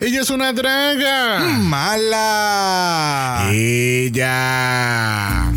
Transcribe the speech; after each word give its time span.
Ella 0.00 0.20
es 0.20 0.30
una 0.30 0.52
draga. 0.52 1.40
Mala. 1.58 3.50
Ella. 3.52 5.52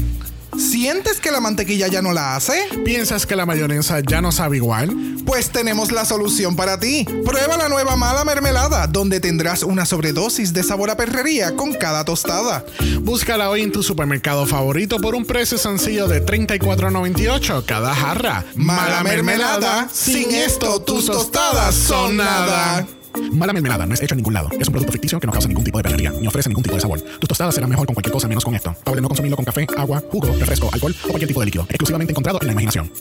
¿Sientes 0.58 1.20
que 1.20 1.30
la 1.30 1.40
mantequilla 1.40 1.88
ya 1.90 2.02
no 2.02 2.12
la 2.12 2.36
hace? 2.36 2.60
¿Piensas 2.84 3.28
que 3.28 3.36
la 3.36 3.46
mayonesa 3.46 4.00
ya 4.00 4.20
no 4.20 4.32
sabe 4.32 4.58
igual? 4.58 4.90
Pues 5.28 5.52
tenemos 5.52 5.92
la 5.92 6.06
solución 6.06 6.56
para 6.56 6.80
ti. 6.80 7.06
Prueba 7.24 7.56
la 7.56 7.70
nueva 7.70 7.96
mala 7.98 8.26
mermelada, 8.26 8.88
donde 8.88 9.20
tendrás 9.20 9.62
una 9.62 9.86
sobredosis 9.86 10.54
de 10.54 10.64
sabor 10.64 10.90
a 10.90 10.98
perrería 10.98 11.56
con 11.56 11.76
cada 11.76 12.04
tostada. 12.04 12.66
Búscala 13.02 13.48
hoy 13.48 13.62
en 13.62 13.72
tu 13.72 13.84
supermercado 13.84 14.48
favorito 14.48 14.98
por 14.98 15.14
un 15.14 15.26
precio 15.26 15.60
sencillo 15.60 16.08
de 16.08 16.26
$34.98 16.26 17.64
cada 17.68 17.94
jarra. 17.94 18.44
Mala 18.56 19.04
mermelada, 19.04 19.88
sin 19.94 20.32
esto 20.32 20.82
tus 20.82 21.06
tostadas 21.06 21.76
son 21.76 22.18
nada. 22.18 22.88
Mala 23.34 23.54
mermelada 23.54 23.86
no 23.86 23.94
es 23.94 24.02
hecho 24.02 24.14
en 24.14 24.18
ningún 24.18 24.34
lado. 24.34 24.50
Es 24.60 24.68
un 24.68 24.74
producto 24.74 24.92
ficticio 24.92 25.20
que 25.20 25.28
no 25.28 25.34
causa 25.34 25.48
ningún 25.48 25.64
tipo 25.64 25.78
de 25.78 25.84
perrería, 25.84 26.12
ni 26.12 26.28
ofrece 26.28 26.50
ningún 26.50 26.64
tipo 26.64 26.76
de 26.76 26.82
sabor. 26.82 27.02
Tus 27.02 27.28
tostadas 27.28 27.56
serán 27.56 27.70
mejor 27.70 27.86
con 27.86 27.96
cualquier 27.96 28.14
cosa 28.14 28.28
menos 28.28 28.44
con 28.44 28.56
esto. 28.56 28.74
Probable 28.84 29.02
no 29.02 29.08
consumirlo 29.08 29.36
con 29.36 29.46
café, 29.46 29.68
agua, 29.78 30.04
jugo, 30.12 30.28
refresco, 30.40 30.70
alcohol 30.72 30.96
o 31.04 31.08
cualquier 31.08 31.28
tipo 31.28 31.40
de 31.40 31.46
líquido. 31.46 31.66
Exclusivamente 31.70 32.12
encontrado 32.12 32.40
en 32.42 32.48
la 32.48 32.54
imaginación. 32.54 32.92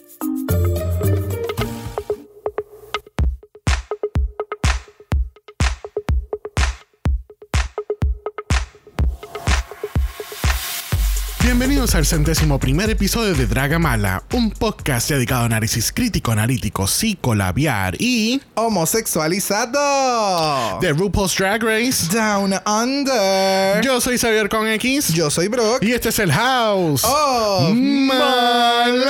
Bienvenidos 11.43 11.95
al 11.95 12.05
centésimo 12.05 12.59
primer 12.59 12.91
episodio 12.91 13.35
de 13.35 13.47
Draga 13.47 13.79
Mala, 13.79 14.23
un 14.35 14.51
podcast 14.51 15.09
dedicado 15.09 15.41
a 15.43 15.47
análisis 15.47 15.91
crítico, 15.91 16.33
analítico, 16.33 16.87
psicolabiar 16.87 17.97
y 17.99 18.43
Homosexualizado. 18.55 20.79
de 20.81 20.93
RuPaul's 20.93 21.35
Drag 21.37 21.63
Race. 21.63 22.15
Down 22.15 22.53
Under. 22.67 23.83
Yo 23.83 24.03
soy 24.03 24.19
Xavier 24.19 24.51
con 24.51 24.69
X. 24.69 25.15
Yo 25.15 25.31
soy 25.31 25.49
Brock. 25.49 25.83
Y 25.83 25.93
este 25.93 26.11
es 26.11 26.19
el 26.19 26.31
House. 26.31 27.03
Oh, 27.07 27.73
Mala. 27.75 29.09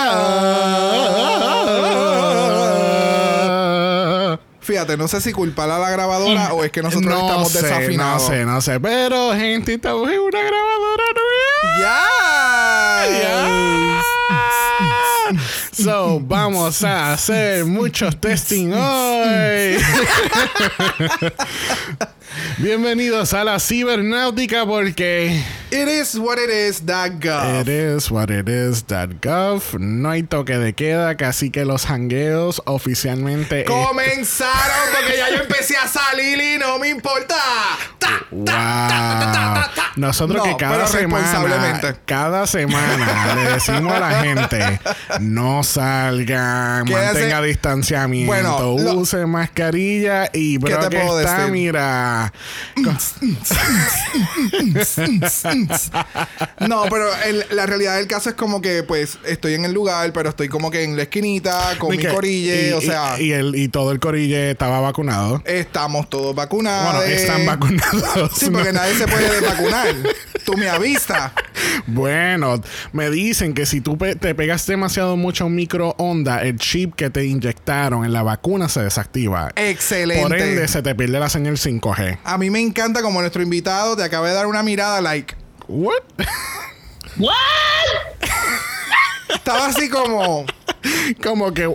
Fíjate, 4.71 4.97
no 4.97 5.09
sé 5.09 5.21
si 5.21 5.33
culpar 5.33 5.69
a 5.69 5.81
la 5.81 5.91
grabadora 5.91 6.53
o 6.53 6.63
es 6.63 6.71
que 6.71 6.81
nosotros 6.81 7.13
no 7.13 7.27
estamos 7.27 7.51
sé, 7.51 7.61
desafinados. 7.61 8.23
No 8.23 8.29
sé, 8.29 8.45
no 8.45 8.61
sé. 8.61 8.79
Pero, 8.79 9.35
gente, 9.35 9.75
estamos 9.75 10.09
en 10.09 10.21
una 10.21 10.39
grabadora 10.39 11.05
nueva. 11.17 12.07
Ya. 13.11 14.01
So, 15.73 16.20
vamos 16.20 16.83
a 16.84 17.12
hacer 17.12 17.64
muchos 17.64 18.17
testing 18.20 18.73
hoy. 18.73 19.77
Bienvenidos 22.59 23.33
a 23.34 23.42
la 23.45 23.58
cibernáutica 23.58 24.64
porque 24.64 25.42
It 25.73 25.89
is 25.89 26.17
what 26.19 26.39
it 26.39 26.51
is, 26.51 26.81
that 26.86 27.12
gov. 27.20 27.61
it 27.62 27.69
is 27.69 28.11
what 28.11 28.31
it 28.31 28.48
is 28.48 28.84
that 28.84 29.08
gov. 29.20 29.78
No 29.78 30.11
hay 30.11 30.23
toque 30.23 30.56
de 30.58 30.73
queda, 30.73 31.17
casi 31.17 31.51
que 31.51 31.64
los 31.64 31.86
hangueos 31.86 32.61
oficialmente. 32.67 33.64
Comenzaron 33.64 34.89
porque 34.97 35.17
ya 35.17 35.31
yo 35.31 35.42
empecé 35.42 35.77
a 35.77 35.86
salir 35.89 36.41
y 36.41 36.58
no 36.58 36.78
me 36.78 36.89
importa. 36.89 37.36
Ta, 37.98 38.08
Wow. 38.31 38.45
ta, 38.45 39.70
ta. 39.75 39.92
Nosotros 39.97 40.39
No, 40.39 40.45
que 40.45 40.56
cada 40.56 40.86
semana, 40.86 41.97
cada 42.06 42.47
semana 42.47 43.34
le 43.34 43.51
decimos 43.53 43.92
a 43.92 44.01
la 44.01 44.11
gente 44.23 44.81
no 45.21 45.63
salgan, 45.63 46.85
mantenga 46.91 47.43
distanciamiento, 47.43 48.27
Bueno, 48.33 48.79
lo- 48.79 48.95
use 49.01 49.25
mascarilla 49.27 50.29
y 50.33 50.59
bro 50.59 50.79
te 50.79 50.89
que 50.89 50.97
puedo 51.03 51.21
está, 51.21 51.37
decir? 51.39 51.53
mira, 51.53 52.33
No, 56.61 56.85
pero 56.91 57.09
el- 57.25 57.45
la 57.51 57.67
realidad 57.67 57.97
del 57.97 58.07
caso 58.07 58.31
es 58.31 58.35
como 58.35 58.61
que, 58.61 58.83
pues, 58.83 59.19
estoy 59.27 59.55
en 59.55 59.65
el 59.65 59.73
lugar, 59.73 60.13
pero 60.13 60.29
estoy 60.30 60.48
como 60.48 60.70
que 60.70 60.85
en 60.85 60.97
la 60.97 61.03
esquinita 61.03 61.77
con 61.79 61.95
y 61.95 61.97
mi 61.97 62.03
que- 62.03 62.09
corille. 62.09 62.69
y- 62.70 62.73
o 62.73 62.80
sea, 62.80 63.20
y, 63.20 63.33
el, 63.33 63.55
y 63.57 63.69
todo 63.69 63.92
el 63.92 64.01
corille 64.01 64.51
estaba 64.51 64.80
vacunado. 64.80 65.42
estamos 65.45 66.09
todos 66.09 66.35
vacunados. 66.35 66.97
Bueno, 66.97 67.13
están 67.13 67.47
vacunados. 67.47 68.33
Sí, 68.36 68.51
porque 68.51 68.73
¿no? 68.73 68.80
nadie 68.80 68.95
se 68.95 69.07
puede 69.07 69.41
desvacunar. 69.41 69.89
Tú 70.45 70.55
me 70.57 70.69
avistas. 70.69 71.33
Bueno, 71.86 72.61
me 72.92 73.11
dicen 73.11 73.53
que 73.55 73.67
si 73.67 73.80
tú 73.80 73.98
pe- 73.98 74.14
te 74.17 74.35
pegas 74.35 74.67
demasiado 74.67 75.10
mucho 75.17 75.48
microondas, 75.48 76.43
el 76.45 76.59
chip 76.59 76.95
que 76.95 77.11
te 77.11 77.25
inyectaron 77.25 78.05
en 78.05 78.13
la 78.13 78.23
vacuna 78.23 78.69
se 78.69 78.83
desactiva. 78.83 79.51
Excelente. 79.57 80.23
Por 80.23 80.37
ende, 80.37 80.69
se 80.69 80.83
te 80.83 80.95
pierde 80.95 81.19
la 81.19 81.29
señal 81.29 81.57
5G. 81.57 82.19
A 82.25 82.39
mí 82.39 82.51
me 82.51 82.61
encanta 82.61 83.03
como 83.03 83.21
nuestro 83.21 83.43
invitado 83.43 83.97
te 83.97 84.03
acaba 84.03 84.29
de 84.29 84.35
dar 84.35 84.47
una 84.47 84.63
mirada 84.63 85.01
like. 85.01 85.35
What? 85.69 86.03
Estaba 89.35 89.67
así 89.67 89.89
como, 89.89 90.45
Como 91.23 91.53
que. 91.53 91.75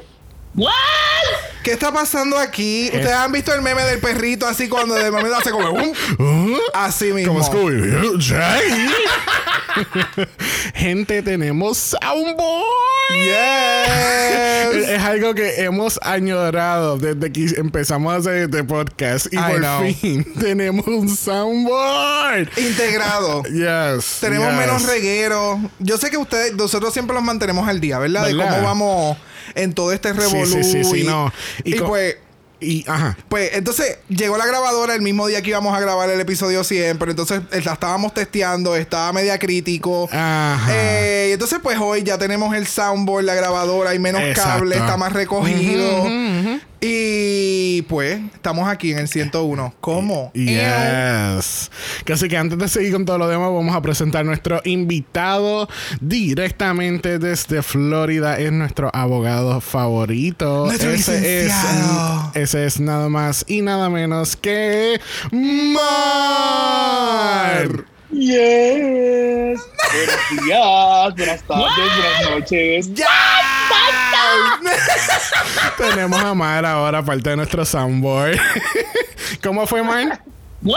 ¿Qué 1.63 1.71
está 1.71 1.91
pasando 1.91 2.37
aquí? 2.37 2.85
Ustedes 2.87 3.11
han 3.11 3.31
visto 3.31 3.53
el 3.53 3.61
meme 3.61 3.83
del 3.83 3.99
perrito 3.99 4.47
así 4.47 4.69
cuando 4.69 4.95
de 4.95 5.11
momento 5.11 5.35
hace 5.35 5.51
como 5.51 5.69
"Um", 5.71 6.55
¿Ah? 6.73 6.85
así 6.85 7.11
mismo. 7.11 7.33
Como 7.33 7.45
Scooby. 7.45 8.21
Jay. 8.23 8.89
Gente, 10.75 11.21
tenemos 11.21 11.77
soundboard. 11.77 12.63
Yes. 13.09 14.87
Es 14.89 15.01
algo 15.01 15.33
que 15.33 15.63
hemos 15.63 15.99
añorado 16.01 16.97
desde 16.97 17.31
que 17.31 17.59
empezamos 17.59 18.13
a 18.13 18.17
hacer 18.17 18.35
este 18.43 18.63
podcast. 18.63 19.27
Y 19.31 19.37
I 19.37 19.39
por 19.39 19.57
know. 19.57 19.93
fin 19.99 20.33
tenemos 20.39 20.87
un 20.87 21.09
soundboard. 21.09 22.49
Integrado. 22.57 23.43
Yes. 23.43 24.17
Tenemos 24.21 24.49
yes. 24.49 24.57
menos 24.57 24.83
reguero. 24.83 25.59
Yo 25.79 25.97
sé 25.97 26.09
que 26.09 26.17
ustedes, 26.17 26.53
nosotros 26.53 26.93
siempre 26.93 27.13
los 27.13 27.23
mantenemos 27.23 27.67
al 27.67 27.79
día, 27.81 27.99
¿verdad? 27.99 28.25
De 28.25 28.35
cómo 28.35 28.61
vamos 28.61 29.17
en 29.53 29.73
todo 29.73 29.91
este 29.91 30.13
revolú. 30.13 30.45
Sí, 30.45 30.63
sí, 30.63 30.83
sí, 30.83 30.83
sí, 30.83 31.01
y, 31.01 31.03
no. 31.03 31.31
Y, 31.63 31.75
pues, 31.75 32.17
Y, 32.61 32.85
ajá. 32.87 33.17
pues, 33.27 33.51
entonces 33.53 33.99
llegó 34.07 34.37
la 34.37 34.45
grabadora 34.45 34.95
el 34.95 35.01
mismo 35.01 35.27
día 35.27 35.41
que 35.41 35.49
íbamos 35.49 35.75
a 35.75 35.79
grabar 35.79 36.09
el 36.09 36.19
episodio 36.19 36.63
100, 36.63 36.97
pero 36.97 37.11
entonces 37.11 37.41
eh, 37.51 37.61
la 37.63 37.73
estábamos 37.73 38.13
testeando, 38.13 38.75
estaba 38.75 39.11
media 39.13 39.37
crítico. 39.37 40.09
Ajá. 40.11 40.67
Eh, 40.71 41.27
y 41.29 41.33
entonces, 41.33 41.59
pues 41.61 41.77
hoy 41.79 42.03
ya 42.03 42.17
tenemos 42.17 42.55
el 42.55 42.65
soundboard, 42.65 43.25
la 43.25 43.35
grabadora, 43.35 43.89
hay 43.91 43.99
menos 43.99 44.21
Exacto. 44.21 44.59
cable, 44.59 44.77
está 44.77 44.97
más 44.97 45.11
recogido. 45.13 46.03
Ujú. 46.03 46.59
Y 46.81 47.81
pues, 47.83 48.19
estamos 48.33 48.67
aquí 48.67 48.91
en 48.91 48.99
el 48.99 49.07
101. 49.07 49.73
¿Cómo? 49.81 50.31
Yes. 50.33 51.71
Así 52.11 52.27
que 52.27 52.37
antes 52.37 52.57
de 52.57 52.67
seguir 52.67 52.93
con 52.93 53.05
todo 53.05 53.17
lo 53.17 53.27
demás, 53.27 53.49
vamos 53.51 53.75
a 53.75 53.81
presentar 53.81 54.23
nuestro 54.25 54.61
invitado 54.65 55.67
directamente 56.01 57.17
desde 57.19 57.61
Florida. 57.63 58.37
Es 58.39 58.51
nuestro 58.51 58.89
abogado 58.93 59.61
favorito. 59.61 60.65
Nuestro 60.65 60.91
licenciado. 60.91 62.31
es, 62.33 62.53
ese 62.53 62.65
es 62.65 62.79
nada 62.79 63.09
más 63.09 63.45
y 63.47 63.61
nada 63.61 63.89
menos 63.89 64.35
que 64.35 64.99
Mar. 65.31 65.75
Yes. 68.11 69.59
Buenos 69.91 70.15
días, 70.45 71.15
buenas 71.15 71.43
tardes, 71.43 71.73
buenas 71.75 72.29
noches. 72.31 72.93
¡Ya! 72.93 73.54
Tenemos 75.77 76.21
a 76.21 76.33
Mar 76.33 76.65
ahora, 76.65 77.03
parte 77.03 77.29
de 77.29 77.35
nuestro 77.37 77.65
soundboard. 77.65 78.37
¿Cómo 79.43 79.65
fue, 79.67 79.83
Mar? 79.83 80.21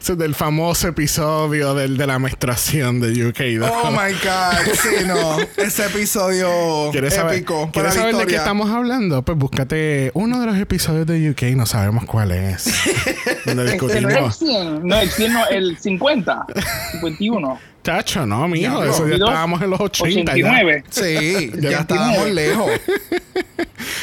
Es 0.00 0.16
del 0.16 0.34
famoso 0.34 0.88
episodio 0.88 1.74
del, 1.74 1.96
de 1.96 2.06
la 2.06 2.18
menstruación 2.18 3.00
de 3.00 3.26
UK. 3.26 3.40
¿no? 3.58 3.66
Oh 3.66 3.90
my 3.90 4.12
God. 4.12 4.74
Sí, 4.74 5.04
no. 5.06 5.36
Ese 5.56 5.86
episodio 5.86 6.90
¿Quieres 6.92 7.14
saber, 7.14 7.36
épico. 7.36 7.70
¿quieres 7.72 7.94
saber 7.94 8.16
de 8.16 8.26
qué 8.26 8.36
estamos 8.36 8.70
hablando? 8.70 9.22
Pues 9.22 9.36
búscate 9.36 10.10
uno 10.14 10.40
de 10.40 10.46
los 10.46 10.56
episodios 10.56 11.06
de 11.06 11.30
UK, 11.30 11.56
no 11.56 11.66
sabemos 11.66 12.04
cuál 12.06 12.32
es. 12.32 12.64
donde 12.64 13.26
Este 13.26 13.54
no 13.54 13.62
es 13.62 13.72
el 13.72 13.72
discutimos. 13.72 14.36
100, 14.36 14.86
no, 14.86 14.98
el 14.98 15.10
100, 15.10 15.32
no, 15.32 15.46
el 15.48 15.78
50, 15.78 16.46
51, 16.92 17.60
Chacho, 17.88 18.26
no, 18.26 18.46
mijo. 18.48 18.84
Ya, 18.84 18.90
Eso 18.90 19.08
ya 19.08 19.14
82, 19.14 19.28
estábamos 19.30 19.62
en 19.62 19.70
los 19.70 19.80
80. 19.80 20.36
ya. 20.36 20.46
89. 20.46 20.84
Sí, 20.90 21.50
ya, 21.58 21.70
Ya 21.70 21.78
estábamos 21.78 22.30
lejos. 22.32 22.70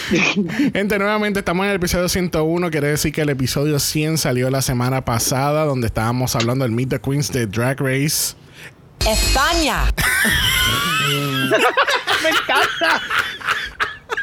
Gente, 0.74 0.98
nuevamente 0.98 1.38
estamos 1.38 1.66
en 1.66 1.70
el 1.70 1.76
episodio 1.76 2.10
101. 2.10 2.72
Quiere 2.72 2.88
decir 2.88 3.12
que 3.12 3.22
el 3.22 3.30
episodio 3.30 3.78
100 3.78 4.18
salió 4.18 4.50
la 4.50 4.64
semana 4.64 5.06
pasada, 5.06 5.66
donde 5.66 5.86
estábamos 5.86 6.36
hablando 6.36 6.66
del 6.66 6.72
Meet 6.72 6.90
the 6.90 7.00
Queens 7.00 7.32
de 7.32 7.46
Drag 7.46 7.80
Race. 7.80 8.34
España. 9.08 9.84
Me 12.24 12.30
encanta. 12.30 13.02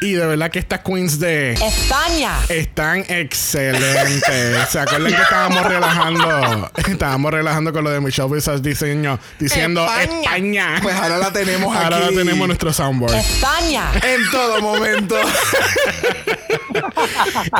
Y 0.03 0.13
de 0.13 0.25
verdad 0.25 0.51
que 0.51 0.59
estas 0.59 0.81
queens 0.81 1.19
de 1.19 1.53
España. 1.53 2.37
están 2.49 2.99
excelentes. 3.07 4.69
¿Se 4.69 4.79
acuerdan 4.79 5.13
que 5.13 5.21
estábamos 5.21 5.65
relajando? 5.65 6.71
Estábamos 6.87 7.31
relajando 7.31 7.71
con 7.73 7.83
lo 7.83 7.89
de 7.89 8.01
Michelle 8.01 8.29
Visage 8.33 8.59
diseño 8.61 9.19
diciendo 9.39 9.85
España. 9.85 10.21
España. 10.21 10.79
Pues 10.81 10.95
ahora 10.95 11.17
la 11.17 11.31
tenemos 11.31 11.75
Ahora 11.75 11.97
aquí. 11.97 12.05
la 12.15 12.21
tenemos 12.21 12.41
en 12.41 12.47
nuestro 12.47 12.73
soundboard. 12.73 13.15
España. 13.15 13.91
En 14.03 14.29
todo 14.31 14.61
momento. 14.61 15.15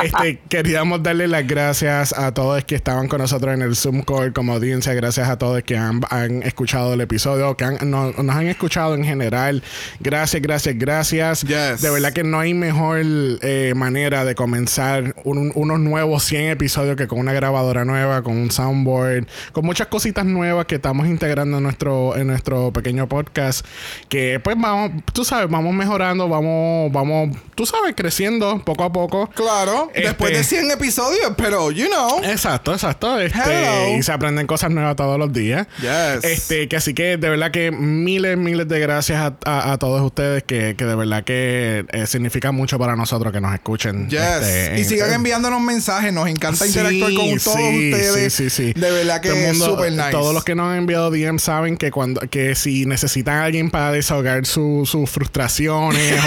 este, 0.02 0.38
queríamos 0.48 1.02
darle 1.02 1.28
las 1.28 1.46
gracias 1.46 2.12
a 2.12 2.32
todos 2.32 2.64
que 2.64 2.74
estaban 2.74 3.08
con 3.08 3.20
nosotros 3.20 3.54
en 3.54 3.62
el 3.62 3.76
Zoom 3.76 4.02
call 4.02 4.32
como 4.32 4.52
audiencia. 4.54 4.92
Gracias 4.94 5.28
a 5.28 5.38
todos 5.38 5.62
que 5.62 5.76
han, 5.76 6.02
han 6.10 6.42
escuchado 6.42 6.94
el 6.94 7.00
episodio, 7.00 7.56
que 7.56 7.64
han- 7.64 7.78
no- 7.90 8.12
nos 8.12 8.36
han 8.36 8.46
escuchado 8.48 8.94
en 8.94 9.04
general. 9.04 9.62
Gracias, 10.00 10.42
gracias, 10.42 10.74
gracias. 10.78 11.42
Yes. 11.42 11.80
De 11.80 11.90
verdad 11.90 12.12
que 12.12 12.22
no 12.24 12.33
hay 12.40 12.54
mejor 12.54 13.00
eh, 13.02 13.72
manera 13.76 14.24
de 14.24 14.34
comenzar 14.34 15.14
un- 15.24 15.52
unos 15.54 15.80
nuevos 15.80 16.22
100 16.24 16.50
episodios 16.50 16.96
que 16.96 17.06
con 17.06 17.18
una 17.18 17.32
grabadora 17.32 17.84
nueva, 17.84 18.22
con 18.22 18.36
un 18.36 18.50
soundboard, 18.50 19.26
con 19.52 19.64
muchas 19.64 19.88
cositas 19.88 20.24
nuevas 20.24 20.66
que 20.66 20.76
estamos 20.76 21.06
integrando 21.06 21.58
en 21.58 21.62
nuestro, 21.62 22.16
en 22.16 22.26
nuestro 22.26 22.72
pequeño 22.72 23.08
podcast. 23.08 23.66
Que 24.08 24.40
pues 24.40 24.56
vamos, 24.58 25.02
tú 25.12 25.24
sabes, 25.24 25.48
vamos 25.50 25.74
mejorando, 25.74 26.28
vamos, 26.28 26.92
vamos, 26.92 27.36
tú 27.54 27.66
sabes, 27.66 27.94
creciendo 27.96 28.62
poco 28.64 28.84
a 28.84 28.92
poco. 28.92 29.28
Claro, 29.34 29.90
Este- 29.94 30.08
después 30.08 30.32
de 30.32 30.44
100 30.44 30.70
episodios, 30.70 31.32
pero, 31.36 31.70
you 31.70 31.86
know. 31.88 32.22
Exacto, 32.24 32.72
exacto. 32.72 33.18
Este, 33.20 33.96
y 33.98 34.02
se 34.02 34.12
aprenden 34.12 34.46
cosas 34.46 34.70
nuevas 34.70 34.96
todos 34.96 35.18
los 35.18 35.32
días. 35.32 35.66
Yes. 35.80 36.24
Este, 36.24 36.68
que 36.68 36.76
así 36.76 36.94
que 36.94 37.16
de 37.16 37.28
verdad 37.28 37.50
que 37.50 37.70
miles, 37.70 38.36
miles 38.36 38.68
de 38.68 38.80
gracias 38.80 39.20
a, 39.20 39.36
a- 39.44 39.72
a 39.72 39.78
todos 39.78 40.00
ustedes 40.02 40.42
que, 40.42 40.74
que 40.76 40.84
de 40.84 40.94
verdad 40.94 41.24
que 41.24 41.84
eh, 41.92 42.06
significa 42.24 42.52
mucho 42.52 42.78
para 42.78 42.96
nosotros 42.96 43.32
que 43.34 43.40
nos 43.40 43.52
escuchen. 43.52 44.08
Yes. 44.08 44.20
Este, 44.20 44.74
y 44.76 44.80
en- 44.80 44.88
sigan 44.88 45.12
enviándonos 45.12 45.60
mensajes. 45.60 46.10
Nos 46.12 46.26
encanta 46.28 46.64
Sí, 46.64 46.70
interactuar 46.70 47.12
con 47.12 47.38
todos 47.38 47.58
sí, 47.58 47.92
ustedes. 47.92 48.32
Sí, 48.32 48.48
sí, 48.50 48.72
sí. 48.72 48.72
De 48.80 48.90
verdad 48.90 49.20
que 49.20 49.50
es 49.50 49.58
super 49.58 49.92
nice. 49.92 50.10
Todos 50.10 50.32
los 50.32 50.42
que 50.42 50.54
nos 50.54 50.70
han 50.72 50.78
enviado 50.78 51.10
DM 51.10 51.38
saben 51.38 51.76
que 51.76 51.90
cuando 51.90 52.22
que 52.30 52.54
si 52.54 52.86
necesitan 52.86 53.34
a 53.38 53.44
alguien 53.44 53.70
para 53.70 53.92
desahogar 53.92 54.46
su- 54.46 54.84
sus 54.86 55.10
frustraciones 55.10 56.18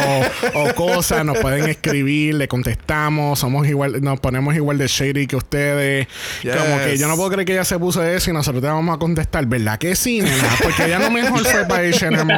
o, 0.54 0.60
o 0.70 0.74
cosas, 0.76 1.26
nos 1.26 1.40
pueden 1.40 1.68
escribir, 1.68 2.36
le 2.36 2.48
contestamos, 2.48 3.40
somos 3.40 3.68
igual, 3.68 4.00
nos 4.04 4.20
ponemos 4.20 4.56
igual 4.56 4.78
de 4.78 4.86
shady 4.88 5.26
que 5.26 5.36
ustedes. 5.36 6.08
Yes. 6.44 6.56
Como 6.56 6.78
que 6.84 6.98
yo 7.00 7.08
no 7.08 7.16
puedo 7.16 7.32
creer 7.32 7.46
que 7.48 7.54
ella 7.54 7.66
se 7.66 7.80
puso 7.80 8.04
eso 8.04 8.30
y 8.30 8.34
nosotros 8.34 8.62
te 8.62 8.68
vamos 8.68 8.96
a 8.96 9.00
contestar, 9.00 9.46
¿verdad 9.48 9.80
que 9.80 9.96
sí, 9.96 10.22
nena? 10.22 10.56
Porque 10.62 10.86
ella 10.86 11.00
no 11.00 11.10
mejor 11.10 11.44
fue 11.44 11.66
para 11.66 11.88
H&M 11.90 12.38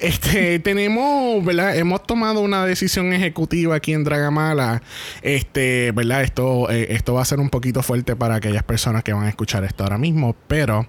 este, 0.00 0.58
tenemos, 0.60 1.31
¿verdad? 1.40 1.76
Hemos 1.76 2.02
tomado 2.02 2.40
una 2.40 2.66
decisión 2.66 3.12
ejecutiva 3.12 3.76
aquí 3.76 3.92
en 3.92 4.04
Dragamala. 4.04 4.82
Este, 5.22 5.92
¿verdad? 5.92 6.22
Esto, 6.22 6.70
eh, 6.70 6.88
esto 6.90 7.14
va 7.14 7.22
a 7.22 7.24
ser 7.24 7.40
un 7.40 7.48
poquito 7.48 7.82
fuerte 7.82 8.16
para 8.16 8.34
aquellas 8.36 8.64
personas 8.64 9.02
que 9.02 9.12
van 9.12 9.24
a 9.24 9.28
escuchar 9.28 9.64
esto 9.64 9.84
ahora 9.84 9.98
mismo, 9.98 10.36
pero 10.48 10.86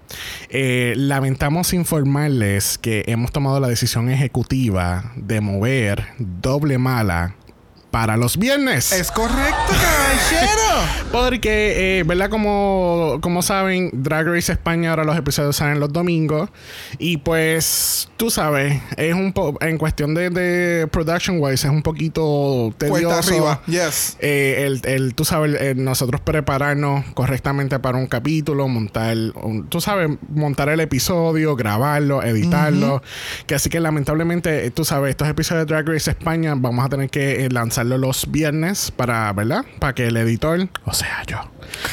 eh, 0.49 0.93
lamentamos 0.97 1.73
informarles 1.73 2.77
que 2.77 3.03
hemos 3.07 3.31
tomado 3.31 3.59
la 3.59 3.67
decisión 3.67 4.09
ejecutiva 4.09 5.13
de 5.15 5.39
mover 5.39 6.07
doble 6.17 6.77
mala 6.77 7.35
para 7.91 8.17
los 8.17 8.37
viernes. 8.37 8.91
Es 8.91 9.11
correcto, 9.11 9.71
caballero. 9.71 10.72
Porque, 11.11 11.99
eh, 11.99 12.03
¿verdad? 12.03 12.29
Como, 12.29 13.19
como 13.21 13.41
saben, 13.41 13.89
Drag 13.93 14.25
Race 14.27 14.51
España 14.51 14.89
ahora 14.89 15.03
los 15.03 15.15
episodios 15.17 15.55
salen 15.55 15.79
los 15.79 15.93
domingos. 15.93 16.49
Y 16.97 17.17
pues, 17.17 18.09
tú 18.17 18.31
sabes, 18.31 18.81
es 18.97 19.13
un 19.13 19.31
po 19.33 19.55
en 19.61 19.77
cuestión 19.77 20.15
de, 20.15 20.29
de 20.31 20.87
production 20.87 21.37
wise, 21.39 21.67
es 21.67 21.71
un 21.73 21.83
poquito 21.83 22.73
tedioso. 22.77 23.01
Cuesta 23.09 23.19
arriba. 23.19 23.61
Yes. 23.67 24.17
Eh, 24.21 24.63
el, 24.65 24.81
el- 24.85 25.13
tú 25.15 25.23
sabes, 25.25 25.59
el 25.61 25.83
nosotros 25.83 26.19
prepararnos 26.21 27.05
correctamente 27.13 27.77
para 27.79 27.97
un 27.97 28.07
capítulo, 28.07 28.67
montar, 28.67 29.15
un- 29.43 29.67
tú 29.69 29.81
sabes, 29.81 30.09
montar 30.29 30.69
el 30.69 30.79
episodio, 30.79 31.55
grabarlo, 31.55 32.23
editarlo. 32.23 33.03
Que 33.45 33.55
así 33.55 33.69
que 33.69 33.79
lamentablemente, 33.79 34.69
tú 34.71 34.83
sabes, 34.83 35.11
estos 35.11 35.27
episodios 35.27 35.67
de 35.67 35.73
Drag 35.73 35.87
Race 35.87 36.09
España 36.09 36.53
vamos 36.57 36.83
a 36.85 36.89
tener 36.89 37.09
que 37.09 37.45
eh, 37.45 37.49
lanzarlo 37.49 37.97
los 37.97 38.31
viernes 38.31 38.91
para, 38.91 39.31
¿verdad? 39.33 39.63
Para 39.79 39.93
que 39.93 40.07
el 40.07 40.17
editor, 40.17 40.67
o 40.85 40.93
sea, 40.93 41.23
yo, 41.27 41.37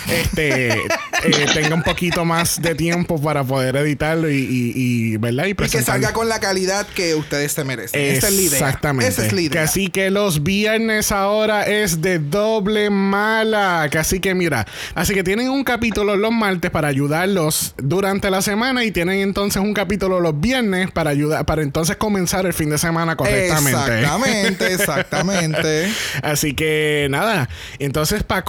este, 0.09 0.73
eh, 0.73 1.47
tenga 1.55 1.75
un 1.75 1.83
poquito 1.83 2.25
más 2.25 2.61
de 2.61 2.75
tiempo 2.75 3.21
para 3.21 3.45
poder 3.45 3.77
editarlo 3.77 4.31
y, 4.31 4.37
y, 4.37 4.73
y, 4.75 5.17
¿verdad? 5.17 5.47
Y 5.47 5.51
Y 5.51 5.55
que 5.55 5.83
salga 5.83 6.13
con 6.13 6.29
la 6.29 6.41
calidad 6.41 6.87
que 6.89 7.15
ustedes 7.15 7.53
se 7.53 7.65
merecen. 7.65 8.01
Esa 8.01 8.29
es 8.29 8.35
la 8.35 8.41
idea. 8.43 8.59
Exactamente. 8.59 9.09
Esa 9.09 9.27
es 9.27 9.33
la 9.33 9.39
Que 9.39 9.45
idea. 9.45 9.63
así 9.63 9.89
que 9.89 10.11
los 10.11 10.43
viernes 10.43 11.13
ahora 11.13 11.63
es 11.67 12.03
de 12.03 12.19
doble 12.19 12.91
mala. 12.91 13.89
Que 13.91 13.99
así 13.99 14.21
que 14.21 14.35
mira, 14.35 14.67
así 14.95 15.15
que 15.15 15.23
tienen 15.25 15.49
un 15.51 15.65
capítulo 15.65 16.17
los 16.17 16.33
martes 16.33 16.71
para 16.71 16.89
ayudarlos 16.89 17.75
durante 17.79 18.31
la 18.31 18.43
semana 18.43 18.85
y 18.85 18.91
tienen 18.91 19.21
entonces 19.21 19.63
un 19.63 19.75
capítulo 19.75 20.21
los 20.21 20.41
viernes 20.41 20.91
para 20.91 21.11
ayudar, 21.11 21.45
para 21.47 21.63
entonces 21.63 21.97
comenzar 21.97 22.47
el 22.47 22.53
fin 22.55 22.71
de 22.71 22.79
semana 22.79 23.17
correctamente. 23.17 24.01
Exactamente, 24.01 24.73
exactamente. 24.75 25.93
Así 26.23 26.55
que 26.55 27.07
nada, 27.11 27.49
entonces 27.79 28.23
para 28.23 28.43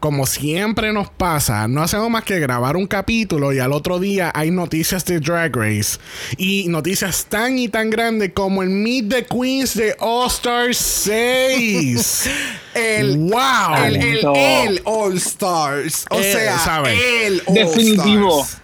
como 0.00 0.26
siempre 0.26 0.92
nos 0.92 1.08
pasa, 1.10 1.66
no 1.68 1.82
hacemos 1.82 2.10
más 2.10 2.24
que 2.24 2.38
grabar 2.38 2.76
un 2.76 2.86
capítulo 2.86 3.52
y 3.52 3.58
al 3.58 3.72
otro 3.72 3.98
día 3.98 4.30
hay 4.34 4.50
noticias 4.50 5.04
de 5.04 5.20
Drag 5.20 5.54
Race 5.54 5.98
y 6.36 6.66
noticias 6.68 7.26
tan 7.28 7.58
y 7.58 7.68
tan 7.68 7.90
grandes 7.90 8.32
como 8.34 8.62
el 8.62 8.70
Meet 8.70 9.08
the 9.08 9.26
Queens 9.26 9.74
de 9.74 9.96
All 10.00 10.28
Star 10.28 10.74
6. 10.74 12.30
El, 12.74 13.16
wow. 13.18 13.74
el, 13.86 13.96
el 13.96 14.82
All 14.84 15.16
Stars. 15.16 16.04
O 16.10 16.18
Eh, 16.20 16.32
sea, 16.32 16.58
¿sabe? 16.58 17.26
el 17.26 17.42
All 17.46 17.54
Definitivo. 17.54 18.44
Stars. 18.44 18.62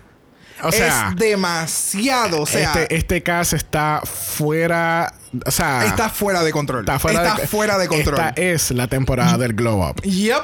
o 0.63 0.71
sea, 0.71 1.09
es 1.11 1.17
demasiado. 1.17 2.43
O 2.43 2.47
sea, 2.47 2.73
este, 2.75 2.95
este 2.95 3.23
caso 3.25 3.57
está 3.57 4.03
fuera, 4.05 5.13
o 5.45 5.51
sea, 5.51 5.85
está 5.87 6.09
fuera 6.11 6.45
de 6.45 6.53
control. 6.53 6.81
está 6.81 7.01
fuera, 7.01 7.23
Está 7.27 7.41
de, 7.41 7.47
fuera 7.49 7.77
de 7.79 7.89
control. 7.89 8.15
Esta 8.21 8.41
es 8.41 8.71
la 8.71 8.87
temporada 8.87 9.37
del 9.37 9.55
Glow 9.55 9.83
Up. 9.85 10.01
Yep. 10.03 10.43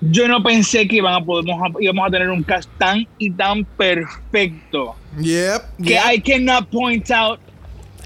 Yo 0.00 0.28
no 0.28 0.42
pensé 0.42 0.86
que 0.86 0.96
iban 0.96 1.14
a 1.14 1.24
podemos 1.24 1.60
a- 1.62 1.82
íbamos 1.82 2.06
a 2.06 2.10
tener 2.10 2.28
un 2.28 2.42
cast 2.42 2.68
tan 2.78 3.06
y 3.18 3.30
tan 3.30 3.64
perfecto 3.64 4.94
Yep. 5.18 5.62
que 5.82 5.90
yep. 5.94 6.02
I 6.14 6.20
cannot 6.20 6.68
point 6.70 7.10
out 7.10 7.40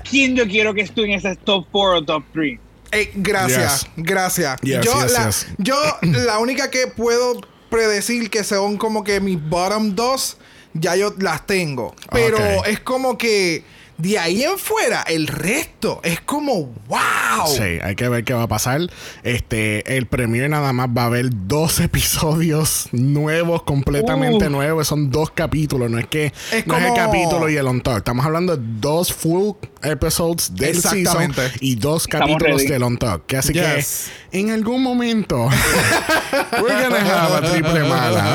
quién 0.09 0.37
yo 0.37 0.47
quiero 0.47 0.73
que 0.73 0.83
esté 0.83 1.05
en 1.05 1.13
ese 1.13 1.35
top 1.37 1.67
4 1.73 1.99
o 1.99 2.05
top 2.05 2.25
3. 2.33 2.59
Eh, 2.93 3.11
gracias, 3.15 3.83
Yes. 3.83 3.91
gracias. 4.05 4.61
Yes, 4.63 4.85
yo, 4.85 4.93
yes, 5.03 5.13
la, 5.13 5.27
yes. 5.27 5.47
yo 5.59 5.77
la 6.03 6.39
única 6.39 6.71
que 6.71 6.87
puedo 6.89 7.41
predecir 7.71 8.31
que 8.31 8.43
son 8.45 8.77
como 8.77 9.05
que 9.05 9.21
mis 9.21 9.41
bottom 9.49 9.95
dos, 9.95 10.37
ya 10.75 10.97
yo 10.97 11.15
las 11.19 11.47
tengo. 11.47 11.95
Pero 12.13 12.39
es 12.65 12.81
como 12.81 13.17
que 13.19 13.65
de 14.01 14.19
ahí 14.19 14.43
en 14.43 14.59
fuera, 14.59 15.03
el 15.03 15.27
resto 15.27 16.01
es 16.03 16.21
como 16.21 16.73
wow. 16.89 17.47
Sí, 17.47 17.63
hay 17.83 17.95
que 17.95 18.09
ver 18.09 18.25
qué 18.25 18.33
va 18.35 18.45
a 18.45 18.49
pasar. 18.49 18.81
Este, 19.23 19.97
el 19.97 20.07
premio 20.07 20.49
nada 20.49 20.73
más 20.73 20.89
va 20.89 21.03
a 21.03 21.07
haber 21.07 21.27
dos 21.31 21.81
episodios 21.81 22.89
nuevos, 22.93 23.63
completamente 23.63 24.47
Uf. 24.47 24.51
nuevos. 24.53 24.89
Son 24.89 25.11
dos 25.11 25.31
capítulos, 25.31 25.91
no 25.91 25.99
es 25.99 26.07
que 26.07 26.33
Es 26.53 26.67
no 26.67 26.77
es 26.77 26.85
el 26.85 26.95
capítulo 26.95 27.49
y 27.49 27.57
el 27.57 27.67
on 27.67 27.81
top. 27.81 27.99
Estamos 27.99 28.25
hablando 28.25 28.57
de 28.57 28.63
dos 28.81 29.13
full 29.13 29.53
episodes 29.83 30.55
del 30.55 30.81
season 30.81 31.35
y 31.61 31.75
dos 31.77 32.07
capítulos 32.07 32.65
del 32.65 32.83
on 32.83 32.97
top. 32.99 33.27
Que 33.27 33.37
así 33.37 33.53
Yes. 33.53 34.11
que 34.31 34.39
en 34.41 34.51
algún 34.51 34.83
momento 34.83 35.49
we're 36.63 36.83
gonna 36.83 37.01
have 37.01 37.35
a 37.47 37.51
triple 37.51 37.81
mala. 37.81 38.35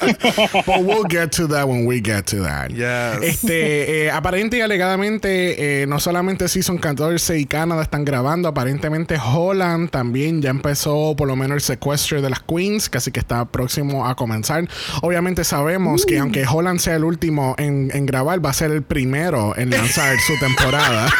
But 0.66 0.82
we'll 0.82 1.04
get 1.08 1.32
to 1.32 1.46
that 1.48 1.68
when 1.68 1.86
we 1.86 2.00
get 2.00 2.26
to 2.28 2.42
that. 2.42 2.70
Yes. 2.70 3.18
Este, 3.22 4.06
eh, 4.06 4.10
aparente 4.40 4.56
y 4.56 4.60
alegadamente, 4.62 5.82
eh, 5.82 5.86
no 5.86 6.00
solamente 6.00 6.48
Season 6.48 6.78
14 6.78 7.38
y 7.38 7.44
Canadá 7.44 7.82
están 7.82 8.06
grabando, 8.06 8.48
aparentemente 8.48 9.18
Holland 9.22 9.90
también 9.90 10.40
ya 10.40 10.48
empezó 10.48 11.14
por 11.14 11.28
lo 11.28 11.36
menos 11.36 11.56
el 11.56 11.60
secuestro 11.60 12.22
de 12.22 12.30
las 12.30 12.40
Queens, 12.40 12.88
casi 12.88 13.10
que 13.10 13.20
está 13.20 13.44
próximo 13.44 14.06
a 14.08 14.14
comenzar. 14.14 14.66
Obviamente 15.02 15.44
sabemos 15.44 16.06
que 16.06 16.18
aunque 16.18 16.46
Holland 16.46 16.80
sea 16.80 16.96
el 16.96 17.04
último 17.04 17.54
en, 17.58 17.90
en 17.92 18.06
grabar, 18.06 18.42
va 18.42 18.48
a 18.48 18.54
ser 18.54 18.70
el 18.70 18.82
primero 18.82 19.54
en 19.58 19.68
lanzar 19.68 20.16
su 20.26 20.32
temporada. 20.38 21.12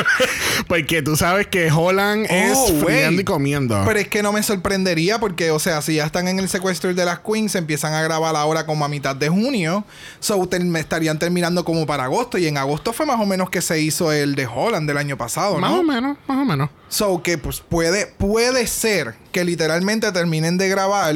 Porque 0.66 1.02
tú 1.02 1.14
sabes 1.14 1.46
que 1.46 1.70
Holland 1.70 2.26
es 2.28 2.56
Oh, 2.56 2.66
friando 2.84 3.10
wait. 3.10 3.20
y 3.20 3.24
comiendo. 3.24 3.80
Pero 3.86 4.00
es 4.00 4.08
que 4.08 4.22
no 4.24 4.32
me 4.32 4.42
sorprendería 4.42 5.20
porque, 5.20 5.50
o 5.52 5.58
sea, 5.58 5.82
si 5.82 5.96
ya 5.96 6.06
están 6.06 6.26
en 6.26 6.38
el 6.40 6.48
secuestro 6.48 6.92
de 6.92 7.04
las 7.04 7.20
Queens, 7.20 7.54
empiezan 7.54 7.92
a 7.94 8.02
grabar 8.02 8.34
ahora 8.34 8.66
como 8.66 8.84
a 8.84 8.88
mitad 8.88 9.14
de 9.14 9.28
junio. 9.28 9.84
So, 10.18 10.48
me 10.60 10.80
estarían 10.80 11.18
terminando 11.18 11.64
como 11.64 11.86
para 11.86 12.04
agosto. 12.04 12.38
Y 12.38 12.46
en 12.46 12.55
agosto 12.56 12.92
fue 12.92 13.06
más 13.06 13.20
o 13.20 13.26
menos 13.26 13.50
que 13.50 13.60
se 13.60 13.80
hizo 13.80 14.12
el 14.12 14.34
de 14.34 14.46
Holland 14.46 14.88
del 14.88 14.96
año 14.98 15.16
pasado, 15.16 15.58
más 15.58 15.70
¿no? 15.70 15.80
o 15.80 15.82
menos, 15.82 16.16
más 16.26 16.38
o 16.38 16.44
menos. 16.44 16.70
So, 16.88 17.22
que 17.22 17.38
pues 17.38 17.60
puede, 17.60 18.06
puede 18.06 18.66
ser 18.66 19.14
que 19.32 19.44
literalmente 19.44 20.10
terminen 20.12 20.58
de 20.58 20.68
grabar. 20.68 21.14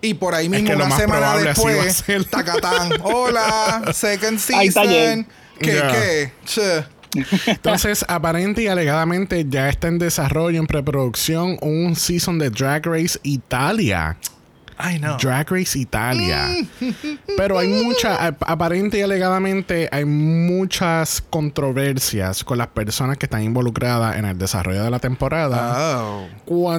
Y 0.00 0.14
por 0.14 0.34
ahí 0.34 0.50
mismo, 0.50 0.68
que 0.68 0.76
una 0.76 0.84
más 0.84 1.00
semana 1.00 1.36
después, 1.38 2.04
tacatán. 2.30 2.92
Hola, 3.02 3.90
second 3.94 4.38
season. 4.38 5.26
¿Qué, 5.58 5.70
Yeah. 5.72 5.92
qué? 5.92 6.32
Che. 6.44 6.84
Entonces, 7.46 8.04
aparente 8.08 8.62
y 8.62 8.66
alegadamente 8.66 9.46
ya 9.48 9.68
está 9.68 9.88
en 9.88 9.98
desarrollo, 9.98 10.58
en 10.58 10.66
preproducción, 10.66 11.56
un 11.60 11.96
season 11.96 12.38
de 12.38 12.50
Drag 12.50 12.84
Race 12.84 13.18
Italia. 13.22 14.16
I 14.78 14.98
know. 14.98 15.16
Drag 15.18 15.50
Race 15.50 15.78
Italia. 15.78 16.48
Pero 17.36 17.58
hay 17.58 17.68
mucha, 17.68 18.26
ap- 18.26 18.42
aparente 18.46 18.98
y 18.98 19.02
alegadamente, 19.02 19.88
hay 19.92 20.04
muchas 20.04 21.22
controversias 21.30 22.44
con 22.44 22.58
las 22.58 22.68
personas 22.68 23.18
que 23.18 23.26
están 23.26 23.42
involucradas 23.42 24.16
en 24.16 24.24
el 24.24 24.38
desarrollo 24.38 24.82
de 24.84 24.90
la 24.90 24.98
temporada. 24.98 26.02
Oh. 26.02 26.26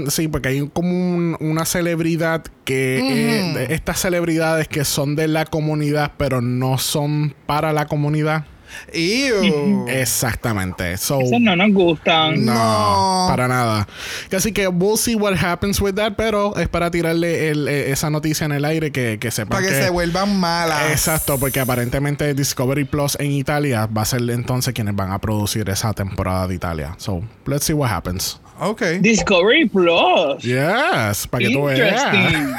Sí, 0.09 0.27
porque 0.27 0.49
hay 0.49 0.69
como 0.69 0.89
un- 0.89 1.37
una 1.39 1.65
celebridad 1.65 2.43
que 2.63 2.99
eh, 2.99 3.67
estas 3.69 3.99
celebridades 3.99 4.67
que 4.67 4.85
son 4.85 5.15
de 5.15 5.27
la 5.27 5.45
comunidad, 5.45 6.11
pero 6.17 6.41
no 6.41 6.77
son 6.77 7.33
para 7.45 7.73
la 7.73 7.85
comunidad. 7.87 8.45
Ew. 8.93 9.85
Exactamente. 9.87 10.97
So, 10.97 11.19
Esas 11.21 11.41
no 11.41 11.55
nos 11.55 11.71
gustan. 11.73 12.45
no, 12.45 12.53
No. 12.53 13.27
para 13.29 13.47
nada. 13.47 13.87
Así 14.35 14.51
que 14.51 14.67
we'll 14.67 14.97
see 14.97 15.15
what 15.15 15.33
happens 15.35 15.79
with 15.81 15.95
that, 15.95 16.13
pero 16.15 16.55
es 16.57 16.67
para 16.69 16.91
tirarle 16.91 17.49
el- 17.49 17.67
eh, 17.67 17.91
esa 17.91 18.09
noticia 18.09 18.45
en 18.45 18.51
el 18.51 18.65
aire 18.65 18.91
que, 18.91 19.17
que 19.19 19.31
sepan 19.31 19.57
Para 19.59 19.67
que, 19.67 19.81
se 19.83 19.89
vuelvan 19.89 20.39
malas. 20.39 20.91
Exacto, 20.91 21.37
porque 21.37 21.59
aparentemente 21.59 22.33
Discovery 22.33 22.85
Plus 22.85 23.17
en 23.19 23.31
Italia 23.31 23.85
va 23.87 24.01
a 24.03 24.05
ser 24.05 24.21
entonces 24.29 24.73
quienes 24.73 24.95
van 24.95 25.11
a 25.11 25.19
producir 25.19 25.69
esa 25.69 25.93
temporada 25.93 26.47
de 26.47 26.55
Italia. 26.55 26.95
So, 26.97 27.21
let's 27.45 27.65
see 27.65 27.73
what 27.73 27.89
happens. 27.91 28.39
Ok. 28.59 28.81
Discovery 29.01 29.67
Plus. 29.69 30.41
Yes, 30.41 31.27
para 31.27 31.45
que 31.45 31.53
tú 31.53 31.63
veas. 31.65 32.03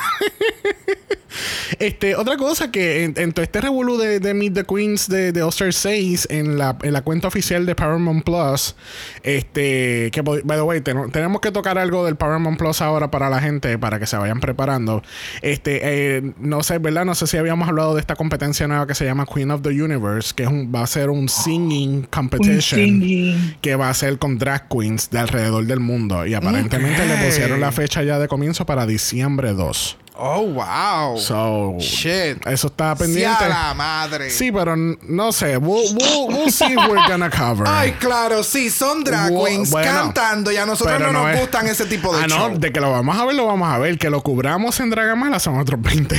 Este, 1.79 2.15
otra 2.17 2.39
cosa 2.39 2.71
que 2.71 3.05
en, 3.05 3.13
en 3.19 3.33
todo 3.33 3.43
este 3.43 3.61
revolú 3.61 3.99
de, 3.99 4.21
de 4.21 4.33
Meet 4.33 4.55
the 4.55 4.65
Queens 4.65 5.09
de, 5.09 5.33
de 5.33 5.47
6 5.71 6.29
en 6.31 6.57
la, 6.57 6.79
en 6.83 6.95
la 6.95 7.03
cuenta 7.03 7.29
oficial 7.29 7.67
de 7.67 7.75
Paramount 7.75 8.25
Plus, 8.25 8.75
este, 9.23 10.11
que 10.13 10.23
by 10.23 10.41
the 10.47 10.63
way, 10.63 10.81
ten- 10.81 11.11
tenemos 11.11 11.43
que 11.43 11.51
tocar 11.53 11.77
algo 11.77 12.07
del 12.07 12.17
Paramount 12.17 12.59
Plus 12.59 12.81
ahora 12.81 13.11
para 13.11 13.29
la 13.29 13.41
gente, 13.43 13.79
para 13.79 13.99
que 13.99 14.07
se 14.07 14.17
vayan 14.17 14.41
preparando. 14.41 15.03
Este, 15.43 15.81
eh, 15.83 16.33
no 16.39 16.63
sé, 16.63 16.79
¿verdad? 16.79 17.05
No 17.05 17.15
sé 17.15 17.27
si 17.27 17.37
habíamos 17.37 17.69
hablado 17.69 17.95
de 17.95 18.01
esta 18.01 18.17
competencia 18.17 18.67
nueva 18.67 18.87
que 18.87 18.95
se 18.95 19.05
llama 19.05 19.27
Queen 19.27 19.51
of 19.51 19.61
the 19.61 19.69
Universe, 19.83 20.33
que 20.35 20.45
es 20.45 20.49
un, 20.49 20.73
va 20.75 20.83
a 20.85 20.87
ser 20.87 21.11
un 21.11 21.29
singing 21.29 21.91
Un 21.97 22.03
competition. 22.05 22.81
singing. 22.81 23.57
que 23.61 23.77
va 23.77 23.91
a 23.91 23.95
ser 23.95 24.19
con 24.19 24.39
drag 24.39 24.69
queens 24.69 25.11
de 25.11 25.19
alrededor 25.19 25.67
del 25.67 25.81
mundo. 25.81 25.86
Y 26.27 26.35
aparentemente 26.35 27.07
le 27.07 27.17
pusieron 27.25 27.61
la 27.61 27.73
fecha 27.73 28.03
ya 28.03 28.19
de 28.19 28.29
comienzo 28.29 28.67
para 28.67 28.87
diciembre 28.87 29.53
2. 29.53 29.99
Oh, 30.19 30.41
wow. 30.47 31.19
So, 31.19 31.77
Shit. 31.79 32.47
eso 32.47 32.69
está 32.69 32.95
pendiente. 32.95 33.45
a 33.45 33.49
la 33.49 33.75
madre. 33.75 34.31
Sí, 34.31 34.51
pero 34.51 34.75
no 34.75 35.31
sé. 35.31 35.59
We'll, 35.59 35.95
we'll, 35.95 36.29
we'll 36.29 36.51
see 36.51 36.65
if 36.73 36.79
we're 36.89 37.07
gonna 37.07 37.29
cover. 37.29 37.67
Ay, 37.69 37.93
claro, 38.01 38.43
sí, 38.43 38.71
son 38.71 39.05
drag 39.05 39.29
queens 39.31 39.71
bueno, 39.71 39.93
cantando 39.93 40.51
y 40.51 40.57
a 40.57 40.65
nosotros 40.65 40.99
no, 41.01 41.13
nos 41.13 41.35
es- 41.35 41.41
gustan 41.41 41.67
ese 41.67 41.85
tipo 41.85 42.17
de 42.17 42.25
Ah, 42.25 42.29
show. 42.29 42.49
no, 42.53 42.59
de 42.59 42.73
que 42.73 42.81
lo 42.81 42.91
vamos 42.91 43.15
a 43.19 43.27
ver, 43.27 43.35
lo 43.37 43.45
vamos 43.45 43.69
a 43.69 43.77
ver. 43.77 43.99
Que 43.99 44.09
lo 44.09 44.23
cubramos 44.23 44.81
en 44.81 44.89
Dragamala 44.89 45.39
son 45.39 45.59
otros 45.59 45.83
20. 45.83 46.17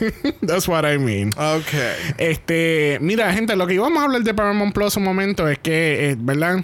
That's 0.46 0.68
what 0.68 0.84
I 0.88 0.98
mean. 0.98 1.30
Ok. 1.36 1.74
Este, 2.18 2.98
mira, 3.00 3.32
gente, 3.32 3.56
lo 3.56 3.66
que 3.66 3.74
íbamos 3.74 3.98
a 4.00 4.04
hablar 4.04 4.22
de 4.22 4.32
Paramount 4.32 4.72
Plus 4.72 4.96
un 4.96 5.02
momento 5.02 5.48
es 5.48 5.58
que, 5.58 6.10
eh, 6.10 6.16
¿verdad? 6.16 6.62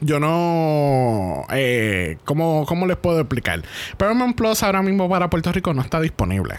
Yo 0.00 0.20
no. 0.20 1.46
Eh, 1.50 2.18
¿cómo, 2.24 2.66
¿Cómo 2.66 2.86
les 2.86 2.96
puedo 2.96 3.20
explicar? 3.20 3.62
Paramount 3.96 4.36
Plus 4.36 4.62
ahora 4.62 4.82
mismo 4.82 5.08
para 5.08 5.30
Puerto 5.30 5.52
Rico 5.52 5.72
no 5.72 5.82
está 5.82 6.00
disponible. 6.00 6.56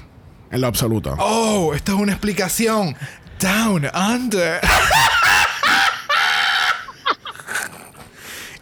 En 0.51 0.61
lo 0.61 0.67
absoluto. 0.67 1.15
Oh, 1.19 1.73
esto 1.75 1.93
es 1.93 1.99
una 1.99 2.13
explicación. 2.13 2.95
Down 3.39 3.87
Under. 3.93 4.59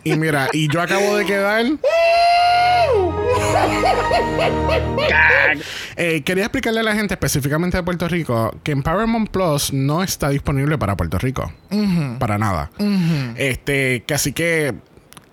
Y 0.04 0.16
mira, 0.18 0.50
y 0.54 0.68
yo 0.72 0.82
acabo 0.82 1.18
de 1.18 1.26
quedar. 1.26 1.66
Eh, 5.98 6.24
quería 6.24 6.44
explicarle 6.44 6.82
a 6.82 6.84
la 6.84 6.94
gente 6.94 7.14
específicamente 7.14 7.78
de 7.78 7.84
Puerto 7.84 8.08
Rico 8.08 8.54
que 8.64 8.72
en 8.74 8.84
Paramount 8.84 9.30
Plus 9.30 9.72
no 9.72 10.04
está 10.04 10.30
disponible 10.30 10.78
para 10.78 10.98
Puerto 10.98 11.18
Rico. 11.18 11.52
Para 12.20 12.38
nada. 12.38 12.70
Este, 13.38 14.04
que 14.04 14.14
así 14.14 14.34
que, 14.34 14.74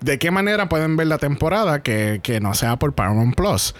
¿de 0.01 0.19
qué 0.19 0.31
manera 0.31 0.69
pueden 0.69 0.97
ver 0.97 1.09
la 1.09 1.19
temporada 1.19 1.83
que, 1.83 2.21
que 2.23 2.41
no 2.41 2.55
sea 2.55 2.77
por 2.77 2.93
Paramount 2.95 3.35
Plus? 3.35 3.75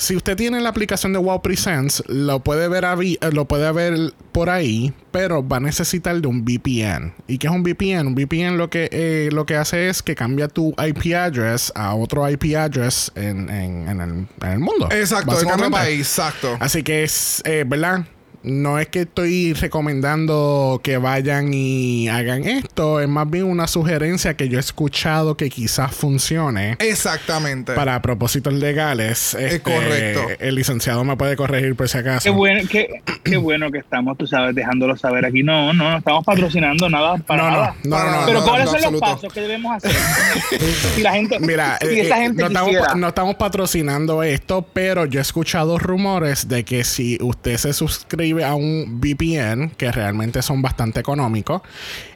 Si 0.00 0.16
usted 0.16 0.34
tiene 0.34 0.60
la 0.60 0.70
aplicación 0.70 1.12
de 1.12 1.18
Wow 1.18 1.42
Presents, 1.42 2.02
lo 2.08 2.40
puede 2.40 2.68
ver 2.68 2.86
eh, 3.20 3.30
lo 3.32 3.44
puede 3.46 3.70
ver 3.70 4.14
por 4.32 4.48
ahí, 4.48 4.94
pero 5.10 5.46
va 5.46 5.58
a 5.58 5.60
necesitar 5.60 6.18
de 6.20 6.26
un 6.26 6.42
VPN. 6.42 7.12
¿Y 7.28 7.36
qué 7.36 7.48
es 7.48 7.52
un 7.52 7.62
VPN? 7.62 8.06
Un 8.06 8.14
VPN 8.14 8.56
lo 8.56 8.70
que 8.70 8.88
eh, 8.92 9.28
lo 9.30 9.44
que 9.44 9.56
hace 9.56 9.90
es 9.90 10.02
que 10.02 10.14
cambia 10.14 10.48
tu 10.48 10.74
IP 10.82 11.14
address 11.14 11.70
a 11.74 11.94
otro 11.94 12.26
IP 12.30 12.56
address 12.56 13.12
en, 13.14 13.50
en- 13.50 13.88
en 13.90 14.00
el, 14.00 14.10
en 14.42 14.52
el 14.52 14.58
mundo. 14.58 14.88
Exacto, 14.90 15.32
cambio 15.32 15.48
básicamente. 15.50 15.78
país, 15.78 16.00
exacto. 16.00 16.56
Así 16.60 16.82
que 16.82 17.02
es, 17.04 17.42
eh, 17.44 17.64
¿verdad? 17.66 18.06
No 18.42 18.78
es 18.78 18.88
que 18.88 19.00
estoy 19.02 19.52
recomendando 19.52 20.80
que 20.82 20.96
vayan 20.96 21.52
y 21.52 22.08
hagan 22.08 22.44
esto, 22.44 23.00
es 23.00 23.08
más 23.08 23.28
bien 23.28 23.44
una 23.44 23.66
sugerencia 23.66 24.34
que 24.34 24.48
yo 24.48 24.56
he 24.56 24.60
escuchado 24.60 25.36
que 25.36 25.50
quizás 25.50 25.94
funcione 25.94 26.76
Exactamente. 26.78 27.74
para 27.74 28.00
propósitos 28.00 28.54
legales. 28.54 29.34
Este, 29.34 29.60
correcto. 29.60 30.22
El 30.38 30.54
licenciado 30.54 31.04
me 31.04 31.16
puede 31.16 31.36
corregir 31.36 31.74
por 31.76 31.88
si 31.88 31.98
acaso. 31.98 32.22
Qué 32.24 32.30
bueno, 32.30 32.66
qué, 32.70 33.02
qué 33.22 33.36
bueno 33.36 33.70
que 33.70 33.78
estamos, 33.78 34.16
tú 34.16 34.26
sabes, 34.26 34.54
dejándolo 34.54 34.96
saber 34.96 35.26
aquí. 35.26 35.42
No, 35.42 35.72
no, 35.74 35.90
no 35.90 35.98
estamos 35.98 36.24
patrocinando 36.24 36.88
nada 36.88 37.18
para 37.18 37.42
No, 37.42 37.50
no, 37.50 37.56
nada. 37.56 37.74
no, 37.84 37.98
no, 37.98 38.20
no, 38.20 38.26
Pero 38.26 38.40
no, 38.40 38.46
¿cuáles 38.46 38.64
no, 38.66 38.70
son 38.72 38.78
absoluto. 38.78 39.06
los 39.06 39.14
pasos 39.14 39.32
que 39.32 39.40
debemos 39.40 39.76
hacer? 39.76 39.90
si 40.94 41.02
la 41.02 41.12
gente, 41.12 41.38
Mira, 41.40 41.78
si 41.80 41.86
eh, 41.88 42.00
esa 42.00 42.18
eh, 42.18 42.22
gente 42.22 42.42
no, 42.42 42.48
estamos, 42.48 42.96
no 42.96 43.08
estamos 43.08 43.34
patrocinando 43.34 44.22
esto, 44.22 44.66
pero 44.72 45.04
yo 45.04 45.18
he 45.18 45.22
escuchado 45.22 45.78
rumores 45.78 46.48
de 46.48 46.64
que 46.64 46.84
si 46.84 47.18
usted 47.20 47.56
se 47.58 47.72
suscribe 47.74 48.29
a 48.38 48.54
un 48.54 49.00
VPN, 49.00 49.70
que 49.76 49.90
realmente 49.92 50.42
son 50.42 50.62
bastante 50.62 51.00
económicos, 51.00 51.62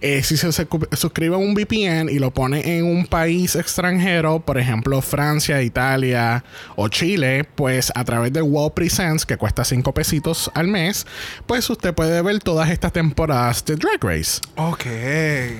eh, 0.00 0.23
si 0.23 0.37
se, 0.37 0.50
suscribe 0.52 1.35
a 1.35 1.38
un 1.38 1.54
VPN 1.54 2.09
y 2.11 2.18
lo 2.18 2.30
pone 2.33 2.78
en 2.78 2.85
un 2.85 3.06
país 3.06 3.56
extranjero, 3.56 4.40
por 4.40 4.59
ejemplo 4.59 5.00
Francia, 5.02 5.62
Italia 5.62 6.44
o 6.76 6.88
Chile, 6.88 7.44
pues 7.54 7.92
a 7.94 8.04
través 8.04 8.33
de 8.33 8.40
Wow 8.40 8.75
Presents, 8.75 9.26
que 9.26 9.37
cuesta 9.37 9.64
5 9.64 9.92
pesitos 9.92 10.50
al 10.54 10.68
mes, 10.68 11.06
pues 11.47 11.68
usted 11.71 11.94
puede 11.94 12.23
ver 12.23 12.40
todas 12.40 12.71
estas 12.71 12.92
temporadas 12.92 13.64
de 13.64 13.76
Drag 13.76 14.02
Race. 14.02 14.40
Ok. 14.56 14.85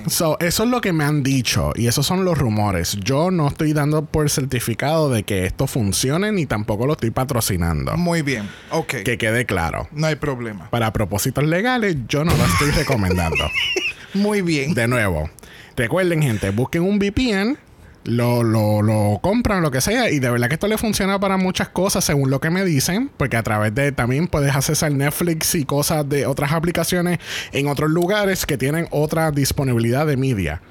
So, 0.07 0.37
eso 0.39 0.63
es 0.63 0.69
lo 0.69 0.81
que 0.81 0.93
me 0.93 1.03
han 1.03 1.23
dicho 1.23 1.71
y 1.75 1.87
esos 1.87 2.05
son 2.05 2.25
los 2.25 2.37
rumores. 2.37 2.97
Yo 3.03 3.31
no 3.31 3.47
estoy 3.47 3.73
dando 3.73 4.05
por 4.05 4.29
certificado 4.29 5.09
de 5.09 5.23
que 5.23 5.45
esto 5.45 5.67
funcione 5.67 6.31
ni 6.31 6.45
tampoco 6.45 6.85
lo 6.85 6.93
estoy 6.93 7.11
patrocinando. 7.11 7.97
Muy 7.97 8.21
bien. 8.21 8.49
Ok. 8.71 8.95
Que 9.03 9.17
quede 9.17 9.45
claro. 9.45 9.87
No 9.91 10.07
hay 10.07 10.15
problema. 10.15 10.44
Para 10.69 10.91
propósitos 10.93 11.43
legales, 11.43 11.95
yo 12.07 12.23
no 12.23 12.35
lo 12.35 12.45
estoy 12.45 12.71
recomendando. 12.71 13.49
Muy 14.13 14.41
bien. 14.41 14.73
De 14.73 14.87
nuevo, 14.87 15.29
recuerden, 15.75 16.21
gente, 16.21 16.49
busquen 16.51 16.83
un 16.83 16.99
VPN. 16.99 17.57
Lo, 18.05 18.43
lo, 18.43 18.81
lo 18.83 19.19
compran, 19.21 19.61
lo 19.63 19.71
que 19.71 19.81
sea, 19.81 20.11
y 20.11 20.19
de 20.19 20.29
verdad 20.29 20.47
que 20.47 20.53
esto 20.53 20.67
le 20.67 20.77
funciona 20.77 21.19
para 21.19 21.37
muchas 21.37 21.69
cosas 21.69 22.05
según 22.05 22.29
lo 22.29 22.39
que 22.39 22.51
me 22.51 22.63
dicen, 22.63 23.09
porque 23.17 23.35
a 23.35 23.43
través 23.43 23.73
de 23.73 23.91
también 23.91 24.27
puedes 24.27 24.55
accesar 24.55 24.91
Netflix 24.91 25.55
y 25.55 25.65
cosas 25.65 26.07
de 26.07 26.27
otras 26.27 26.51
aplicaciones 26.51 27.19
en 27.51 27.67
otros 27.67 27.89
lugares 27.89 28.45
que 28.45 28.57
tienen 28.57 28.87
otra 28.91 29.31
disponibilidad 29.31 30.05
de 30.05 30.17
media. 30.17 30.61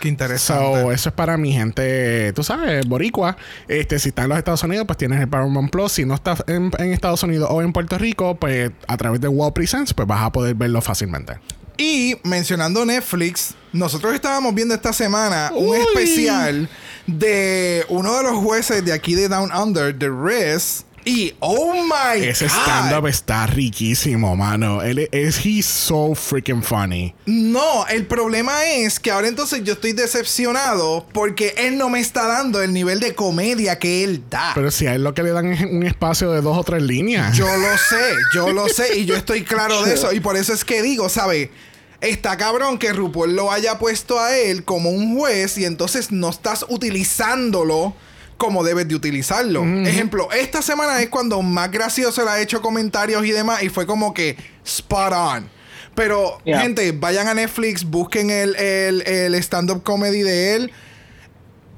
Qué 0.00 0.08
interesante. 0.08 0.82
So, 0.82 0.92
eso 0.92 1.08
es 1.10 1.14
para 1.14 1.36
mi 1.36 1.52
gente, 1.52 2.32
tú 2.32 2.42
sabes, 2.42 2.86
boricua. 2.86 3.36
Este, 3.68 3.98
si 3.98 4.08
está 4.08 4.22
en 4.22 4.30
los 4.30 4.38
Estados 4.38 4.62
Unidos, 4.62 4.86
pues 4.86 4.96
tienes 4.98 5.20
el 5.20 5.28
Paramount 5.28 5.70
Plus. 5.70 5.92
Si 5.92 6.04
no 6.04 6.14
estás 6.14 6.42
en, 6.46 6.72
en 6.78 6.92
Estados 6.92 7.22
Unidos 7.22 7.48
o 7.52 7.62
en 7.62 7.72
Puerto 7.72 7.98
Rico, 7.98 8.34
pues 8.36 8.70
a 8.88 8.96
través 8.96 9.20
de 9.20 9.28
Wow 9.28 9.52
Presents, 9.52 9.94
pues 9.94 10.08
vas 10.08 10.22
a 10.22 10.32
poder 10.32 10.54
verlo 10.54 10.80
fácilmente. 10.80 11.34
Y 11.80 12.14
mencionando 12.24 12.84
Netflix, 12.84 13.54
nosotros 13.72 14.14
estábamos 14.14 14.54
viendo 14.54 14.74
esta 14.74 14.92
semana 14.92 15.50
un 15.54 15.74
especial 15.74 16.68
de 17.06 17.86
uno 17.88 18.18
de 18.18 18.22
los 18.22 18.34
jueces 18.36 18.84
de 18.84 18.92
aquí 18.92 19.14
de 19.14 19.28
Down 19.28 19.50
Under, 19.50 19.98
The 19.98 20.10
Riz. 20.10 20.84
Y 21.06 21.32
oh 21.40 21.72
my 21.72 22.22
Ese 22.22 22.44
god. 22.44 22.52
stand-up 22.52 23.06
está 23.06 23.46
riquísimo, 23.46 24.36
mano. 24.36 24.82
Él 24.82 25.08
es, 25.10 25.42
he's 25.42 25.64
so 25.64 26.14
freaking 26.14 26.62
funny. 26.62 27.14
No, 27.24 27.86
el 27.86 28.04
problema 28.06 28.66
es 28.66 29.00
que 29.00 29.10
ahora 29.10 29.28
entonces 29.28 29.64
yo 29.64 29.72
estoy 29.72 29.94
decepcionado 29.94 31.06
porque 31.14 31.54
él 31.56 31.78
no 31.78 31.88
me 31.88 32.00
está 32.00 32.26
dando 32.26 32.60
el 32.60 32.74
nivel 32.74 33.00
de 33.00 33.14
comedia 33.14 33.78
que 33.78 34.04
él 34.04 34.22
da. 34.28 34.52
Pero 34.54 34.70
si 34.70 34.86
a 34.86 34.94
él 34.94 35.02
lo 35.02 35.14
que 35.14 35.22
le 35.22 35.30
dan 35.30 35.50
es 35.50 35.62
un 35.62 35.82
espacio 35.84 36.30
de 36.32 36.42
dos 36.42 36.58
o 36.58 36.64
tres 36.64 36.82
líneas. 36.82 37.34
Yo 37.34 37.46
lo 37.46 37.78
sé, 37.78 38.12
yo 38.34 38.52
lo 38.52 38.68
sé 38.68 38.98
y 38.98 39.06
yo 39.06 39.16
estoy 39.16 39.42
claro 39.44 39.82
de 39.82 39.94
eso. 39.94 40.12
Y 40.12 40.20
por 40.20 40.36
eso 40.36 40.52
es 40.52 40.66
que 40.66 40.82
digo, 40.82 41.08
¿sabe? 41.08 41.50
Está 42.00 42.36
cabrón 42.36 42.78
que 42.78 42.92
RuPaul 42.92 43.34
lo 43.36 43.52
haya 43.52 43.78
puesto 43.78 44.18
a 44.18 44.34
él 44.36 44.64
como 44.64 44.90
un 44.90 45.16
juez 45.18 45.58
y 45.58 45.64
entonces 45.66 46.10
no 46.10 46.30
estás 46.30 46.64
utilizándolo 46.68 47.94
como 48.38 48.64
debes 48.64 48.88
de 48.88 48.94
utilizarlo. 48.94 49.62
Ejemplo, 49.86 50.32
esta 50.32 50.62
semana 50.62 51.00
es 51.02 51.10
cuando 51.10 51.42
más 51.42 51.70
gracioso 51.70 52.24
le 52.24 52.30
ha 52.30 52.40
hecho 52.40 52.62
comentarios 52.62 53.24
y 53.26 53.32
demás 53.32 53.62
y 53.62 53.68
fue 53.68 53.84
como 53.86 54.14
que 54.14 54.36
spot 54.64 55.12
on. 55.12 55.50
Pero, 55.94 56.38
Yeah. 56.46 56.60
gente, 56.62 56.92
vayan 56.92 57.28
a 57.28 57.34
Netflix, 57.34 57.84
busquen 57.84 58.30
el, 58.30 58.56
el, 58.56 59.02
el 59.02 59.34
stand-up 59.34 59.82
comedy 59.82 60.22
de 60.22 60.54
él. 60.54 60.72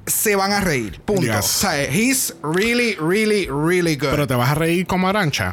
se 0.07 0.37
van 0.37 0.52
a 0.52 0.61
reír. 0.61 1.00
Punto. 1.05 1.23
Yes. 1.23 1.37
O 1.38 1.43
sea, 1.43 1.83
he's 1.85 2.35
really, 2.43 2.95
really, 2.97 3.47
really 3.47 3.97
good. 3.97 4.11
Pero 4.11 4.26
te 4.29 4.35
vas 4.35 4.50
a 4.50 4.55
reír 4.55 4.87
como 4.87 5.09
arancha. 5.09 5.50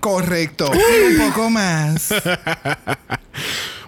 Correcto. 0.00 0.68
Un 0.70 1.28
poco 1.30 1.48
más. 1.50 2.08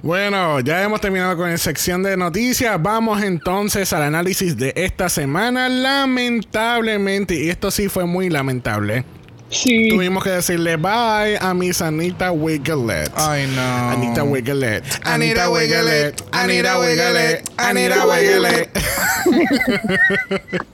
Bueno, 0.07 0.61
ya 0.61 0.85
hemos 0.85 1.01
terminado 1.01 1.37
con 1.37 1.51
la 1.51 1.59
sección 1.59 2.05
de 2.05 2.17
noticias. 2.17 2.81
Vamos 2.81 3.25
entonces 3.25 3.93
al 3.93 4.05
análisis 4.05 4.57
de 4.57 4.73
esta 4.77 5.09
semana. 5.09 5.69
Lamentablemente, 5.69 7.35
y 7.35 7.49
esto 7.49 7.73
sí 7.73 7.89
fue 7.89 8.05
muy 8.05 8.31
lamentable, 8.31 9.05
Sí. 9.49 9.89
tuvimos 9.91 10.25
que 10.25 10.31
decirle 10.31 10.77
bye 10.77 11.39
a 11.41 11.55
Miss 11.55 11.81
Anita 11.81 12.33
Wiglet. 12.33 13.13
Ay, 13.17 13.47
no. 13.55 13.91
Anita 13.91 14.25
Wiglet. 14.25 14.85
Anita 15.05 15.49
Wiglet. 15.51 16.21
Anita 16.33 16.79
Wiglet. 16.81 17.51
Anita 17.57 18.07
Wiglet. 18.07 18.71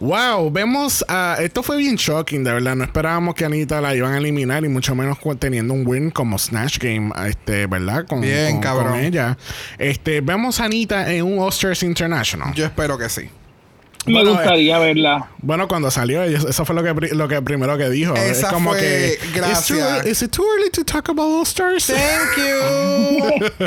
Wow, 0.00 0.50
vemos, 0.52 1.04
ah, 1.08 1.36
esto 1.40 1.62
fue 1.62 1.76
bien 1.78 1.96
shocking, 1.96 2.44
de 2.44 2.52
verdad. 2.52 2.76
No 2.76 2.84
esperábamos 2.84 3.34
que 3.34 3.44
Anita 3.44 3.80
la 3.80 3.94
iban 3.96 4.12
a 4.12 4.18
eliminar 4.18 4.64
y 4.64 4.68
mucho 4.68 4.94
menos 4.94 5.18
teniendo 5.40 5.74
un 5.74 5.84
win 5.86 6.10
como 6.10 6.38
Snatch 6.38 6.78
Game, 6.78 7.10
este, 7.26 7.66
¿verdad? 7.66 8.06
Con, 8.06 8.20
Bien, 8.20 8.52
con- 8.52 8.60
cabrón. 8.60 8.90
con 8.92 9.00
ella. 9.00 9.36
Este, 9.78 10.20
vemos 10.20 10.60
a 10.60 10.66
Anita 10.66 11.12
en 11.12 11.24
un 11.24 11.40
Oscars 11.40 11.82
International. 11.82 12.54
Yo 12.54 12.66
espero 12.66 12.96
que 12.96 13.08
sí. 13.08 13.28
Me 14.08 14.14
Bueno, 14.14 14.30
gustaría 14.32 14.78
verla. 14.78 15.30
Bueno, 15.38 15.68
cuando 15.68 15.90
salió, 15.90 16.22
ella- 16.22 16.40
eso 16.48 16.64
fue 16.64 16.74
lo 16.74 16.82
que, 16.82 17.14
lo 17.14 17.28
que 17.28 17.40
primero 17.42 17.76
que 17.78 17.88
dijo. 17.90 18.14
Esa 18.14 18.46
es 18.48 18.52
como 18.52 18.70
fue- 18.70 18.80
que. 18.80 19.18
gracias. 19.34 20.06
"Is 20.06 20.22
it 20.22 20.30
too 20.30 20.44
early 20.54 20.70
to 20.70 20.84
talk 20.84 21.08
about 21.08 21.30
All 21.30 21.42
Stars? 21.46 21.86
Thank 21.86 22.36
you. 22.38 23.58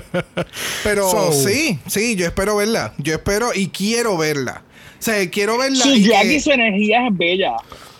Pero 0.83 1.09
So- 1.09 1.31
sí, 1.33 1.79
sí, 1.87 2.15
yo 2.15 2.25
espero 2.25 2.55
verla. 2.57 2.93
Yo 2.97 3.13
espero 3.13 3.51
y 3.53 3.67
quiero 3.69 4.17
verla. 4.17 4.63
O 4.99 5.03
sea, 5.03 5.27
quiero 5.29 5.57
verla. 5.57 5.83
Su 5.83 5.89
y 5.89 6.11
y 6.11 6.39
su 6.39 6.51
energía 6.51 7.07
es 7.07 7.17
bella. 7.17 7.53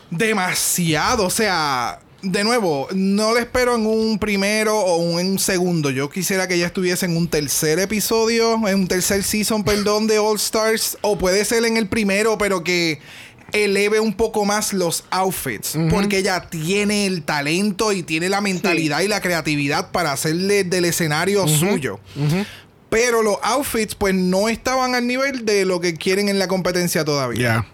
demasiado. 0.10 1.26
O 1.26 1.30
sea, 1.30 2.00
de 2.22 2.44
nuevo, 2.44 2.88
no 2.94 3.34
la 3.34 3.42
espero 3.42 3.76
en 3.76 3.86
un 3.86 4.20
primero 4.20 4.80
o 4.80 4.98
un, 4.98 5.20
en 5.20 5.32
un 5.32 5.40
segundo. 5.40 5.90
Yo 5.90 6.10
quisiera 6.10 6.48
que 6.48 6.56
ella 6.56 6.68
estuviese 6.68 7.06
en 7.06 7.18
un 7.18 7.28
tercer 7.28 7.80
episodio, 7.80 8.68
en 8.68 8.82
un 8.82 8.88
tercer 8.88 9.24
season, 9.24 9.64
perdón, 9.64 10.08
de 10.08 10.20
All 10.20 10.38
Stars. 10.38 10.98
O 11.02 11.18
puede 11.18 11.44
ser 11.46 11.66
en 11.66 11.78
el 11.78 11.88
primero, 11.88 12.38
pero 12.38 12.64
que 12.64 13.00
eleve 13.54 14.00
un 14.00 14.14
poco 14.14 14.46
más 14.46 14.74
los 14.74 15.04
outfits. 15.10 15.78
Porque 15.90 16.20
ella 16.20 16.48
tiene 16.50 17.06
el 17.06 17.24
talento 17.24 17.92
y 17.92 18.04
tiene 18.04 18.30
la 18.30 18.42
mentalidad 18.42 19.02
y 19.02 19.08
la 19.08 19.22
creatividad 19.22 19.92
para 19.92 20.12
hacerle 20.12 20.64
del 20.64 20.86
escenario 20.86 21.48
suyo. 21.48 22.00
Pero 22.90 23.24
los 23.24 23.38
outfits, 23.42 23.96
pues 23.96 24.14
no 24.14 24.50
estaban 24.50 24.96
al 24.96 25.08
nivel 25.08 25.46
de 25.46 25.66
lo 25.66 25.80
que 25.80 25.94
quieren 25.94 26.28
en 26.28 26.40
la 26.40 26.48
competencia 26.48 27.06
todavía. 27.06 27.42
Ya. 27.42 27.68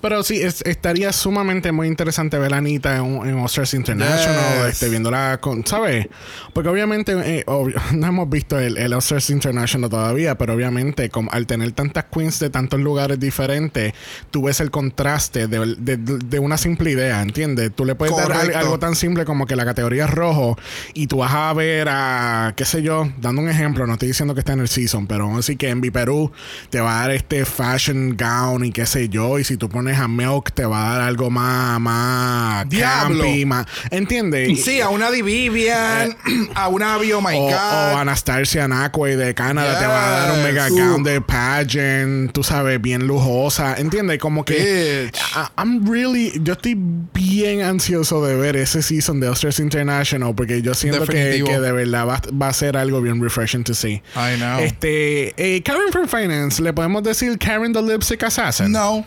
Pero 0.00 0.22
sí, 0.22 0.40
es- 0.40 0.62
estaría 0.62 1.12
sumamente 1.12 1.72
muy 1.72 1.86
interesante 1.88 2.38
ver 2.38 2.54
a 2.54 2.58
Anita 2.58 2.96
en, 2.96 3.26
en 3.26 3.34
Oscars 3.38 3.74
International, 3.74 4.66
Yes. 4.66 4.72
este, 4.74 4.88
viéndola 4.88 5.38
con, 5.40 5.66
¿sabes? 5.66 6.08
Porque 6.54 6.68
obviamente 6.68 7.12
eh, 7.24 7.44
obvio, 7.46 7.76
no 7.92 8.06
hemos 8.06 8.28
visto 8.30 8.58
el, 8.58 8.76
el 8.76 8.92
Oscars 8.92 9.30
International 9.30 9.90
todavía, 9.90 10.36
pero 10.38 10.54
obviamente 10.54 11.10
como, 11.10 11.30
al 11.32 11.46
tener 11.46 11.72
tantas 11.72 12.04
queens 12.04 12.38
de 12.38 12.50
tantos 12.50 12.80
lugares 12.80 13.18
diferentes, 13.20 13.92
tú 14.30 14.44
ves 14.44 14.60
el 14.60 14.70
contraste 14.70 15.46
de, 15.48 15.74
de- 15.78 15.96
de 15.96 16.38
una 16.38 16.56
simple 16.56 16.90
idea, 16.90 17.20
¿entiendes? 17.22 17.72
Tú 17.74 17.84
le 17.84 17.94
puedes 17.94 18.16
dar 18.16 18.32
algo 18.56 18.78
tan 18.78 18.94
simple 18.94 19.24
como 19.24 19.46
que 19.46 19.56
la 19.56 19.64
categoría 19.64 20.04
es 20.04 20.10
rojo 20.10 20.56
y 20.94 21.06
tú 21.06 21.18
vas 21.18 21.32
a 21.34 21.52
ver 21.52 21.88
a, 21.90 22.54
qué 22.56 22.64
sé 22.64 22.82
yo, 22.82 23.10
dando 23.20 23.42
un 23.42 23.48
ejemplo, 23.48 23.86
no 23.86 23.94
estoy 23.94 24.08
diciendo 24.08 24.34
que 24.34 24.40
está 24.40 24.52
en 24.52 24.60
el 24.60 24.68
season, 24.68 25.06
pero 25.06 25.24
vamos 25.24 25.36
a 25.36 25.40
decir 25.40 25.56
que 25.58 25.68
en 25.68 25.80
Perú 25.80 26.30
te 26.70 26.80
va 26.80 26.98
a 26.98 27.00
dar 27.02 27.10
este 27.10 27.44
fashion 27.44 28.16
gown 28.16 28.64
y 28.64 28.70
qué 28.70 28.86
sé 28.86 29.08
yo, 29.08 29.38
y 29.38 29.44
si 29.44 29.56
tú 29.56 29.68
pones 29.68 29.79
a 29.88 30.08
Milk 30.08 30.52
te 30.52 30.64
va 30.64 30.90
a 30.90 30.92
dar 30.98 31.00
algo 31.08 31.30
más, 31.30 31.80
más 31.80 32.68
Diablo. 32.68 33.22
campy, 33.24 33.44
más, 33.44 33.66
¿entiendes? 33.90 34.62
Sí, 34.64 34.80
a 34.80 34.88
una 34.88 35.10
Di 35.10 35.22
Vivian, 35.22 36.16
a 36.54 36.68
una 36.68 36.96
Bio 36.98 37.20
My 37.20 37.36
O, 37.36 37.42
God. 37.42 37.52
o 37.94 37.96
Anastasia 37.98 38.68
Nakwe 38.68 39.16
de 39.16 39.34
Canadá 39.34 39.78
te 39.78 39.86
va 39.86 40.06
a 40.06 40.20
dar 40.20 40.32
un 40.32 40.42
mega 40.42 40.68
Yes. 40.68 40.78
gown 40.78 41.02
de 41.02 41.20
pageant, 41.20 42.32
tú 42.32 42.42
sabes, 42.42 42.80
bien 42.80 43.06
lujosa, 43.06 43.76
¿entiendes? 43.78 44.18
Como 44.18 44.44
que. 44.44 45.10
I- 45.34 45.48
I'm 45.60 45.86
really, 45.90 46.32
yo 46.42 46.52
estoy 46.52 46.76
bien 46.76 47.62
ansioso 47.62 48.24
de 48.24 48.36
ver 48.36 48.56
ese 48.56 48.82
season 48.82 49.20
de 49.20 49.28
Oscars 49.28 49.58
International 49.60 50.34
porque 50.34 50.62
yo 50.62 50.74
siento 50.74 51.06
que, 51.06 51.42
que 51.46 51.60
de 51.60 51.72
verdad 51.72 52.06
va, 52.06 52.20
va 52.40 52.48
a 52.48 52.52
ser 52.52 52.76
algo 52.76 53.00
bien 53.00 53.22
refreshing 53.22 53.64
to 53.64 53.74
see. 53.74 54.02
I 54.16 54.36
know. 54.36 54.58
Este, 54.60 55.34
eh, 55.36 55.62
Karen 55.62 55.90
from 55.92 56.06
Finance, 56.08 56.62
le 56.62 56.72
podemos 56.72 57.02
decir 57.02 57.38
Karen 57.38 57.72
the 57.72 57.82
Lipstick 57.82 58.22
Assassin. 58.22 58.70
No. 58.72 59.04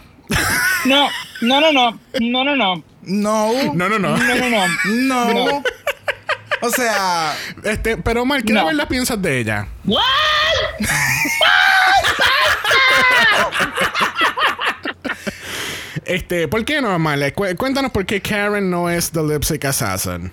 No, 0.86 1.10
no, 1.42 1.62
no, 1.62 1.72
no, 1.72 2.00
no, 2.20 2.44
no, 2.44 2.56
no, 2.56 2.84
No. 3.04 3.54
no, 3.74 3.90
no, 3.90 4.00
no. 4.00 4.18
no, 4.18 4.36
no, 4.36 4.50
no. 4.50 4.68
No. 4.86 5.34
No. 5.34 5.64
O 6.62 6.70
sea, 6.70 7.36
Este, 7.64 7.98
pero 7.98 8.26
Mark, 8.26 8.44
¿qué 8.46 8.54
No. 8.54 8.66
verdad 8.66 8.88
piensas 8.88 9.22
de 9.22 9.40
ella? 9.40 9.68
What? 9.84 10.02
Este, 16.06 16.48
¿por 16.48 16.66
qué 16.66 16.82
no? 16.82 16.98
Cu- 17.34 17.46
cuéntanos 17.58 17.92
por 17.92 18.06
qué 18.06 18.22
Karen 18.22 18.70
no 18.70 18.90
es 18.90 19.12
the 19.12 19.22
Lipstick 19.24 19.64
Assassin. 19.66 20.32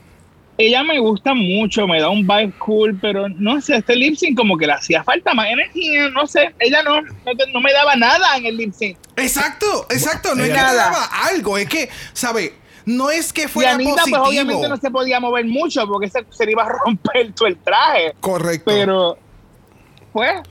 Ella 0.62 0.83
me 0.83 0.99
gusta 0.99 1.33
mucho, 1.33 1.87
me 1.87 1.99
da 2.01 2.11
un 2.11 2.27
vibe 2.27 2.53
cool, 2.59 2.99
pero 3.01 3.31
no 3.31 3.62
sé, 3.62 3.77
este 3.77 3.96
lip 3.96 4.14
sync 4.14 4.37
como 4.37 4.59
que 4.59 4.66
le 4.66 4.75
hacía 4.75 5.03
falta 5.03 5.33
más 5.33 5.46
energía, 5.46 6.11
no 6.11 6.27
sé, 6.27 6.55
ella 6.59 6.83
no, 6.83 7.01
no, 7.01 7.61
me 7.62 7.73
daba 7.73 7.96
nada 7.96 8.37
en 8.37 8.44
el 8.44 8.59
lip 8.59 8.75
sync. 8.75 8.99
exacto, 9.16 9.87
exacto. 9.88 10.35
No 10.35 10.42
es 10.42 10.51
le 10.51 10.55
daba 10.55 11.09
algo, 11.25 11.57
es 11.57 11.66
que, 11.66 11.88
¿sabe? 12.12 12.53
No 12.85 13.11
es 13.11 13.33
que 13.33 13.44
Y 13.44 13.49
fuera 13.49 13.73
Anita, 13.73 13.90
positivo. 13.92 14.18
pues 14.18 14.29
obviamente 14.29 14.68
no 14.68 14.77
se 14.77 14.90
podía 14.90 15.18
mover 15.18 15.46
mucho 15.46 15.87
porque 15.87 16.11
se, 16.11 16.27
se 16.29 16.44
le 16.44 16.53
iba 16.53 16.64
a 16.64 16.68
romper 16.68 17.33
todo 17.35 17.49
el 17.49 17.57
traje. 17.57 18.14
Correcto. 18.20 18.64
Pero, 18.66 19.18
pues, 20.12 20.42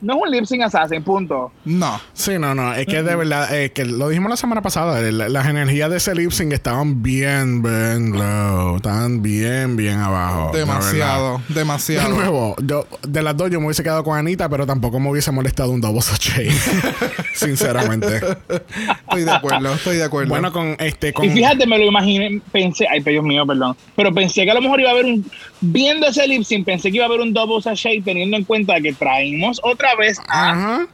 no 0.00 0.14
es 0.14 0.20
un 0.22 0.30
lip 0.30 0.44
sync 0.44 0.62
assassin, 0.62 1.02
punto. 1.02 1.52
No. 1.64 2.00
Sí, 2.12 2.38
no, 2.38 2.54
no, 2.54 2.74
es 2.74 2.86
que 2.86 3.02
de 3.02 3.16
verdad, 3.16 3.54
eh, 3.54 3.72
que 3.72 3.84
lo 3.84 4.08
dijimos 4.08 4.30
la 4.30 4.36
semana 4.36 4.62
pasada, 4.62 5.00
eh, 5.00 5.12
la- 5.12 5.28
las 5.28 5.46
energías 5.46 5.90
de 5.90 5.96
ese 5.96 6.14
lip 6.14 6.30
sync 6.30 6.52
estaban 6.52 7.02
bien, 7.02 7.62
bien 7.62 8.12
low, 8.12 8.76
estaban 8.76 9.22
bien, 9.22 9.76
bien 9.76 9.98
abajo. 9.98 10.50
Demasiado, 10.54 11.32
verdad. 11.38 11.48
De 11.48 11.54
demasiado. 11.54 12.08
nuevo, 12.14 12.56
yo, 12.62 12.86
de 13.06 13.22
las 13.22 13.36
dos 13.36 13.50
yo 13.50 13.58
me 13.60 13.66
hubiese 13.66 13.82
quedado 13.82 14.04
con 14.04 14.18
Anita, 14.18 14.48
pero 14.48 14.66
tampoco 14.66 15.00
me 15.00 15.10
hubiese 15.10 15.30
molestado 15.32 15.70
un 15.70 15.80
double 15.80 16.02
sachet. 16.02 16.50
Sinceramente. 17.34 18.16
Estoy 18.16 19.24
de 19.24 19.30
acuerdo, 19.30 19.74
estoy 19.74 19.96
de 19.96 20.04
acuerdo. 20.04 20.28
Bueno, 20.30 20.52
con 20.52 20.76
este, 20.78 21.12
con. 21.12 21.24
Y 21.26 21.30
fíjate, 21.30 21.66
me 21.66 21.78
lo 21.78 21.84
imaginé, 21.84 22.40
pensé, 22.52 22.86
ay, 22.90 23.00
Dios 23.02 23.24
mío, 23.24 23.46
perdón, 23.46 23.76
pero 23.94 24.12
pensé 24.12 24.44
que 24.44 24.50
a 24.50 24.54
lo 24.54 24.62
mejor 24.62 24.80
iba 24.80 24.90
a 24.90 24.92
haber 24.92 25.04
un, 25.06 25.24
viendo 25.60 26.06
ese 26.06 26.26
lip 26.26 26.42
sync, 26.44 26.64
pensé 26.64 26.90
que 26.90 26.96
iba 26.96 27.04
a 27.04 27.08
haber 27.08 27.20
un 27.20 27.32
double 27.32 27.62
sachet 27.62 28.04
teniendo 28.04 28.36
en 28.36 28.44
cuenta 28.44 28.80
que 28.80 28.92
traímos 28.92 29.60
otra 29.62 29.85
vez 29.94 30.18
a 30.28 30.50
Ajá. 30.50 30.86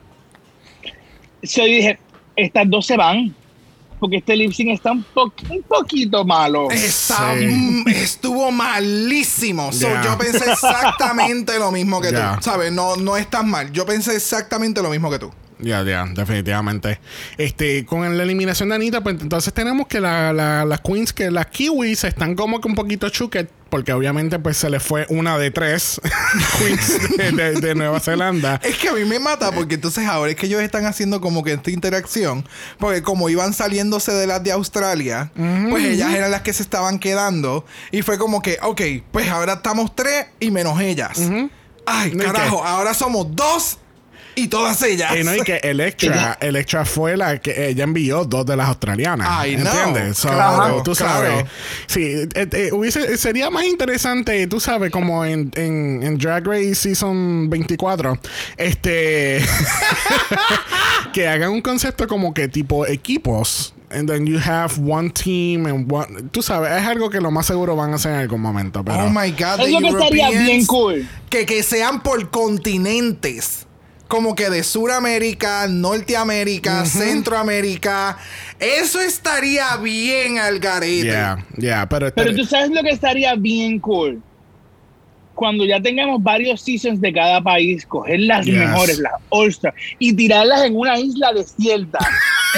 So, 1.44 1.60
yo 1.62 1.66
dije, 1.66 1.98
estas 2.36 2.68
dos 2.70 2.86
se 2.86 2.96
van. 2.96 3.34
Porque 3.98 4.16
este 4.16 4.34
lip 4.34 4.52
sync 4.52 4.70
está 4.70 4.90
un, 4.90 5.04
po- 5.04 5.32
un 5.48 5.62
poquito 5.62 6.24
malo. 6.24 6.68
Está- 6.72 7.34
Sí. 7.38 7.84
estuvo 7.86 8.50
malísimo. 8.50 9.72
So. 9.72 9.86
Yo 10.02 10.18
pensé 10.18 10.50
exactamente 10.50 11.56
lo 11.58 11.70
mismo 11.70 12.00
que 12.00 12.10
tú. 12.10 12.18
¿Sabes? 12.40 12.72
No, 12.72 12.96
no 12.96 13.16
estás 13.16 13.44
mal. 13.44 13.70
Yo 13.70 13.86
pensé 13.86 14.16
exactamente 14.16 14.82
lo 14.82 14.90
mismo 14.90 15.08
que 15.08 15.20
tú. 15.20 15.32
Ya, 15.62 15.82
ya, 15.84 16.06
definitivamente. 16.12 17.00
Este, 17.38 17.86
con 17.86 18.16
la 18.16 18.22
eliminación 18.22 18.68
de 18.70 18.74
Anita, 18.74 19.00
pues 19.00 19.16
entonces 19.20 19.52
tenemos 19.54 19.86
que 19.86 20.00
la- 20.00 20.32
la- 20.32 20.64
las 20.64 20.80
queens, 20.80 21.12
que 21.12 21.30
las 21.30 21.46
kiwis 21.46 22.04
están 22.04 22.34
como 22.34 22.60
que 22.60 22.68
un 22.68 22.74
poquito 22.74 23.08
chuquet, 23.08 23.48
porque 23.70 23.92
obviamente 23.92 24.38
pues 24.38 24.56
se 24.58 24.68
les 24.68 24.82
fue 24.82 25.06
una 25.08 25.38
de 25.38 25.50
tres 25.50 26.00
queens 26.58 27.16
de, 27.16 27.32
de- 27.32 27.60
de 27.60 27.74
Nueva 27.74 28.00
Zelanda. 28.00 28.60
Es 28.62 28.76
que 28.76 28.88
a 28.88 28.92
mí 28.92 29.04
me 29.04 29.18
mata 29.18 29.50
porque 29.52 29.76
entonces 29.76 30.06
ahora 30.06 30.30
es 30.32 30.36
que 30.36 30.46
ellos 30.46 30.60
están 30.62 30.84
haciendo 30.84 31.20
como 31.20 31.42
que 31.44 31.52
esta 31.52 31.70
interacción. 31.70 32.44
Porque 32.78 33.02
como 33.02 33.28
iban 33.28 33.52
saliéndose 33.54 34.12
de 34.12 34.26
las 34.26 34.42
de 34.42 34.52
Australia, 34.52 35.30
pues 35.70 35.84
ellas 35.84 36.12
eran 36.12 36.30
las 36.30 36.42
que 36.42 36.52
se 36.52 36.62
estaban 36.62 36.98
quedando. 36.98 37.64
Y 37.92 38.02
fue 38.02 38.18
como 38.18 38.42
que, 38.42 38.58
ok, 38.62 38.80
pues 39.12 39.28
ahora 39.28 39.54
estamos 39.54 39.94
tres 39.94 40.26
y 40.40 40.50
menos 40.50 40.80
ellas. 40.80 41.18
Ay, 41.86 42.12
No, 42.14 42.22
¿y 42.22 42.26
carajo, 42.26 42.64
ahora 42.64 42.94
somos 42.94 43.26
dos 43.34 43.78
y 44.34 44.48
todas 44.48 44.82
ellas. 44.82 45.14
Y 45.18 45.24
no, 45.24 45.34
y 45.34 45.40
que 45.42 45.56
Electra, 45.62 46.38
Electra 46.40 46.84
fue 46.84 47.16
la 47.16 47.38
que 47.38 47.68
ella 47.68 47.84
envió 47.84 48.24
dos 48.24 48.46
de 48.46 48.56
las 48.56 48.68
australianas. 48.68 49.28
Know. 49.28 49.44
¿Entiendes? 49.44 50.18
So, 50.18 50.28
Claro, 50.28 50.82
tú 50.82 50.92
claro. 50.94 51.28
sabes. 51.28 51.44
Sí, 51.86 52.02
eh, 52.34 52.48
eh, 52.52 52.70
hubiese, 52.72 53.16
sería 53.18 53.50
más 53.50 53.64
interesante, 53.64 54.46
tú 54.46 54.60
sabes, 54.60 54.90
como 54.90 55.24
en, 55.24 55.50
en, 55.54 56.02
en 56.02 56.18
Drag 56.18 56.46
Race 56.46 56.74
Season 56.74 57.48
24, 57.50 58.18
este. 58.56 59.42
que 61.12 61.28
hagan 61.28 61.50
un 61.50 61.60
concepto 61.62 62.06
como 62.06 62.32
que 62.34 62.48
tipo 62.48 62.86
equipos. 62.86 63.74
And 63.90 64.08
then 64.08 64.26
you 64.26 64.38
have 64.38 64.78
one 64.78 65.10
team 65.10 65.66
and 65.66 65.92
one. 65.92 66.30
Tú 66.30 66.40
sabes, 66.42 66.72
es 66.72 66.86
algo 66.86 67.10
que 67.10 67.20
lo 67.20 67.30
más 67.30 67.44
seguro 67.44 67.76
van 67.76 67.92
a 67.92 67.96
hacer 67.96 68.12
en 68.12 68.18
algún 68.20 68.40
momento. 68.40 68.82
Pero, 68.82 69.04
Oh 69.04 69.10
my 69.10 69.30
God, 69.32 69.60
Es 69.60 69.70
lo 69.70 69.80
que 69.80 69.88
estaría 69.88 70.30
bien 70.30 70.64
cool. 70.64 71.06
Que, 71.28 71.44
que 71.44 71.62
sean 71.62 72.02
por 72.02 72.30
continentes. 72.30 73.66
Como 74.12 74.34
que 74.34 74.50
de 74.50 74.62
Suramérica, 74.62 75.66
Norteamérica, 75.68 76.84
Centroamérica. 76.84 78.18
Eso 78.60 79.00
estaría 79.00 79.74
bien 79.78 80.38
al 80.38 80.58
garete. 80.58 81.04
Yeah, 81.06 81.46
yeah, 81.56 81.88
pero, 81.88 82.12
Pero 82.12 82.34
tú 82.34 82.44
sabes 82.44 82.68
lo 82.72 82.82
que 82.82 82.90
estaría 82.90 83.34
bien 83.36 83.78
cool. 83.78 84.20
Cuando 85.34 85.64
ya 85.64 85.80
tengamos 85.80 86.22
varios 86.22 86.60
seasons 86.60 87.00
de 87.00 87.10
cada 87.10 87.40
país, 87.40 87.86
coger 87.86 88.20
las 88.20 88.44
Yes. 88.44 88.54
mejores, 88.54 88.98
las 88.98 89.14
All-Star, 89.30 89.72
y 89.98 90.12
tirarlas 90.12 90.62
en 90.66 90.76
una 90.76 90.98
isla 90.98 91.32
desierta. 91.32 91.98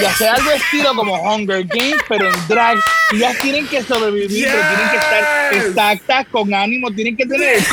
Y 0.01 0.03
hacer 0.03 0.27
algo 0.27 0.51
estilo 0.51 0.93
como 0.93 1.13
Hunger 1.15 1.63
Games, 1.67 2.01
pero 2.09 2.33
en 2.33 2.47
drag. 2.49 2.77
Y 3.13 3.15
ellas 3.15 3.37
tienen 3.41 3.65
que 3.67 3.81
sobrevivir, 3.81 4.45
pero 4.45 4.59
tienen 4.67 4.89
que 4.89 4.97
estar 4.97 5.53
Yes. 5.53 5.63
exactas, 5.67 6.27
con 6.33 6.53
ánimo, 6.53 6.91
tienen 6.91 7.15
que 7.15 7.25
tener 7.25 7.55
el 7.59 7.63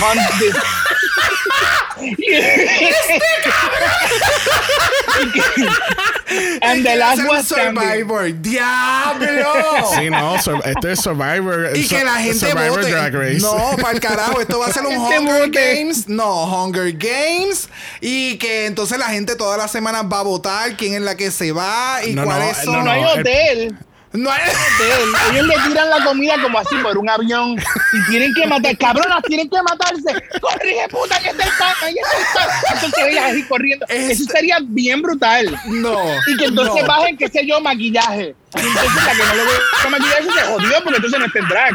And 6.62 6.82
the 6.84 6.94
Y 6.94 6.96
last 6.96 7.20
un 7.20 7.44
Survivor. 7.44 8.32
¡Diablo! 8.40 9.52
Sí, 9.94 10.08
no, 10.10 10.36
este 10.36 10.92
es 10.92 11.00
Survivor. 11.00 11.76
Y 11.76 11.86
que 11.86 12.02
la 12.04 12.14
gente 12.16 12.38
Survivor 12.50 12.80
vote. 12.80 12.90
Drag 12.90 13.14
Race. 13.14 13.38
No, 13.40 13.76
para 13.76 13.92
el 13.92 14.00
carajo, 14.00 14.40
esto 14.40 14.58
va 14.58 14.66
a 14.68 14.72
ser 14.72 14.84
un 14.86 14.92
Gente 14.92 15.18
Hunger 15.20 15.46
vote. 15.48 15.74
Games. 15.76 16.08
No, 16.08 16.44
Hunger 16.64 16.92
Games. 16.96 17.68
Y 18.00 18.36
que 18.38 18.66
entonces 18.66 18.98
la 18.98 19.08
gente 19.08 19.36
todas 19.36 19.58
las 19.58 19.70
semanas 19.70 20.04
va 20.10 20.20
a 20.20 20.22
votar 20.22 20.76
quién 20.76 20.94
es 20.94 21.02
la 21.02 21.16
que 21.16 21.30
se 21.30 21.52
va 21.52 22.00
y 22.04 22.14
No, 22.14 22.22
no, 22.22 22.28
cuáles 22.28 22.56
no, 22.58 22.64
son. 22.64 22.74
no, 22.76 22.82
no, 22.84 22.90
hay 22.90 23.02
el- 23.02 23.20
hotel. 23.20 23.76
No 24.12 24.30
hay- 24.30 24.42
de 24.42 24.88
él. 25.02 25.10
Ellos 25.32 25.46
le 25.46 25.54
tiran 25.68 25.88
la 25.90 26.04
comida 26.04 26.34
como 26.42 26.58
así 26.58 26.74
por 26.82 26.98
un 26.98 27.08
avión 27.08 27.56
y 27.92 28.10
tienen 28.10 28.32
que 28.34 28.46
matar. 28.46 28.76
Cabronas, 28.76 29.22
tienen 29.26 29.48
que 29.48 29.56
matarse. 29.62 30.22
Corrige, 30.40 30.86
puta, 30.90 31.18
que 31.20 31.28
está 31.30 31.44
el 31.44 31.50
pan, 31.58 31.74
ahí 31.82 31.94
está 31.96 32.18
el 32.18 32.24
pan. 32.46 32.56
Entonces 32.74 33.04
ellas 33.08 33.24
así 33.30 33.42
corriendo. 33.44 33.86
Es- 33.88 34.10
Eso 34.20 34.24
sería 34.30 34.58
bien 34.60 35.00
brutal. 35.02 35.58
No. 35.66 35.96
Y 36.26 36.36
que 36.36 36.44
entonces 36.46 36.82
no. 36.82 36.88
bajen, 36.88 37.16
qué 37.16 37.28
sé 37.28 37.46
yo, 37.46 37.60
maquillaje. 37.60 38.34
Y 38.54 38.58
entonces 38.60 39.04
la 39.06 39.12
que 39.12 39.24
no 39.24 39.34
le 39.34 39.44
gusta 39.44 39.88
maquillaje 39.90 40.24
se 40.24 40.46
jodió 40.46 40.82
porque 40.84 40.96
entonces 40.96 41.20
no 41.20 41.26
tendrán. 41.32 41.74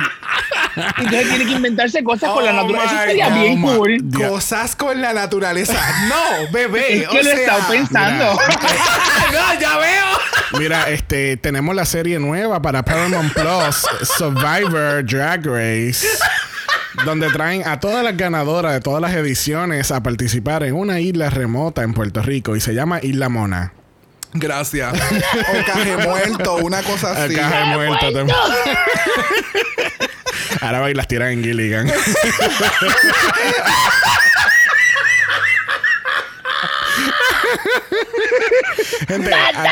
Entonces 0.98 1.30
tiene 1.30 1.46
que 1.46 1.52
inventarse 1.54 2.04
cosas 2.04 2.30
con 2.30 2.46
la 2.46 2.52
Oh 2.52 2.56
naturaleza. 2.56 2.96
Eso 2.96 3.06
sería 3.08 3.30
God. 3.30 3.36
bien 3.40 3.64
Oh 3.64 3.78
cool. 3.78 3.98
Cosas 4.30 4.76
con 4.76 5.02
la 5.02 5.14
naturaleza. 5.14 5.74
No, 6.08 6.52
bebé. 6.52 6.98
Es 7.02 7.10
que 7.10 7.20
o 7.20 7.24
lo 7.24 7.30
he 7.32 7.34
sea, 7.34 7.34
estado 7.34 7.68
pensando. 7.68 8.26
no, 9.34 9.60
ya 9.60 9.78
veo. 9.78 10.06
Mira, 10.54 10.90
este, 10.90 11.38
tenemos 11.38 11.76
la 11.76 11.86
serie 11.86 12.20
nueva 12.20 12.62
para 12.62 12.84
Paramount 12.84 13.34
Plus, 13.34 13.86
Survivor 14.18 15.06
Drag 15.06 15.46
Race, 15.46 16.08
donde 17.06 17.30
traen 17.30 17.68
a 17.68 17.80
todas 17.80 18.04
las 18.04 18.16
ganadoras 18.16 18.74
de 18.74 18.80
todas 18.80 19.02
las 19.02 19.14
ediciones 19.14 19.92
a 19.92 20.02
participar 20.02 20.64
en 20.64 20.76
una 20.76 21.00
isla 21.00 21.30
remota 21.30 21.84
en 21.84 21.94
Puerto 21.94 22.22
Rico 22.22 22.56
y 22.56 22.62
se 22.62 22.74
llama 22.74 23.00
Isla 23.02 23.30
Mona. 23.30 23.74
Gracias. 24.34 24.94
O 24.94 25.66
caje 25.66 25.98
muerto, 25.98 26.58
una 26.58 26.84
cosa 26.84 27.24
así. 27.24 27.36
He 27.36 27.66
muerto 27.66 28.12
también. 28.12 28.38
Ahora 30.62 30.82
va 30.82 30.92
y 30.92 30.94
las 30.94 31.08
tiran 31.08 31.32
en 31.32 31.44
Gilligan. 31.44 31.88
Gente, 39.08 39.32
aqu- 39.34 39.70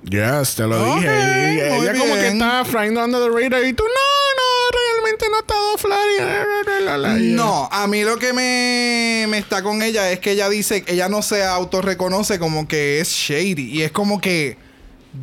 Yes, 0.04 0.54
te 0.54 0.62
lo 0.64 0.94
dije. 0.96 1.76
Ella 1.76 1.92
como 1.98 2.14
que 2.14 2.28
estaba 2.28 2.64
flying 2.64 2.96
under 2.96 3.20
the 3.20 3.28
radar. 3.30 3.64
Y 3.64 3.72
tú, 3.72 3.82
no, 3.84 3.90
no, 4.37 4.70
realmente 4.94 5.26
no 5.30 5.38
estado 5.40 5.78
flying. 5.78 7.37
No, 7.37 7.68
a 7.70 7.87
mí 7.87 8.02
lo 8.04 8.16
que 8.18 8.32
me, 8.32 9.26
me 9.28 9.38
está 9.38 9.62
con 9.62 9.82
ella 9.82 10.11
es 10.11 10.20
que 10.20 10.32
ella 10.32 10.48
dice, 10.48 10.84
ella 10.87 11.08
no 11.08 11.20
se 11.22 11.44
autorreconoce 11.44 12.38
como 12.38 12.66
que 12.68 13.00
es 13.00 13.11
shady. 13.11 13.70
Y 13.72 13.82
es 13.82 13.90
como 13.92 14.20
que, 14.20 14.56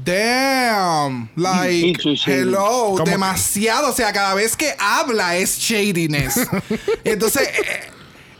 damn, 0.03 1.29
like, 1.35 1.97
hello, 2.27 2.95
demasiado. 3.03 3.89
O 3.89 3.93
sea, 3.93 4.11
cada 4.13 4.33
vez 4.35 4.55
que 4.55 4.75
habla 4.77 5.37
es 5.37 5.57
shadiness. 5.57 6.35
Entonces, 7.03 7.47
eh, 7.47 7.81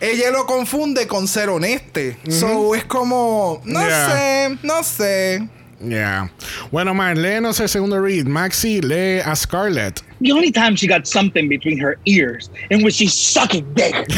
ella 0.01 0.31
lo 0.31 0.45
confunde 0.45 1.07
con 1.07 1.27
ser 1.27 1.49
honeste. 1.49 2.17
So, 2.29 2.75
es 2.75 2.85
como, 2.85 3.61
no 3.63 3.81
Yeah. 3.87 4.09
sé, 4.11 4.57
no 4.63 4.83
sé. 4.83 5.47
Yeah. 5.87 6.29
Bueno, 6.71 6.93
Mar, 6.93 7.15
léenos 7.17 7.59
el 7.59 7.67
segundo 7.69 7.99
read. 7.99 8.25
Maxi, 8.25 8.81
lee 8.81 9.19
a 9.19 9.35
Scarlett. 9.35 10.01
The 10.21 10.31
only 10.31 10.51
time 10.51 10.75
she 10.75 10.87
got 10.87 11.05
something 11.07 11.47
between 11.49 11.77
her 11.79 11.97
ears 12.05 12.49
in 12.69 12.83
which 12.83 12.95
she's 12.95 13.13
sucking 13.13 13.71
dick. 13.73 13.93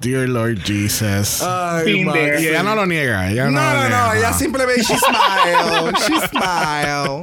Dear 0.00 0.28
Lord 0.28 0.60
Jesus. 0.64 1.42
Ay, 1.42 1.82
Been 1.84 2.06
there. 2.12 2.38
y 2.40 2.46
ella 2.46 2.62
no 2.62 2.76
lo 2.76 2.86
niega. 2.86 3.28
Ella 3.30 3.46
No, 3.46 3.50
no, 3.50 3.60
no, 3.60 3.74
lo 3.74 3.88
no, 3.88 3.88
niega, 3.88 4.16
ella 4.18 4.32
simplemente, 4.32 4.84
she 4.84 4.96
smile, 4.96 5.92
she 6.06 6.20
smile. 6.28 7.22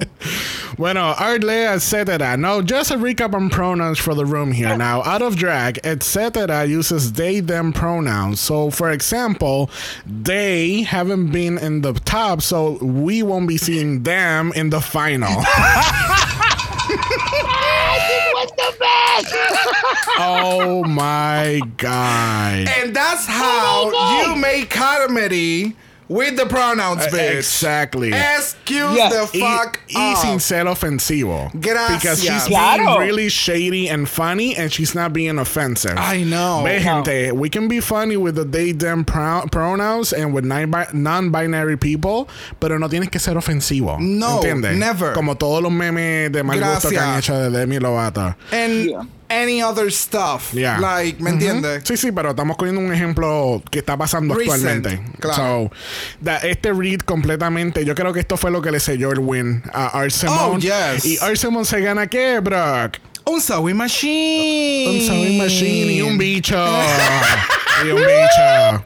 Bueno, 0.77 1.15
art 1.17 1.41
lay, 1.43 1.67
etc. 1.67 2.35
Now, 2.35 2.61
just 2.61 2.91
a 2.91 2.95
recap 2.95 3.33
on 3.33 3.49
pronouns 3.49 3.97
for 3.97 4.13
the 4.13 4.25
room 4.25 4.51
here. 4.51 4.75
Now, 4.77 5.01
out 5.03 5.21
of 5.21 5.38
drag, 5.38 5.79
etc. 5.85 6.65
uses 6.65 7.13
they, 7.13 7.39
them 7.39 7.71
pronouns. 7.71 8.41
So, 8.41 8.69
for 8.69 8.91
example, 8.91 9.69
they 10.05 10.81
haven't 10.81 11.31
been 11.31 11.57
in 11.57 11.81
the 11.81 11.93
top, 11.93 12.41
so 12.41 12.77
we 12.83 13.23
won't 13.23 13.47
be 13.47 13.57
seeing 13.57 14.03
them 14.03 14.51
in 14.53 14.69
the 14.69 14.81
final. 14.81 15.29
oh 20.17 20.83
my 20.85 21.61
god. 21.77 22.67
And 22.67 22.93
that's 22.95 23.25
how 23.25 24.25
you 24.25 24.35
make 24.35 24.69
comedy 24.69 25.75
With 26.07 26.37
the 26.37 26.45
pronouns, 26.45 27.01
Eh, 27.07 27.09
bitch. 27.09 27.37
exactly. 27.37 28.11
Excuse 28.13 28.95
Yeah. 28.95 29.09
the 29.09 29.25
fuck 29.39 29.79
y 29.89 30.13
off. 30.13 30.21
sin 30.21 30.39
ser 30.39 30.65
ofensivo. 30.67 31.49
Gracias. 31.59 31.99
Because 32.01 32.21
she's 32.23 32.43
Claro. 32.47 32.85
being 32.85 32.99
really 32.99 33.29
shady 33.29 33.87
and 33.89 34.07
funny 34.07 34.55
and 34.55 34.71
she's 34.71 34.93
not 34.93 35.13
being 35.13 35.39
offensive. 35.39 35.97
I 35.97 36.23
know. 36.23 36.61
Ve, 36.63 36.77
No. 36.83 37.03
gente, 37.03 37.31
we 37.31 37.49
can 37.49 37.67
be 37.67 37.79
funny 37.81 38.17
with 38.17 38.35
the 38.35 38.45
they, 38.45 38.71
them 38.71 39.03
pro- 39.03 39.45
pronouns 39.51 40.13
and 40.13 40.31
with 40.33 40.45
non- 40.45 40.71
non-binary 40.93 41.77
people, 41.77 42.27
pero 42.59 42.77
no 42.77 42.87
tienes 42.87 43.09
que 43.09 43.19
ser 43.19 43.35
ofensivo. 43.35 43.97
No, 43.99 44.41
¿Entiendes? 44.41 44.77
never. 44.77 45.13
Como 45.13 45.35
todos 45.35 45.63
los 45.63 45.71
memes 45.71 46.31
de 46.31 46.43
mal 46.43 46.59
gusto 46.59 46.89
que 46.91 46.97
han 46.99 47.13
Gracias. 47.13 47.29
hecho 47.29 47.49
de 47.49 47.49
Demi 47.57 47.79
Lovato. 47.79 48.35
And 48.51 48.89
Yeah. 48.89 49.01
Any 49.29 49.61
other 49.61 49.91
stuff. 49.91 50.53
Yeah. 50.53 50.79
Like, 50.79 51.21
¿me 51.21 51.31
entiendes? 51.31 51.83
Sí, 51.85 51.97
sí, 51.97 52.11
pero 52.11 52.31
estamos 52.31 52.57
cogiendo 52.57 52.81
un 52.81 52.93
ejemplo 52.93 53.61
que 53.71 53.79
está 53.79 53.97
pasando 53.97 54.35
Recent, 54.35 54.53
actualmente. 54.85 55.19
claro. 55.19 55.69
So, 55.69 55.71
da- 56.21 56.38
este 56.39 56.71
read 56.73 56.99
completamente, 56.99 57.83
yo 57.85 57.95
creo 57.95 58.13
que 58.13 58.19
esto 58.19 58.38
fue 58.38 58.51
lo 58.51 58.61
que 58.61 58.71
le 58.71 58.79
selló 58.79 59.11
el 59.11 59.19
win 59.19 59.63
a 59.73 59.88
Arsemon. 59.99 60.38
Oh, 60.39 60.57
yes. 60.59 61.05
Y 61.05 61.17
Arsemon 61.19 61.65
se 61.65 61.81
gana 61.81 62.07
qué, 62.07 62.39
Brock? 62.39 62.97
Un 63.25 63.41
sewing 63.41 63.75
machine. 63.75 64.88
Un 64.89 65.01
sewing 65.01 65.38
machine 65.39 65.91
y 65.93 66.01
un 66.01 66.17
bicho. 66.17 66.55
y 67.83 67.89
un 67.89 67.97
bicho. 67.97 68.85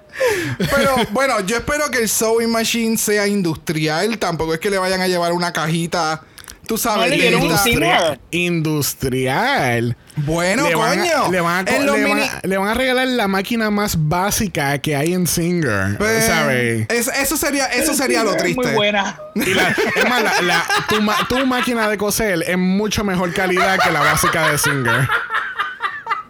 Pero 0.57 0.95
bueno, 1.11 1.41
yo 1.41 1.57
espero 1.57 1.89
que 1.91 1.99
el 1.99 2.07
sewing 2.09 2.49
machine 2.49 2.97
sea 2.97 3.27
industrial. 3.27 4.17
Tampoco 4.17 4.53
es 4.53 4.59
que 4.61 4.69
le 4.69 4.77
vayan 4.77 5.01
a 5.01 5.07
llevar 5.07 5.33
una 5.33 5.51
cajita. 5.51 6.21
Tú 6.69 6.77
sabes, 6.77 7.09
de 7.09 7.57
Singer. 7.63 8.19
Industrial. 8.29 9.97
Bueno, 10.17 10.69
le 10.69 10.75
van, 10.75 10.99
coño. 10.99 11.25
A, 11.25 11.29
le, 11.29 11.41
van 11.41 11.67
a, 11.67 11.71
En 11.75 11.85
los 11.87 11.97
le 11.97 12.03
van 12.03 12.13
mini- 12.17 12.27
a- 12.29 12.41
le 12.47 12.57
van 12.57 12.67
a 12.69 12.73
regalar 12.75 13.07
la 13.07 13.27
máquina 13.27 13.71
más 13.71 13.95
básica 14.07 14.77
que 14.77 14.95
hay 14.95 15.13
en 15.13 15.25
Singer. 15.25 15.97
Pues, 15.97 16.25
¿Sabes? 16.27 16.85
es- 16.89 17.07
eso 17.07 17.37
sería, 17.37 17.65
eso 17.65 17.95
sería 17.95 18.23
lo 18.23 18.31
Es 18.31 18.37
triste. 18.37 18.61
Muy 18.61 18.73
buena. 18.75 19.19
Y 19.33 19.53
la, 19.55 19.69
es 19.69 20.07
más, 20.09 20.21
la, 20.21 20.41
la- 20.43 20.65
tu, 20.87 21.01
ma- 21.01 21.27
tu 21.27 21.43
máquina 21.47 21.89
de 21.89 21.97
coser 21.97 22.43
es 22.45 22.57
mucho 22.57 23.03
mejor 23.03 23.33
calidad 23.33 23.79
que 23.79 23.89
la 23.91 24.01
básica 24.01 24.51
de 24.51 24.57
Singer. 24.59 25.09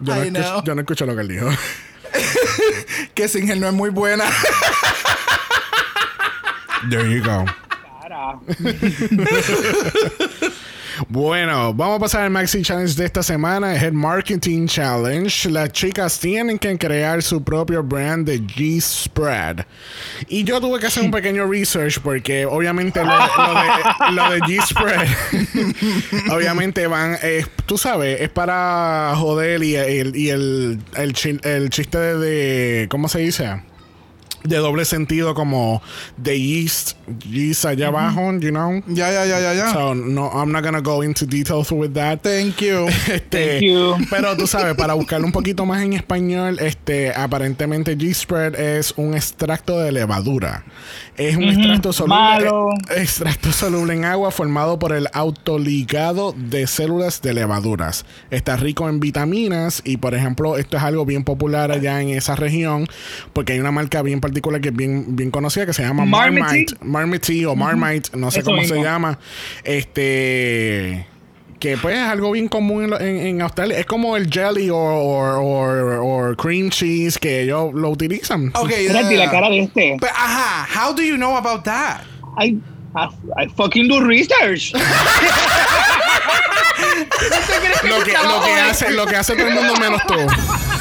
Yo 0.00 0.14
no, 0.16 0.24
I 0.24 0.30
know. 0.30 0.42
escucho, 0.42 0.64
yo 0.64 0.74
no 0.74 0.80
escucho 0.80 1.04
lo 1.04 1.14
que 1.14 1.20
él 1.20 1.28
dijo. 1.28 1.48
Que 3.14 3.28
Singer 3.28 3.58
no 3.58 3.66
es 3.68 3.74
muy 3.74 3.90
buena. 3.90 4.24
There 6.88 7.14
you 7.14 7.22
go. 7.22 7.44
Bueno, 11.08 11.72
vamos 11.74 11.96
a 11.96 12.00
pasar 12.00 12.22
al 12.24 12.30
Maxi 12.30 12.62
Challenge 12.62 12.94
de 12.94 13.04
esta 13.06 13.22
semana, 13.22 13.74
Head 13.74 13.92
Marketing 13.92 14.66
Challenge. 14.66 15.48
Las 15.50 15.72
chicas 15.72 16.18
tienen 16.18 16.58
que 16.58 16.76
crear 16.78 17.22
su 17.22 17.42
propio 17.42 17.82
brand 17.82 18.26
de 18.26 18.40
G-Spread. 18.40 19.64
Y 20.28 20.44
yo 20.44 20.60
tuve 20.60 20.78
que 20.78 20.86
hacer 20.86 21.02
un 21.02 21.10
pequeño 21.10 21.46
research 21.46 22.00
porque 22.00 22.44
obviamente 22.44 23.00
lo, 23.02 24.30
de, 24.30 24.40
G-Spread, 24.40 25.08
obviamente 26.32 26.86
van, 26.86 27.16
eh, 27.22 27.46
tú 27.66 27.78
sabes, 27.78 28.20
es 28.20 28.28
para 28.28 29.12
joder 29.16 29.62
y, 29.62 29.76
el, 29.76 30.14
y 30.14 30.28
el, 30.30 30.80
el, 30.96 31.14
el 31.44 31.70
chiste 31.70 31.98
de- 31.98 32.88
¿cómo 32.90 33.08
se 33.08 33.20
dice? 33.20 33.62
De 34.44 34.56
doble 34.56 34.84
sentido 34.86 35.34
como 35.34 35.82
de 36.16 36.40
yeast, 36.40 36.96
yeast 37.30 37.66
allá 37.66 37.88
abajo, 37.88 38.32
you 38.38 38.50
know? 38.50 38.82
ya, 38.86 39.12
ya, 39.12 39.26
ya, 39.26 39.38
ya, 39.40 39.52
ya. 39.54 39.72
So 39.72 39.94
no, 39.94 40.30
I'm 40.32 40.50
not 40.50 40.64
gonna 40.64 40.80
go 40.80 41.02
into 41.02 41.26
details 41.26 41.70
with 41.70 41.92
that. 41.92 42.22
Thank 42.22 42.56
you. 42.62 42.86
Este, 43.10 43.58
Thank 43.58 43.62
you. 43.62 43.96
Pero 44.08 44.36
tú 44.36 44.46
sabes, 44.46 44.74
para 44.76 44.94
buscarlo 44.94 45.26
un 45.26 45.32
poquito 45.32 45.66
más 45.66 45.82
en 45.82 45.92
español, 45.92 46.58
este, 46.60 47.12
aparentemente 47.14 47.96
G-Spread 47.98 48.54
es 48.58 48.94
un 48.96 49.14
extracto 49.14 49.78
de 49.78 49.92
levadura. 49.92 50.64
Es 51.16 51.36
un 51.36 51.44
extracto 51.44 51.92
soluble, 51.92 52.14
Malo. 52.16 52.70
eh, 52.96 53.02
extracto 53.02 53.52
soluble 53.52 53.92
en 53.92 54.06
agua 54.06 54.30
formado 54.30 54.78
por 54.78 54.92
el 54.92 55.06
autoligado 55.12 56.34
de 56.34 56.66
células 56.66 57.20
de 57.20 57.34
levaduras. 57.34 58.06
Está 58.30 58.56
rico 58.56 58.88
en 58.88 59.00
vitaminas 59.00 59.82
y, 59.84 59.98
por 59.98 60.14
ejemplo, 60.14 60.56
esto 60.56 60.78
es 60.78 60.82
algo 60.82 61.04
bien 61.04 61.24
popular 61.24 61.72
allá 61.72 62.00
en 62.00 62.08
esa 62.10 62.36
región 62.36 62.86
porque 63.34 63.52
hay 63.52 63.60
una 63.60 63.70
marca 63.70 64.00
bien 64.00 64.20
particular 64.20 64.29
que 64.32 64.68
es 64.68 64.76
bien, 64.76 65.16
bien 65.16 65.30
conocida 65.30 65.66
que 65.66 65.72
se 65.72 65.82
llama 65.82 66.04
Marmite. 66.04 66.40
Marmite. 66.42 66.74
Marmite 66.82 67.46
o 67.46 67.56
Marmite, 67.56 68.10
no 68.16 68.30
sé 68.30 68.40
Eso 68.40 68.50
cómo 68.50 68.62
se 68.62 68.68
mismo. 68.74 68.84
llama. 68.84 69.18
Este 69.64 71.06
que 71.58 71.76
pues 71.76 71.94
es 71.94 72.02
algo 72.08 72.30
bien 72.30 72.48
común 72.48 72.84
en, 72.84 72.90
lo- 72.90 72.98
en- 73.00 73.18
en 73.18 73.42
Australia. 73.42 73.78
Es 73.78 73.84
como 73.84 74.16
el 74.16 74.30
jelly 74.30 74.70
o, 74.72 76.34
cream 76.38 76.70
cheese 76.70 77.18
que 77.18 77.42
ellos 77.42 77.74
lo 77.74 77.90
utilizan. 77.90 78.50
Ok, 78.54 78.70
Espérate, 78.70 79.16
la 79.16 79.30
cara 79.30 79.50
de 79.50 79.60
este. 79.60 79.96
Pero, 80.00 80.12
ajá, 80.16 80.66
how 80.86 80.94
do 80.94 81.02
you 81.02 81.16
know 81.16 81.36
about 81.36 81.62
that? 81.64 82.00
I, 82.38 82.56
I, 82.96 83.08
I 83.44 83.48
fucking 83.56 83.88
do 83.88 84.00
research. 84.00 84.72
Lo 87.84 88.02
que, 88.04 88.12
lo, 88.12 88.42
que 88.42 88.52
hace, 88.54 88.90
lo 88.92 89.06
que 89.06 89.16
hace 89.16 89.34
todo 89.36 89.48
el 89.48 89.54
mundo 89.54 89.74
menos 89.76 90.00
tú. 90.06 90.14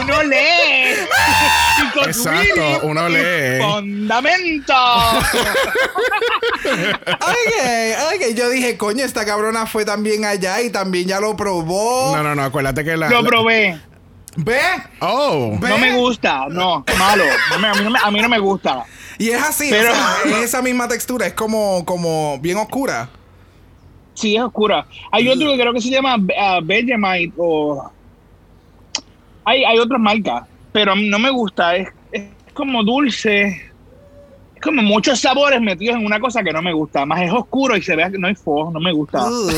Uno 0.00 0.22
lee. 0.24 0.94
Because 1.94 2.10
Exacto, 2.10 2.86
uno 2.86 3.08
lee. 3.08 3.60
Fundamento. 3.60 4.74
Ok, 6.66 8.14
ok. 8.14 8.34
Yo 8.34 8.48
dije, 8.50 8.76
coño, 8.76 9.04
esta 9.04 9.24
cabrona 9.24 9.66
fue 9.66 9.84
también 9.84 10.24
allá 10.24 10.60
y 10.62 10.70
también 10.70 11.06
ya 11.08 11.20
lo 11.20 11.36
probó. 11.36 12.14
No, 12.16 12.22
no, 12.22 12.34
no, 12.34 12.42
acuérdate 12.42 12.84
que 12.84 12.96
la. 12.96 13.08
Lo 13.08 13.22
la- 13.22 13.28
probé. 13.28 13.80
¿Ve? 14.36 14.58
oh. 15.00 15.56
Ve. 15.60 15.68
No 15.68 15.78
me 15.78 15.92
gusta. 15.94 16.46
No, 16.48 16.84
malo. 16.98 17.24
No 17.50 17.58
me- 17.58 17.68
a, 17.68 17.74
mí 17.74 17.84
no 17.84 17.90
me, 17.90 17.98
a 18.02 18.10
mí 18.10 18.20
no 18.20 18.28
me 18.28 18.38
gusta. 18.38 18.84
Y 19.18 19.30
es 19.30 19.42
así, 19.42 19.68
Pero- 19.70 19.92
o 19.92 19.94
sea, 19.94 20.16
es 20.26 20.36
esa 20.44 20.60
misma 20.62 20.88
textura, 20.88 21.26
es 21.26 21.32
como, 21.34 21.84
como 21.86 22.38
bien 22.40 22.58
oscura. 22.58 23.08
Sí, 24.14 24.36
es 24.36 24.42
oscura. 24.42 24.86
Hay 25.12 25.28
otro 25.28 25.50
que 25.52 25.58
creo 25.58 25.72
que 25.72 25.80
se 25.80 25.90
llama 25.90 26.16
uh, 26.16 26.64
Vegemite 26.64 27.32
o... 27.36 27.90
Hay, 29.46 29.64
hay 29.64 29.78
otras 29.78 30.00
marcas, 30.00 30.46
pero 30.72 30.94
no 30.94 31.18
me 31.18 31.30
gusta. 31.30 31.76
Es, 31.76 31.88
es 32.12 32.24
como 32.52 32.82
dulce. 32.84 33.46
Es 34.54 34.62
como 34.62 34.82
muchos 34.82 35.20
sabores 35.20 35.60
metidos 35.60 35.96
en 35.96 36.04
una 36.04 36.20
cosa 36.20 36.42
que 36.42 36.52
no 36.52 36.60
me 36.60 36.72
gusta. 36.72 37.06
Más 37.06 37.22
es 37.22 37.32
oscuro 37.32 37.76
y 37.76 37.82
se 37.82 37.96
ve 37.96 38.10
que 38.10 38.18
no 38.18 38.26
hay 38.26 38.34
fuego. 38.34 38.70
No 38.72 38.80
me 38.80 38.92
gusta. 38.92 39.24
Ugh. 39.24 39.52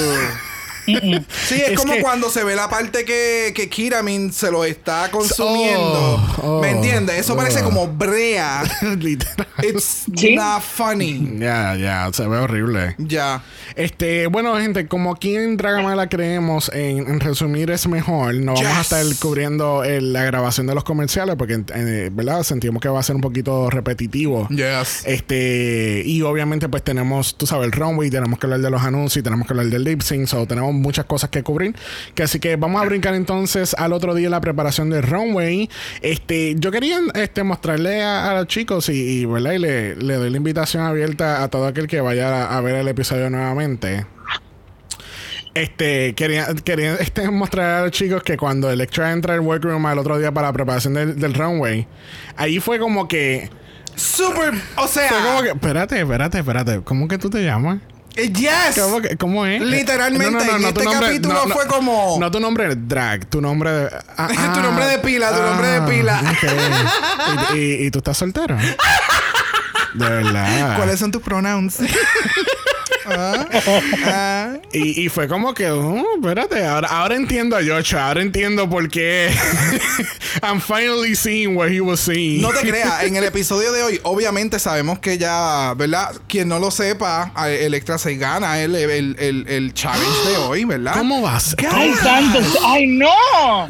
Sí, 0.95 1.55
es, 1.57 1.71
Es 1.71 1.77
como 1.79 1.95
que- 1.95 2.01
cuando 2.03 2.31
se 2.31 2.45
ve 2.45 2.55
la 2.57 2.69
parte 2.69 3.05
que, 3.05 3.53
que 3.55 3.69
Kiramin 3.69 4.33
se 4.33 4.51
lo 4.51 4.65
está 4.65 5.11
consumiendo. 5.11 6.15
Oh, 6.39 6.41
oh, 6.43 6.61
¿Me 6.61 6.71
entiendes? 6.71 7.19
Eso 7.21 7.37
parece 7.37 7.61
oh. 7.61 7.65
como 7.65 7.89
brea. 7.89 8.63
Literal. 8.99 9.47
It's 9.63 10.05
¿Sí? 10.17 10.35
not 10.37 10.63
funny. 10.63 11.37
Ya, 11.39 11.75
ya, 11.77 12.09
se 12.13 12.27
ve 12.27 12.37
horrible. 12.39 12.95
Ya. 12.99 13.43
Este, 13.77 14.27
bueno, 14.29 14.57
gente, 14.59 14.87
como 14.89 15.13
aquí 15.13 15.37
en 15.37 15.57
Dragamala 15.57 16.09
creemos 16.09 16.71
en, 16.75 17.09
en 17.09 17.21
resumir 17.21 17.71
es 17.71 17.87
mejor, 17.87 18.35
no 18.35 18.55
vamos 18.55 18.77
a 18.77 18.81
estar 18.81 19.05
cubriendo 19.21 19.85
el- 19.85 20.13
la 20.13 20.25
grabación 20.25 20.67
de 20.67 20.75
los 20.75 20.85
comerciales 20.85 21.37
porque, 21.37 21.63
eh, 21.75 22.11
¿verdad? 22.13 22.43
Sentimos 22.43 22.81
que 22.83 22.89
va 22.89 23.01
a 23.01 23.03
ser 23.03 23.15
un 23.17 23.21
poquito 23.23 23.69
repetitivo. 23.71 24.49
Yes. 24.49 25.03
Este, 25.05 26.03
y 26.05 26.23
obviamente, 26.23 26.69
pues 26.69 26.83
tenemos, 26.83 27.37
tú 27.37 27.47
sabes, 27.47 27.67
el 27.67 27.73
runway, 27.73 28.11
tenemos 28.11 28.39
que 28.39 28.47
hablar 28.47 28.61
de 28.61 28.71
los 28.71 28.83
anuncios, 28.83 29.23
tenemos 29.23 29.47
que 29.47 29.53
hablar 29.53 29.67
del 29.67 29.85
lip 29.85 30.01
sync, 30.03 30.27
so 30.27 30.47
tenemos 30.47 30.75
muchas 30.79 31.05
cosas 31.05 31.31
que 31.31 31.43
cubrir. 31.43 31.75
Que 32.15 32.23
así 32.23 32.41
que 32.41 32.57
vamos 32.57 32.83
a 32.83 32.85
brincar 32.85 33.15
entonces 33.15 33.75
al 33.75 33.93
otro 33.93 34.15
día 34.15 34.31
la 34.31 34.41
preparación 34.41 34.91
del 34.91 35.03
runway. 35.03 35.69
Este, 36.03 36.55
yo 36.57 36.71
quería 36.71 37.01
este, 37.15 37.43
mostrarle 37.43 38.03
a, 38.03 38.31
a 38.31 38.35
los 38.35 38.47
chicos 38.47 38.89
y, 38.89 39.21
y, 39.21 39.25
¿verdad? 39.27 39.53
Y 39.53 39.59
le, 39.59 39.97
le 39.97 40.15
doy 40.15 40.31
la 40.31 40.37
invitación 40.37 40.85
abierta 40.85 41.43
a 41.43 41.49
todo 41.49 41.67
aquel 41.67 41.87
que 41.87 42.01
vaya 42.01 42.45
a, 42.45 42.57
a 42.57 42.61
ver 42.61 42.77
el 42.77 42.89
episodio 42.89 43.31
nuevamente. 43.31 44.07
Este, 45.55 46.15
quería, 46.15 46.47
quería 46.65 46.95
este, 46.97 47.29
mostrar 47.31 47.81
a 47.81 47.83
los 47.83 47.91
chicos 47.91 48.23
que 48.23 48.37
cuando 48.37 48.71
Electra 48.71 49.11
entra 49.11 49.35
al 49.35 49.41
workroom 49.41 49.85
al 49.87 49.99
otro 49.99 50.17
día 50.19 50.31
para 50.31 50.49
la 50.49 50.53
preparación 50.53 50.95
del, 50.95 51.19
del 51.19 51.35
runway, 51.35 51.87
ahí 52.37 52.61
fue 52.61 52.79
como 52.79 53.09
que. 53.09 53.51
Super. 53.97 54.55
O 54.77 54.87
sea. 54.87 55.09
Fue 55.09 55.19
como 55.19 55.43
que, 55.43 55.49
espérate, 55.49 56.01
espérate, 56.01 56.39
espérate. 56.39 56.81
¿Cómo 56.85 57.09
que 57.09 57.19
tú 57.19 57.29
te 57.29 57.43
llamas? 57.43 57.81
Eh, 58.19 58.33
Yes. 58.33 58.81
¿Cómo, 59.19 59.47
es? 59.47 59.61
Literalmente, 59.63 60.45
este 60.69 60.85
capítulo 60.85 61.41
fue 61.53 61.67
como- 61.67 62.17
No 62.19 62.31
tu 62.31 62.41
nombre 62.41 62.75
drag, 62.75 63.27
tu 63.27 63.41
nombre 63.41 63.71
de. 63.71 63.91
ah, 64.17 64.29
Tu 64.55 64.61
nombre 64.61 64.87
de 64.87 64.99
pila, 64.99 65.31
tu 65.35 65.43
nombre 65.43 65.69
de 65.69 65.81
pila. 65.83 66.21
ok. 66.21 67.53
¿Y, 67.55 67.59
y, 67.59 67.87
y 67.87 67.91
tú 67.91 67.99
estás 67.99 68.17
soltero? 68.19 68.57
De 69.95 70.09
verdad. 70.09 70.77
¿Cuáles 70.77 70.99
son 71.01 71.11
tus 71.11 71.23
pronouns? 71.23 71.77
Ah, 73.11 73.47
ah. 74.05 74.57
Y, 74.73 75.05
y 75.05 75.09
fue 75.09 75.29
como 75.29 75.55
que, 75.55 75.71
oh, 75.71 76.05
espérate, 76.17 76.65
ahora, 76.65 76.89
ahora 76.89 77.17
entiendo 77.17 77.57
a 77.57 77.63
Yocho, 77.63 77.99
ahora 77.99 78.21
entiendo 78.23 78.69
por 78.69 78.89
qué. 78.91 79.31
I'm 80.43 80.61
finally 80.61 81.15
seeing 81.17 81.57
what 81.57 81.69
he 81.71 81.81
was 81.81 82.01
seeing. 82.01 82.43
No 82.43 82.51
te 82.51 82.61
creas, 82.69 83.03
en 83.05 83.17
el 83.17 83.25
episodio 83.25 83.73
de 83.73 83.83
hoy, 83.83 84.01
obviamente 84.05 84.59
sabemos 84.59 84.99
que 84.99 85.19
ya, 85.19 85.75
¿verdad? 85.77 86.15
Quien 86.29 86.49
no 86.49 86.59
lo 86.59 86.71
sepa, 86.71 87.33
a- 87.35 87.51
Electra 87.51 87.99
se 87.99 88.17
gana 88.17 88.61
el, 88.61 88.75
el, 88.75 89.17
el, 89.19 89.47
el 89.49 89.75
challenge 89.75 90.29
de 90.31 90.37
hoy, 90.37 90.65
¿verdad? 90.65 90.95
¿Cómo 90.97 91.23
vas? 91.23 91.57
¡Ay, 91.71 91.93
santos! 91.95 92.59
¡Ay, 92.65 92.87
no! 92.87 93.09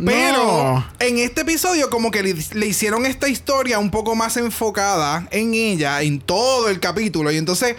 Pero 0.05 0.39
No. 0.39 0.87
en 0.99 1.19
este 1.19 1.43
episodio 1.43 1.89
como 1.91 2.11
que 2.11 2.23
le, 2.23 2.35
le 2.55 2.67
hicieron 2.67 3.07
esta 3.07 3.29
historia 3.29 3.79
un 3.79 3.91
poco 3.91 4.15
más 4.15 4.37
enfocada 4.37 5.27
en 5.31 5.55
ella, 5.55 6.03
en 6.03 6.21
todo 6.21 6.69
el 6.69 6.81
capítulo. 6.81 7.31
Y 7.31 7.37
entonces, 7.37 7.77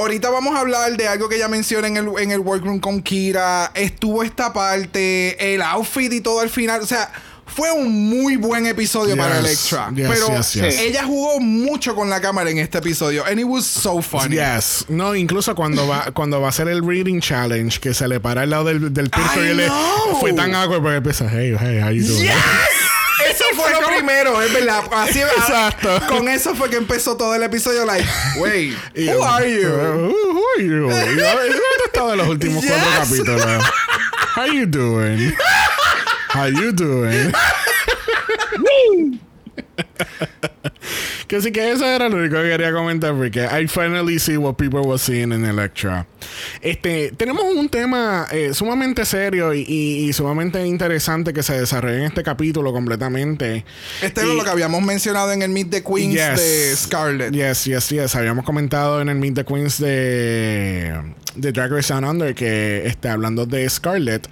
ahorita 0.00 0.30
vamos 0.30 0.54
a 0.56 0.60
hablar 0.60 0.96
de 0.96 1.06
algo 1.08 1.28
que 1.28 1.36
ella 1.36 1.48
menciona 1.48 1.88
en 1.88 1.96
el, 1.96 2.08
en 2.18 2.30
el 2.30 2.40
workroom 2.40 2.80
con 2.80 3.02
Kira. 3.02 3.70
Estuvo 3.74 4.22
esta 4.22 4.52
parte, 4.52 5.54
el 5.54 5.62
outfit 5.62 6.12
y 6.12 6.20
todo 6.20 6.40
al 6.40 6.50
final. 6.50 6.80
O 6.82 6.86
sea, 6.86 7.10
fue 7.46 7.70
un 7.72 8.08
muy 8.08 8.36
buen 8.36 8.66
episodio 8.66 9.16
para 9.16 9.40
Yes, 9.40 9.44
Electra. 9.72 9.90
yes, 9.94 10.08
Pero 10.08 10.36
yes, 10.36 10.52
yes. 10.54 10.78
ella 10.78 11.04
jugó 11.04 11.40
mucho 11.40 11.94
con 11.96 12.08
la 12.08 12.20
cámara 12.20 12.48
en 12.50 12.58
este 12.58 12.78
episodio. 12.78 13.24
And 13.26 13.40
it 13.40 13.44
was 13.44 13.66
so 13.66 14.00
funny. 14.00 14.36
Yes. 14.36 14.84
No, 14.88 15.14
incluso 15.16 15.54
cuando 15.54 15.86
va, 15.88 16.10
cuando 16.14 16.40
va 16.40 16.46
a 16.46 16.50
hacer 16.50 16.68
el 16.68 16.86
reading 16.86 17.20
challenge, 17.20 17.80
que 17.80 17.92
se 17.92 18.06
le 18.06 18.20
para 18.20 18.42
al 18.42 18.50
lado 18.50 18.64
del, 18.64 18.92
del 18.94 19.10
y 19.36 19.54
le 19.54 19.68
fue 20.20 20.32
tan 20.32 20.54
awkward 20.54 20.80
porque 20.80 20.96
empieza, 20.98 21.28
hey, 21.30 21.56
hey, 21.58 21.80
how 21.82 21.90
you 21.90 22.06
doing? 22.06 22.30
Eso 23.30 23.44
fue 23.54 23.70
lo 23.72 23.86
primero, 23.86 24.40
es 24.42 24.52
verdad. 24.52 24.82
Así, 24.92 25.20
Exacto. 25.20 26.00
Con 26.08 26.28
eso 26.28 26.54
fue 26.54 26.68
que 26.70 26.76
empezó 26.76 27.16
todo 27.16 27.34
el 27.34 27.42
episodio. 27.42 27.84
Like, 27.86 28.06
wait, 28.38 28.74
who 28.96 29.24
are 29.24 29.50
you? 29.50 29.68
"Uh, 29.68 30.12
who 30.32 30.42
are 30.56 30.64
you? 30.66 30.88
¿Dónde 30.90 31.22
he 31.22 31.86
estado 31.86 32.12
en 32.12 32.18
los 32.18 32.28
últimos 32.28 32.64
cuatro 32.64 32.86
Yes. 32.90 33.08
capítulos? 33.08 33.64
How 34.36 34.46
you 34.46 34.66
doing? 34.66 35.34
How 36.34 36.46
you 36.48 36.72
doing? 36.72 37.32
que 41.26 41.40
sí 41.40 41.52
que 41.52 41.70
eso 41.72 41.84
era 41.86 42.08
lo 42.08 42.16
único 42.16 42.36
que 42.36 42.48
quería 42.48 42.72
comentar 42.72 43.14
porque 43.14 43.44
I 43.44 43.66
finally 43.68 44.18
see 44.18 44.36
what 44.36 44.54
people 44.54 44.80
were 44.80 44.98
seeing 44.98 45.32
in 45.32 45.44
Electra. 45.44 46.06
Este, 46.60 47.12
tenemos 47.16 47.44
un 47.44 47.68
tema 47.68 48.26
eh, 48.30 48.52
sumamente 48.54 49.04
serio 49.04 49.54
y, 49.54 49.64
y- 49.66 50.08
y 50.08 50.12
sumamente 50.12 50.64
interesante 50.66 51.32
que 51.32 51.42
se 51.42 51.58
desarrolla 51.58 51.96
en 51.98 52.02
este 52.04 52.22
capítulo 52.22 52.72
completamente. 52.72 53.64
Este 54.02 54.24
Y- 54.26 54.30
es 54.30 54.34
lo 54.36 54.44
que 54.44 54.50
habíamos 54.50 54.82
mencionado 54.82 55.32
en 55.32 55.42
el 55.42 55.50
Meet 55.50 55.70
the 55.70 55.82
Queens 55.84 56.14
Yes. 56.14 56.36
de 56.40 56.76
Scarlett. 56.76 57.32
Yes, 57.32 57.64
yes, 57.64 57.88
yes. 57.90 58.14
Habíamos 58.16 58.44
comentado 58.44 59.00
en 59.00 59.08
el 59.08 59.16
Meet 59.16 59.34
the 59.34 59.44
Queens 59.44 59.78
de, 59.78 61.00
de 61.36 61.52
Drag 61.52 61.70
Race 61.72 61.92
Down 61.92 62.04
Under 62.04 62.34
que 62.34 62.86
este, 62.86 63.08
hablando 63.08 63.46
de 63.46 63.68
Scarlett, 63.68 64.28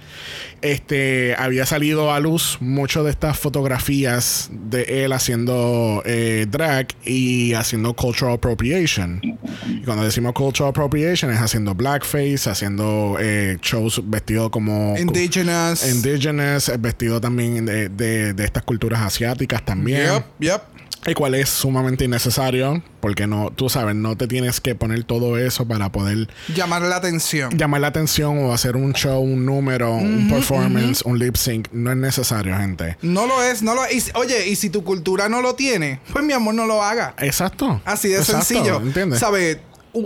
este, 0.61 1.35
había 1.37 1.65
salido 1.65 2.11
a 2.13 2.19
luz 2.19 2.57
mucho 2.59 3.03
de 3.03 3.11
estas 3.11 3.39
fotografías 3.39 4.49
de 4.51 5.05
él 5.05 5.13
haciendo 5.13 5.58
eh, 6.05 6.45
drag 6.49 6.87
y 7.05 7.53
haciendo 7.53 7.93
cultural 7.93 8.35
appropriation. 8.35 9.21
Y 9.67 9.81
cuando 9.83 10.03
decimos 10.03 10.33
cultural 10.33 10.69
appropriation 10.69 11.31
es 11.31 11.39
haciendo 11.39 11.73
blackface, 11.75 12.49
haciendo 12.49 13.17
eh, 13.19 13.57
shows 13.61 14.01
vestido 14.05 14.49
como... 14.51 14.97
Indigenous. 14.97 15.87
Indigenous, 15.89 16.71
vestido 16.79 17.19
también 17.21 17.65
de, 17.65 17.89
de- 17.89 18.33
de 18.33 18.45
estas 18.45 18.63
culturas 18.63 19.01
asiáticas 19.01 19.63
también. 19.65 20.01
Yep, 20.13 20.23
yep. 20.39 20.61
El 21.05 21.15
cual 21.15 21.33
es 21.35 21.49
sumamente 21.49 22.03
innecesario 22.05 22.83
porque 22.99 23.25
no, 23.25 23.51
tú 23.55 23.69
sabes, 23.69 23.95
no 23.95 24.17
te 24.17 24.27
tienes 24.27 24.59
que 24.59 24.75
poner 24.75 25.05
todo 25.05 25.37
eso 25.37 25.65
para 25.65 25.91
poder 25.91 26.27
Llamar 26.53 26.81
la 26.81 26.97
atención. 26.97 27.57
llamar 27.57 27.81
la 27.81 27.87
atención 27.87 28.37
o 28.39 28.53
hacer 28.53 28.75
un 28.75 28.93
show, 28.93 29.21
un 29.21 29.45
número, 29.45 29.93
un 29.93 30.29
performance, 30.29 31.01
un 31.05 31.17
lip 31.17 31.35
sync. 31.37 31.69
No 31.71 31.91
es 31.91 31.97
necesario, 31.97 32.55
gente. 32.57 32.97
No 33.01 33.25
lo 33.25 33.41
es, 33.41 33.61
no 33.61 33.75
lo 33.75 33.85
es. 33.85 34.11
Oye, 34.15 34.49
y 34.49 34.55
si 34.57 34.69
tu 34.69 34.83
cultura 34.83 35.29
no 35.29 35.41
lo 35.41 35.55
tiene, 35.55 35.99
pues 36.11 36.23
mi 36.25 36.33
amor, 36.33 36.53
no 36.55 36.65
lo 36.65 36.83
haga. 36.83 37.13
Exacto. 37.19 37.81
Así 37.85 38.09
de 38.09 38.17
Exacto, 38.19 38.43
sencillo. 38.45 38.77
¿Entiendes? 38.81 39.19
¿Sabes? 39.19 39.57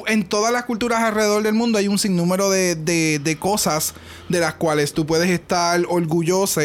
En 0.07 0.23
todas 0.23 0.53
las 0.53 0.63
culturas 0.63 0.99
alrededor 1.03 1.43
del 1.43 1.53
mundo 1.53 1.77
hay 1.77 1.89
un 1.89 1.99
sinnúmero 1.99 2.49
de, 2.49 2.75
de, 2.75 3.19
de 3.19 3.35
cosas 3.35 3.93
de 4.29 4.39
las 4.39 4.53
cuales 4.53 4.93
tú 4.93 5.05
puedes 5.05 5.29
estar 5.29 5.81
orgulloso 5.89 6.61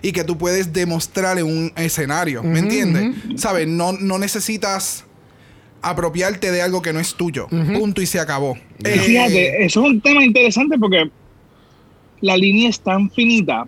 y 0.00 0.12
que 0.12 0.24
tú 0.24 0.38
puedes 0.38 0.72
demostrar 0.72 1.38
en 1.38 1.44
un 1.46 1.72
escenario. 1.76 2.42
¿Me 2.42 2.60
entiendes? 2.60 3.14
¿Sabes? 3.36 3.68
No, 3.68 3.92
no 3.92 4.18
necesitas 4.18 5.04
apropiarte 5.82 6.50
de 6.50 6.62
algo 6.62 6.80
que 6.80 6.92
no 6.92 7.00
es 7.00 7.14
tuyo. 7.14 7.48
Punto 7.48 8.00
y 8.00 8.06
se 8.06 8.20
acabó. 8.20 8.56
Eh, 8.84 8.98
Fíjate, 8.98 9.64
eso 9.64 9.80
es 9.80 9.90
un 9.90 10.00
tema 10.00 10.24
interesante 10.24 10.78
porque 10.78 11.10
la 12.22 12.36
línea 12.36 12.70
es 12.70 12.80
tan 12.80 13.10
finita 13.10 13.66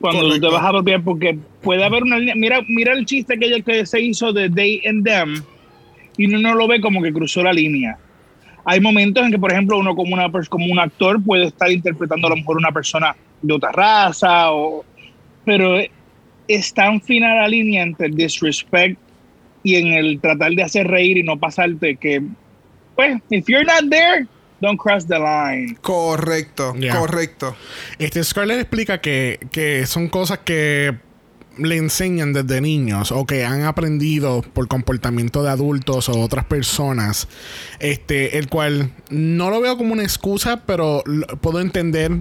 cuando 0.00 0.28
tú 0.28 0.40
te 0.40 0.46
vas 0.48 0.62
a 0.62 0.68
apropiar 0.68 1.02
porque 1.02 1.38
puede 1.62 1.82
haber 1.82 2.02
una 2.02 2.18
línea. 2.18 2.34
Mira, 2.34 2.60
mira 2.68 2.92
el 2.92 3.06
chiste 3.06 3.38
que, 3.38 3.62
que 3.62 3.86
se 3.86 4.00
hizo 4.00 4.32
de 4.32 4.50
They 4.50 4.82
and 4.86 5.04
Them 5.04 5.42
y 6.18 6.26
uno 6.26 6.38
no 6.40 6.54
lo 6.54 6.68
ve 6.68 6.80
como 6.80 7.00
que 7.02 7.12
cruzó 7.12 7.42
la 7.42 7.52
línea. 7.52 7.98
Hay 8.64 8.80
momentos 8.80 9.24
en 9.24 9.30
que, 9.30 9.38
por 9.38 9.52
ejemplo, 9.52 9.78
uno 9.78 9.94
como, 9.94 10.14
una, 10.14 10.30
como 10.48 10.66
un 10.66 10.78
actor 10.78 11.22
puede 11.22 11.46
estar 11.46 11.70
interpretando 11.70 12.26
a 12.26 12.30
lo 12.30 12.36
mejor 12.36 12.56
una 12.56 12.72
persona 12.72 13.14
de 13.42 13.52
otra 13.52 13.72
raza, 13.72 14.52
o, 14.52 14.84
pero 15.44 15.76
es 16.48 16.72
tan 16.72 17.00
fina 17.00 17.34
la 17.34 17.48
línea 17.48 17.82
entre 17.82 18.06
el 18.06 18.14
disrespect 18.14 18.98
y 19.62 19.76
en 19.76 19.88
el 19.88 20.20
tratar 20.20 20.52
de 20.52 20.62
hacer 20.62 20.86
reír 20.86 21.18
y 21.18 21.22
no 21.22 21.38
pasarte 21.38 21.96
que, 21.96 22.22
pues, 22.96 23.20
if 23.30 23.46
you're 23.48 23.64
not 23.64 23.90
there, 23.90 24.26
don't 24.60 24.78
cross 24.78 25.06
the 25.06 25.18
line. 25.18 25.76
Correcto, 25.82 26.74
Yeah. 26.78 26.98
correcto. 26.98 27.56
Este 27.98 28.22
Scarlett 28.24 28.60
explica 28.60 29.00
que, 29.00 29.40
que 29.52 29.86
son 29.86 30.08
cosas 30.08 30.38
que 30.38 30.94
le 31.58 31.76
enseñan 31.76 32.32
desde 32.32 32.60
niños 32.60 33.12
o 33.12 33.26
que 33.26 33.44
han 33.44 33.62
aprendido 33.62 34.42
por 34.54 34.68
comportamiento 34.68 35.42
de 35.42 35.50
adultos 35.50 36.08
o 36.08 36.18
otras 36.20 36.44
personas. 36.44 37.28
Este, 37.80 38.38
el 38.38 38.48
cual 38.48 38.90
no 39.10 39.50
lo 39.50 39.60
veo 39.60 39.76
como 39.76 39.92
una 39.92 40.02
excusa, 40.02 40.62
pero 40.66 41.02
puedo 41.40 41.60
entender. 41.60 42.12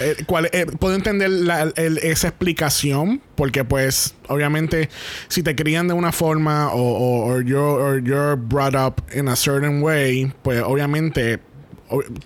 eh, 0.00 0.16
cuál- 0.26 0.48
eh, 0.54 0.64
puedo 0.78 0.94
entender 0.94 1.28
la- 1.28 1.64
esa 1.76 2.28
explicación 2.28 3.20
porque 3.34 3.62
pues 3.62 4.14
obviamente 4.26 4.88
si 5.28 5.42
te 5.42 5.54
crían 5.54 5.86
de 5.86 5.92
una 5.92 6.12
forma 6.12 6.72
o, 6.72 6.78
o 6.80 7.26
or 7.26 7.44
you're, 7.44 7.60
or 7.82 8.02
you're 8.02 8.36
brought 8.36 8.74
up 8.74 9.02
in 9.14 9.28
a 9.28 9.36
certain 9.36 9.82
way 9.82 10.32
pues 10.42 10.62
obviamente 10.64 11.40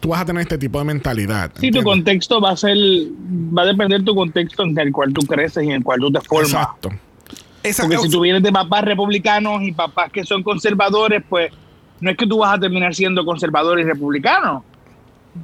tú 0.00 0.08
vas 0.10 0.20
a 0.20 0.24
tener 0.24 0.42
este 0.42 0.58
tipo 0.58 0.78
de 0.78 0.84
mentalidad 0.84 1.50
Sí, 1.58 1.70
tu 1.70 1.82
contexto 1.82 2.40
va 2.40 2.50
a 2.50 2.56
ser, 2.56 2.76
va 2.76 3.62
a 3.62 3.66
depender 3.66 4.04
tu 4.04 4.14
contexto 4.14 4.62
en 4.62 4.78
el 4.78 4.92
cual 4.92 5.12
tú 5.12 5.22
creces 5.26 5.64
y 5.64 5.66
en 5.68 5.72
el 5.74 5.82
cual 5.84 6.00
tú 6.00 6.10
te 6.12 6.20
formas. 6.20 6.50
Exacto. 6.52 6.90
Esa- 7.62 7.82
Porque 7.82 7.98
si 7.98 8.08
tú 8.10 8.20
vienes 8.20 8.42
de 8.42 8.52
papás 8.52 8.84
republicanos 8.84 9.62
y 9.62 9.72
papás 9.72 10.12
que 10.12 10.24
son 10.24 10.42
conservadores, 10.42 11.22
pues 11.28 11.50
no 12.00 12.10
es 12.10 12.16
que 12.16 12.26
tú 12.26 12.38
vas 12.38 12.56
a 12.56 12.60
terminar 12.60 12.94
siendo 12.94 13.24
conservador 13.24 13.80
y 13.80 13.84
republicano. 13.84 14.64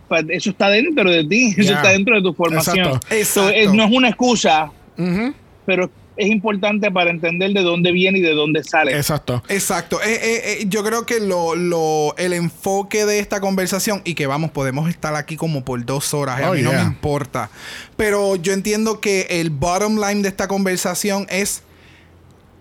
Pues 0.08 0.24
eso 0.28 0.50
está 0.50 0.68
dentro 0.68 1.10
de 1.10 1.24
ti, 1.24 1.54
eso 1.56 1.74
está 1.74 1.90
dentro 1.90 2.14
de 2.16 2.22
tu 2.22 2.32
formación. 2.32 2.78
Exacto. 2.86 3.06
Exacto. 3.14 3.50
So, 3.50 3.54
eh, 3.54 3.66
no 3.74 3.84
es 3.84 3.90
una 3.92 4.08
excusa, 4.08 4.70
Ujú. 4.96 5.34
pero 5.66 5.90
es 6.16 6.28
importante 6.28 6.90
para 6.90 7.10
entender 7.10 7.52
de 7.52 7.62
dónde 7.62 7.90
viene 7.92 8.18
y 8.18 8.22
de 8.22 8.34
dónde 8.34 8.62
sale. 8.64 8.96
Exacto. 8.96 9.42
Exacto. 9.48 10.00
Eh, 10.02 10.12
eh, 10.12 10.42
eh, 10.60 10.64
yo 10.68 10.84
creo 10.84 11.06
que 11.06 11.20
lo, 11.20 11.54
lo- 11.54 12.14
el 12.18 12.32
enfoque 12.34 13.06
de 13.06 13.18
esta 13.18 13.40
conversación, 13.40 14.02
y 14.04 14.14
que 14.14 14.26
vamos, 14.26 14.50
podemos 14.50 14.88
estar 14.90 15.14
aquí 15.14 15.36
como 15.36 15.64
por 15.64 15.84
dos 15.84 16.12
horas, 16.14 16.40
eh, 16.40 16.44
a 16.44 16.50
Oh, 16.50 16.54
mí 16.54 16.62
no 16.62 16.72
me 16.72 16.82
importa. 16.82 17.50
Pero 17.96 18.36
yo 18.36 18.52
entiendo 18.52 19.00
que 19.00 19.26
el 19.30 19.50
bottom 19.50 19.96
line 19.98 20.22
de 20.22 20.28
esta 20.28 20.48
conversación 20.48 21.26
es: 21.30 21.62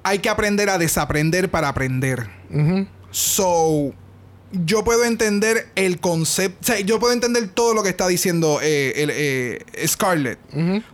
hay 0.03 0.19
que 0.19 0.29
aprender 0.29 0.69
a 0.69 0.77
desaprender 0.77 1.49
para 1.51 1.67
aprender. 1.69 2.27
So, 3.11 3.93
yo 4.51 4.83
puedo 4.83 5.05
entender 5.05 5.67
el 5.75 5.99
concepto, 5.99 6.57
o 6.61 6.65
sea, 6.65 6.79
yo 6.79 6.99
puedo 6.99 7.13
entender 7.13 7.47
todo 7.49 7.73
lo 7.73 7.83
que 7.83 7.89
está 7.89 8.07
diciendo 8.07 8.59
eh, 8.61 8.93
el, 8.97 9.09
eh, 9.13 9.87
Scarlett. 9.87 10.39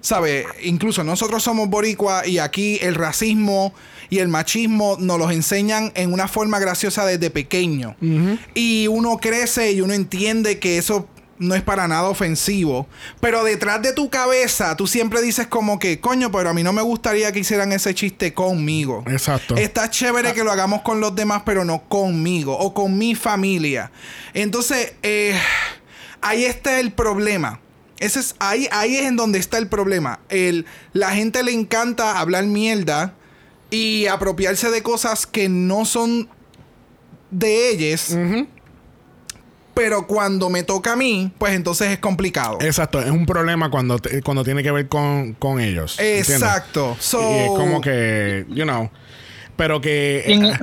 ¿Sabe? 0.01 0.45
Incluso 0.63 1.03
nosotros 1.03 1.43
somos 1.43 1.69
boricua 1.69 2.27
y 2.27 2.39
aquí 2.39 2.77
el 2.81 2.95
racismo 2.95 3.73
y 4.09 4.19
el 4.19 4.27
machismo 4.27 4.97
nos 4.99 5.19
los 5.19 5.31
enseñan 5.31 5.91
en 5.95 6.13
una 6.13 6.27
forma 6.27 6.59
graciosa 6.59 7.05
desde 7.05 7.29
pequeño. 7.29 7.95
Y 8.53 8.87
uno 8.87 9.17
crece 9.17 9.71
y 9.71 9.81
uno 9.81 9.93
entiende 9.93 10.59
que 10.59 10.77
eso 10.77 11.07
no 11.39 11.55
es 11.55 11.61
para 11.61 11.87
nada 11.87 12.09
ofensivo. 12.09 12.87
Pero 13.19 13.43
detrás 13.43 13.81
de 13.81 13.93
tu 13.93 14.09
cabeza, 14.09 14.75
tú 14.75 14.87
siempre 14.87 15.21
dices 15.21 15.47
como 15.47 15.79
que, 15.79 15.99
coño, 15.99 16.31
pero 16.31 16.49
a 16.49 16.53
mí 16.53 16.63
no 16.63 16.73
me 16.73 16.81
gustaría 16.81 17.31
que 17.31 17.39
hicieran 17.39 17.71
ese 17.71 17.93
chiste 17.93 18.33
conmigo. 18.33 19.03
Exacto. 19.07 19.55
Está 19.55 19.89
chévere 19.89 20.33
que 20.33 20.43
lo 20.43 20.51
hagamos 20.51 20.81
con 20.81 20.99
los 20.99 21.15
demás, 21.15 21.43
pero 21.45 21.65
no 21.65 21.83
conmigo 21.87 22.57
o 22.57 22.73
con 22.73 22.97
mi 22.97 23.15
familia. 23.15 23.91
Entonces, 24.33 24.93
eh, 25.03 25.37
ahí 26.21 26.45
está 26.45 26.79
el 26.79 26.91
problema. 26.91 27.59
Ese 27.99 28.19
es, 28.19 28.35
ahí, 28.39 28.67
ahí 28.71 28.95
es 28.97 29.05
en 29.05 29.15
donde 29.15 29.39
está 29.39 29.57
el 29.57 29.67
problema. 29.67 30.19
El, 30.29 30.65
la 30.93 31.11
gente 31.11 31.43
le 31.43 31.51
encanta 31.51 32.19
hablar 32.19 32.45
mierda 32.45 33.15
y 33.71 34.05
apropiarse 34.05 34.69
de 34.69 34.83
cosas 34.83 35.25
que 35.25 35.49
no 35.49 35.85
son 35.85 36.29
de 37.31 37.71
ellos. 37.71 38.11
Ujú. 38.11 38.47
Pero 39.77 40.07
cuando 40.07 40.49
me 40.49 40.63
toca 40.63 40.93
a 40.93 40.95
mí, 40.95 41.31
pues 41.37 41.53
entonces 41.53 41.91
es 41.91 41.99
complicado. 41.99 42.57
Exacto, 42.61 42.99
es 42.99 43.11
un 43.11 43.27
problema 43.27 43.69
cuando, 43.69 43.99
te- 43.99 44.23
cuando 44.23 44.43
tiene 44.43 44.63
que 44.63 44.71
ver 44.71 44.87
con, 44.87 45.33
con 45.33 45.59
ellos. 45.59 45.99
¿entiendes? 45.99 46.31
Exacto. 46.31 46.97
So, 46.99 47.19
Y 47.21 47.35
es 47.35 47.49
como 47.49 47.79
que, 47.79 48.45
you 48.49 48.63
know, 48.63 48.89
pero 49.55 49.79
que... 49.79 50.23
Y 50.27 50.33
en, 50.33 50.45
eh, 50.45 50.59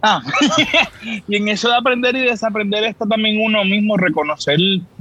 ah, 0.00 0.22
y 1.28 1.36
en 1.36 1.48
eso 1.48 1.68
de 1.68 1.76
aprender 1.76 2.16
y 2.16 2.20
desaprender 2.20 2.84
está 2.84 3.04
también 3.04 3.38
uno 3.38 3.62
mismo 3.66 3.98
reconocer 3.98 4.58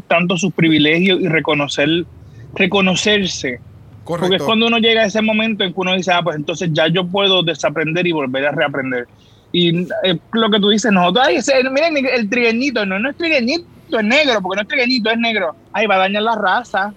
tanto 0.09 0.35
sus 0.35 0.51
privilegios 0.51 1.21
y 1.21 1.29
reconocer 1.29 2.05
reconocerse. 2.53 3.61
Porque 4.03 4.25
es 4.25 4.29
correcto. 4.29 4.45
cuando 4.45 4.67
uno 4.67 4.77
llega 4.77 5.03
a 5.03 5.05
ese 5.05 5.21
momento 5.21 5.63
en 5.63 5.73
que 5.73 5.79
uno 5.79 5.95
dice, 5.95 6.11
ah, 6.11 6.21
pues 6.21 6.35
entonces 6.35 6.69
ya 6.73 6.87
yo 6.89 7.07
puedo 7.07 7.43
desaprender 7.43 8.07
y 8.07 8.11
volver 8.11 8.45
a 8.45 8.51
reaprender. 8.51 9.07
Y 9.51 9.83
eh, 10.03 10.17
lo 10.33 10.49
que 10.49 10.59
tú 10.59 10.69
dices, 10.69 10.91
nosotros, 10.91 11.25
ay, 11.27 11.37
ese- 11.37 11.53
miren 11.71 11.97
el 12.05 12.29
trigueñito, 12.29 12.85
no, 12.85 12.99
no 12.99 13.09
es 13.09 13.17
trigueñito, 13.17 13.65
es 13.97 14.03
negro, 14.03 14.41
porque 14.41 14.57
no 14.57 14.61
es 14.63 14.67
trigueñito, 14.67 15.09
es 15.09 15.17
negro. 15.17 15.55
Ay, 15.73 15.87
va 15.87 15.95
a 15.95 15.99
dañar 15.99 16.23
la 16.23 16.35
raza. 16.35 16.93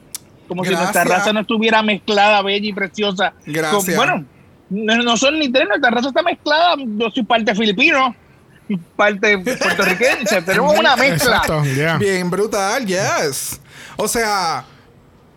Como 0.49 0.65
si 0.65 0.71
nuestra 0.75 1.05
raza 1.05 1.33
no 1.33 1.41
estuviera 1.41 1.81
mezclada, 1.83 2.43
bella 2.43 2.67
y 2.67 2.73
preciosa. 2.73 3.33
Gracias. 3.47 3.85
Con- 3.85 3.95
bueno, 3.97 4.25
no, 4.69 4.97
no 5.03 5.17
son 5.17 5.39
ni 5.39 5.49
tres, 5.51 5.69
nuestra 5.69 5.91
raza 5.91 6.09
está 6.09 6.23
mezclada. 6.23 6.75
Yo 6.79 7.09
soy 7.11 7.23
parte 7.23 7.55
filipino, 7.55 8.15
parte 8.97 9.39
puertorriqueña, 9.39 10.45
tenemos 10.45 10.77
una 10.79 10.97
mezcla. 10.97 11.37
Exacto. 11.45 11.63
Bien 12.01 12.29
brutal, 12.31 12.85
yes. 12.85 13.61
O 13.97 14.09
sea, 14.09 14.65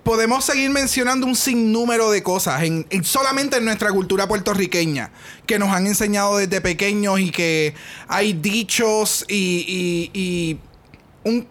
podemos 0.04 0.44
seguir 0.46 0.70
mencionando 0.70 1.26
un 1.26 1.36
sinnúmero 1.36 2.12
de 2.12 2.22
cosas 2.24 2.64
en, 2.64 2.86
en- 2.90 3.04
solamente 3.04 3.58
en 3.58 3.66
nuestra 3.66 3.92
cultura 3.92 4.28
puertorriqueña 4.28 5.12
que 5.46 5.58
nos 5.60 5.70
han 5.70 5.88
enseñado 5.88 6.38
desde 6.38 6.62
pequeños 6.62 7.20
y 7.20 7.32
que 7.32 7.74
hay 8.08 8.34
dichos 8.34 9.26
y, 9.30 10.12
y- 10.14 10.20
y 10.20 10.60
un 11.30 11.48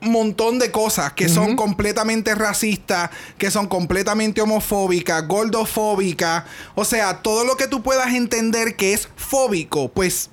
montón 0.00 0.58
de 0.58 0.70
cosas 0.70 1.12
que 1.12 1.28
son 1.28 1.56
completamente 1.56 2.34
racistas, 2.34 3.10
que 3.36 3.50
son 3.50 3.66
completamente 3.66 4.40
homofóbicas, 4.40 5.26
gordofóbicas, 5.26 6.44
o 6.76 6.84
sea, 6.84 7.22
todo 7.22 7.44
lo 7.44 7.56
que 7.56 7.66
tú 7.68 7.82
puedas 7.82 8.14
entender 8.14 8.76
que 8.76 8.92
es 8.92 9.08
fóbico, 9.16 9.88
pues 9.88 10.30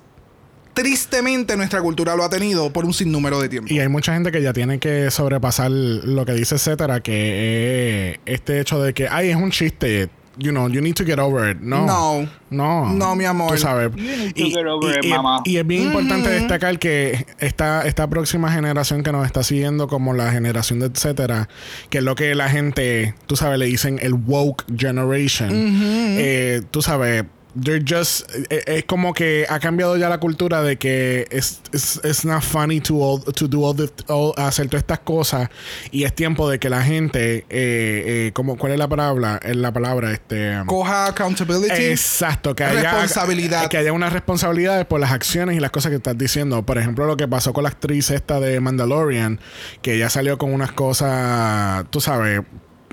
tristemente 0.76 1.56
nuestra 1.56 1.80
cultura 1.80 2.14
lo 2.14 2.22
ha 2.22 2.28
tenido 2.28 2.70
por 2.70 2.84
un 2.84 2.92
sinnúmero 2.92 3.40
de 3.40 3.48
tiempo. 3.48 3.72
Y 3.72 3.80
hay 3.80 3.88
mucha 3.88 4.12
gente 4.12 4.30
que 4.30 4.42
ya 4.42 4.52
tiene 4.52 4.78
que 4.78 5.10
sobrepasar 5.10 5.70
lo 5.70 6.26
que 6.26 6.32
dice 6.32 6.56
etcétera, 6.56 7.00
que 7.00 7.12
eh, 7.14 8.20
este 8.26 8.60
hecho 8.60 8.80
de 8.80 8.92
que, 8.92 9.08
ay, 9.08 9.30
es 9.30 9.36
un 9.36 9.50
chiste. 9.50 10.10
You 10.38 10.50
know, 10.50 10.68
you 10.68 10.82
need 10.82 10.92
to 10.96 11.04
get 11.06 11.18
over 11.18 11.48
it. 11.50 11.62
No. 11.62 11.86
No. 11.86 12.28
No. 12.50 12.92
No, 12.92 13.16
mi 13.16 13.24
amor. 13.24 13.52
Tú 13.52 13.56
sabes. 13.56 13.90
You 13.96 14.02
need 14.02 14.34
to 14.34 14.44
get 14.50 14.66
over 14.66 14.98
it, 14.98 15.04
y- 15.06 15.08
mamá. 15.08 15.40
y 15.46 15.56
es 15.56 15.66
bien 15.66 15.84
importante 15.84 16.28
destacar 16.28 16.78
que 16.78 17.24
esta, 17.38 17.86
esta 17.86 18.06
próxima 18.10 18.52
generación 18.52 19.02
que 19.02 19.12
nos 19.12 19.24
está 19.24 19.42
siguiendo, 19.42 19.88
como 19.88 20.12
la 20.12 20.30
generación 20.30 20.78
de 20.80 20.86
etcétera, 20.88 21.48
que 21.88 21.98
es 21.98 22.04
lo 22.04 22.14
que 22.16 22.34
la 22.34 22.50
gente, 22.50 23.14
tú 23.26 23.34
sabes, 23.36 23.58
le 23.58 23.64
dicen 23.64 23.98
el 24.02 24.12
woke 24.12 24.66
generation. 24.76 25.48
Eh, 25.52 26.60
tú 26.70 26.82
sabes. 26.82 27.24
They're 27.62 27.82
just 27.86 28.30
eh, 28.50 28.62
es 28.66 28.84
como 28.84 29.14
que 29.14 29.46
ha 29.48 29.58
cambiado 29.60 29.96
ya 29.96 30.08
la 30.08 30.18
cultura 30.18 30.62
de 30.62 30.76
que 30.76 31.26
es 31.30 31.60
es 31.72 32.00
it's 32.04 32.24
not 32.24 32.42
funny 32.42 32.80
to 32.80 32.96
all, 33.02 33.22
to 33.22 33.48
do 33.48 33.64
all 33.64 33.74
the, 33.74 33.88
all- 34.08 34.34
hacer 34.36 34.66
todas 34.68 34.82
estas 34.82 34.98
cosas 35.00 35.48
y 35.90 36.04
es 36.04 36.14
tiempo 36.14 36.50
de 36.50 36.58
que 36.58 36.68
la 36.68 36.82
gente 36.82 37.38
eh, 37.38 37.44
eh, 37.48 38.30
como 38.34 38.56
cuál 38.58 38.72
es 38.72 38.78
la 38.78 38.88
palabra 38.88 39.40
es 39.42 39.56
la 39.56 39.72
palabra 39.72 40.12
este 40.12 40.56
Coja 40.66 41.06
accountability. 41.06 41.72
Exacto, 41.72 42.54
que 42.54 42.64
haya 42.64 42.92
Responsabilidad. 42.92 43.68
Que 43.68 43.78
haya 43.78 43.92
unas 43.92 44.12
responsabilidades 44.12 44.84
por 44.86 45.00
las 45.00 45.12
acciones 45.12 45.56
y 45.56 45.60
las 45.60 45.70
cosas 45.70 45.90
que 45.90 45.96
estás 45.96 46.18
diciendo. 46.18 46.62
Por 46.64 46.78
ejemplo, 46.78 47.06
lo 47.06 47.16
que 47.16 47.26
pasó 47.28 47.52
con 47.52 47.62
la 47.64 47.70
actriz 47.70 48.10
esta 48.10 48.40
de 48.40 48.60
Mandalorian, 48.60 49.40
que 49.82 49.94
ella 49.94 50.10
salió 50.10 50.38
con 50.38 50.52
unas 50.52 50.72
cosas, 50.72 51.84
tú 51.90 52.00
sabes. 52.00 52.42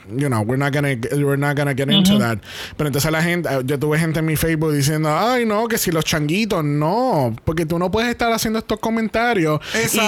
You 0.10 0.28
know, 0.28 0.42
we're 0.42 0.58
not 0.58 0.74
gonna, 0.74 0.96
we're 1.14 1.38
not 1.38 1.56
gonna 1.56 1.74
get 1.74 1.90
into 1.90 2.18
that. 2.20 2.40
Pero 2.78 2.88
entonces 2.90 3.12
la 3.12 3.22
gente, 3.24 3.50
yo 3.66 3.80
tuve 3.80 3.98
gente 4.00 4.20
en 4.20 4.26
mi 4.26 4.36
Facebook 4.36 4.74
diciendo, 4.74 5.10
ay 5.16 5.46
no, 5.46 5.68
que 5.68 5.78
si 5.78 5.92
los 5.92 6.04
changuitos, 6.04 6.64
no, 6.64 7.36
porque 7.46 7.66
tú 7.66 7.80
no 7.80 7.90
puedes 7.90 8.10
estar 8.10 8.32
haciendo 8.34 8.60
estos 8.60 8.80
comentarios 8.80 9.60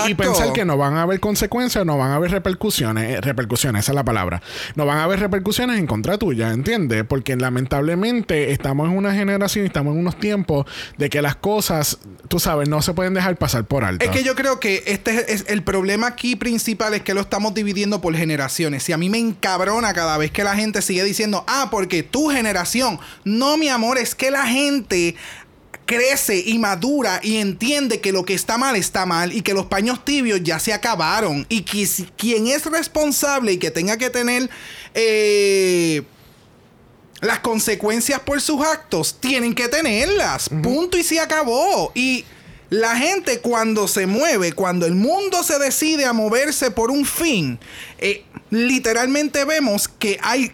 y- 0.09 0.13
pensar 0.15 0.53
que 0.53 0.65
no 0.65 0.77
van 0.77 0.95
a 0.95 1.03
haber 1.03 1.19
consecuencias, 1.19 1.85
no 1.85 1.97
van 1.97 2.11
a 2.11 2.15
haber 2.15 2.31
repercusiones, 2.31 3.17
eh, 3.17 3.21
repercusiones, 3.21 3.83
esa 3.85 3.91
es 3.91 3.95
la 3.95 4.03
palabra. 4.03 4.41
No 4.75 4.85
van 4.85 4.97
a 4.97 5.03
haber 5.05 5.19
repercusiones 5.19 5.79
en 5.79 5.87
contra 5.87 6.17
tuya, 6.17 6.51
¿entiendes? 6.51 7.03
Porque 7.07 7.35
lamentablemente 7.35 8.51
estamos 8.51 8.89
en 8.89 8.97
una 8.97 9.13
generación, 9.13 9.65
estamos 9.65 9.93
en 9.93 9.99
unos 9.99 10.19
tiempos 10.19 10.65
de 10.97 11.09
que 11.09 11.21
las 11.21 11.35
cosas, 11.35 11.99
tú 12.27 12.39
sabes, 12.39 12.67
no 12.69 12.81
se 12.81 12.93
pueden 12.93 13.13
dejar 13.13 13.35
pasar 13.37 13.65
por 13.65 13.83
alto. 13.83 14.03
Es 14.03 14.11
que 14.11 14.23
yo 14.23 14.35
creo 14.35 14.59
que 14.59 14.83
este 14.87 15.11
es, 15.15 15.29
es- 15.41 15.45
el 15.49 15.61
problema 15.63 16.07
aquí 16.07 16.35
principal 16.35 16.93
es 16.93 17.01
que 17.01 17.13
lo 17.13 17.21
estamos 17.21 17.53
dividiendo 17.53 18.01
por 18.01 18.15
generaciones. 18.15 18.87
Y 18.89 18.93
a 18.93 18.97
mí 18.97 19.09
me 19.09 19.19
encabrona 19.19 19.84
cada 19.93 20.17
vez 20.17 20.31
que 20.31 20.43
la 20.43 20.55
gente 20.55 20.81
sigue 20.81 21.03
diciendo, 21.03 21.43
ah, 21.47 21.69
porque 21.71 22.03
tu 22.03 22.29
generación. 22.29 22.99
No, 23.23 23.57
mi 23.57 23.69
amor, 23.69 23.97
es 23.97 24.15
que 24.15 24.31
la 24.31 24.45
gente 24.47 25.15
crece 25.85 26.39
y 26.43 26.57
madura 26.57 27.19
y 27.21 27.37
entiende 27.37 28.01
que 28.01 28.11
lo 28.11 28.25
que 28.25 28.33
está 28.33 28.57
mal 28.57 28.75
está 28.75 29.05
mal 29.05 29.31
y 29.31 29.41
que 29.41 29.53
los 29.53 29.67
paños 29.67 30.03
tibios 30.03 30.41
ya 30.43 30.57
se 30.59 30.73
acabaron. 30.73 31.45
Y 31.49 31.61
que 31.61 31.85
si- 31.85 32.05
quien 32.17 32.47
es 32.47 32.65
responsable 32.65 33.53
y 33.53 33.57
que 33.57 33.69
tenga 33.71 33.95
que 33.97 34.09
tener 34.09 34.49
eh, 34.95 36.01
las 37.21 37.39
consecuencias 37.39 38.19
por 38.19 38.41
sus 38.41 38.61
actos 38.65 39.17
tienen 39.19 39.53
que 39.53 39.67
tenerlas. 39.67 40.49
Punto 40.49 40.97
y 40.97 41.03
se 41.03 41.19
acabó. 41.19 41.91
Y 41.93 42.25
la 42.69 42.95
gente 42.97 43.39
cuando 43.39 43.87
se 43.87 44.07
mueve, 44.07 44.53
cuando 44.53 44.85
el 44.85 44.95
mundo 44.95 45.43
se 45.43 45.59
decide 45.59 46.05
a 46.05 46.13
moverse 46.13 46.71
por 46.71 46.91
un 46.91 47.05
fin, 47.05 47.59
eh, 47.97 48.23
literalmente 48.49 49.45
vemos 49.45 49.87
que 49.87 50.17
hay 50.21 50.51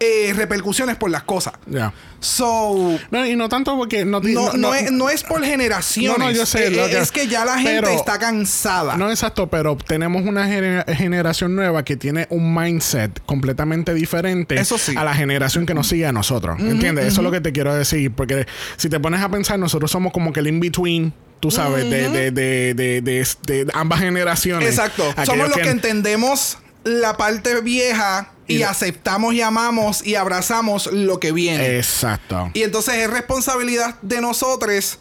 eh, 0.00 0.32
repercusiones 0.36 0.94
por 0.96 1.10
las 1.10 1.24
cosas. 1.24 1.54
Ya. 1.66 1.92
So, 2.20 2.98
No, 3.10 3.26
y 3.26 3.34
no 3.34 3.48
tanto 3.48 3.76
porque 3.76 4.04
no, 4.04 4.20
no, 4.20 4.52
no 4.52 4.72
es, 4.74 4.92
no 4.92 5.10
es 5.10 5.24
por 5.24 5.42
generaciones. 5.44 6.16
No, 6.18 6.24
no, 6.26 6.30
yo 6.30 6.46
sé, 6.46 6.68
Eh, 6.68 6.70
lo 6.70 6.86
que- 6.86 6.98
es 6.98 7.10
que 7.10 7.26
ya 7.26 7.44
la 7.44 7.58
gente 7.58 7.80
pero- 7.82 7.88
está 7.96 8.16
cansada. 8.18 8.96
No, 8.96 9.10
exacto, 9.10 9.48
pero 9.48 9.76
tenemos 9.76 10.22
una 10.24 10.46
genera- 10.46 10.84
generación 10.94 11.56
nueva 11.56 11.84
que 11.84 11.96
tiene 11.96 12.28
un 12.30 12.54
mindset 12.54 13.20
completamente 13.26 13.92
diferente 13.92 14.54
Eso 14.60 14.78
sí. 14.78 14.94
a 14.96 15.02
la 15.02 15.14
generación 15.14 15.66
que 15.66 15.74
nos 15.74 15.88
sigue 15.88 16.06
a 16.06 16.12
nosotros. 16.12 16.60
¿Entiendes? 16.60 17.06
Eso 17.06 17.20
es 17.20 17.24
lo 17.24 17.32
que 17.32 17.40
te 17.40 17.50
quiero 17.52 17.74
decir. 17.74 18.12
Porque 18.12 18.46
si 18.76 18.88
te 18.88 19.00
pones 19.00 19.20
a 19.20 19.28
pensar, 19.28 19.58
nosotros 19.58 19.90
somos 19.90 20.12
como 20.12 20.32
que 20.32 20.38
el 20.40 20.46
in-between. 20.46 21.12
Tú 21.40 21.50
sabes, 21.50 21.88
de, 21.88 22.08
de, 22.10 22.30
de, 22.30 22.74
de, 22.74 23.00
de- 23.00 23.26
de 23.64 23.70
ambas 23.74 24.00
generaciones. 24.00 24.68
Exacto. 24.68 25.04
Somos 25.24 25.48
los 25.48 25.58
que, 25.58 25.68
entendemos 25.70 26.58
la 26.84 27.16
parte 27.16 27.60
vieja 27.60 28.32
y, 28.46 28.56
Y 28.58 28.62
aceptamos 28.62 29.34
y 29.34 29.42
amamos 29.42 30.04
y 30.06 30.14
abrazamos 30.14 30.86
lo 30.92 31.20
que 31.20 31.32
viene. 31.32 31.76
Exacto. 31.76 32.50
Y 32.54 32.62
entonces 32.62 32.94
es 32.94 33.10
responsabilidad 33.10 33.96
de 34.02 34.20
nosotros 34.20 34.98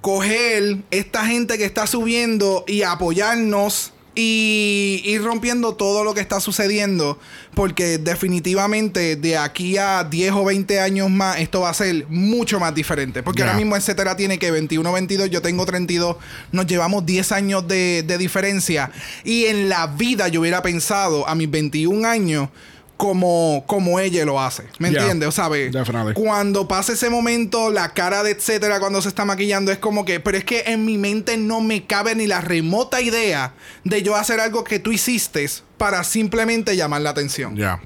coger 0.00 0.78
esta 0.90 1.26
gente 1.26 1.58
que 1.58 1.64
está 1.64 1.86
subiendo 1.86 2.64
y 2.66 2.82
apoyarnos 2.82 3.92
y 4.16 5.02
ir 5.04 5.22
rompiendo 5.22 5.74
todo 5.74 6.02
lo 6.02 6.14
que 6.14 6.20
está 6.20 6.40
sucediendo. 6.40 7.18
Porque 7.54 7.98
definitivamente 7.98 9.14
de 9.16 9.36
aquí 9.38 9.76
a 9.78 10.02
10 10.04 10.32
o 10.32 10.44
20 10.44 10.80
años 10.80 11.10
más 11.10 11.38
esto 11.38 11.60
va 11.60 11.70
a 11.70 11.74
ser 11.74 12.06
mucho 12.08 12.58
más 12.58 12.74
diferente. 12.74 13.22
Porque 13.22 13.40
Ya. 13.40 13.46
ahora 13.46 13.58
mismo 13.58 13.76
etcétera 13.76 14.16
tiene 14.16 14.38
que 14.38 14.50
21, 14.50 14.90
22, 14.92 15.30
yo 15.30 15.42
tengo 15.42 15.64
32. 15.66 16.16
Nos 16.50 16.66
llevamos 16.66 17.04
10 17.06 17.30
años 17.32 17.68
de, 17.68 18.02
de 18.06 18.18
diferencia. 18.18 18.90
Y 19.22 19.44
en 19.44 19.68
la 19.68 19.86
vida 19.86 20.28
yo 20.28 20.40
hubiera 20.40 20.62
pensado 20.62 21.28
a 21.28 21.34
mis 21.34 21.50
21 21.50 22.08
años 22.08 22.48
como, 22.96 23.64
como 23.66 24.00
ella 24.00 24.24
lo 24.24 24.40
hace. 24.40 24.64
¿Me 24.78 24.90
Ya. 24.90 25.00
entiendes? 25.00 25.28
O 25.28 25.32
sea, 25.32 25.48
ve, 25.48 25.70
cuando 26.14 26.66
pasa 26.68 26.92
ese 26.94 27.10
momento, 27.10 27.70
la 27.70 27.92
cara 27.92 28.22
de 28.22 28.30
etcétera, 28.32 28.80
cuando 28.80 29.02
se 29.02 29.08
está 29.08 29.24
maquillando, 29.24 29.70
es 29.72 29.78
como 29.78 30.04
que, 30.04 30.20
pero 30.20 30.38
es 30.38 30.44
que 30.44 30.64
en 30.66 30.84
mi 30.84 30.96
mente 30.98 31.36
no 31.36 31.60
me 31.60 31.86
cabe 31.86 32.14
ni 32.14 32.26
la 32.26 32.40
remota 32.40 33.00
idea 33.00 33.52
de 33.84 34.02
yo 34.02 34.16
hacer 34.16 34.40
algo 34.40 34.64
que 34.64 34.78
tú 34.78 34.92
hiciste 34.92 35.46
para 35.76 36.02
simplemente 36.04 36.76
llamar 36.76 37.02
la 37.02 37.10
atención. 37.10 37.54
Ya, 37.56 37.80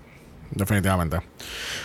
definitivamente. 0.51 1.19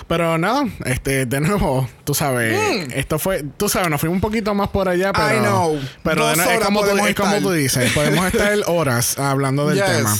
Pero 0.07 0.38
nada, 0.38 0.66
este, 0.86 1.26
de 1.26 1.39
nuevo, 1.39 1.88
tú 2.03 2.13
sabes, 2.13 2.88
esto 2.93 3.18
fue, 3.20 3.43
tú 3.57 3.70
sabes, 3.70 3.89
nos 3.89 3.99
fuimos 3.99 4.16
un 4.16 4.22
poquito 4.22 4.53
más 4.53 4.70
por 4.70 4.88
allá, 4.89 5.11
pero. 5.13 5.28
Mm. 5.28 5.32
I 5.34 5.39
know. 5.47 5.80
Pero 6.03 6.28
de 6.28 6.36
nuevo, 6.36 6.51
es, 6.51 6.59
como 6.59 6.80
tú, 6.82 6.86
podemos 6.88 7.09
es 7.09 7.16
como 7.16 7.30
estar. 7.30 7.41
tú 7.43 7.51
dices, 7.51 7.91
podemos 7.93 8.26
estar 8.28 8.57
horas 8.68 9.18
hablando 9.20 9.68
del 9.68 9.78
Yes. 9.78 9.86
tema. 9.86 10.16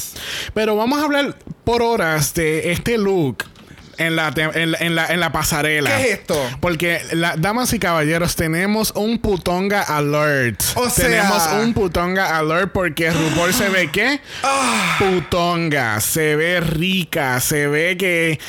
Pero 0.54 0.76
vamos 0.76 1.00
a 1.00 1.06
hablar 1.06 1.36
por 1.64 1.82
horas 1.82 2.34
de 2.34 2.72
este 2.72 2.98
look. 2.98 3.44
En 3.98 4.16
la, 4.16 4.34
en, 4.36 4.72
la, 4.72 4.78
en, 4.80 4.96
la, 4.96 5.08
en 5.08 5.20
la 5.20 5.32
pasarela. 5.32 5.96
¿Qué 5.98 6.04
es 6.12 6.20
esto? 6.20 6.42
Porque, 6.60 7.02
la, 7.12 7.36
damas 7.38 7.72
y 7.74 7.80
caballeros, 7.80 8.36
tenemos 8.36 8.92
un 8.96 9.20
putonga 9.20 9.82
alert. 9.82 10.62
O 10.76 10.90
sea- 10.90 11.06
tenemos 11.06 11.48
un 11.62 11.74
putonga 11.74 12.38
alert 12.38 12.72
porque 12.74 13.12
RuPaul 13.12 13.54
se 13.54 13.70
ve 13.70 13.90
que 13.92 14.20
Ah. 14.44 14.98
putonga, 15.00 16.00
se 16.02 16.36
ve 16.36 16.60
rica, 16.62 17.40
se 17.40 17.68
ve 17.68 17.96
que. 17.98 18.40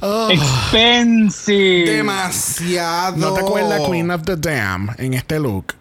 oh, 0.00 0.28
Expensive. 0.30 1.90
Demasiado. 1.90 3.16
¿No 3.16 3.32
te 3.34 3.40
acuerdas 3.40 3.80
Queen 3.88 4.10
of 4.10 4.22
the 4.24 4.36
Dam 4.36 4.88
en 4.98 5.14
este 5.14 5.38
look? 5.38 5.74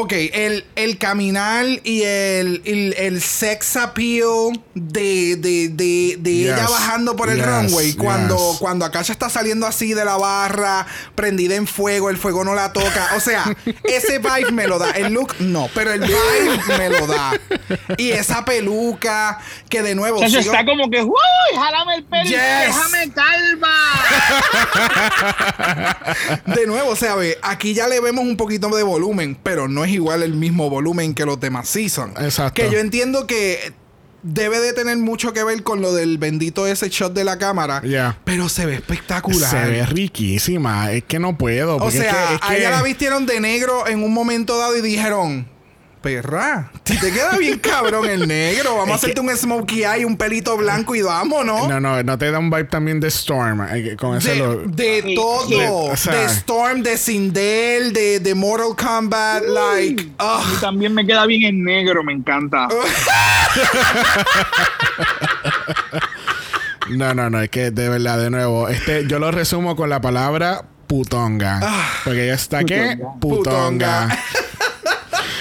Ok, 0.00 0.12
el, 0.12 0.64
el 0.76 0.96
caminar 0.96 1.66
y 1.82 2.02
el, 2.04 2.62
el, 2.64 2.94
el 2.96 3.20
sex 3.20 3.74
appeal 3.74 4.60
de, 4.74 5.34
de, 5.34 5.70
de, 5.70 6.16
de 6.20 6.30
ella 6.30 6.68
bajando 6.68 7.16
por 7.16 7.30
el 7.30 7.38
yes, 7.38 7.46
runway. 7.46 7.94
Cuando, 7.94 8.36
yes. 8.52 8.60
cuando 8.60 8.84
Akasha 8.84 9.12
está 9.12 9.28
saliendo 9.28 9.66
así 9.66 9.94
de 9.94 10.04
la 10.04 10.16
barra, 10.16 10.86
prendida 11.16 11.56
en 11.56 11.66
fuego, 11.66 12.10
el 12.10 12.16
fuego 12.16 12.44
no 12.44 12.54
la 12.54 12.72
toca. 12.72 13.08
O 13.16 13.20
sea, 13.20 13.56
ese 13.82 14.20
vibe 14.20 14.52
me 14.52 14.68
lo 14.68 14.78
da. 14.78 14.92
El 14.92 15.14
look 15.14 15.34
no, 15.40 15.68
pero 15.74 15.92
el 15.92 16.02
vibe 16.02 16.60
me 16.78 16.90
lo 16.90 17.08
da. 17.08 17.32
Y 17.96 18.10
esa 18.12 18.44
peluca 18.44 19.40
que 19.68 19.82
de 19.82 19.96
nuevo. 19.96 20.22
Eso 20.22 20.38
sigo- 20.38 20.52
está 20.52 20.64
como 20.64 20.88
que, 20.90 21.02
¡Uy! 21.02 21.56
¡Jálame 21.56 21.96
el 21.96 22.04
pelo! 22.04 22.30
¡Déjame 22.30 23.10
calva! 23.10 23.74
De 26.46 26.68
nuevo, 26.68 26.90
o 26.90 26.96
sea, 26.96 27.16
ve, 27.16 27.36
aquí 27.42 27.74
ya 27.74 27.88
le 27.88 27.98
vemos 28.00 28.24
un 28.24 28.36
poquito 28.36 28.68
de 28.68 28.84
volumen, 28.84 29.36
pero 29.42 29.66
no 29.66 29.84
es 29.84 29.87
igual 29.90 30.22
el 30.22 30.34
mismo 30.34 30.68
volumen 30.70 31.14
que 31.14 31.24
los 31.24 31.38
demás 31.40 31.68
season. 31.68 32.12
Exacto. 32.20 32.62
Que 32.62 32.70
yo 32.70 32.78
entiendo 32.78 33.26
que 33.26 33.72
debe 34.22 34.58
de 34.58 34.72
tener 34.72 34.96
mucho 34.96 35.32
que 35.32 35.44
ver 35.44 35.62
con 35.62 35.80
lo 35.80 35.94
del 35.94 36.18
bendito 36.18 36.66
ese 36.66 36.88
shot 36.88 37.12
de 37.14 37.24
la 37.24 37.38
cámara. 37.38 37.80
Ya. 37.84 38.18
Pero 38.24 38.48
se 38.48 38.66
ve 38.66 38.74
espectacular. 38.74 39.50
Se 39.50 39.70
ve 39.70 39.86
riquísima. 39.86 40.92
Es 40.92 41.04
que 41.04 41.18
no 41.18 41.38
puedo. 41.38 41.76
o 41.76 41.88
es 41.88 41.94
sea, 41.94 42.28
que- 42.28 42.34
es 42.34 42.40
a 42.42 42.56
ella 42.56 42.70
la 42.70 42.82
vistieron 42.82 43.26
de 43.26 43.40
negro 43.40 43.86
en 43.86 44.02
un 44.02 44.12
momento 44.12 44.58
dado 44.58 44.76
y 44.76 44.80
dijeron. 44.82 45.48
Perra, 46.00 46.70
te 46.84 46.96
queda 47.12 47.36
bien 47.38 47.58
cabrón 47.58 48.08
el 48.08 48.26
negro. 48.28 48.76
Vamos 48.76 48.84
a 48.84 49.00
que- 49.00 49.12
hacerte 49.12 49.20
un 49.20 49.36
smokey 49.36 49.84
eye, 49.84 50.04
un 50.04 50.16
pelito 50.16 50.56
blanco 50.56 50.94
y 50.94 51.02
vámonos. 51.02 51.68
No, 51.68 51.80
no, 51.80 52.02
no 52.02 52.18
te 52.18 52.30
da 52.30 52.38
un 52.38 52.50
vibe 52.50 52.64
también 52.64 53.00
de 53.00 53.08
Storm 53.08 53.66
eh, 53.72 53.96
con 53.98 54.16
ese 54.16 54.34
De, 54.66 55.02
de 55.02 55.14
todo. 55.16 55.48
sí. 55.48 55.54
O 55.68 55.96
sea- 55.96 56.14
de 56.14 56.24
Storm, 56.26 56.82
de 56.82 56.96
Sindel, 56.96 57.92
de, 57.92 58.20
de 58.20 58.34
Mortal 58.34 58.76
Kombat. 58.76 59.42
Like, 59.44 60.08
A 60.18 60.38
mí 60.38 60.44
ugh. 60.54 60.60
también 60.60 60.94
me 60.94 61.04
queda 61.06 61.26
bien 61.26 61.44
en 61.44 61.64
negro, 61.64 62.02
me 62.04 62.12
encanta. 62.12 62.68
No, 66.90 67.12
no, 67.12 67.28
no, 67.28 67.42
es 67.42 67.50
que 67.50 67.70
de 67.70 67.88
verdad, 67.90 68.18
de 68.18 68.30
nuevo, 68.30 68.68
este, 68.68 69.06
yo 69.06 69.18
lo 69.18 69.30
resumo 69.30 69.76
con 69.76 69.90
la 69.90 70.00
palabra 70.00 70.64
putonga. 70.86 71.60
Porque 72.02 72.24
ella 72.24 72.34
está 72.34 72.64
que 72.64 72.96
Putonga. 73.20 74.08
putonga. 74.08 74.18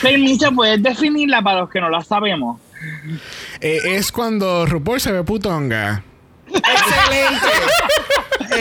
Permiso, 0.01 0.51
¿puedes 0.53 0.81
definirla 0.83 1.41
para 1.41 1.61
los 1.61 1.69
que 1.69 1.81
no 1.81 1.89
la 1.89 2.03
sabemos? 2.03 2.59
Eh, 3.61 3.79
es 3.85 4.11
cuando 4.11 4.65
RuPaul 4.65 4.99
se 5.01 5.11
ve 5.11 5.23
putonga. 5.23 6.03
Excelente. 6.47 7.47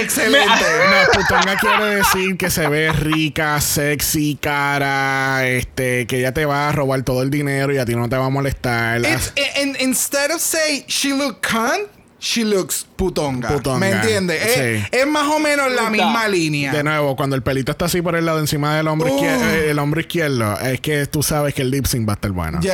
Excelente. 0.00 0.64
No, 0.90 1.20
putonga 1.20 1.56
quiere 1.56 1.96
decir 1.96 2.36
que 2.36 2.50
se 2.50 2.68
ve 2.68 2.92
rica, 2.92 3.60
sexy, 3.60 4.36
cara, 4.40 5.46
este, 5.46 6.06
que 6.06 6.18
ella 6.18 6.32
te 6.32 6.44
va 6.44 6.68
a 6.68 6.72
robar 6.72 7.02
todo 7.02 7.22
el 7.22 7.30
dinero 7.30 7.72
y 7.72 7.78
a 7.78 7.84
ti 7.84 7.94
no 7.94 8.08
te 8.08 8.16
va 8.16 8.26
a 8.26 8.30
molestar. 8.30 9.00
It's, 9.00 9.32
in- 9.62 9.76
instead 9.80 10.30
of 10.32 10.40
say 10.40 10.84
she 10.88 11.12
look 11.12 11.40
cunt, 11.46 11.88
she 12.18 12.44
looks 12.44 12.86
putonga. 12.96 13.48
Putonga, 13.48 13.78
¿Me 13.78 13.90
entiendes? 13.90 14.42
Es, 14.42 14.54
sí. 14.82 14.88
es 14.90 15.06
más 15.06 15.28
o 15.28 15.38
menos 15.38 15.70
la 15.70 15.82
Puta. 15.82 15.90
misma 15.90 16.28
línea. 16.28 16.72
De 16.72 16.82
nuevo, 16.82 17.14
cuando 17.16 17.36
el 17.36 17.42
pelito 17.42 17.72
está 17.72 17.84
así 17.84 18.00
por 18.02 18.16
el 18.16 18.24
lado 18.24 18.38
encima 18.40 18.76
del 18.76 18.88
hombro, 18.88 19.12
Uh. 19.14 19.24
eh, 19.24 19.70
el 19.70 19.78
hombro 19.78 20.00
izquierdo, 20.00 20.58
es 20.60 20.80
que 20.80 21.06
tú 21.06 21.22
sabes 21.22 21.52
que 21.54 21.62
el 21.62 21.70
lip 21.70 21.86
sync 21.86 22.08
va 22.08 22.14
a 22.14 22.16
estar 22.16 22.30
bueno. 22.32 22.60
Yes. 22.60 22.72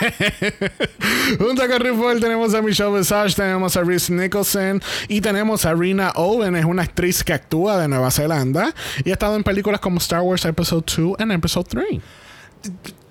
Junto 1.38 1.68
con 1.68 1.80
RuPaul 1.80 2.20
tenemos 2.20 2.54
a 2.54 2.62
Michelle 2.62 2.96
Visage, 2.98 3.34
tenemos 3.34 3.76
a 3.76 3.82
Reese 3.82 4.12
Nicholson 4.12 4.80
y 5.08 5.20
tenemos 5.20 5.64
a 5.64 5.74
Rina 5.74 6.12
Owen, 6.14 6.56
es 6.56 6.64
una 6.64 6.82
actriz 6.82 7.22
que 7.24 7.32
actúa 7.32 7.78
de 7.78 7.88
Nueva 7.88 8.10
Zelanda 8.10 8.74
y 9.04 9.10
ha 9.10 9.12
estado 9.14 9.36
en 9.36 9.42
películas 9.42 9.80
como 9.80 9.98
Star 9.98 10.20
Wars 10.22 10.44
Episode 10.44 10.84
2 10.96 11.16
y 11.18 11.32
Episode 11.32 11.66
3. 11.68 11.86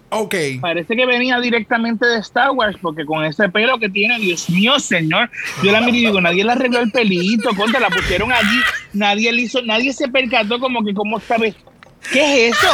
Ok. 0.09 0.35
Parece 0.59 0.95
que 0.95 1.05
venía 1.05 1.39
directamente 1.39 2.05
de 2.05 2.19
Star 2.19 2.51
Wars, 2.51 2.77
porque 2.81 3.05
con 3.05 3.23
ese 3.23 3.47
pelo 3.49 3.77
que 3.77 3.89
tiene, 3.89 4.19
Dios 4.19 4.49
mío, 4.49 4.79
señor. 4.79 5.29
Yo 5.63 5.71
la 5.71 5.81
miré 5.81 5.99
y 5.99 6.05
digo, 6.07 6.19
nadie 6.19 6.43
le 6.43 6.51
arregló 6.51 6.79
el 6.79 6.91
pelito, 6.91 7.49
contra, 7.55 7.79
la 7.79 7.89
pusieron 7.89 8.31
allí, 8.31 8.59
nadie 8.93 9.31
le 9.31 9.43
hizo, 9.43 9.61
nadie 9.61 9.93
se 9.93 10.07
percató 10.07 10.59
como 10.59 10.83
que 10.83 10.93
cómo 10.93 11.21
vez. 11.39 11.55
¿Qué 12.11 12.47
es 12.47 12.55
eso? 12.55 12.67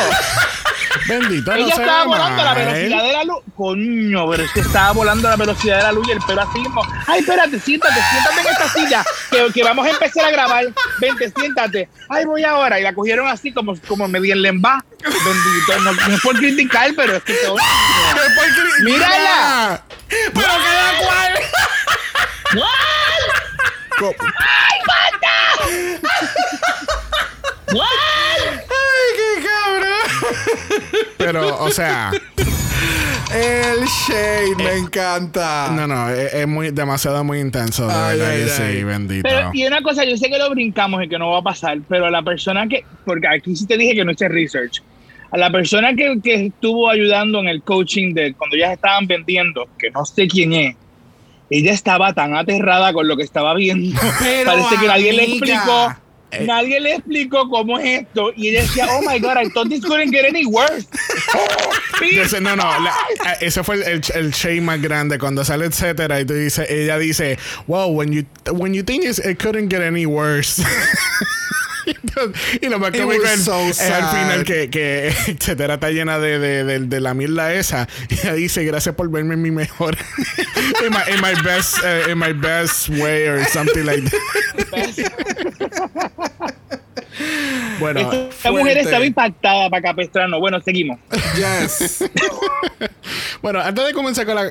Bendito, 1.08 1.52
Ella 1.54 1.74
estaba 1.76 2.04
volando 2.06 2.42
a 2.42 2.46
la 2.46 2.54
velocidad 2.54 3.04
de 3.04 3.14
la 3.14 3.24
luz. 3.24 3.38
Coño, 3.56 4.30
pero 4.30 4.44
es 4.44 4.52
que 4.52 4.60
estaba 4.62 4.92
volando 4.92 5.28
a 5.28 5.32
la 5.32 5.38
velocidad 5.38 5.78
de 5.78 5.84
la 5.84 5.92
luz 5.92 6.08
y 6.08 6.12
el 6.12 6.20
pelo 6.20 6.42
así 6.42 6.60
mismo. 6.60 6.82
Ay, 7.08 7.20
espérate, 7.20 7.60
siéntate, 7.60 8.02
siéntate 8.12 8.42
en 8.42 8.48
esta 8.48 8.70
silla, 8.70 9.06
que, 9.32 9.54
que 9.54 9.64
vamos 9.64 9.86
a 9.86 9.90
empezar 9.92 10.26
a 10.26 10.32
grabar. 10.32 10.66
Vente, 11.00 11.32
siéntate. 11.38 11.90
Ay, 12.10 12.26
voy 12.26 12.44
ahora. 12.44 12.80
Y 12.80 12.84
la 12.84 12.94
cogieron 12.94 13.28
así 13.28 13.52
como, 13.54 13.76
como 13.88 14.08
medio 14.08 14.34
en 14.34 14.42
lemba. 14.42 14.84
Bendito, 15.04 15.80
no, 15.84 15.92
no 15.94 16.16
es 16.16 16.22
por 16.22 16.36
criticar, 16.38 16.90
pero 16.96 17.18
es 17.18 17.24
que 17.24 17.36
coño. 17.46 17.62
¡Mírala! 18.84 19.84
Pero 20.10 20.48
cada 20.48 20.98
cual. 21.00 21.34
Co- 24.00 24.14
Ay, 24.38 24.80
cabrón. 25.22 26.02
Pero, 31.18 31.60
o 31.60 31.70
sea, 31.72 32.12
El 33.34 33.86
shade 33.86 34.56
me 34.58 34.74
encanta. 34.78 35.70
no, 35.72 35.88
no, 35.88 36.10
es, 36.10 36.34
es 36.34 36.48
muy, 36.48 36.72
demasiado 36.72 37.24
muy 37.24 37.40
intenso. 37.40 37.88
De 37.88 37.94
Ay, 37.94 38.18
verdad 38.18 38.34
ay, 38.34 38.46
que 38.46 38.52
ay. 38.64 38.78
sí, 38.78 38.84
bendito. 38.84 39.28
Pero, 39.30 39.50
y 39.54 39.66
una 39.66 39.82
cosa, 39.82 40.04
yo 40.06 40.16
sé 40.18 40.30
que 40.30 40.38
lo 40.38 40.50
brincamos 40.52 41.04
y 41.04 41.10
que 41.10 41.18
no 41.18 41.32
va 41.32 41.40
a 41.40 41.44
pasar, 41.44 41.80
pero 41.90 42.06
a 42.06 42.12
la 42.12 42.22
persona 42.22 42.68
que, 42.68 42.86
porque 43.06 43.28
aquí 43.28 43.56
sí 43.56 43.66
te 43.66 43.78
dije 43.78 43.96
que 43.96 44.06
no 44.06 44.12
hice 44.12 44.28
research, 44.30 44.82
a 45.32 45.38
la 45.38 45.50
persona 45.50 45.94
que, 45.96 46.20
que 46.24 46.46
estuvo 46.48 46.90
ayudando 46.90 47.40
en 47.40 47.48
el 47.48 47.62
coaching 47.64 48.14
de 48.14 48.34
cuando 48.36 48.56
ya 48.58 48.72
estaban 48.74 49.08
vendiendo, 49.08 49.68
que 49.78 49.90
no 49.92 50.06
sé 50.06 50.28
quién 50.28 50.54
es, 50.54 50.76
ella 51.50 51.74
estaba 51.74 52.14
tan 52.14 52.36
aterrada 52.36 52.94
con 52.94 53.08
lo 53.08 53.18
que 53.18 53.24
estaba 53.24 53.54
viendo. 53.54 54.00
Pero, 54.20 54.52
Parece 54.52 54.78
que 54.80 54.88
nadie 54.88 55.14
le 55.14 55.24
amiga. 55.24 56.00
Explicó. 56.36 56.54
Nadie 56.54 56.80
le 56.80 56.96
explicó 56.96 57.50
cómo 57.50 57.80
es 57.80 58.02
esto. 58.02 58.32
Y 58.36 58.50
ella 58.50 58.62
decía, 58.62 58.88
oh 58.92 59.02
my 59.02 59.20
God, 59.20 59.38
I 59.38 59.50
thought 59.50 59.70
this 59.70 59.82
couldn't 59.82 60.12
get 60.12 60.26
any 60.26 60.46
worse. 60.46 60.88
No, 62.42 62.56
no, 62.56 62.64
la- 62.64 62.94
a- 63.26 63.34
ese 63.42 63.64
fue 63.64 63.76
el, 63.76 63.84
el, 63.84 64.02
el 64.14 64.32
shade 64.32 64.62
más 64.62 64.82
grande 64.82 65.18
cuando 65.18 65.44
sale 65.46 65.66
etcétera 65.66 66.20
y 66.20 66.26
tú 66.26 66.34
dices, 66.34 66.70
ella 66.70 66.98
dice, 67.00 67.40
wow, 67.68 67.88
when 67.88 68.12
you 68.12 68.24
when 68.52 68.74
you 68.74 68.84
think 68.84 69.04
it 69.06 69.40
couldn't 69.40 69.70
get 69.70 69.82
any 69.82 70.06
worse. 70.06 70.62
y 72.62 72.68
lo 72.68 72.80
más 72.80 72.92
cómico 72.92 73.26
es, 73.26 73.44
so 73.44 73.60
es 73.60 73.82
al 73.82 74.10
final 74.10 74.44
que, 74.44 74.70
que 74.70 75.08
etcétera 75.28 75.76
está 75.76 75.90
llena 75.90 76.20
de, 76.20 76.40
de, 76.40 76.64
de, 76.64 76.80
de 76.80 77.00
la 77.00 77.14
mierda 77.14 77.54
esa. 77.54 77.88
Y 78.10 78.16
ella 78.16 78.34
dice 78.34 78.64
gracias 78.64 78.96
por 78.96 79.10
verme 79.10 79.34
en 79.34 79.42
mi 79.42 79.52
mejor 79.52 79.98
in, 80.84 80.92
my, 80.92 81.14
in 81.14 81.22
my 81.22 81.34
best 81.44 81.78
uh, 81.84 82.10
in 82.10 82.18
my 82.18 82.34
best 82.34 82.90
way 82.90 83.28
or 83.28 83.44
something 83.46 83.86
like 83.86 84.04
that 84.04 84.12
bueno 87.80 88.00
Esta 88.00 88.52
mujer 88.52 88.66
Fuerte. 88.66 88.80
estaba 88.82 89.06
impactada 89.06 89.70
para 89.70 89.82
capestrano. 89.82 90.40
Bueno, 90.40 90.60
seguimos. 90.62 91.00
Yes. 91.36 92.04
Bueno, 93.42 93.60
antes 93.60 93.86
de 93.86 93.94
comenzar 93.94 94.26
con 94.26 94.36
la, 94.36 94.50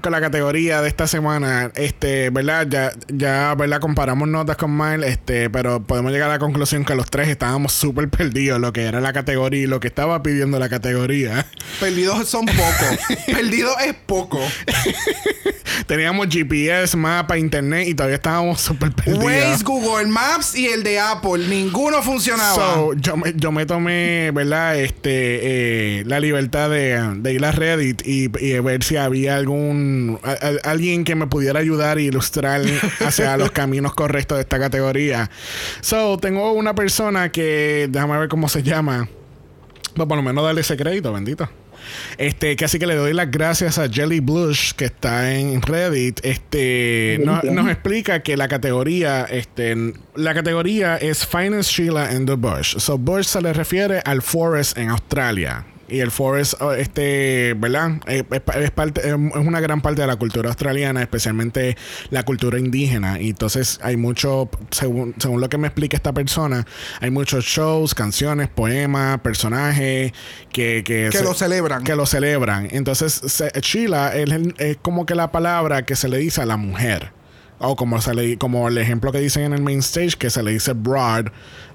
con 0.00 0.10
la 0.10 0.20
categoría 0.20 0.82
de 0.82 0.88
esta 0.88 1.06
semana, 1.06 1.70
este, 1.76 2.30
¿verdad? 2.30 2.66
Ya, 2.68 2.92
ya, 3.06 3.54
¿verdad? 3.54 3.78
Comparamos 3.78 4.26
notas 4.26 4.56
con 4.56 4.76
Mile, 4.76 5.06
este, 5.06 5.50
pero 5.50 5.84
podemos 5.84 6.10
llegar 6.10 6.30
a 6.30 6.32
la 6.32 6.38
conclusión 6.40 6.84
que 6.84 6.96
los 6.96 7.08
tres 7.08 7.28
estábamos 7.28 7.72
súper 7.72 8.08
perdidos 8.08 8.60
lo 8.60 8.72
que 8.72 8.82
era 8.86 9.00
la 9.00 9.12
categoría 9.12 9.62
y 9.62 9.66
lo 9.66 9.78
que 9.78 9.86
estaba 9.86 10.20
pidiendo 10.24 10.58
la 10.58 10.68
categoría. 10.68 11.46
Perdidos 11.78 12.28
son 12.28 12.46
pocos. 12.46 12.98
Perdidos 13.26 13.76
es 13.86 13.94
poco. 14.06 14.40
Teníamos 15.86 16.28
GPS, 16.28 16.96
mapa, 16.96 17.38
internet 17.38 17.86
y 17.88 17.94
todavía 17.94 18.16
estábamos 18.16 18.60
súper 18.60 18.92
perdidos. 18.92 19.22
Waze, 19.24 19.64
Google 19.64 20.06
Maps 20.06 20.56
y 20.56 20.66
el 20.66 20.82
de 20.82 20.98
Apple. 20.98 21.46
Ninguno 21.48 21.93
funcionaba. 22.02 22.54
So, 22.54 22.92
yo, 22.94 23.16
me, 23.16 23.32
yo 23.36 23.52
me 23.52 23.66
tomé, 23.66 24.30
¿verdad? 24.32 24.78
Este, 24.78 26.00
eh, 26.00 26.04
la 26.06 26.20
libertad 26.20 26.70
de, 26.70 27.32
ir 27.32 27.44
a 27.44 27.52
Reddit 27.52 28.06
y, 28.06 28.30
y 28.38 28.58
ver 28.60 28.82
si 28.82 28.96
había 28.96 29.36
algún 29.36 30.18
alguien 30.62 31.04
que 31.04 31.14
me 31.14 31.26
pudiera 31.26 31.60
ayudar 31.60 31.98
e 31.98 32.02
ilustrar 32.02 32.62
hacia 33.00 33.36
los 33.36 33.50
caminos 33.50 33.94
correctos 33.94 34.38
de 34.38 34.42
esta 34.42 34.58
categoría. 34.58 35.30
So, 35.80 36.18
tengo 36.18 36.52
una 36.52 36.74
persona 36.74 37.30
que, 37.30 37.88
déjame 37.90 38.18
ver 38.18 38.28
cómo 38.28 38.48
se 38.48 38.62
llama. 38.62 39.08
Pues 39.94 40.08
por 40.08 40.16
lo 40.16 40.22
menos 40.22 40.44
darle 40.44 40.62
ese 40.62 40.76
crédito, 40.76 41.12
bendito. 41.12 41.48
Este, 42.18 42.56
que 42.56 42.64
así 42.64 42.78
que 42.78 42.86
le 42.86 42.94
doy 42.96 43.12
las 43.12 43.30
gracias 43.30 43.78
a 43.78 43.88
Jelly 43.88 44.20
Blush, 44.20 44.72
que 44.72 44.86
está 44.86 45.32
en 45.34 45.60
Reddit. 45.62 46.20
Este 46.24 47.20
no- 47.24 47.40
nos 47.42 47.68
explica 47.70 48.22
que 48.22 48.36
la 48.36 48.48
categoría, 48.48 49.24
este, 49.24 49.76
la 50.14 50.34
categoría 50.34 50.96
es 50.96 51.26
Finest 51.26 51.70
Sheila 51.70 52.12
in 52.12 52.26
the 52.26 52.34
Bush. 52.34 52.76
So 52.78 52.98
Bush 52.98 53.26
se 53.26 53.40
le 53.42 53.52
refiere 53.52 54.00
al 54.04 54.22
forest 54.22 54.76
en 54.78 54.90
Australia. 54.90 55.64
Y 55.88 56.00
el 56.00 56.10
forest, 56.10 56.54
oh, 56.60 56.72
este, 56.72 57.54
¿verdad? 57.56 57.92
Eh, 58.06 58.24
Es, 58.30 58.42
es 58.62 58.70
parte, 58.70 59.08
es 59.08 59.14
una 59.14 59.60
gran 59.60 59.80
parte 59.80 60.00
de 60.02 60.06
la 60.06 60.16
cultura 60.16 60.48
australiana, 60.48 61.00
especialmente 61.02 61.76
la 62.10 62.22
cultura 62.24 62.58
indígena. 62.58 63.20
Y 63.20 63.30
entonces 63.30 63.78
hay 63.82 63.96
mucho, 63.96 64.48
según, 64.70 65.14
según 65.18 65.40
lo 65.40 65.48
que 65.48 65.58
me 65.58 65.66
explica 65.68 65.96
esta 65.96 66.12
persona, 66.12 66.66
hay 67.00 67.10
muchos 67.10 67.44
shows, 67.44 67.94
canciones, 67.94 68.48
poemas, 68.48 69.20
personajes 69.20 70.12
que, 70.52 70.82
que, 70.84 71.08
Que 71.10 71.18
se- 71.18 71.24
lo 71.24 71.34
celebran. 71.34 71.84
Que 71.84 71.96
lo 71.96 72.06
celebran. 72.06 72.68
Entonces, 72.70 73.12
se- 73.26 73.50
Sheila 73.60 74.14
es, 74.14 74.28
es 74.58 74.76
como 74.82 75.06
que 75.06 75.14
la 75.14 75.32
palabra 75.32 75.84
que 75.84 75.96
se 75.96 76.08
le 76.08 76.18
dice 76.18 76.42
a 76.42 76.46
la 76.46 76.56
mujer. 76.56 77.13
O 77.60 77.76
como, 77.76 78.00
se 78.00 78.12
le, 78.14 78.36
como 78.36 78.68
el 78.68 78.76
ejemplo 78.78 79.12
que 79.12 79.18
dicen 79.20 79.44
en 79.44 79.52
el 79.54 79.62
main 79.62 79.78
stage, 79.78 80.16
que 80.18 80.28
se 80.28 80.42
le 80.42 80.50
dice 80.52 80.72
broad 80.72 81.26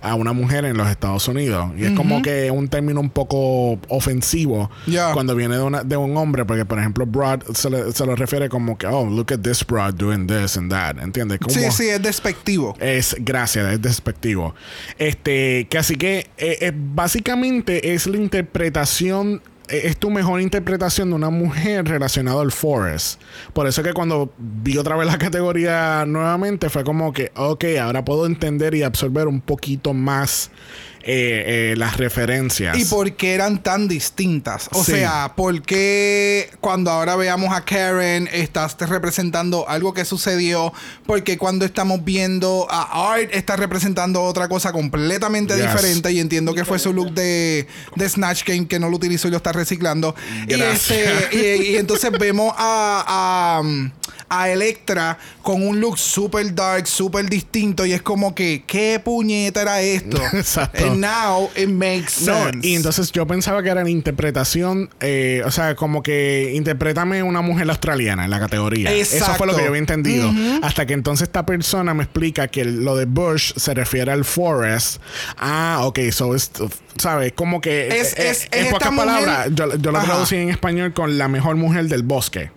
a 0.02 0.14
una 0.16 0.34
mujer 0.34 0.66
en 0.66 0.78
los 0.78 0.88
Estados 0.90 1.28
Unidos. 1.28 1.72
Y 1.78 1.86
es 1.86 1.92
como 1.92 2.22
que 2.22 2.52
un 2.52 2.68
término 2.68 3.00
un 3.00 3.10
poco 3.10 3.80
ofensivo 3.88 4.70
cuando 5.14 5.36
viene 5.36 5.56
de, 5.56 5.64
una- 5.64 5.84
de 5.84 5.98
un 5.98 6.16
hombre, 6.18 6.46
porque 6.46 6.66
por 6.66 6.80
ejemplo, 6.80 7.06
broad 7.06 7.42
se, 7.54 7.70
le- 7.70 7.92
se 7.94 8.06
lo 8.06 8.16
refiere 8.16 8.50
como 8.50 8.78
que, 8.78 8.88
oh, 8.88 9.06
look 9.10 9.34
at 9.34 9.40
this 9.40 9.66
broad 9.66 9.94
doing 9.96 10.28
this 10.28 10.58
and 10.58 10.70
that. 10.70 10.98
¿Entiendes? 11.02 11.40
Como- 11.40 11.54
Sí, 11.56 11.62
sí, 11.72 11.90
es 11.90 12.02
despectivo. 12.02 12.76
es 12.80 13.16
gracias, 13.20 13.72
es 13.74 13.82
despectivo. 13.82 14.54
Este, 14.98 15.66
que 15.70 15.78
así 15.78 15.96
que 15.96 16.28
eh, 16.38 16.58
eh, 16.62 16.72
básicamente 16.76 17.94
es 17.94 18.06
la 18.06 18.18
interpretación, 18.18 19.42
es 19.70 19.98
tu 19.98 20.10
mejor 20.10 20.42
interpretación 20.42 21.10
de 21.10 21.16
una 21.16 21.30
mujer 21.30 21.88
relacionada 21.88 22.42
al 22.42 22.52
forest. 22.52 23.22
Por 23.54 23.68
eso 23.68 23.84
que 23.84 23.94
cuando 23.94 24.34
vi 24.38 24.78
otra 24.78 24.96
vez 24.96 25.08
la 25.08 25.18
categoría 25.18 26.06
nuevamente 26.06 26.70
fue 26.70 26.84
como 26.84 27.14
que, 27.14 27.32
ok, 27.36 27.66
ahora 27.82 28.04
puedo 28.04 28.26
entender 28.26 28.76
y 28.76 28.84
absorber 28.84 29.28
un 29.28 29.42
poquito 29.42 29.94
más 29.94 30.52
eh, 31.02 31.72
eh, 31.72 31.76
las 31.78 31.98
referencias. 31.98 32.78
¿Y 32.78 32.86
por 32.86 33.14
qué 33.14 33.34
eran 33.34 33.64
tan 33.64 33.88
distintas? 33.88 34.68
O 34.72 34.84
Sí. 34.84 34.92
sea, 34.94 35.34
¿por 35.36 35.62
qué 35.62 36.50
cuando 36.62 36.92
ahora 36.92 37.16
veamos 37.16 37.54
a 37.56 37.64
Karen 37.66 38.30
estás 38.32 38.76
representando 38.80 39.68
algo 39.70 39.94
que 39.94 40.06
sucedió? 40.06 40.74
Porque 41.06 41.38
cuando 41.38 41.66
estamos 41.66 42.04
viendo 42.04 42.68
a 42.70 43.14
Art 43.14 43.30
está 43.32 43.56
representando 43.56 44.22
otra 44.24 44.48
cosa 44.48 44.72
completamente 44.72 45.56
Yes. 45.56 45.64
diferente 45.72 46.12
y 46.12 46.20
entiendo 46.20 46.54
que 46.54 46.66
fue 46.66 46.80
su 46.80 46.94
look 46.94 47.12
de, 47.14 47.68
de 47.96 48.10
Snatch 48.10 48.44
Game 48.46 48.68
que 48.68 48.80
no 48.80 48.90
lo 48.90 48.98
utilizó 48.98 49.28
y 49.28 49.32
lo 49.32 49.38
está 49.38 49.52
reciclando. 49.52 50.16
Y, 50.48 50.54
este, 50.62 51.30
y, 51.32 51.72
y 51.74 51.78
entonces 51.78 52.12
vemos 52.12 52.54
a, 52.58 53.62
a, 53.62 53.92
a 54.30 54.50
Electra 54.50 55.18
con 55.42 55.66
un 55.68 55.80
look 55.82 55.98
súper 55.98 56.54
dark, 56.54 56.88
súper 56.88 57.30
distinto 57.30 57.86
y 57.86 57.94
es 57.94 58.02
como 58.02 58.36
que, 58.36 58.64
¿qué 58.68 59.02
puñeta 59.04 59.62
era 59.62 59.82
esto? 59.82 60.18
Exacto. 60.34 60.86
And 60.86 61.02
now 61.02 61.50
it 61.56 61.68
makes 61.70 62.22
No, 62.22 62.46
sense. 62.46 62.68
y 62.68 62.76
entonces 62.76 63.12
yo 63.12 63.26
pensaba 63.28 63.64
que 63.64 63.70
era 63.70 63.84
la 63.84 63.90
interpretación, 63.90 64.90
eh, 65.00 65.42
o 65.46 65.52
sea, 65.52 65.76
como 65.76 66.04
que 66.04 66.52
interprétame 66.56 67.24
una 67.24 67.42
mujer 67.42 67.70
australiana 67.70 68.26
en 68.26 68.30
la 68.32 68.40
categoría. 68.40 68.92
Eso 68.92 69.16
Exacto. 69.16 69.38
fue 69.38 69.48
lo 69.48 69.56
que 69.56 69.62
yo 69.64 69.68
había 69.70 69.80
entendido. 69.80 70.32
Hasta 70.62 70.86
que 70.86 70.94
entonces 70.94 71.28
esta 71.28 71.46
persona 71.46 71.94
me 71.94 72.04
explica 72.04 72.48
que 72.48 72.66
lo 72.66 72.96
de 72.96 73.06
Bush 73.06 73.54
se 73.56 73.74
refiere 73.74 74.12
al 74.12 74.26
forest. 74.26 75.02
Ah, 75.38 75.80
ok, 75.84 76.00
so 76.12 76.36
es, 76.36 76.52
¿sabes? 76.98 77.34
Como 77.34 77.62
que 77.62 77.88
Es- 77.88 78.14
eh, 78.18 78.30
es- 78.30 78.44
eh, 78.44 78.48
es 78.52 78.66
en 78.68 78.70
pocas 78.72 78.92
palabras, 78.96 79.48
yo, 79.54 79.76
yo 79.78 79.92
lo 79.92 79.98
Ajá. 79.98 80.08
traducí 80.08 80.36
en 80.36 80.50
español 80.50 80.94
con 80.94 81.18
la 81.18 81.28
mejor 81.28 81.56
mujer 81.56 81.86
del 81.86 82.04
bosque. 82.04 82.52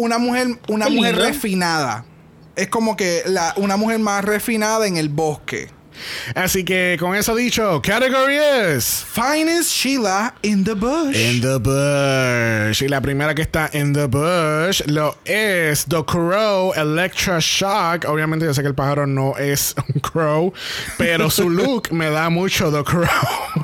Una 0.00 0.18
mujer, 0.18 0.58
una 0.68 0.88
mujer 0.88 1.16
refinada. 1.16 2.04
Es 2.56 2.68
como 2.68 2.96
que 2.96 3.22
la, 3.26 3.54
una 3.56 3.76
mujer 3.76 3.98
más 3.98 4.24
refinada 4.24 4.86
en 4.86 4.96
el 4.96 5.08
bosque. 5.08 5.68
Así 6.34 6.64
que 6.64 6.96
con 6.98 7.14
eso 7.14 7.34
dicho, 7.34 7.80
category 7.82 8.36
es. 8.36 9.04
Finest 9.12 9.70
Sheila 9.70 10.34
in 10.42 10.64
the 10.64 10.74
bush. 10.74 11.16
In 11.16 11.40
the 11.40 11.58
Bush. 11.58 12.82
Y 12.82 12.88
la 12.88 13.00
primera 13.00 13.34
que 13.34 13.42
está 13.42 13.70
in 13.72 13.92
the 13.92 14.06
Bush 14.06 14.82
lo 14.86 15.16
es 15.24 15.84
The 15.86 16.04
Crow 16.04 16.72
Electra 16.74 17.38
Shock. 17.40 18.04
Obviamente 18.08 18.46
yo 18.46 18.54
sé 18.54 18.62
que 18.62 18.68
el 18.68 18.74
pájaro 18.74 19.06
no 19.06 19.36
es 19.36 19.74
un 19.94 20.00
crow, 20.00 20.52
pero 20.96 21.30
su 21.30 21.50
look 21.50 21.92
me 21.92 22.10
da 22.10 22.30
mucho 22.30 22.70
The 22.72 22.84
Crow. 22.84 23.04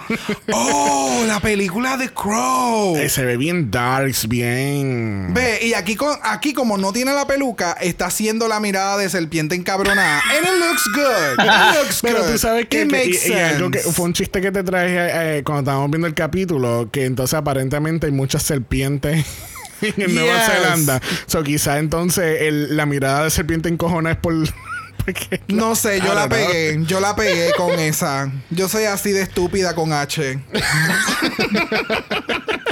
oh, 0.52 1.24
la 1.26 1.40
película 1.40 1.96
de 1.96 2.08
Crow. 2.12 2.96
Eh, 2.96 3.08
Se 3.08 3.24
ve 3.24 3.36
bien 3.36 3.70
darks, 3.70 4.28
bien... 4.28 5.32
Ve, 5.32 5.58
y 5.62 5.74
aquí, 5.74 5.96
con, 5.96 6.18
aquí 6.22 6.52
como 6.52 6.76
no 6.78 6.92
tiene 6.92 7.12
la 7.12 7.26
peluca, 7.26 7.72
está 7.80 8.06
haciendo 8.06 8.48
la 8.48 8.60
mirada 8.60 8.96
de 8.98 9.08
serpiente 9.08 9.54
encabronada. 9.54 10.22
And 10.36 10.46
it 10.46 10.52
looks 10.58 10.86
good. 10.94 11.44
It 11.44 11.78
looks 11.82 12.02
Pero 12.20 12.32
tú 12.32 12.38
sabes 12.38 12.66
que, 12.68 12.82
It 12.82 12.90
que- 12.90 12.96
makes 12.96 13.28
y- 13.28 13.30
y 13.30 13.34
algo 13.34 13.70
que 13.70 13.78
sense. 13.78 13.94
fue 13.94 14.04
un 14.06 14.12
chiste 14.12 14.40
que 14.40 14.52
te 14.52 14.62
traje 14.62 15.38
eh, 15.38 15.42
cuando 15.44 15.60
estábamos 15.62 15.90
viendo 15.90 16.06
el 16.06 16.14
capítulo, 16.14 16.88
que 16.92 17.04
entonces 17.04 17.34
aparentemente 17.34 18.06
hay 18.06 18.12
muchas 18.12 18.42
serpientes 18.42 19.24
en 19.80 20.14
Nueva. 20.14 20.40
Zelanda. 20.40 21.00
So 21.26 21.42
quizá 21.42 21.78
entonces 21.78 22.42
el- 22.42 22.76
la 22.76 22.86
mirada 22.86 23.24
de 23.24 23.30
serpiente 23.30 23.68
encojona 23.68 24.12
es 24.12 24.16
por... 24.18 24.34
porque- 25.04 25.40
No 25.48 25.74
sé, 25.76 26.00
yo 26.00 26.14
la 26.14 26.28
pegué. 26.28 26.80
Yo 26.86 27.00
la 27.00 27.14
pegué 27.14 27.50
con 27.56 27.78
esa. 27.78 28.30
Yo 28.50 28.68
soy 28.68 28.84
así 28.84 29.12
de 29.12 29.22
estúpida 29.22 29.74
con 29.74 29.92
H. 29.92 30.38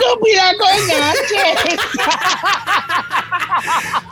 Estúpida 0.00 0.54
con 0.58 0.68
H. 0.68 1.76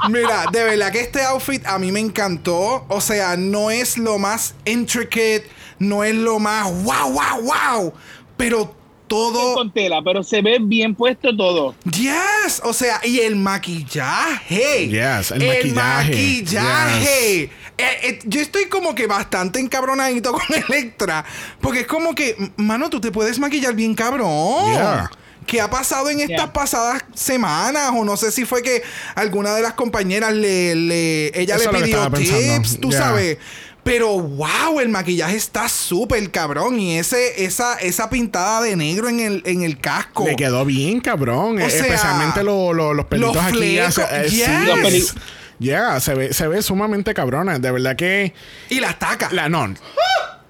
Mira, 0.08 0.46
de 0.50 0.64
verdad 0.64 0.92
que 0.92 1.00
este 1.00 1.22
outfit 1.22 1.66
a 1.66 1.78
mí 1.78 1.92
me 1.92 2.00
encantó. 2.00 2.84
O 2.88 3.00
sea, 3.00 3.36
no 3.36 3.70
es 3.70 3.98
lo 3.98 4.18
más 4.18 4.54
intricate, 4.64 5.48
no 5.78 6.04
es 6.04 6.14
lo 6.14 6.38
más 6.38 6.66
wow, 6.82 7.12
wow, 7.12 7.42
wow. 7.42 7.92
Pero 8.36 8.74
todo. 9.10 9.54
con 9.54 9.72
tela, 9.72 10.00
pero 10.04 10.22
se 10.22 10.40
ve 10.40 10.58
bien 10.60 10.94
puesto 10.94 11.36
todo. 11.36 11.74
Yes, 11.84 12.62
o 12.62 12.72
sea, 12.72 13.00
y 13.02 13.18
el 13.20 13.34
maquillaje. 13.34 14.88
Yes, 14.88 15.32
el 15.32 15.46
maquillaje. 15.46 16.10
maquillaje. 16.10 17.42
Eh, 17.42 17.50
eh, 17.76 18.18
yo 18.24 18.40
estoy 18.40 18.66
como 18.66 18.94
que 18.94 19.06
bastante 19.06 19.58
encabronadito 19.58 20.32
con 20.32 20.42
Electra. 20.68 21.24
Porque 21.60 21.80
es 21.80 21.86
como 21.86 22.14
que, 22.14 22.52
mano, 22.56 22.88
tú 22.88 23.00
te 23.00 23.10
puedes 23.10 23.38
maquillar 23.38 23.74
bien 23.74 23.94
cabrón. 23.94 24.72
Yeah. 24.72 25.10
¿Qué 25.46 25.60
ha 25.60 25.68
pasado 25.70 26.10
en 26.10 26.20
estas 26.20 26.36
Yeah. 26.36 26.52
pasadas 26.52 27.04
semanas? 27.14 27.90
O 27.94 28.04
no 28.04 28.16
sé 28.16 28.30
si 28.30 28.44
fue 28.44 28.62
que 28.62 28.82
alguna 29.14 29.54
de 29.54 29.62
las 29.62 29.72
compañeras 29.74 30.32
le, 30.32 30.74
le 30.74 31.40
ella 31.40 31.56
Eso 31.56 31.72
le 31.72 31.80
pidió 31.82 32.10
pensando. 32.10 32.38
tips, 32.62 32.80
tú 32.80 32.90
Yeah. 32.90 33.00
sabes. 33.00 33.38
Pero 33.82 34.20
wow, 34.20 34.78
el 34.80 34.90
maquillaje 34.90 35.36
está 35.36 35.68
súper 35.68 36.30
cabrón. 36.30 36.78
Y 36.78 36.98
ese, 36.98 37.44
esa, 37.44 37.74
esa 37.78 38.10
pintada 38.10 38.60
de 38.60 38.76
negro 38.76 39.08
en 39.08 39.20
el, 39.20 39.42
en 39.46 39.62
el 39.62 39.80
casco. 39.80 40.26
Le 40.26 40.36
quedó 40.36 40.64
bien, 40.66 41.00
cabrón. 41.00 41.56
O 41.60 41.68
sea, 41.70 41.80
Especialmente 41.80 42.44
lo- 42.44 42.72
lo- 42.74 42.92
los 42.92 43.06
pelitos 43.06 43.34
los 43.36 43.44
aquí. 43.44 43.78
eh, 43.78 43.90
sí, 44.28 44.42
es- 44.42 45.14
yeah, 45.58 45.98
se 45.98 46.14
ve, 46.14 46.32
se 46.34 46.46
ve 46.46 46.60
sumamente 46.62 47.14
cabrona. 47.14 47.58
De 47.58 47.70
verdad 47.70 47.96
que. 47.96 48.34
Y 48.68 48.80
las 48.80 48.98
tacas. 48.98 49.32
La, 49.32 49.48
no. 49.48 49.74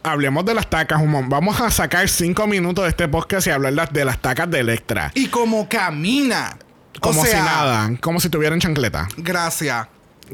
Hablemos 0.03 0.45
de 0.45 0.55
las 0.55 0.71
tacas, 0.71 0.99
momento. 1.01 1.29
Vamos 1.29 1.61
a 1.61 1.71
sacar 1.71 2.09
cinco 2.09 2.47
minutos 2.47 2.85
de 2.85 2.91
este 2.91 3.07
podcast 3.09 3.47
y 3.47 3.51
hablar 3.51 3.93
de 3.93 4.05
las 4.05 4.21
tacas 4.21 4.51
de 4.51 4.61
Electra. 4.61 5.13
Y 5.15 5.27
como 5.27 5.69
camina. 5.69 6.57
Como 7.01 7.21
o 7.21 7.25
sea, 7.25 7.39
si 7.39 7.45
nada. 7.45 7.91
Como 8.01 8.19
si 8.21 8.29
tuvieran 8.31 8.61
chancleta. 8.61 9.09
Gracias. 9.19 9.89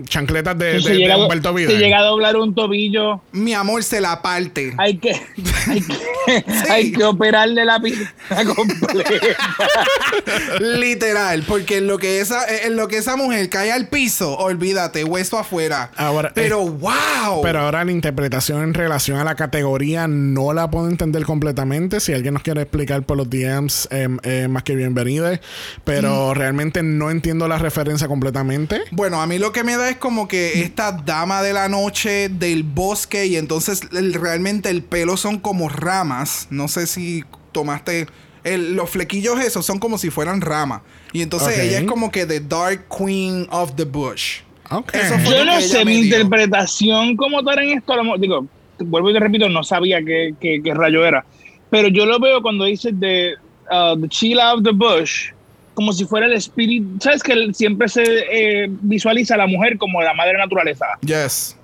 Chancletas 0.05 0.59
de, 0.59 0.81
se, 0.83 0.91
de- 0.91 0.97
llega, 0.99 1.17
Humberto 1.17 1.53
Vidal. 1.55 1.79
llega 1.79 1.99
a 1.99 2.03
doblar 2.03 2.37
un 2.37 2.55
tobillo, 2.55 3.21
Mi 3.33 3.55
amor 3.55 3.83
se 3.83 4.01
la 4.01 4.21
parte. 4.23 4.75
hay 4.79 4.99
que, 4.99 5.13
hay 5.69 5.81
que, 5.81 6.45
hay 6.71 6.93
que 6.93 7.05
operarle 7.05 7.65
la 7.65 7.81
pierna 7.81 8.11
completa. 8.55 9.03
Literal. 10.61 11.45
Porque 11.47 11.79
en 11.79 11.87
lo 11.87 11.99
que 11.99 12.21
esa, 12.21 12.45
en 12.65 12.77
lo 12.77 12.89
que 12.89 12.99
esa 12.99 13.17
mujer 13.17 13.49
cae 13.49 13.73
al 13.73 13.89
piso, 13.89 14.37
olvídate, 14.37 15.05
hueso 15.05 15.39
afuera. 15.39 15.91
Ahora, 15.97 16.33
Pero 16.35 16.63
eh, 16.63 16.71
wow. 16.71 17.43
Pero 17.43 17.61
ahora 17.61 17.85
la 17.85 17.93
interpretación 17.93 18.63
en 18.63 18.75
relación 18.75 19.19
a 19.19 19.25
la 19.25 19.35
categoría 19.35 20.07
no 20.09 20.53
la 20.53 20.71
puedo 20.71 20.89
entender 20.89 21.25
completamente. 21.25 22.01
Si 22.01 22.13
alguien 22.13 22.35
nos 22.35 22.43
quiere 22.43 22.63
explicar 22.63 23.03
por 23.05 23.17
los 23.17 23.29
DMs, 23.31 23.89
eh, 23.91 24.09
eh, 24.23 24.49
más 24.49 24.63
que 24.63 24.75
bienvenido. 24.75 25.17
Pero 25.85 26.31
Mm. 26.31 26.35
realmente 26.35 26.83
no 26.83 27.11
entiendo 27.11 27.49
la 27.49 27.59
referencia 27.59 28.09
completamente. 28.09 28.83
Bueno, 28.91 29.21
a 29.21 29.27
mí 29.27 29.39
lo 29.39 29.53
que 29.53 29.65
me 29.65 29.77
da 29.77 29.86
es 29.89 29.97
como 29.97 30.29
que 30.29 30.63
esta 30.63 30.93
dama 30.93 31.43
de 31.43 31.53
la 31.53 31.69
noche 31.69 32.29
del 32.29 32.63
bosque 32.63 33.27
y 33.27 33.37
entonces 33.37 33.81
el- 33.93 34.15
realmente 34.15 34.69
el 34.71 34.83
pelo 34.83 35.17
son 35.17 35.39
como 35.39 35.69
ramas. 35.69 36.47
No 36.51 36.69
sé 36.69 36.87
si 36.87 37.25
tomaste 37.53 38.07
el- 38.45 38.75
los 38.77 38.91
flequillos 38.91 39.41
esos 39.41 39.65
son 39.67 39.79
como 39.79 39.99
si 39.99 40.11
fueran 40.11 40.41
ramas. 40.41 40.83
Y 41.13 41.23
entonces 41.23 41.59
ella 41.59 41.79
es 41.79 41.85
como 41.85 42.11
que 42.11 42.27
the 42.27 42.41
dark 42.41 42.87
queen 42.89 43.47
of 43.51 43.75
the 43.77 43.85
bush. 43.85 44.41
Ok. 44.71 44.95
Eso 44.95 45.19
fue 45.21 45.37
Yo 45.39 45.45
no 45.45 45.61
sé, 45.61 45.85
mi 45.85 46.03
dio. 46.03 46.05
interpretación 46.19 47.17
como 47.17 47.43
tal 47.45 47.61
en 47.61 47.79
esto, 47.79 47.95
digo, 48.19 48.47
vuelvo 48.79 49.11
y 49.11 49.13
te 49.15 49.21
repito, 49.21 49.49
no 49.49 49.63
sabía 49.65 49.99
qué, 50.05 50.35
qué- 50.41 50.61
qué 50.63 50.75
rayo 50.75 51.05
era. 51.07 51.25
Pero 51.71 51.89
yo 51.89 52.05
lo 52.07 52.19
veo 52.21 52.43
cuando 52.43 52.65
dice 52.65 52.91
de 52.93 53.35
uh, 53.71 53.99
The 54.01 54.07
Sheila 54.09 54.55
of 54.55 54.63
the 54.63 54.71
Bush, 54.73 55.31
como 55.77 55.93
si 55.93 56.07
fuera 56.07 56.27
el 56.27 56.33
espíritu. 56.33 56.87
¿Sabes 57.01 57.23
que 57.23 57.53
siempre 57.53 57.87
se 57.89 58.03
eh, 58.03 58.67
visualiza 58.81 59.35
a 59.35 59.37
la 59.37 59.47
mujer 59.47 59.77
como 59.77 60.01
la 60.01 60.15
madre 60.15 60.39
naturaleza? 60.39 60.87
Yes. 61.03 61.55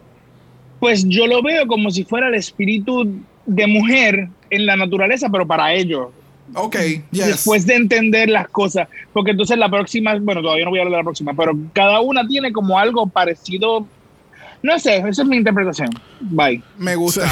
Pues 0.78 1.08
yo 1.08 1.26
lo 1.26 1.42
veo 1.42 1.66
como 1.66 1.90
si 1.90 2.04
fuera 2.04 2.28
el 2.28 2.34
espíritu 2.34 3.10
de 3.46 3.66
mujer 3.66 4.28
en 4.50 4.66
la 4.66 4.76
naturaleza, 4.76 5.30
pero 5.32 5.46
para 5.46 5.72
ellos. 5.72 6.08
Ok, 6.54 6.76
yes. 7.10 7.26
Después 7.26 7.64
de 7.64 7.76
entender 7.76 8.28
las 8.28 8.48
cosas. 8.48 8.86
Porque 9.14 9.30
entonces 9.30 9.56
la 9.56 9.70
próxima, 9.70 10.14
bueno, 10.20 10.42
todavía 10.42 10.66
no 10.66 10.70
voy 10.72 10.80
a 10.80 10.82
hablar 10.82 10.92
de 10.92 10.98
la 10.98 11.04
próxima, 11.04 11.32
pero 11.32 11.56
cada 11.72 12.00
una 12.02 12.28
tiene 12.28 12.52
como 12.52 12.78
algo 12.78 13.06
parecido. 13.06 13.86
No 14.62 14.78
sé, 14.78 14.98
esa 14.98 15.22
es 15.22 15.28
mi 15.28 15.38
interpretación. 15.38 15.88
Bye. 16.20 16.62
Me 16.78 16.94
gusta. 16.94 17.26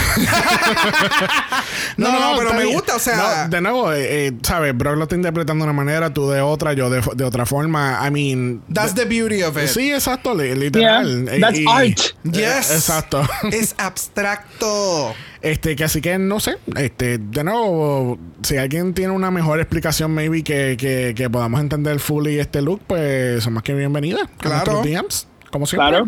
no, 1.96 2.10
no, 2.12 2.32
no, 2.32 2.38
pero 2.38 2.52
me 2.54 2.62
bien. 2.64 2.74
gusta, 2.74 2.96
o 2.96 2.98
sea. 2.98 3.44
No, 3.44 3.48
de 3.48 3.60
nuevo, 3.60 3.92
eh, 3.92 4.26
eh, 4.28 4.32
¿sabes? 4.42 4.76
Brock 4.76 4.96
lo 4.96 5.02
está 5.04 5.16
interpretando 5.16 5.64
de 5.64 5.70
una 5.70 5.76
manera, 5.76 6.12
tú 6.12 6.28
de 6.28 6.40
otra, 6.40 6.72
yo 6.72 6.90
de, 6.90 7.02
de 7.14 7.24
otra 7.24 7.46
forma. 7.46 8.00
I 8.06 8.10
mean. 8.10 8.62
That's 8.72 8.94
the 8.94 9.04
beauty 9.04 9.42
of 9.42 9.56
it. 9.56 9.68
Sí, 9.68 9.92
exacto, 9.92 10.34
li- 10.34 10.54
literal. 10.54 11.24
Yeah, 11.26 11.40
that's 11.40 11.58
Y- 11.58 11.64
art. 11.68 11.98
Yes. 12.24 12.70
Eh, 12.70 12.74
exacto. 12.74 13.22
Es 13.52 13.74
abstracto. 13.78 15.14
Este, 15.42 15.74
que 15.76 15.84
así 15.84 16.00
que 16.00 16.18
no 16.18 16.40
sé. 16.40 16.56
Este, 16.76 17.18
de 17.18 17.44
nuevo, 17.44 18.18
si 18.42 18.56
alguien 18.56 18.92
tiene 18.92 19.12
una 19.12 19.30
mejor 19.30 19.60
explicación, 19.60 20.12
maybe 20.12 20.42
que, 20.42 20.76
que, 20.78 21.14
que 21.16 21.30
podamos 21.30 21.60
entender 21.60 21.98
fully 22.00 22.38
este 22.38 22.60
look, 22.60 22.80
pues 22.86 23.42
son 23.44 23.54
más 23.54 23.62
que 23.62 23.74
bienvenidas. 23.74 24.28
Claro. 24.38 24.82
DMs, 24.82 25.26
como 25.50 25.66
siempre. 25.66 25.88
Claro. 25.88 26.06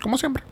Como 0.00 0.18
siempre. 0.18 0.42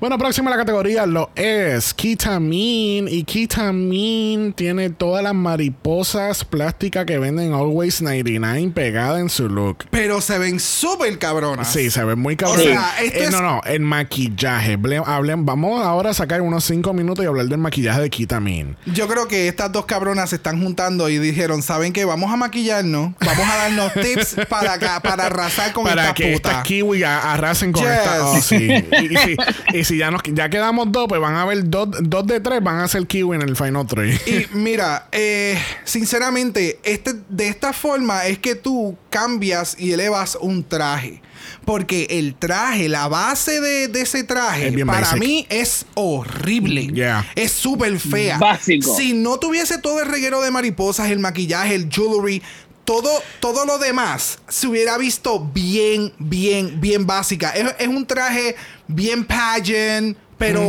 Bueno, 0.00 0.18
próxima 0.18 0.48
a 0.50 0.52
la 0.52 0.58
categoría 0.58 1.06
lo 1.06 1.30
es 1.34 1.92
Kitamin. 1.94 3.08
Y 3.08 3.24
Kitamin 3.24 4.52
tiene 4.52 4.90
todas 4.90 5.22
las 5.22 5.34
mariposas 5.34 6.44
plásticas 6.44 7.04
que 7.06 7.18
venden 7.18 7.52
Always 7.52 8.00
99 8.02 8.70
pegadas 8.74 9.20
en 9.20 9.28
su 9.28 9.48
look. 9.48 9.84
Pero 9.90 10.20
se 10.20 10.38
ven 10.38 10.60
súper 10.60 11.18
cabronas. 11.18 11.72
Sí, 11.72 11.90
se 11.90 12.04
ve 12.04 12.14
muy 12.16 12.36
cabrón. 12.36 12.60
O 12.60 12.62
sea, 12.62 12.94
esto 13.02 13.18
Eh, 13.18 13.24
es- 13.24 13.30
No, 13.32 13.40
no, 13.40 13.60
el 13.66 13.80
maquillaje. 13.80 14.78
Ble- 14.78 15.02
hablen- 15.04 15.44
vamos 15.44 15.84
ahora 15.84 16.10
a 16.10 16.14
sacar 16.14 16.40
unos 16.42 16.64
5 16.64 16.92
minutos 16.92 17.24
y 17.24 17.28
hablar 17.28 17.46
del 17.46 17.58
maquillaje 17.58 18.00
de 18.02 18.10
Kitamin. 18.10 18.76
Yo 18.86 19.08
creo 19.08 19.26
que 19.28 19.48
estas 19.48 19.72
dos 19.72 19.86
cabronas 19.86 20.30
se 20.30 20.36
están 20.36 20.62
juntando 20.62 21.08
y 21.08 21.18
dijeron, 21.18 21.62
¿saben 21.62 21.92
qué? 21.92 22.04
Vamos 22.04 22.30
a 22.32 22.36
maquillarnos, 22.36 23.12
vamos 23.20 23.46
a 23.48 23.56
darnos 23.56 23.92
tips 24.02 24.36
para, 24.48 24.78
para 25.00 25.26
arrasar 25.26 25.72
con 25.72 25.84
Para 25.84 26.02
esta 26.02 26.14
que 26.14 26.32
puta. 26.34 26.50
estas 26.50 26.62
kiwi 26.64 27.02
arrasen 27.02 27.72
con 27.72 27.82
Yes. 27.82 27.92
esta. 27.92 28.26
Oh, 28.26 28.40
sí. 28.40 28.56
y, 28.56 29.14
y 29.14 29.16
si, 29.18 29.36
y 29.72 29.84
si 29.84 29.96
ya, 29.98 30.10
nos, 30.10 30.22
ya 30.32 30.48
quedamos 30.48 30.90
dos, 30.92 31.06
pues 31.08 31.20
van 31.20 31.34
a 31.34 31.42
haber 31.42 31.68
dos, 31.68 31.88
dos 32.00 32.26
de 32.26 32.40
tres, 32.40 32.62
van 32.62 32.78
a 32.80 32.88
ser 32.88 33.06
kiwi 33.06 33.36
en 33.36 33.42
el 33.42 33.56
Final 33.56 33.86
3. 33.86 34.22
Y 34.26 34.46
mira, 34.56 35.08
eh, 35.12 35.58
sinceramente, 35.84 36.78
este, 36.84 37.14
de 37.28 37.48
esta 37.48 37.72
forma 37.72 38.26
es 38.26 38.38
que 38.38 38.54
tú 38.54 38.96
cambias 39.10 39.76
y 39.78 39.92
elevas 39.92 40.36
un 40.40 40.64
traje. 40.64 41.22
Porque 41.64 42.06
el 42.10 42.34
traje, 42.34 42.88
la 42.88 43.08
base 43.08 43.60
de, 43.60 43.88
de 43.88 44.00
ese 44.02 44.24
traje, 44.24 44.68
Es 44.68 44.84
para 44.84 45.00
basic. 45.00 45.18
mí 45.18 45.46
es 45.48 45.86
horrible. 45.94 46.86
Yeah. 46.88 47.26
Es 47.34 47.52
súper 47.52 47.98
fea. 47.98 48.38
Básico. 48.38 48.94
Si 48.96 49.12
no 49.14 49.38
tuviese 49.38 49.78
todo 49.78 50.00
el 50.00 50.08
reguero 50.08 50.40
de 50.42 50.50
mariposas, 50.50 51.10
el 51.10 51.18
maquillaje, 51.18 51.74
el 51.74 51.88
jewelry, 51.90 52.42
todo, 52.86 53.10
todo 53.40 53.66
lo 53.66 53.76
demás 53.78 54.38
se 54.48 54.66
hubiera 54.66 54.96
visto 54.96 55.40
bien, 55.40 56.14
bien, 56.18 56.80
bien 56.80 57.06
básica. 57.06 57.50
Es, 57.50 57.74
es 57.78 57.88
un 57.88 58.06
traje 58.06 58.56
bien 58.86 59.26
pageant. 59.26 60.16
Pero, 60.38 60.60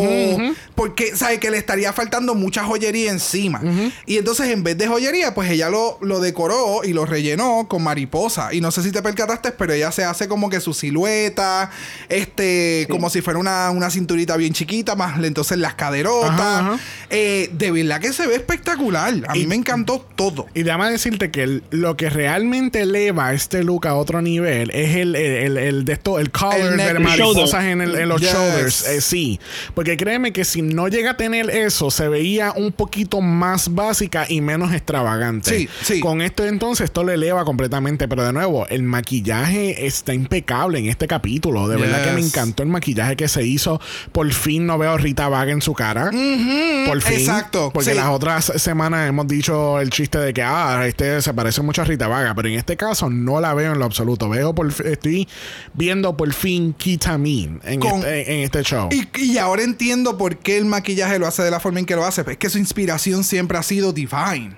porque, 0.76 1.16
¿sabe? 1.16 1.40
Que 1.40 1.52
le 1.52 1.58
estaría 1.58 1.92
faltando 1.92 2.36
mucha 2.36 2.64
joyería 2.64 3.12
encima. 3.12 3.62
Y 4.06 4.18
entonces, 4.18 4.48
en 4.50 4.64
vez 4.64 4.78
de 4.78 4.88
joyería, 4.88 5.34
pues 5.36 5.50
ella 5.52 5.70
lo, 5.70 5.98
lo 6.02 6.20
decoró 6.22 6.84
y 6.86 6.94
lo 6.94 7.06
rellenó 7.06 7.68
con 7.68 7.84
mariposa. 7.84 8.54
Y 8.54 8.62
no 8.62 8.72
sé 8.72 8.82
si 8.84 8.92
te 8.92 9.02
percataste, 9.02 9.52
pero 9.52 9.74
ella 9.74 9.92
se 9.92 10.04
hace 10.06 10.28
como 10.30 10.50
que 10.50 10.62
su 10.62 10.74
silueta, 10.74 11.70
este, 12.10 12.88
como 12.90 13.10
si 13.10 13.22
fuera 13.22 13.40
una, 13.40 13.70
una 13.72 13.90
cinturita 13.90 14.38
bien 14.38 14.54
chiquita, 14.54 14.96
más 14.96 15.22
entonces 15.24 15.58
las 15.58 15.76
caderotas. 15.76 16.32
Ajá, 16.32 16.60
ajá. 16.60 16.80
Eh, 17.10 17.50
de 17.54 17.72
verdad 17.72 18.00
que 18.00 18.14
se 18.14 18.26
ve 18.28 18.36
espectacular. 18.36 19.14
A 19.28 19.34
mí 19.34 19.42
Y- 19.42 19.48
me 19.48 19.56
encantó 19.56 20.06
todo. 20.16 20.48
Y 20.54 20.64
déjame 20.64 20.90
decirte 20.92 21.32
que 21.32 21.44
el- 21.44 21.64
lo 21.72 21.98
que 21.98 22.10
realmente 22.10 22.82
eleva 22.82 23.34
este 23.34 23.64
look 23.64 23.88
a 23.88 23.96
otro 23.96 24.22
nivel 24.22 24.72
es 24.72 24.96
el, 24.96 25.16
el, 25.16 25.58
el, 25.58 25.86
de 25.86 25.94
esto, 25.94 26.20
el 26.20 26.32
color 26.32 26.56
El 26.56 26.78
de 26.78 27.00
mariposas 27.00 27.66
en, 27.66 27.82
el- 27.82 27.96
en 27.96 28.10
los 28.10 28.22
Yes. 28.22 28.32
shoulders. 28.32 28.88
Eh, 28.88 29.02
sí. 29.02 29.40
Porque 29.74 29.98
créeme 29.98 30.32
que 30.34 30.46
si 30.46 30.62
no 30.62 30.88
llega 30.88 31.12
a 31.12 31.18
tener 31.18 31.50
eso, 31.50 31.92
se 31.92 32.08
veía 32.08 32.54
un 32.56 32.72
poquito 32.72 33.22
más 33.22 33.74
básica 33.74 34.26
y 34.30 34.42
menos 34.42 34.74
extravagante. 34.74 35.58
Sí, 35.58 35.70
sí. 35.84 36.00
Con 36.00 36.22
esto 36.22 36.46
entonces, 36.46 36.86
esto 36.86 37.04
lo 37.04 37.12
eleva 37.12 37.46
completamente. 37.46 38.08
Pero 38.08 38.24
de 38.26 38.34
nuevo, 38.34 38.68
el 38.68 38.84
maquillaje 38.84 39.86
está 39.86 40.14
impecable 40.14 40.80
en 40.80 40.88
este 40.88 41.08
capítulo. 41.08 41.68
De 41.68 41.78
verdad 41.78 42.04
que 42.04 42.12
me 42.12 42.22
encantó 42.22 42.64
el 42.64 42.70
maquillaje 42.70 43.16
que 43.16 43.28
se 43.28 43.44
hizo. 43.46 43.80
Por 44.12 44.32
fin 44.34 44.66
no 44.66 44.78
veo 44.78 44.92
a 44.92 44.98
Rita 44.98 45.28
Vaga 45.30 45.52
en 45.52 45.62
su 45.62 45.74
cara. 45.74 46.06
Por 46.12 47.02
fin. 47.02 47.20
exacto, 47.20 47.72
Porque 47.74 47.92
sí. 47.92 47.96
las 47.96 48.08
otras 48.08 48.46
semanas 48.58 49.08
hemos 49.10 49.28
dicho 49.28 49.80
el 49.80 49.90
chiste 49.90 50.18
de 50.20 50.34
que 50.34 50.42
ah, 50.44 50.84
este 50.88 51.22
se 51.22 51.34
parece 51.34 51.62
mucho 51.62 51.82
a 51.82 51.86
Rita 51.86 52.08
Vaga, 52.08 52.34
pero 52.36 52.48
en 52.48 52.56
este 52.56 52.78
caso 52.78 53.10
no 53.10 53.40
la 53.42 53.54
veo 53.54 53.74
en 53.74 53.80
lo 53.80 53.86
absoluto. 53.86 54.30
Veo 54.30 54.54
por 54.54 54.68
estoy 54.86 55.28
viendo 55.74 56.16
por 56.18 56.32
fin 56.34 56.74
Kitamin 56.74 57.60
en, 57.64 57.80
Con- 57.80 58.00
este, 58.00 58.34
en 58.36 58.40
este 58.44 58.64
show. 58.64 58.90
Y, 58.92 59.08
y 59.22 59.38
ahora 59.38 59.47
entiendo 59.56 60.18
por 60.18 60.38
qué 60.38 60.58
el 60.58 60.66
maquillaje 60.66 61.20
lo 61.20 61.28
hace 61.28 61.44
de 61.44 61.52
la 61.52 61.60
forma 61.60 61.80
en 61.80 61.86
que 61.86 61.96
lo 61.96 62.06
hace. 62.06 62.24
Es 62.28 62.38
que 62.38 62.50
su 62.50 62.58
inspiración 62.58 63.24
siempre 63.24 63.58
ha 63.58 63.64
sido 63.64 63.94
Divine. 63.94 64.56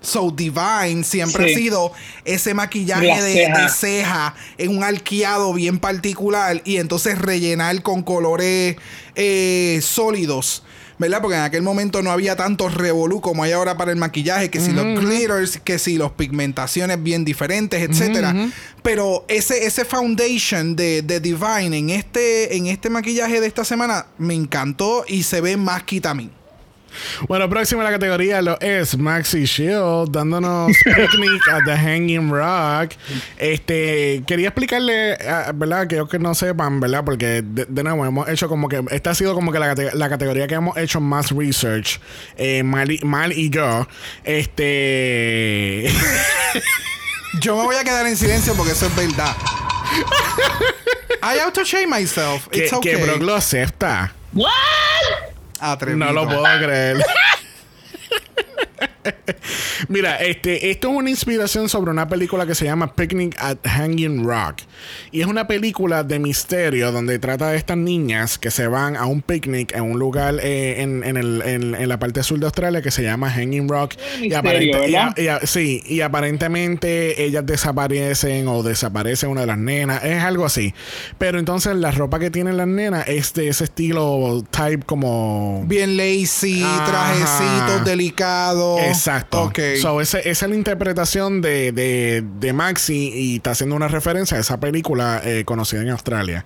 So 0.00 0.32
Divine 0.32 1.04
siempre 1.04 1.46
Sí. 1.48 1.52
ha 1.52 1.56
sido 1.58 1.92
ese 2.24 2.54
maquillaje 2.54 3.06
La 3.06 3.22
de, 3.22 3.32
ceja. 3.34 3.62
de 3.62 3.68
ceja 3.68 4.34
en 4.58 4.76
un 4.76 4.82
arqueado 4.82 5.52
bien 5.54 5.78
particular 5.78 6.60
y 6.64 6.78
entonces 6.78 7.18
rellenar 7.18 7.82
con 7.82 8.02
colores 8.02 8.76
eh, 9.14 9.78
sólidos. 9.82 10.64
¿Verdad? 11.02 11.20
Porque 11.20 11.36
en 11.36 11.42
aquel 11.42 11.62
momento 11.62 12.00
no 12.00 12.12
había 12.12 12.36
tanto 12.36 12.68
revolú 12.68 13.20
como 13.20 13.42
hay 13.42 13.50
ahora 13.50 13.76
para 13.76 13.90
el 13.90 13.96
maquillaje, 13.96 14.50
que 14.50 14.60
si 14.60 14.70
los 14.70 15.00
glitters, 15.00 15.58
que 15.58 15.80
si 15.80 15.96
los 15.96 16.12
pigmentaciones 16.12 17.02
bien 17.02 17.24
diferentes, 17.24 17.82
etcétera. 17.82 18.32
Pero 18.84 19.24
ese, 19.26 19.66
ese 19.66 19.84
foundation 19.84 20.76
de, 20.76 21.02
de 21.02 21.18
Divine 21.18 21.76
en 21.76 21.90
este, 21.90 22.56
en 22.56 22.68
este 22.68 22.88
maquillaje 22.88 23.40
de 23.40 23.48
esta 23.48 23.64
semana 23.64 24.06
me 24.16 24.34
encantó 24.34 25.04
y 25.08 25.24
se 25.24 25.40
ve 25.40 25.56
más 25.56 25.82
Kitamin. 25.82 26.30
Bueno, 27.28 27.48
próximo 27.48 27.80
a 27.80 27.84
la 27.84 27.90
categoría 27.90 28.42
lo 28.42 28.60
es 28.60 28.96
Maxi 28.96 29.44
Shield 29.44 30.10
dándonos 30.10 30.72
Picnic 30.84 31.48
at 31.52 31.64
the 31.64 31.76
Hanging 31.76 32.30
Rock. 32.30 32.92
Este, 33.38 34.22
quería 34.26 34.48
explicarle, 34.48 35.14
ah, 35.14 35.52
¿verdad? 35.54 35.86
Que 35.86 35.96
yo 35.96 36.08
que 36.08 36.18
no 36.18 36.34
sepan, 36.34 36.80
¿verdad? 36.80 37.04
Porque 37.04 37.42
de, 37.42 37.66
de 37.66 37.82
nuevo 37.82 38.04
hemos 38.04 38.28
hecho 38.28 38.48
como 38.48 38.68
que, 38.68 38.82
esta 38.90 39.10
ha 39.10 39.14
sido 39.14 39.34
como 39.34 39.52
que 39.52 39.58
la, 39.58 39.74
la 39.74 40.08
categoría 40.08 40.46
que 40.46 40.54
hemos 40.54 40.76
hecho 40.76 41.00
más 41.00 41.30
research, 41.30 42.00
eh, 42.36 42.62
Mal, 42.62 42.90
y, 42.90 42.98
Mal 43.04 43.32
y 43.32 43.50
yo. 43.50 43.86
Este... 44.24 45.90
Yo 47.40 47.56
me 47.56 47.62
voy 47.62 47.76
a 47.76 47.84
quedar 47.84 48.06
en 48.06 48.16
silencio 48.16 48.54
porque 48.54 48.72
eso 48.72 48.86
es 48.86 48.94
verdad. 48.94 49.34
I 51.22 51.38
auto 51.38 51.64
shame 51.64 51.86
myself. 51.86 52.48
que, 52.48 52.64
It's 52.64 52.72
okay. 52.72 52.96
que 52.96 53.02
Brock 53.02 53.22
lo 53.22 53.34
acepta. 53.34 54.12
Atrevido. 55.62 56.06
No 56.06 56.12
lo 56.12 56.26
puedo 56.26 56.42
creer. 56.42 56.96
Mira, 59.88 60.16
este, 60.16 60.70
esto 60.70 60.90
es 60.90 60.96
una 60.96 61.10
inspiración 61.10 61.68
sobre 61.68 61.90
una 61.90 62.08
película 62.08 62.46
que 62.46 62.54
se 62.54 62.64
llama 62.64 62.94
Picnic 62.94 63.34
at 63.38 63.58
Hanging 63.64 64.24
Rock. 64.24 64.58
Y 65.10 65.20
es 65.20 65.26
una 65.26 65.46
película 65.46 66.04
de 66.04 66.18
misterio 66.18 66.92
donde 66.92 67.18
trata 67.18 67.50
de 67.50 67.56
estas 67.56 67.76
niñas 67.76 68.38
que 68.38 68.50
se 68.50 68.66
van 68.68 68.96
a 68.96 69.06
un 69.06 69.22
picnic 69.22 69.74
en 69.74 69.82
un 69.82 69.98
lugar 69.98 70.36
eh, 70.42 70.82
en, 70.82 71.02
en 71.04 71.16
el- 71.16 71.42
en- 71.44 71.74
en 71.74 71.88
la 71.88 71.98
parte 71.98 72.22
sur 72.22 72.38
de 72.38 72.46
Australia 72.46 72.82
que 72.82 72.90
se 72.90 73.02
llama 73.02 73.30
Hanging 73.30 73.68
Rock. 73.68 73.94
Misterio, 74.20 74.38
aparente- 74.38 75.42
y 75.42 75.46
sí, 75.46 75.82
y 75.86 76.00
aparentemente 76.00 77.24
ellas 77.24 77.44
desaparecen 77.46 78.48
o 78.48 78.62
desaparece 78.62 79.26
una 79.26 79.42
de 79.42 79.46
las 79.48 79.58
nenas. 79.58 80.04
Es 80.04 80.22
algo 80.22 80.44
así. 80.44 80.74
Pero 81.18 81.38
entonces 81.38 81.74
la 81.76 81.90
ropa 81.90 82.18
que 82.18 82.30
tienen 82.30 82.56
las 82.56 82.66
nenas 82.68 83.06
es 83.08 83.34
de 83.34 83.48
ese 83.48 83.64
estilo 83.64 84.44
type 84.50 84.84
como 84.86 85.64
Bien 85.66 85.96
lazy, 85.96 86.62
Ajá. 86.62 86.84
trajecitos 86.86 87.84
delicados. 87.84 88.80
Exacto. 88.92 89.42
Ok. 89.42 89.58
So, 89.80 90.00
esa 90.00 90.18
es 90.18 90.42
la 90.42 90.54
interpretación 90.54 91.40
de, 91.40 91.72
de, 91.72 92.22
de 92.40 92.52
Maxi 92.52 93.10
y 93.14 93.36
está 93.36 93.52
haciendo 93.52 93.76
una 93.76 93.88
referencia 93.88 94.36
a 94.36 94.40
esa 94.40 94.60
película 94.60 95.20
eh, 95.24 95.44
conocida 95.44 95.82
en 95.82 95.90
Australia. 95.90 96.44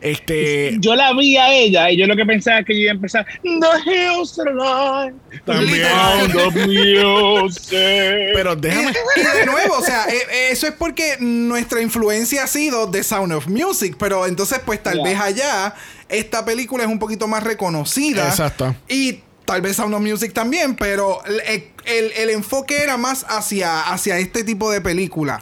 Este. 0.00 0.76
Yo 0.80 0.94
la 0.94 1.12
vi 1.12 1.36
a 1.36 1.52
ella 1.52 1.90
y 1.90 1.96
yo 1.96 2.06
lo 2.06 2.16
que 2.16 2.24
pensaba 2.24 2.60
es 2.60 2.66
que 2.66 2.74
yo 2.74 2.80
iba 2.80 2.92
a 2.92 2.94
empezar 2.94 3.26
The 3.42 3.90
hills 3.90 4.38
are 4.38 4.50
alive. 4.50 5.14
También. 5.44 5.86
Sound 5.86 6.36
of 6.36 6.54
music. 6.66 8.32
Pero 8.34 8.56
déjame. 8.56 8.92
Y 9.16 9.38
de 9.38 9.46
nuevo, 9.46 9.78
o 9.78 9.82
sea, 9.82 10.06
eh, 10.08 10.16
eh, 10.30 10.48
eso 10.50 10.66
es 10.66 10.72
porque 10.72 11.16
nuestra 11.20 11.80
influencia 11.80 12.44
ha 12.44 12.46
sido 12.46 12.90
The 12.90 13.02
Sound 13.02 13.32
of 13.32 13.46
Music, 13.48 13.96
pero 13.98 14.26
entonces 14.26 14.60
pues 14.64 14.82
tal 14.82 15.02
vez 15.02 15.18
allá 15.18 15.74
esta 16.08 16.44
película 16.44 16.84
es 16.84 16.90
un 16.90 16.98
poquito 16.98 17.26
más 17.26 17.42
reconocida. 17.42 18.28
Exacto. 18.28 18.74
Y 18.88 19.20
tal 19.46 19.62
vez 19.62 19.76
Sound 19.76 19.94
of 19.94 20.02
Music 20.02 20.32
también, 20.34 20.74
pero 20.76 21.24
el, 21.24 21.40
el- 21.86 22.12
el 22.16 22.30
enfoque 22.30 22.82
era 22.82 22.96
más 22.96 23.24
hacia, 23.28 23.80
hacia 23.92 24.18
este 24.18 24.42
tipo 24.44 24.70
de 24.70 24.80
película. 24.80 25.40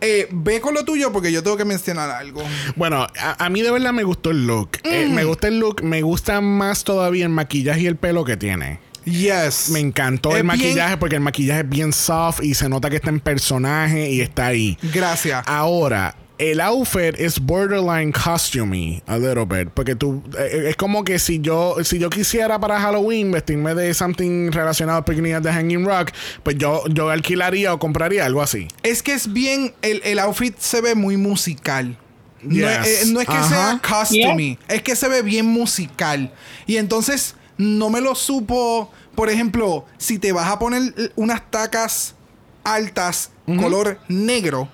Eh, 0.00 0.26
ve 0.32 0.60
con 0.60 0.72
lo 0.74 0.84
tuyo 0.84 1.12
porque 1.12 1.30
yo 1.30 1.42
tengo 1.42 1.56
que 1.56 1.64
mencionar 1.66 2.10
algo. 2.10 2.42
Bueno, 2.76 3.06
a, 3.20 3.44
a 3.44 3.48
mí 3.50 3.60
de 3.62 3.70
verdad 3.70 3.92
me 3.92 4.02
gustó 4.02 4.30
el 4.30 4.46
look. 4.46 4.70
Eh, 4.84 5.06
me 5.08 5.24
gusta 5.24 5.48
el 5.48 5.58
look. 5.60 5.82
Me 5.84 6.00
gusta 6.02 6.40
más 6.40 6.82
todavía 6.84 7.24
el 7.26 7.30
maquillaje 7.30 7.82
y 7.82 7.86
el 7.86 7.96
pelo 7.96 8.24
que 8.24 8.36
tiene. 8.38 8.80
Yes. 9.04 9.68
Me 9.70 9.80
encantó 9.80 10.30
Es 10.30 10.36
el 10.36 10.42
bien- 10.42 10.46
maquillaje 10.46 10.96
porque 10.96 11.16
el 11.16 11.20
maquillaje 11.22 11.60
es 11.62 11.68
bien 11.68 11.92
soft 11.92 12.40
y 12.42 12.54
se 12.54 12.68
nota 12.68 12.88
que 12.88 12.96
está 12.96 13.10
en 13.10 13.20
personaje 13.20 14.08
y 14.10 14.20
está 14.20 14.46
ahí. 14.46 14.78
Gracias. 14.94 15.42
Ahora, 15.46 16.14
el 16.50 16.60
outfit 16.60 17.14
es 17.18 17.38
borderline 17.38 18.12
costumey 18.12 19.02
a 19.06 19.16
little 19.16 19.44
bit. 19.44 19.68
Porque 19.72 19.94
tú, 19.94 20.22
eh, 20.38 20.66
es 20.70 20.76
como 20.76 21.04
que 21.04 21.18
si 21.18 21.40
yo, 21.40 21.76
si 21.84 21.98
yo 21.98 22.10
quisiera 22.10 22.58
para 22.58 22.80
Halloween 22.80 23.30
vestirme 23.30 23.74
de 23.74 23.94
something 23.94 24.50
relacionado 24.50 24.98
a 24.98 25.04
pequeñas 25.04 25.42
de 25.42 25.52
Hanging 25.52 25.84
Rock, 25.84 26.10
pues 26.42 26.56
yo, 26.58 26.82
yo 26.88 27.10
alquilaría 27.10 27.72
o 27.72 27.78
compraría 27.78 28.26
algo 28.26 28.42
así. 28.42 28.66
Es 28.82 29.02
que 29.02 29.12
es 29.12 29.32
bien, 29.32 29.72
el, 29.82 30.00
el 30.04 30.18
outfit 30.18 30.56
se 30.58 30.80
ve 30.80 30.94
muy 30.94 31.16
musical. 31.16 31.96
No, 32.42 32.56
Yes. 32.56 32.86
es, 32.86 33.02
eh, 33.08 33.12
no 33.12 33.20
es 33.20 33.28
que 33.28 33.42
sea 33.44 33.80
costumey, 33.88 34.58
es 34.66 34.82
que 34.82 34.96
se 34.96 35.08
ve 35.08 35.22
bien 35.22 35.46
musical. 35.46 36.32
Y 36.66 36.76
entonces 36.78 37.36
no 37.56 37.88
me 37.88 38.00
lo 38.00 38.16
supo, 38.16 38.90
por 39.14 39.30
ejemplo, 39.30 39.86
si 39.96 40.18
te 40.18 40.32
vas 40.32 40.50
a 40.50 40.58
poner 40.58 40.92
eh, 40.96 41.10
unas 41.14 41.48
tacas 41.52 42.16
altas 42.64 43.30
color 43.60 43.98
negro, 44.08 44.68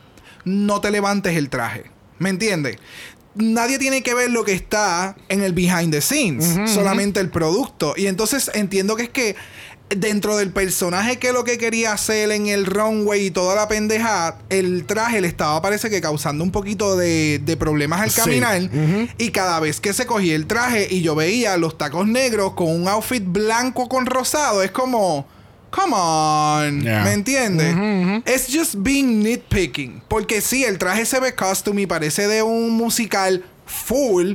no 0.48 0.80
te 0.80 0.90
levantes 0.90 1.36
el 1.36 1.48
traje. 1.50 1.84
¿Me 2.18 2.30
entiendes? 2.30 2.76
Nadie 3.34 3.78
tiene 3.78 4.02
que 4.02 4.14
ver 4.14 4.30
lo 4.30 4.44
que 4.44 4.52
está 4.52 5.14
en 5.28 5.42
el 5.42 5.52
behind 5.52 5.92
the 5.92 6.00
scenes, 6.00 6.70
solamente 6.72 7.20
el 7.20 7.30
producto. 7.30 7.94
Y 7.96 8.06
entonces 8.08 8.50
entiendo 8.54 8.96
que 8.96 9.04
es 9.04 9.08
que 9.10 9.36
dentro 9.90 10.36
del 10.36 10.50
personaje 10.50 11.18
que 11.18 11.32
lo 11.32 11.44
que 11.44 11.56
quería 11.56 11.92
hacer 11.92 12.30
en 12.32 12.46
el 12.48 12.66
runway 12.66 13.26
y 13.26 13.30
toda 13.30 13.54
la 13.54 13.68
pendeja, 13.68 14.38
el 14.50 14.84
traje 14.86 15.20
le 15.20 15.28
estaba 15.28 15.62
parece 15.62 15.88
que 15.88 16.00
causando 16.00 16.42
un 16.44 16.50
poquito 16.50 16.96
de, 16.96 17.40
de 17.44 17.56
problemas 17.56 18.00
al 18.00 18.10
Sí. 18.10 18.20
caminar. 18.20 18.60
Y 19.18 19.30
cada 19.30 19.60
vez 19.60 19.80
que 19.80 19.92
se 19.92 20.04
cogía 20.04 20.34
el 20.34 20.46
traje 20.46 20.88
y 20.90 21.00
yo 21.02 21.14
veía 21.14 21.56
los 21.56 21.78
tacos 21.78 22.06
negros 22.08 22.54
con 22.54 22.68
un 22.68 22.88
outfit 22.88 23.22
blanco 23.24 23.88
con 23.88 24.06
rosado, 24.06 24.62
es 24.62 24.70
como... 24.72 25.26
Come 25.70 25.94
on, 25.94 26.82
Yeah. 26.82 27.04
¿me 27.04 27.12
entiendes? 27.12 27.74
Ujú. 27.74 28.22
Es 28.24 28.46
just 28.52 28.76
being 28.78 29.22
nitpicking. 29.22 30.02
Porque 30.08 30.40
sí, 30.40 30.64
el 30.64 30.78
traje 30.78 31.04
se 31.04 31.20
ve 31.20 31.34
costume 31.34 31.82
y 31.82 31.86
parece 31.86 32.26
de 32.26 32.42
un 32.42 32.70
musical 32.70 33.44
full. 33.66 34.34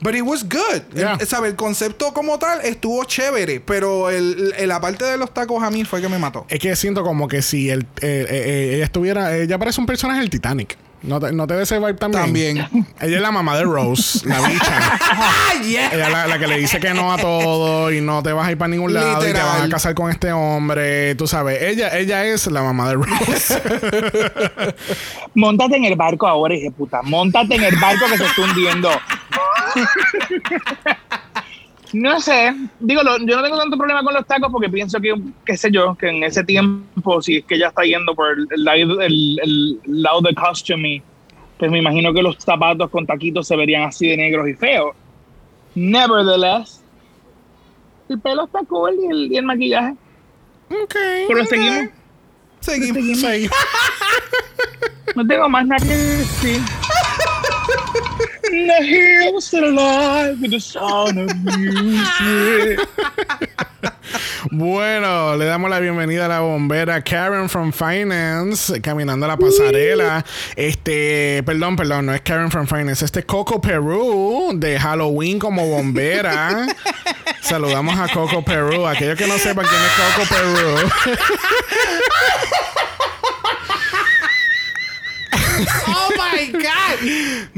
But 0.00 0.14
it 0.14 0.22
was 0.22 0.44
good. 0.44 0.82
Yeah. 0.94 1.16
El, 1.18 1.26
¿sabe? 1.26 1.48
el 1.48 1.56
concepto 1.56 2.12
como 2.12 2.38
tal 2.38 2.60
estuvo 2.64 3.02
chévere. 3.04 3.60
Pero 3.60 4.10
el, 4.10 4.52
el- 4.58 4.68
la 4.68 4.80
parte 4.80 5.04
de 5.04 5.16
los 5.16 5.32
tacos 5.32 5.62
a 5.62 5.70
mí 5.70 5.84
fue 5.84 6.00
que 6.02 6.08
me 6.08 6.18
mató. 6.18 6.44
Es 6.50 6.58
que 6.60 6.76
siento 6.76 7.02
como 7.02 7.28
que 7.28 7.40
si 7.42 7.70
el, 7.70 7.80
eh, 7.82 7.86
eh, 8.02 8.26
eh, 8.30 8.74
ella 8.76 8.84
estuviera, 8.84 9.34
ella 9.36 9.58
parece 9.58 9.80
un 9.80 9.86
personaje 9.86 10.20
del 10.20 10.30
Titanic. 10.30 10.76
¿No 11.06 11.20
te, 11.20 11.32
no 11.32 11.46
te 11.46 11.54
da 11.54 11.62
ese 11.62 11.78
vibe 11.78 11.94
también? 11.94 12.24
También. 12.24 12.58
Ella 13.00 13.16
es 13.16 13.22
la 13.22 13.30
mamá 13.30 13.56
de 13.56 13.62
Rose, 13.62 14.28
la 14.28 14.40
bicha. 14.40 14.98
Ella 15.62 15.88
es 15.88 16.10
la, 16.10 16.26
la 16.26 16.38
que 16.38 16.46
le 16.48 16.58
dice 16.58 16.80
que 16.80 16.92
no 16.94 17.12
a 17.12 17.16
todo 17.16 17.92
y 17.92 18.00
no 18.00 18.22
te 18.22 18.32
vas 18.32 18.48
a 18.48 18.50
ir 18.50 18.58
para 18.58 18.68
ningún 18.68 18.92
lado 18.92 19.26
y 19.26 19.32
te 19.32 19.40
vas 19.40 19.62
a 19.62 19.68
casar 19.68 19.94
con 19.94 20.10
este 20.10 20.32
hombre. 20.32 21.14
Tú 21.14 21.26
sabes, 21.26 21.62
ella, 21.62 21.96
ella 21.96 22.24
es 22.24 22.46
la 22.48 22.62
mamá 22.62 22.88
de 22.88 22.94
Rose. 22.94 23.62
Móntate 25.34 25.76
en 25.76 25.84
el 25.84 25.94
barco 25.94 26.26
ahora, 26.26 26.54
hija 26.54 26.64
de 26.64 26.70
puta. 26.72 27.02
Móntate 27.02 27.54
en 27.54 27.64
el 27.64 27.76
barco 27.76 28.06
que 28.10 28.18
se 28.18 28.24
está 28.24 28.42
hundiendo. 28.42 28.90
No 31.98 32.20
sé, 32.20 32.54
digo, 32.78 33.02
lo- 33.02 33.16
yo 33.18 33.36
no 33.36 33.42
tengo 33.42 33.56
tanto 33.56 33.78
problema 33.78 34.02
con 34.02 34.12
los 34.12 34.26
tacos 34.26 34.50
porque 34.52 34.68
pienso 34.68 35.00
que, 35.00 35.14
qué 35.46 35.56
sé 35.56 35.70
yo, 35.70 35.94
que 35.94 36.08
en 36.10 36.24
ese 36.24 36.44
tiempo, 36.44 37.22
si 37.22 37.36
es 37.36 37.44
que 37.46 37.58
ya 37.58 37.68
está 37.68 37.84
yendo 37.84 38.14
por 38.14 38.32
el, 38.38 38.46
el 38.50 38.64
lado- 38.64 39.00
el- 39.00 39.38
el 39.42 39.80
lado 40.02 40.20
de 40.20 40.34
costume, 40.34 41.02
pues 41.58 41.70
me 41.70 41.78
imagino 41.78 42.12
que 42.12 42.20
los 42.20 42.36
zapatos 42.38 42.90
con 42.90 43.06
taquitos 43.06 43.48
se 43.48 43.56
verían 43.56 43.84
así 43.84 44.08
de 44.08 44.16
negros 44.18 44.46
y 44.46 44.52
feos. 44.54 44.94
Nevertheless, 45.74 46.82
el 48.10 48.20
pelo 48.20 48.44
está 48.44 48.60
cool 48.68 48.94
y 49.02 49.06
el, 49.06 49.32
y 49.32 49.36
el 49.38 49.44
maquillaje. 49.46 49.92
ok. 50.68 50.94
Pero 51.28 51.46
seguimos. 51.46 51.90
Seguimos. 52.60 53.18
Sí. 53.20 53.48
No 55.14 55.26
tengo 55.26 55.48
más 55.48 55.66
nada 55.66 55.78
que 55.86 55.94
decir. 55.94 56.60
Are 58.48 59.64
alive 59.64 60.40
with 60.40 60.52
the 60.52 60.60
sound 60.60 61.18
of 61.18 61.34
music. 61.44 62.78
Bueno, 64.52 65.36
le 65.36 65.46
damos 65.46 65.68
la 65.68 65.80
bienvenida 65.80 66.26
a 66.26 66.28
la 66.28 66.40
bombera 66.40 67.02
Karen 67.02 67.48
from 67.48 67.72
Finance, 67.72 68.80
caminando 68.80 69.26
a 69.26 69.30
la 69.30 69.36
pasarela. 69.36 70.24
Este, 70.54 71.42
perdón, 71.44 71.74
perdón, 71.74 72.06
no 72.06 72.14
es 72.14 72.20
Karen 72.20 72.50
from 72.50 72.68
Finance, 72.68 73.04
este 73.04 73.20
es 73.20 73.26
Coco 73.26 73.60
Perú 73.60 74.52
de 74.54 74.78
Halloween 74.78 75.40
como 75.40 75.66
bombera. 75.66 76.66
Saludamos 77.40 77.98
a 77.98 78.06
Coco 78.08 78.44
Perú. 78.44 78.86
Aquellos 78.86 79.18
que 79.18 79.26
no 79.26 79.38
sepan 79.38 79.66
quién 79.66 79.80
es 79.82 79.92
Coco 80.14 80.28
Perú. 80.34 80.90
¡Oh 85.88 86.08
my 86.10 86.52
God! 86.52 86.60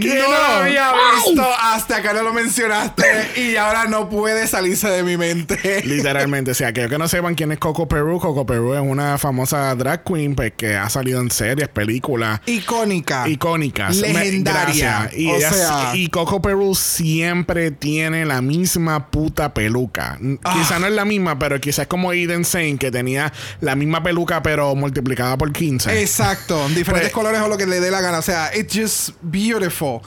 ¿Qué 0.01 0.14
no, 0.14 0.30
lo 0.30 0.36
había 0.36 0.92
visto 1.24 1.42
hasta 1.61 2.03
que 2.03 2.12
no 2.14 2.22
lo 2.22 2.32
mencionaste 2.32 3.05
y 3.40 3.57
ahora 3.57 3.86
no 3.86 4.09
puede 4.09 4.46
salirse 4.46 4.88
de 4.88 5.03
mi 5.03 5.16
mente. 5.16 5.82
Literalmente, 5.84 6.53
o 6.53 6.55
sea, 6.55 6.68
aquellos 6.68 6.90
que 6.90 6.99
no 6.99 7.09
sepan 7.09 7.34
quién 7.34 7.53
es 7.53 7.59
Coco 7.59 7.88
Perú, 7.88 8.18
Coco 8.20 8.46
Perú 8.46 8.74
es 8.74 8.80
una 8.80 9.18
famosa 9.18 9.74
drag 9.74 10.05
queen 10.05 10.34
pues, 10.34 10.53
que 10.57 10.76
ha 10.76 10.88
salido 10.88 11.20
en 11.20 11.30
series, 11.30 11.68
películas. 11.68 12.40
Icónica. 12.46 13.28
icónicas. 13.28 13.96
Legendaria. 13.96 15.11
Y, 15.14 15.28
O 15.30 15.36
ella- 15.36 15.53
sea- 15.53 15.92
y 15.96 16.09
Coco 16.09 16.40
Perú 16.42 16.74
siempre 16.74 17.70
tiene 17.70 18.24
la 18.24 18.40
misma 18.42 19.11
puta 19.11 19.55
peluca. 19.55 20.18
Ah. 20.44 20.55
Quizá 20.55 20.78
no 20.78 20.86
es 20.86 20.92
la 20.92 21.05
misma, 21.05 21.38
pero 21.38 21.61
quizás 21.61 21.80
es 21.80 21.86
como 21.88 22.12
Eden 22.12 22.44
Saint, 22.44 22.80
que 22.80 22.90
tenía 22.90 23.32
la 23.61 23.74
misma 23.74 24.03
peluca, 24.03 24.42
pero 24.42 24.74
multiplicada 24.74 25.36
por 25.38 25.53
15. 25.53 26.01
Exacto, 26.01 26.68
diferentes 26.68 27.11
Pues- 27.11 27.12
colores 27.12 27.40
o 27.40 27.49
lo 27.49 27.57
que 27.57 27.66
le 27.66 27.80
dé 27.80 27.88
la 27.91 28.01
gana. 28.01 28.18
O 28.18 28.22
sea, 28.22 28.51
it's 28.55 28.74
just 28.74 29.12
beautiful. 29.22 30.03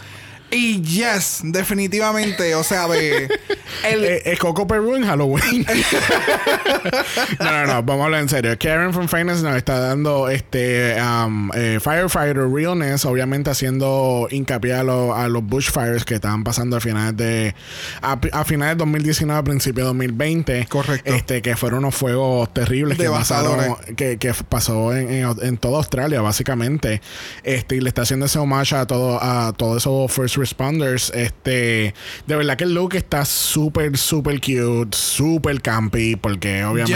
Y 0.51 0.81
yes, 0.81 1.39
definitivamente, 1.43 2.53
o 2.55 2.63
sea, 2.63 2.87
de 2.87 3.25
el, 3.89 4.03
Eh, 4.03 4.21
Es 4.25 4.39
Coco 4.39 4.67
Perú 4.67 4.95
en 4.95 5.05
Halloween. 5.05 5.65
no, 7.39 7.51
no, 7.51 7.65
no, 7.67 7.83
vamos 7.83 8.01
a 8.01 8.05
hablar 8.05 8.21
en 8.21 8.29
serio. 8.29 8.55
Karen 8.59 8.93
from 8.93 9.07
Finance 9.07 9.43
nos 9.43 9.55
está 9.55 9.79
dando 9.79 10.29
este 10.29 10.95
um, 11.01 11.49
eh, 11.53 11.79
Firefighter 11.81 12.47
Realness, 12.49 13.05
obviamente 13.05 13.49
haciendo 13.49 14.27
hincapié 14.29 14.73
a, 14.73 14.83
lo- 14.83 15.15
a 15.15 15.27
los 15.27 15.43
bushfires 15.43 16.05
que 16.05 16.15
estaban 16.15 16.43
pasando 16.43 16.77
a 16.77 16.79
finales 16.81 17.15
de 17.17 17.55
a, 18.01 18.19
a 18.33 18.43
finales 18.45 18.75
de 18.75 18.79
2019, 18.79 19.39
a 19.39 19.43
principios 19.43 19.85
de 19.85 19.87
2020. 19.87 20.65
Correcto. 20.67 21.13
Este, 21.13 21.41
que 21.41 21.55
fueron 21.55 21.79
unos 21.79 21.95
fuegos 21.95 22.53
terribles 22.53 22.97
que 22.97 23.09
pasaron, 23.09 23.75
que, 23.95 24.17
que 24.17 24.33
pasó 24.49 24.95
en, 24.95 25.09
en, 25.11 25.35
en 25.41 25.57
toda 25.57 25.77
Australia, 25.77 26.21
básicamente. 26.21 27.01
Este, 27.43 27.77
y 27.77 27.81
le 27.81 27.89
está 27.89 28.01
haciendo 28.03 28.25
ese 28.25 28.39
homage 28.39 28.75
a 28.75 28.85
todo, 28.85 29.17
a 29.21 29.53
todos 29.53 29.77
esos 29.77 30.11
first 30.11 30.40
responders. 30.41 31.11
Este, 31.15 31.93
de 32.27 32.35
verdad 32.35 32.57
que 32.57 32.65
el 32.65 32.73
look 32.73 32.95
está 32.95 33.23
súper, 33.23 33.97
súper 33.97 34.41
cute, 34.41 34.95
súper 34.97 35.61
campy, 35.61 36.15
porque 36.17 36.65
obviamente 36.65 36.95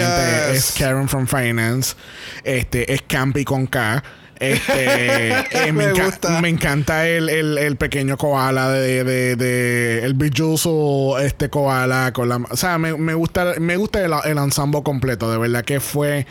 Yes. 0.52 0.58
es 0.72 0.76
Karen 0.78 1.08
from 1.08 1.28
Finance. 1.28 1.96
Este, 2.43 2.93
es 2.93 3.02
campy 3.04 3.46
con 3.46 3.68
K. 3.68 4.04
Este, 4.40 5.30
eh, 5.52 5.72
me, 5.72 5.72
Me 5.74 5.94
enca- 5.94 6.06
gusta. 6.06 6.42
me 6.42 6.50
encanta 6.50 7.08
el, 7.08 7.30
el, 7.30 7.58
el 7.58 7.76
pequeño 7.78 8.18
koala 8.18 8.70
de, 8.72 9.04
de, 9.04 9.36
de- 9.36 10.04
el 10.06 10.14
brilloso 10.14 11.18
este 11.20 11.50
koala 11.50 12.12
con 12.14 12.30
la 12.30 12.38
o 12.50 12.58
sea 12.58 12.78
me, 12.78 12.96
me 12.98 13.14
gusta 13.14 13.54
me 13.60 13.78
gusta 13.78 14.04
el, 14.04 14.12
el 14.26 14.38
ensemble 14.38 14.84
completo 14.84 15.32
de 15.32 15.38
verdad 15.38 15.64
que 15.64 15.80
fue 15.80 16.26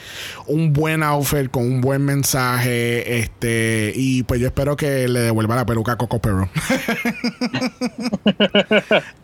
un 0.47 0.73
buen 0.73 1.03
outfit 1.03 1.51
con 1.51 1.63
un 1.65 1.81
buen 1.81 2.05
mensaje 2.05 3.19
este 3.21 3.93
y 3.95 4.23
pues 4.25 4.41
yo 4.41 4.47
espero 4.49 4.77
que 4.77 5.09
le 5.09 5.21
devuelva 5.21 5.57
la 5.57 5.67
peluca 5.67 5.93
a 5.93 5.97
Coco 5.97 6.21
Perro 6.21 6.49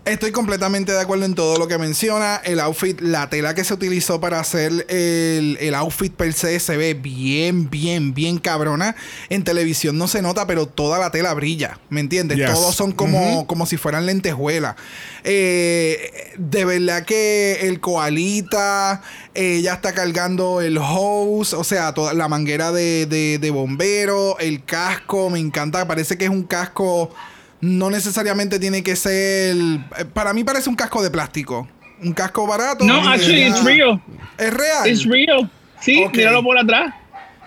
Estoy 0.05 0.33
completamente 0.33 0.93
de 0.93 1.01
acuerdo 1.01 1.24
en 1.24 1.35
todo 1.35 1.59
lo 1.59 1.68
que 1.68 1.78
menciona. 1.78 2.37
El 2.45 2.59
outfit, 2.61 3.01
la 3.01 3.28
tela 3.31 3.55
que 3.55 3.62
se 3.64 3.74
utilizó 3.74 4.20
para 4.20 4.41
hacer 4.41 4.72
el, 4.89 5.57
el 5.61 5.74
outfit 5.74 6.12
per 6.12 6.33
se 6.33 6.59
se 6.59 6.76
ve 6.76 6.95
bien, 6.95 7.70
bien, 7.70 8.12
bien 8.14 8.39
cabrona. 8.70 8.94
En 9.28 9.44
televisión 9.44 9.98
no 9.98 10.06
se 10.08 10.22
nota, 10.22 10.46
pero 10.46 10.66
toda 10.66 10.98
la 10.98 11.10
tela 11.10 11.34
brilla. 11.34 11.78
¿Me 11.88 12.00
entiendes? 12.00 12.38
Yes. 12.38 12.52
Todos 12.52 12.74
son 12.74 12.92
como, 12.92 13.46
como 13.46 13.66
si 13.66 13.76
fueran 13.76 14.06
lentejuelas. 14.06 14.76
Eh, 15.24 16.32
de 16.38 16.64
verdad 16.64 17.04
que 17.04 17.60
el 17.68 17.80
koalita, 17.80 19.02
ella 19.34 19.74
está 19.74 19.92
cargando 19.92 20.60
el 20.60 20.78
hose, 20.78 21.56
o 21.56 21.64
sea, 21.64 21.92
toda 21.94 22.14
la 22.14 22.28
manguera 22.28 22.72
de, 22.72 23.06
de, 23.06 23.38
de 23.38 23.50
bombero, 23.50 24.38
el 24.38 24.64
casco, 24.64 25.30
me 25.30 25.38
encanta. 25.38 25.86
Parece 25.86 26.16
que 26.18 26.24
es 26.24 26.30
un 26.30 26.44
casco. 26.44 27.14
No 27.60 27.90
necesariamente 27.90 28.58
tiene 28.58 28.82
que 28.82 28.96
ser. 28.96 29.54
eh, 29.56 30.04
Para 30.14 30.32
mí 30.32 30.44
parece 30.44 30.68
un 30.70 30.76
casco 30.76 31.02
de 31.02 31.10
plástico. 31.10 31.68
Un 32.02 32.12
casco 32.14 32.46
barato. 32.46 32.84
No, 32.84 33.06
actually, 33.08 33.46
it's 33.48 33.62
real. 33.62 34.00
Es 34.38 34.54
real. 34.54 34.88
It's 34.90 35.04
real. 35.04 35.50
Sí, 35.80 36.02
Ok. 36.04 36.14
míralo 36.16 36.42
por 36.42 36.58
atrás. 36.58 36.94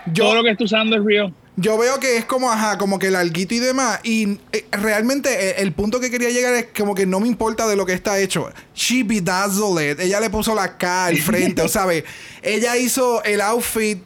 Yo- 0.07 0.23
Todo 0.25 0.35
lo 0.35 0.43
que 0.43 0.49
está 0.51 0.63
usando 0.63 0.95
es 0.97 1.03
real. 1.03 1.33
Yo 1.55 1.77
veo 1.77 1.99
que 1.99 2.17
es 2.17 2.25
como, 2.25 2.51
ajá, 2.51 2.79
como 2.79 2.97
que 2.97 3.07
el 3.09 3.15
alguito 3.15 3.53
y 3.53 3.59
demás. 3.59 3.99
Y 4.03 4.39
eh, 4.51 4.65
realmente 4.71 5.29
eh, 5.51 5.55
el 5.59 5.71
punto 5.71 5.99
que 5.99 6.09
quería 6.09 6.31
llegar 6.31 6.51
es 6.55 6.67
como 6.75 6.95
que 6.95 7.05
no 7.05 7.19
me 7.19 7.27
importa 7.27 7.67
de 7.67 7.75
lo 7.75 7.85
que 7.85 7.93
está 7.93 8.17
hecho. 8.19 8.51
She 8.75 9.03
bedazzled 9.03 9.91
it. 9.91 9.99
Ella 9.99 10.19
le 10.19 10.31
puso 10.31 10.55
la 10.55 10.77
K 10.79 11.05
al 11.05 11.17
frente, 11.17 11.61
o 11.61 11.67
¿sabes? 11.67 12.05
Ella 12.41 12.75
hizo 12.75 13.23
el 13.23 13.39
outfit 13.41 13.99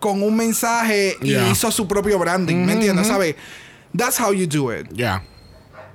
con 0.00 0.22
un 0.24 0.34
mensaje 0.36 1.16
y 1.22 1.28
Yeah. 1.30 1.48
hizo 1.50 1.70
su 1.70 1.86
propio 1.86 2.18
branding, 2.18 2.64
¿me 2.66 2.72
entiendes? 2.72 3.06
¿Sabes? 3.06 3.36
That's 3.96 4.18
how 4.20 4.32
you 4.32 4.46
do 4.48 4.72
it. 4.76 4.88
Ya. 4.92 5.22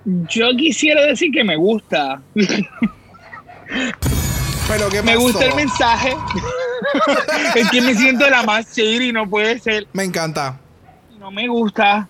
Yo 0.06 0.48
quisiera 0.58 1.02
decir 1.06 1.32
que 1.34 1.44
me 1.44 1.56
gusta. 1.58 2.22
Pero 4.68 4.90
¿qué 4.90 5.02
Me 5.04 5.16
gusta 5.18 5.46
el 5.46 5.56
mensaje. 5.56 6.16
es 7.56 7.70
que 7.70 7.82
me 7.82 7.96
siento 7.96 8.30
la 8.30 8.44
más 8.44 8.76
shady, 8.76 9.12
no 9.12 9.30
puede 9.30 9.60
ser. 9.60 9.88
Me 9.94 10.04
encanta. 10.04 10.60
No 11.20 11.32
me 11.32 11.48
gusta. 11.48 12.08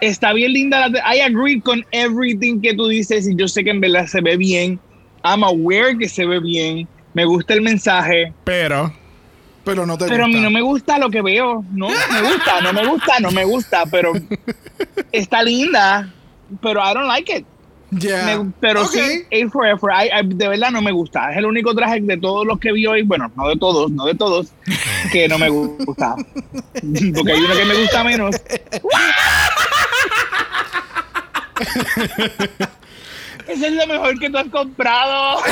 Está 0.00 0.32
bien 0.32 0.52
linda. 0.52 0.88
La 0.88 1.14
I 1.14 1.20
agree 1.20 1.60
con 1.60 1.84
everything 1.92 2.60
que 2.60 2.74
tú 2.74 2.88
dices 2.88 3.28
y 3.28 3.36
yo 3.36 3.48
sé 3.48 3.64
que 3.64 3.70
en 3.70 3.80
verdad 3.80 4.06
se 4.06 4.20
ve 4.20 4.36
bien. 4.36 4.78
I'm 5.24 5.42
aware 5.44 5.96
que 5.98 6.08
se 6.08 6.24
ve 6.24 6.40
bien. 6.40 6.88
Me 7.14 7.24
gusta 7.24 7.54
el 7.54 7.62
mensaje. 7.62 8.32
Pero, 8.44 8.92
Pero 9.64 9.86
no 9.86 9.98
te 9.98 10.06
Pero 10.06 10.24
a 10.24 10.28
mí 10.28 10.40
no 10.40 10.50
me 10.50 10.62
gusta 10.62 10.98
lo 10.98 11.10
que 11.10 11.22
veo. 11.22 11.64
No 11.72 11.88
me 11.88 12.22
gusta, 12.22 12.60
no 12.62 12.72
me 12.72 12.86
gusta, 12.86 13.20
no 13.20 13.30
me 13.30 13.44
gusta. 13.44 13.86
Pero 13.86 14.12
está 15.12 15.42
linda. 15.42 16.12
Pero 16.62 16.80
I 16.80 16.94
don't 16.94 17.08
like 17.08 17.32
it. 17.32 17.44
Yeah. 17.90 18.36
Me- 18.38 18.52
pero 18.60 18.86
sí, 18.86 19.00
A 19.32 19.48
for 19.50 19.66
effort. 19.66 19.94
I- 19.94 20.10
I- 20.20 20.34
de 20.34 20.48
verdad 20.48 20.70
no 20.70 20.82
me 20.82 20.92
gusta. 20.92 21.32
Es 21.32 21.38
el 21.38 21.46
único 21.46 21.74
traje 21.74 22.00
de 22.00 22.16
todos 22.18 22.46
los 22.46 22.58
que 22.58 22.72
vi 22.72 22.86
hoy. 22.86 23.02
Bueno, 23.02 23.30
no 23.34 23.48
de 23.48 23.56
todos, 23.56 23.90
no 23.90 24.04
de 24.04 24.14
todos, 24.14 24.48
que 25.10 25.26
no 25.28 25.38
me 25.38 25.48
gusta. 25.48 26.14
Porque 26.74 27.32
hay 27.32 27.40
uno 27.40 27.54
que 27.56 27.64
me 27.64 27.74
gusta 27.80 28.04
menos. 28.04 28.36
Ese 33.48 33.66
es 33.68 33.72
lo 33.72 33.86
mejor 33.86 34.18
que 34.18 34.28
tú 34.28 34.36
has 34.38 34.48
comprado. 34.48 35.38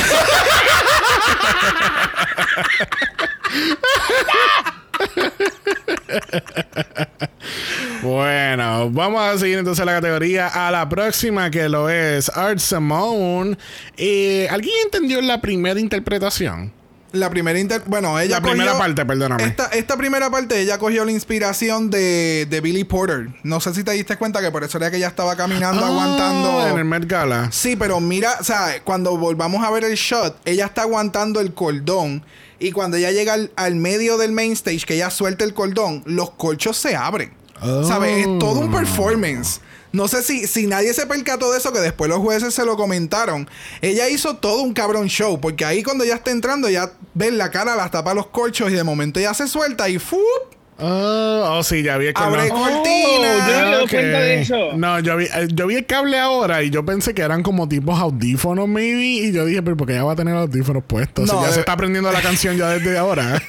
bueno, 8.07 8.91
vamos 8.91 9.21
a 9.21 9.39
seguir 9.39 9.59
entonces 9.59 9.85
la 9.85 9.93
categoría 9.95 10.49
a 10.49 10.71
la 10.71 10.89
próxima 10.89 11.51
que 11.51 11.69
lo 11.69 11.89
es 11.91 12.29
Art 12.31 12.59
Simone. 12.59 13.57
Eh, 13.97 14.47
¿Alguien 14.51 14.75
entendió 14.85 15.21
la 15.21 15.41
primera 15.41 15.79
interpretación? 15.81 16.73
La 17.13 17.31
primera 17.31 17.59
inter... 17.59 17.83
Bueno, 17.87 18.19
ella 18.21 18.37
La 18.37 18.43
primera 18.43 18.77
parte, 18.77 19.07
perdóname. 19.07 19.45
Esta, 19.45 19.67
esta 19.69 19.97
primera 19.97 20.29
parte, 20.29 20.61
ella 20.61 20.77
cogió 20.77 21.05
la 21.05 21.13
inspiración 21.13 21.89
de, 21.89 22.47
de 22.51 22.61
Billy 22.61 22.85
Porter. 22.85 23.29
No 23.43 23.61
sé 23.61 23.73
si 23.75 23.85
te 23.85 23.93
diste 23.93 24.17
cuenta 24.17 24.41
que 24.43 24.51
por 24.51 24.65
eso 24.65 24.77
era 24.77 24.91
que 24.91 24.99
ella 24.99 25.09
estaba 25.09 25.35
caminando, 25.35 25.85
Ah, 25.85 25.89
aguantando... 25.89 26.69
En 26.69 26.77
el 26.77 26.85
Met 26.85 27.07
Gala. 27.07 27.49
Sí, 27.53 27.75
pero 27.75 28.01
mira, 28.01 28.37
o 28.41 28.45
sea, 28.45 28.83
cuando 28.85 29.17
volvamos 29.17 29.65
a 29.65 29.71
ver 29.71 29.85
el 29.85 29.95
shot, 29.95 30.37
ella 30.45 30.67
está 30.67 30.83
aguantando 30.83 31.41
el 31.41 31.55
cordón. 31.55 32.23
Y 32.59 32.73
cuando 32.73 32.97
ella 32.99 33.13
llega 33.13 33.35
al, 33.35 33.51
al 33.57 33.77
medio 33.77 34.19
del 34.19 34.33
main 34.33 34.53
stage, 34.53 34.85
que 34.85 34.95
ella 34.95 35.09
suelta 35.11 35.45
el 35.45 35.55
cordón, 35.55 36.03
los 36.07 36.31
colchos 36.33 36.77
se 36.77 36.97
abren. 36.97 37.33
Oh. 37.63 37.85
¿Sabes? 37.85 38.27
Es 38.27 38.39
todo 38.39 38.61
un 38.61 38.71
performance. 38.71 39.61
No 39.93 40.09
sé 40.09 40.23
si, 40.23 40.47
si 40.47 40.67
nadie 40.67 40.93
se 40.93 41.07
percató 41.07 41.51
de 41.53 41.59
eso, 41.59 41.73
que 41.73 41.79
después 41.81 42.11
los 42.11 42.19
jueces 42.19 42.53
se 42.53 42.65
lo 42.65 42.77
comentaron. 42.77 43.49
Ella 43.81 44.09
hizo 44.09 44.37
todo 44.37 44.63
un 44.63 44.75
cabrón 44.75 45.09
show, 45.09 45.41
porque 45.41 45.65
ahí 45.65 45.83
cuando 45.83 46.05
ella 46.05 46.17
está 46.17 46.33
entrando, 46.33 46.69
ya 46.69 46.93
ven 47.15 47.39
la 47.39 47.51
cara, 47.51 47.77
las 47.77 47.91
tapa 47.91 48.13
los 48.13 48.27
colchos 48.27 48.71
y 48.71 48.75
de 48.75 48.85
momento 48.85 49.21
ella 49.21 49.33
se 49.33 49.49
suelta 49.49 49.89
y 49.89 49.99
¡fup! 49.99 50.56
Oh, 50.79 51.57
oh, 51.59 51.63
sí, 51.63 51.83
ya 51.83 51.97
vi 51.97 52.09
el 52.09 52.13
Abre 52.17 52.49
cordón. 52.51 52.71
cortina. 52.75 52.93
yo 53.09 53.39
no 53.39 53.47
me 53.47 53.51
he 53.51 53.71
dado 53.71 53.85
Ok. 53.85 53.91
cuenta 53.91 54.21
de 54.21 54.41
eso. 54.43 54.73
No, 54.75 55.01
yo 55.01 55.17
vi, 55.17 55.25
eh, 55.25 55.49
yo 55.55 55.67
vi 55.67 55.77
el 55.77 55.87
cable 55.87 56.19
ahora 56.19 56.63
y 56.63 56.69
yo 56.71 56.85
pensé 56.85 57.15
que 57.15 57.23
eran 57.23 57.43
como 57.43 57.67
tipos 57.67 57.99
audífonos, 57.99 58.69
maybe. 58.69 59.03
Y 59.05 59.33
yo 59.33 59.47
dije, 59.47 59.63
pero 59.63 59.77
¿por 59.77 59.87
qué 59.87 59.95
ella 59.95 60.05
va 60.05 60.13
a 60.13 60.17
tener 60.17 60.35
audífonos 60.37 60.85
puestos? 60.87 61.27
No, 61.33 61.39
si 61.41 61.47
ya 61.47 61.53
se 61.53 61.61
está 61.61 61.73
aprendiendo 61.73 62.13
la 62.13 62.21
canción 62.21 62.57
ya 62.59 62.69
desde 62.69 62.99
ahora. 62.99 63.43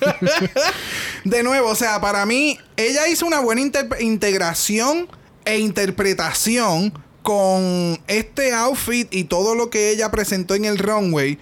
De 1.25 1.43
nuevo, 1.43 1.69
o 1.69 1.75
sea, 1.75 1.99
para 1.99 2.25
mí, 2.25 2.57
ella 2.77 3.07
hizo 3.09 3.25
una 3.25 3.41
buena 3.41 3.61
integración 3.99 5.07
e 5.43 5.59
interpretación 5.59 6.93
con 7.23 7.99
este 8.07 8.53
outfit 8.53 9.13
y 9.13 9.25
todo 9.25 9.53
lo 9.53 9.69
que 9.69 9.91
ella 9.91 10.11
presentó 10.11 10.55
en 10.55 10.63
el 10.63 10.77
runway. 10.77 11.37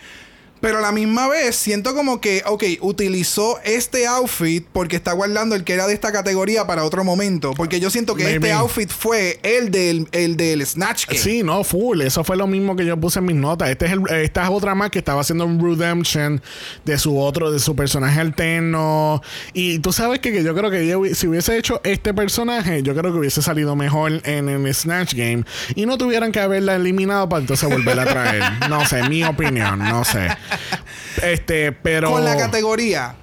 Pero 0.62 0.80
a 0.80 0.82
la 0.82 0.92
misma 0.92 1.28
vez 1.28 1.56
siento 1.56 1.94
como 1.94 2.20
que, 2.22 2.42
ok, 2.46 2.64
utilizó 2.82 3.60
este 3.64 4.08
outfit 4.08 4.66
porque 4.74 4.96
está 4.96 5.12
guardando 5.12 5.54
el 5.56 5.64
que 5.64 5.74
era 5.74 5.86
de 5.86 5.94
esta 5.94 6.12
categoría 6.12 6.66
para 6.66 6.84
otro 6.84 7.04
momento. 7.04 7.52
Porque 7.56 7.80
yo 7.80 7.90
siento 7.92 8.16
que 8.16 8.24
Maybe. 8.24 8.36
este 8.38 8.52
outfit 8.54 8.90
fue 8.90 9.40
el 9.44 9.70
del, 9.70 10.08
el 10.12 10.38
del 10.38 10.66
Snatch 10.66 11.06
Game. 11.08 11.20
Sí, 11.20 11.44
no, 11.44 11.64
full. 11.64 12.02
Eso 12.02 12.24
fue 12.24 12.36
lo 12.38 12.48
mismo 12.48 12.76
que 12.76 12.86
yo 12.86 12.98
puse 12.98 13.20
en 13.20 13.26
mis 13.26 13.36
notas. 13.36 13.70
Este 13.70 13.86
es 13.86 13.92
el- 13.92 14.08
esta 14.16 14.44
es 14.44 14.50
otra 14.50 14.74
más 14.74 14.90
que 14.90 15.00
estaba 15.00 15.22
haciendo 15.22 15.46
un 15.46 15.60
redemption 15.64 16.42
de 16.84 16.98
su 16.98 17.20
otro, 17.20 17.52
de 17.52 17.60
su 17.60 17.76
personaje 17.76 18.20
alterno. 18.20 19.22
Y 19.54 19.80
tú 19.80 19.92
sabes 19.94 20.20
que, 20.20 20.32
que 20.32 20.44
yo 20.44 20.56
creo 20.56 20.72
que 20.72 20.96
hubi- 20.98 21.14
si 21.14 21.28
hubiese 21.28 21.58
hecho 21.58 21.80
este 21.84 22.14
personaje, 22.14 22.82
yo 22.82 22.96
creo 22.96 23.12
que 23.12 23.20
hubiese 23.20 23.42
salido 23.42 23.76
mejor 23.76 24.22
en 24.24 24.50
el 24.50 24.74
Snatch 24.74 25.14
Game. 25.14 25.44
Y 25.76 25.86
no 25.86 25.98
tuvieran 25.98 26.32
que 26.32 26.40
haberla 26.40 26.76
eliminado 26.76 27.30
para 27.30 27.42
entonces 27.42 27.70
volverla 27.70 28.04
a 28.04 28.06
traer. 28.06 28.44
no 28.70 28.86
sé, 28.88 29.08
mi 29.10 29.24
opinión, 29.24 29.78
no 29.80 30.04
sé. 30.04 30.30
Este, 31.24 31.72
pero. 31.72 32.12
Con 32.12 32.26
la 32.26 32.36
categoría. 32.38 33.16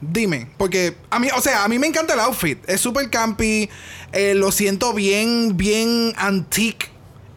Dime, 0.00 0.48
porque 0.56 0.96
a 1.10 1.18
mí, 1.18 1.28
o 1.36 1.40
sea, 1.40 1.64
a 1.64 1.68
mí 1.68 1.78
me 1.78 1.86
encanta 1.86 2.14
el 2.14 2.20
outfit. 2.20 2.58
Es 2.68 2.80
súper 2.80 3.10
campy. 3.10 3.68
eh, 4.12 4.34
lo 4.34 4.52
siento 4.52 4.92
bien, 4.92 5.56
bien 5.56 6.12
antique. 6.16 6.86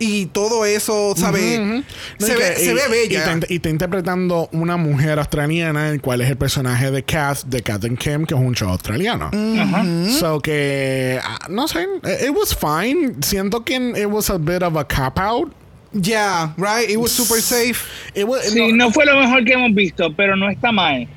Y 0.03 0.25
todo 0.27 0.65
eso, 0.65 1.13
¿sabes? 1.15 1.59
No, 1.59 1.83
se, 2.17 2.35
ve, 2.35 2.55
se 2.55 2.73
ve 2.73 2.81
bella. 2.89 3.39
y 3.47 3.55
está 3.57 3.69
interpretando 3.69 4.49
una 4.51 4.75
mujer 4.75 5.19
australiana, 5.19 5.89
el 5.89 6.01
cual 6.01 6.21
es 6.21 6.29
el 6.31 6.37
personaje 6.37 6.89
de 6.89 7.03
Kath, 7.03 7.43
de 7.43 7.61
Kath 7.61 7.85
and 7.85 7.99
Kim, 7.99 8.25
que 8.25 8.33
es 8.33 8.39
un 8.39 8.55
show 8.55 8.69
australiano. 8.69 9.29
Ajá. 9.31 9.85
So 10.19 10.39
que, 10.39 11.19
ah, 11.23 11.37
no 11.49 11.67
sé, 11.67 11.87
it 12.25 12.31
was 12.35 12.55
fine. 12.55 13.21
Siento 13.21 13.63
que 13.63 13.75
it 13.95 14.07
was 14.07 14.31
a 14.31 14.39
bit 14.39 14.63
of 14.63 14.75
a 14.75 14.83
cop 14.83 15.19
out. 15.19 15.53
Yeah, 15.93 16.53
right. 16.57 16.89
It 16.89 16.97
was 16.97 17.11
super 17.11 17.41
safe. 17.41 17.83
It 18.15 18.25
was- 18.25 18.45
Sí, 18.51 18.59
no- 18.71 18.85
no 18.85 18.91
fue 18.91 19.05
lo 19.05 19.15
mejor 19.19 19.43
que 19.43 19.53
hemos 19.53 19.73
visto, 19.73 20.13
pero 20.15 20.35
no 20.35 20.49
está 20.49 20.71
mal. 20.71 21.07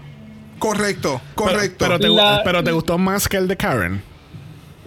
Correcto, 0.58 1.20
pero, 1.36 1.48
correcto. 1.52 1.76
pero 1.78 1.98
te, 1.98 2.08
La- 2.08 2.42
pero 2.44 2.62
te 2.64 2.72
gustó 2.72 2.98
más 2.98 3.28
que 3.28 3.36
el 3.36 3.46
de 3.48 3.56
Karen. 3.56 4.02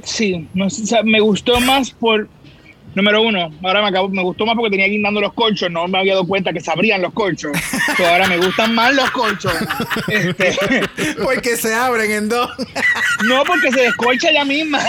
Sí, 0.04 0.48
no 0.54 0.70
sé, 0.70 0.84
o 0.84 0.86
sea, 0.86 1.04
me 1.04 1.20
gustó 1.20 1.60
más 1.62 1.92
por. 1.92 2.28
Número 2.98 3.22
uno, 3.22 3.52
ahora 3.62 3.84
me, 3.84 3.90
acabo, 3.90 4.10
me 4.10 4.24
gustó 4.24 4.44
más 4.44 4.56
porque 4.56 4.72
tenía 4.72 4.88
guindando 4.88 5.22
los 5.22 5.32
colchos, 5.34 5.70
no 5.70 5.88
me 5.88 6.00
había 6.00 6.14
dado 6.14 6.26
cuenta 6.26 6.52
que 6.52 6.60
se 6.60 6.72
abrían 6.72 7.00
los 7.00 7.14
colchos. 7.14 7.52
Pero 7.96 8.10
ahora 8.10 8.28
me 8.28 8.38
gustan 8.38 8.74
más 8.74 8.92
los 8.96 9.12
colchos. 9.12 9.54
Este, 10.08 10.58
porque 11.24 11.58
se 11.58 11.76
abren 11.76 12.10
en 12.10 12.30
dos. 12.30 12.50
no 13.26 13.44
porque 13.44 13.72
se 13.72 13.82
descolcha 13.82 14.30
ella 14.32 14.46
misma. 14.46 14.80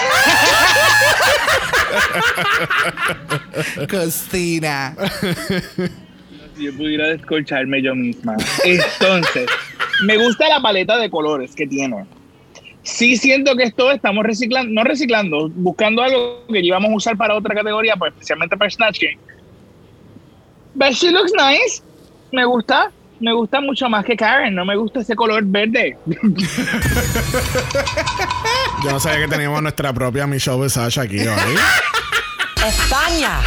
Costina. 3.90 4.96
Si 6.56 6.64
yo 6.64 6.76
pudiera 6.78 7.08
descolcharme 7.08 7.82
yo 7.82 7.94
misma. 7.94 8.36
Entonces, 8.64 9.50
me 10.06 10.16
gusta 10.16 10.48
la 10.48 10.62
paleta 10.62 10.96
de 10.96 11.10
colores 11.10 11.54
que 11.54 11.66
tiene. 11.66 12.06
Sí 12.82 13.16
siento 13.16 13.54
que 13.56 13.64
esto 13.64 13.90
estamos 13.90 14.24
reciclando, 14.24 14.72
no 14.72 14.82
reciclando, 14.84 15.48
buscando 15.50 16.02
algo 16.02 16.46
que 16.50 16.60
íbamos 16.60 16.90
a 16.90 16.94
usar 16.94 17.16
para 17.16 17.34
otra 17.34 17.54
categoría, 17.54 17.96
pues 17.96 18.12
especialmente 18.12 18.56
para 18.56 18.70
Snatch 18.70 19.00
Game. 19.00 19.18
But 20.74 20.92
she 20.92 21.10
looks 21.10 21.32
nice. 21.32 21.82
Me 22.32 22.44
gusta. 22.44 22.90
Me 23.20 23.32
gusta 23.32 23.60
mucho 23.60 23.88
más 23.88 24.04
que 24.04 24.16
Karen. 24.16 24.54
No 24.54 24.64
me 24.64 24.76
gusta 24.76 25.00
ese 25.00 25.16
color 25.16 25.42
verde. 25.44 25.98
Yo 28.84 28.92
no 28.92 29.00
sabía 29.00 29.26
que 29.26 29.28
teníamos 29.28 29.60
nuestra 29.60 29.92
propia 29.92 30.26
Michelle 30.26 30.62
Visage 30.62 31.00
aquí 31.00 31.18
hoy. 31.18 31.56
España, 32.64 33.40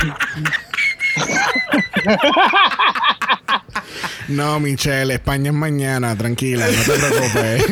No, 4.28 4.60
Michelle, 4.60 5.14
España 5.14 5.52
es 5.52 5.56
mañana, 5.56 6.16
tranquila, 6.16 6.66
no 6.68 6.84
te 6.84 6.92
preocupes. 7.00 7.66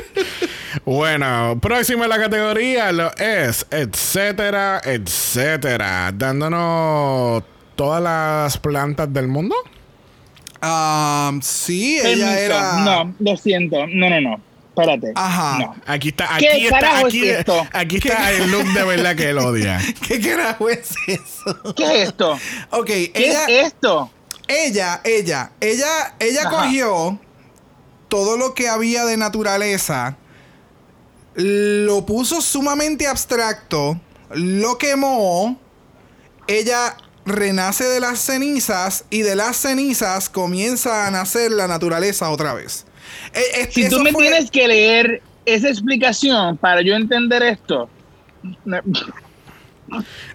bueno, 0.85 1.57
próximo 1.61 2.03
en 2.03 2.09
la 2.09 2.17
categoría 2.17 2.91
lo 2.91 3.15
es, 3.17 3.65
etcétera, 3.69 4.81
etcétera, 4.83 6.11
dándonos 6.13 7.43
todas 7.75 8.01
las 8.01 8.57
plantas 8.57 9.11
del 9.13 9.27
mundo. 9.27 9.55
Um, 10.63 11.41
sí, 11.41 11.99
ella 12.03 12.39
era. 12.39 12.73
No, 12.83 13.15
lo 13.19 13.37
siento. 13.37 13.87
No, 13.87 14.09
no, 14.09 14.21
no. 14.21 14.41
Espérate. 14.69 15.11
Ajá. 15.15 15.57
No. 15.59 15.75
Aquí 15.85 16.09
está, 16.09 16.29
¿Qué 16.37 16.49
aquí 16.49 16.65
está, 16.65 16.79
carajo 16.79 17.05
aquí, 17.07 17.29
es 17.29 17.39
esto? 17.39 17.67
aquí 17.73 17.97
está 17.97 18.31
el 18.31 18.51
look 18.51 18.65
de 18.73 18.83
verdad 18.83 19.15
que 19.15 19.29
él 19.29 19.37
odia. 19.39 19.79
¿Qué 20.07 20.21
carajo 20.21 20.69
es 20.69 20.91
eso? 21.07 21.73
¿Qué 21.75 21.83
es 21.83 22.09
esto? 22.09 22.39
Ok, 22.69 22.85
¿Qué 22.87 23.11
ella. 23.15 23.45
es 23.47 23.67
esto? 23.67 24.11
ella, 24.47 25.01
ella, 25.03 25.51
ella, 25.59 26.13
ella 26.19 26.41
Ajá. 26.41 26.49
cogió 26.49 27.19
todo 28.07 28.37
lo 28.37 28.53
que 28.53 28.67
había 28.69 29.05
de 29.05 29.17
naturaleza 29.17 30.17
lo 31.35 32.05
puso 32.05 32.41
sumamente 32.41 33.07
abstracto, 33.07 33.99
lo 34.33 34.77
quemó, 34.77 35.59
ella 36.47 36.95
renace 37.25 37.83
de 37.85 37.99
las 37.99 38.19
cenizas 38.19 39.05
y 39.09 39.21
de 39.21 39.35
las 39.35 39.55
cenizas 39.57 40.29
comienza 40.29 41.07
a 41.07 41.11
nacer 41.11 41.51
la 41.51 41.67
naturaleza 41.67 42.29
otra 42.31 42.53
vez. 42.53 42.85
Eh, 43.33 43.39
eh, 43.61 43.69
Si 43.71 43.87
tú 43.89 44.01
me 44.01 44.11
fue- 44.11 44.27
tienes 44.27 44.49
que 44.51 44.67
leer 44.67 45.21
esa 45.45 45.69
explicación 45.69 46.57
para 46.57 46.81
yo 46.81 46.93
entender 46.95 47.43
esto. 47.43 47.89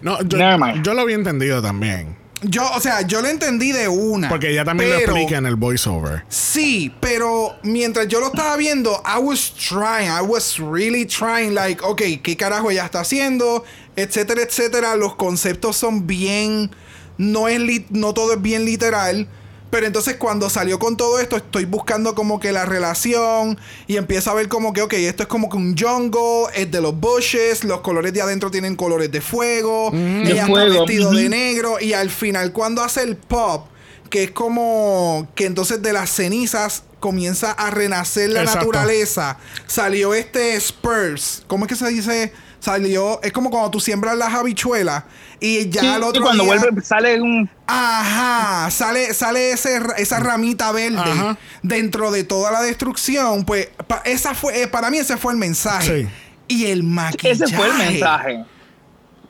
No, 0.01 0.20
yo, 0.22 0.38
yo 0.82 0.94
lo 0.94 1.01
había 1.01 1.14
entendido 1.16 1.62
también. 1.62 2.16
Yo, 2.43 2.70
o 2.74 2.80
sea, 2.80 3.01
yo 3.03 3.22
lo 3.22 3.28
entendí 3.28 3.72
de 3.72 3.89
una. 3.89 4.28
Porque 4.28 4.51
ella 4.51 4.64
también 4.64 4.91
pero- 4.91 5.12
lo 5.12 5.16
explica 5.18 5.39
en 5.39 5.47
el 5.47 5.57
voiceover. 5.57 6.24
Sí, 6.28 6.93
pero 7.01 7.57
mientras 7.62 8.09
yo 8.09 8.20
lo 8.20 8.26
estaba 8.26 8.57
viendo, 8.57 9.03
I 9.07 9.18
was 9.18 9.53
trying, 9.55 10.09
I 10.11 10.20
was 10.22 10.59
really 10.59 11.07
trying, 11.07 11.55
like, 11.55 11.82
ok, 11.82 12.03
¿qué 12.22 12.37
carajo 12.37 12.70
ella 12.70 12.84
está 12.84 13.01
haciendo? 13.01 13.64
Etcétera, 13.97 14.43
etcétera. 14.43 14.97
Los 14.97 15.16
conceptos 15.16 15.76
son 15.76 16.07
bien, 16.07 16.70
no 17.16 17.49
es, 17.49 17.59
lit- 17.59 17.87
no 17.91 18.12
todo 18.12 18.34
es 18.34 18.43
bien 18.43 18.66
literal. 18.66 19.26
Pero 19.70 19.86
entonces 19.86 20.16
cuando 20.16 20.48
salió 20.48 20.78
con 20.78 20.96
todo 20.96 21.18
esto, 21.18 21.36
estoy 21.36 21.64
buscando 21.64 22.14
como 22.14 22.38
que 22.38 22.52
la 22.52 22.64
relación 22.64 23.58
y 23.86 23.96
empiezo 23.96 24.30
a 24.30 24.34
ver 24.34 24.48
como 24.48 24.72
que, 24.72 24.82
ok, 24.82 24.92
esto 24.94 25.24
es 25.24 25.28
como 25.28 25.48
que 25.50 25.56
un 25.56 25.76
jungle, 25.76 26.44
es 26.54 26.70
de 26.70 26.80
los 26.80 26.98
bushes, 26.98 27.64
los 27.64 27.80
colores 27.80 28.12
de 28.12 28.22
adentro 28.22 28.50
tienen 28.50 28.76
colores 28.76 29.10
de 29.10 29.20
fuego, 29.20 29.90
De 29.92 30.22
ella 30.30 30.46
fuego, 30.46 30.66
está 30.68 30.80
vestido 30.80 31.10
de 31.10 31.22
ujú. 31.22 31.28
negro 31.30 31.80
y 31.80 31.92
al 31.94 32.10
final 32.10 32.52
cuando 32.52 32.82
hace 32.82 33.02
el 33.02 33.16
pop, 33.16 33.66
que 34.08 34.24
es 34.24 34.30
como 34.30 35.26
que 35.34 35.46
entonces 35.46 35.82
de 35.82 35.92
las 35.92 36.10
cenizas 36.10 36.84
comienza 37.00 37.50
a 37.50 37.70
renacer 37.70 38.30
la 38.30 38.42
Exacto. 38.42 38.66
naturaleza, 38.66 39.36
salió 39.66 40.14
este 40.14 40.54
Spurs, 40.56 41.42
¿cómo 41.48 41.64
es 41.64 41.68
que 41.70 41.76
se 41.76 41.88
dice? 41.88 42.32
Salió, 42.66 43.20
es 43.22 43.32
como 43.32 43.48
cuando 43.48 43.70
tú 43.70 43.78
siembras 43.78 44.16
las 44.18 44.34
habichuelas 44.34 45.04
y 45.38 45.68
ya 45.68 45.82
Sí, 45.82 45.86
al 45.86 46.02
otro 46.02 46.24
cuando 46.24 46.42
día- 46.42 46.56
vuelve 46.58 46.82
sale 46.82 47.20
un 47.22 47.48
Ajá, 47.64 48.68
sale, 48.72 49.14
sale 49.14 49.52
ese, 49.52 49.80
esa 49.98 50.18
ramita 50.18 50.72
verde 50.72 50.98
Ajá. 50.98 51.38
dentro 51.62 52.10
de 52.10 52.24
toda 52.24 52.50
la 52.50 52.62
destrucción. 52.62 53.44
Pues 53.44 53.68
pa- 53.86 54.02
esa 54.04 54.34
fue, 54.34 54.62
eh, 54.62 54.66
para 54.66 54.90
mí 54.90 54.98
ese 54.98 55.16
fue 55.16 55.32
el 55.32 55.38
mensaje. 55.38 56.02
Sí. 56.02 56.08
Y 56.48 56.66
el 56.66 56.82
maquillaje. 56.82 57.44
ese 57.44 57.56
fue 57.56 57.68
el 57.68 57.74
mensaje. 57.74 58.44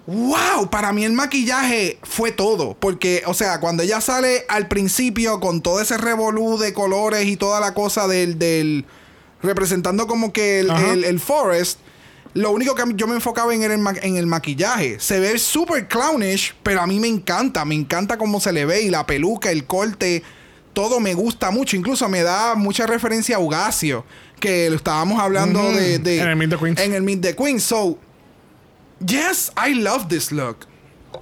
Wow, 0.06 0.70
para 0.70 0.94
mí 0.94 1.04
el 1.04 1.12
maquillaje 1.12 1.98
fue 2.04 2.32
todo. 2.32 2.74
Porque, 2.80 3.22
o 3.26 3.34
sea, 3.34 3.60
cuando 3.60 3.82
ella 3.82 4.00
sale 4.00 4.46
al 4.48 4.66
principio 4.68 5.40
con 5.40 5.60
todo 5.60 5.82
ese 5.82 5.98
revolú 5.98 6.56
de 6.56 6.72
colores 6.72 7.26
y 7.26 7.36
toda 7.36 7.60
la 7.60 7.74
cosa 7.74 8.08
del. 8.08 8.38
del 8.38 8.86
representando 9.42 10.06
como 10.06 10.32
que 10.32 10.60
el, 10.60 10.70
Ajá. 10.70 10.92
el- 10.92 11.04
el 11.04 11.20
forest. 11.20 11.80
Lo 12.36 12.50
único 12.50 12.74
que 12.74 12.82
yo 12.94 13.06
me 13.06 13.14
enfocaba 13.14 13.54
en 13.54 13.62
el, 13.62 13.72
en 14.02 14.16
el 14.16 14.26
maquillaje. 14.26 15.00
Se 15.00 15.18
ve 15.20 15.38
súper 15.38 15.88
clownish, 15.88 16.54
pero 16.62 16.82
a 16.82 16.86
mí 16.86 17.00
me 17.00 17.08
encanta. 17.08 17.64
Me 17.64 17.74
encanta 17.74 18.18
cómo 18.18 18.40
se 18.40 18.52
le 18.52 18.64
ve 18.66 18.82
y 18.82 18.90
la 18.90 19.06
peluca, 19.06 19.50
el 19.50 19.64
corte. 19.66 20.22
Todo 20.74 21.00
me 21.00 21.14
gusta 21.14 21.50
mucho. 21.50 21.76
Incluso 21.76 22.08
me 22.10 22.22
da 22.22 22.54
mucha 22.54 22.86
referencia 22.86 23.36
a 23.36 23.38
Ugacio. 23.38 24.04
Que 24.38 24.68
lo 24.68 24.76
estábamos 24.76 25.18
hablando 25.18 25.60
de- 25.72 25.98
En 26.20 26.28
el 26.28 26.36
Meet 26.36 26.50
the 26.50 26.56
Queens. 26.58 26.80
En 26.80 26.92
el 26.94 27.02
Meet 27.02 27.20
the 27.22 27.34
Queens. 27.36 27.62
So, 27.62 27.98
yes, 29.04 29.50
I 29.56 29.72
love 29.74 30.08
this 30.08 30.30
look. 30.30 30.66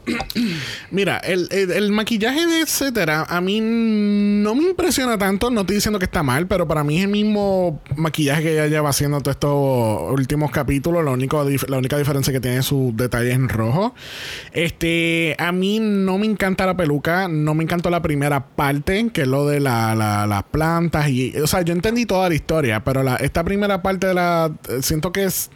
Mira, 0.90 1.18
el, 1.18 1.48
el- 1.50 1.92
maquillaje 1.92 2.46
de 2.46 2.60
etcétera, 2.60 3.24
a 3.28 3.40
mí 3.40 3.60
no 3.60 4.54
me 4.54 4.64
impresiona 4.70 5.16
tanto. 5.18 5.50
No 5.50 5.60
estoy 5.62 5.76
diciendo 5.76 5.98
que 5.98 6.04
está 6.06 6.22
mal, 6.22 6.46
pero 6.46 6.66
para 6.66 6.82
mí 6.84 6.98
es 6.98 7.04
el 7.04 7.10
mismo 7.10 7.80
maquillaje 7.96 8.42
que 8.42 8.52
ella 8.54 8.66
lleva 8.66 8.90
haciendo 8.90 9.20
todos 9.20 9.34
estos 9.36 10.12
últimos 10.18 10.50
capítulos. 10.50 11.04
Lo 11.04 11.12
único, 11.12 11.44
la 11.68 11.78
única 11.78 11.96
diferencia 11.98 12.32
que 12.32 12.40
tiene 12.40 12.58
es 12.58 12.66
sus 12.66 12.96
detalles 12.96 13.34
en 13.34 13.48
rojo. 13.48 13.94
Este, 14.52 15.36
a 15.38 15.52
mí 15.52 15.78
no 15.80 16.18
me 16.18 16.26
encanta 16.26 16.66
la 16.66 16.76
peluca. 16.76 17.28
No 17.28 17.54
me 17.54 17.64
encantó 17.64 17.90
la 17.90 18.02
primera 18.02 18.46
parte, 18.46 19.10
que 19.12 19.22
es 19.22 19.28
lo 19.28 19.46
de 19.46 19.60
la- 19.60 19.94
la- 19.94 20.26
las 20.26 20.42
plantas. 20.44 21.08
y 21.08 21.34
O 21.38 21.46
sea, 21.46 21.62
yo 21.62 21.72
entendí 21.72 22.06
toda 22.06 22.28
la 22.28 22.34
historia, 22.34 22.82
pero 22.84 23.02
la, 23.02 23.16
esta 23.16 23.44
primera 23.44 23.82
parte 23.82 24.06
de 24.08 24.14
la. 24.14 24.52
Siento 24.80 25.12
que 25.12 25.24
es. 25.24 25.50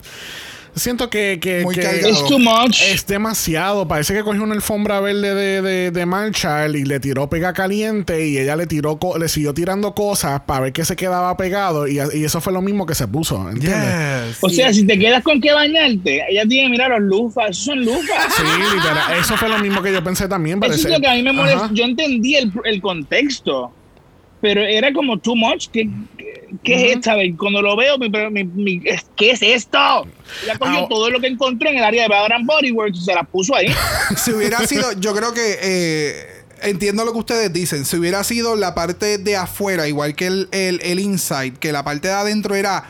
Siento 0.78 1.10
que. 1.10 1.38
que- 1.40 1.62
Muy 1.62 1.74
que- 1.74 1.82
cargado. 1.82 2.26
Too 2.26 2.38
much. 2.38 2.80
es 2.82 3.06
demasiado. 3.06 3.86
Parece 3.88 4.14
que 4.14 4.22
cogió 4.22 4.42
una 4.42 4.54
alfombra 4.54 5.00
verde 5.00 5.34
de, 5.34 5.62
de, 5.62 5.90
de 5.90 6.06
Marshall 6.06 6.76
y 6.76 6.84
le 6.84 7.00
tiró 7.00 7.28
pega 7.28 7.52
caliente 7.52 8.26
y 8.26 8.38
ella 8.38 8.56
le 8.56 8.66
tiró 8.66 8.98
co- 8.98 9.18
le 9.18 9.28
siguió 9.28 9.54
tirando 9.54 9.94
cosas 9.94 10.40
para 10.42 10.60
ver 10.60 10.72
que 10.72 10.84
se 10.84 10.96
quedaba 10.96 11.36
pegado 11.36 11.86
y, 11.86 11.98
y 12.14 12.24
eso 12.24 12.40
fue 12.40 12.52
lo 12.52 12.62
mismo 12.62 12.86
que 12.86 12.94
se 12.94 13.06
puso, 13.08 13.48
¿entiendes? 13.50 14.38
O 14.40 14.48
sea, 14.48 14.72
si 14.72 14.86
te 14.86 14.98
quedas 14.98 15.22
con 15.22 15.40
que 15.40 15.52
bañarte, 15.52 16.22
ella 16.28 16.44
tiene, 16.48 16.68
mira, 16.70 16.88
los 16.88 17.00
lufas, 17.00 17.50
esos 17.50 17.64
son 17.64 17.84
lufas. 17.84 18.34
Sí, 18.36 18.42
literal. 18.74 19.18
Eso 19.18 19.36
fue 19.36 19.48
lo 19.48 19.58
mismo 19.58 19.82
que 19.82 19.92
yo 19.92 20.02
pensé 20.04 20.28
también. 20.28 20.62
Eso 20.62 20.74
es 20.74 20.94
lo 20.94 21.00
que 21.00 21.06
a 21.08 21.14
mí 21.14 21.22
me 21.22 21.32
molesta. 21.32 21.70
Yo 21.72 21.84
entendí 21.84 22.36
el, 22.36 22.52
el 22.64 22.80
contexto, 22.80 23.72
pero 24.40 24.60
era 24.62 24.92
como 24.92 25.18
too 25.18 25.34
much. 25.36 25.68
¿Qué, 26.62 26.74
es 26.90 26.96
esta? 26.96 27.14
Cuando 27.38 27.62
lo 27.62 27.76
veo, 27.76 27.98
mi, 27.98 28.08
mi- 28.08 28.44
mi- 28.44 28.80
¿qué 29.16 29.30
es 29.32 29.42
esto? 29.42 29.78
Ella 30.44 30.58
cogió 30.58 30.84
Ah, 30.84 30.86
todo 30.88 31.10
lo 31.10 31.20
que 31.20 31.26
encontró 31.26 31.68
en 31.68 31.78
el 31.78 31.84
área 31.84 32.08
de 32.08 32.14
and 32.34 32.46
Body 32.46 32.72
Works 32.72 32.98
y 32.98 33.04
se 33.04 33.14
la 33.14 33.22
puso 33.24 33.54
ahí. 33.54 33.68
si 34.16 34.32
hubiera 34.32 34.58
sido, 34.66 34.92
yo 34.92 35.14
creo 35.14 35.32
que 35.34 35.58
eh, 35.62 36.26
entiendo 36.62 37.04
lo 37.04 37.12
que 37.12 37.18
ustedes 37.18 37.52
dicen. 37.52 37.84
Si 37.84 37.96
hubiera 37.96 38.24
sido 38.24 38.56
la 38.56 38.74
parte 38.74 39.18
de 39.18 39.36
afuera, 39.36 39.88
igual 39.88 40.14
que 40.14 40.26
el, 40.26 40.48
el, 40.52 40.80
el 40.82 41.00
inside, 41.00 41.54
que 41.60 41.72
la 41.72 41.84
parte 41.84 42.08
de 42.08 42.14
adentro 42.14 42.54
era 42.54 42.84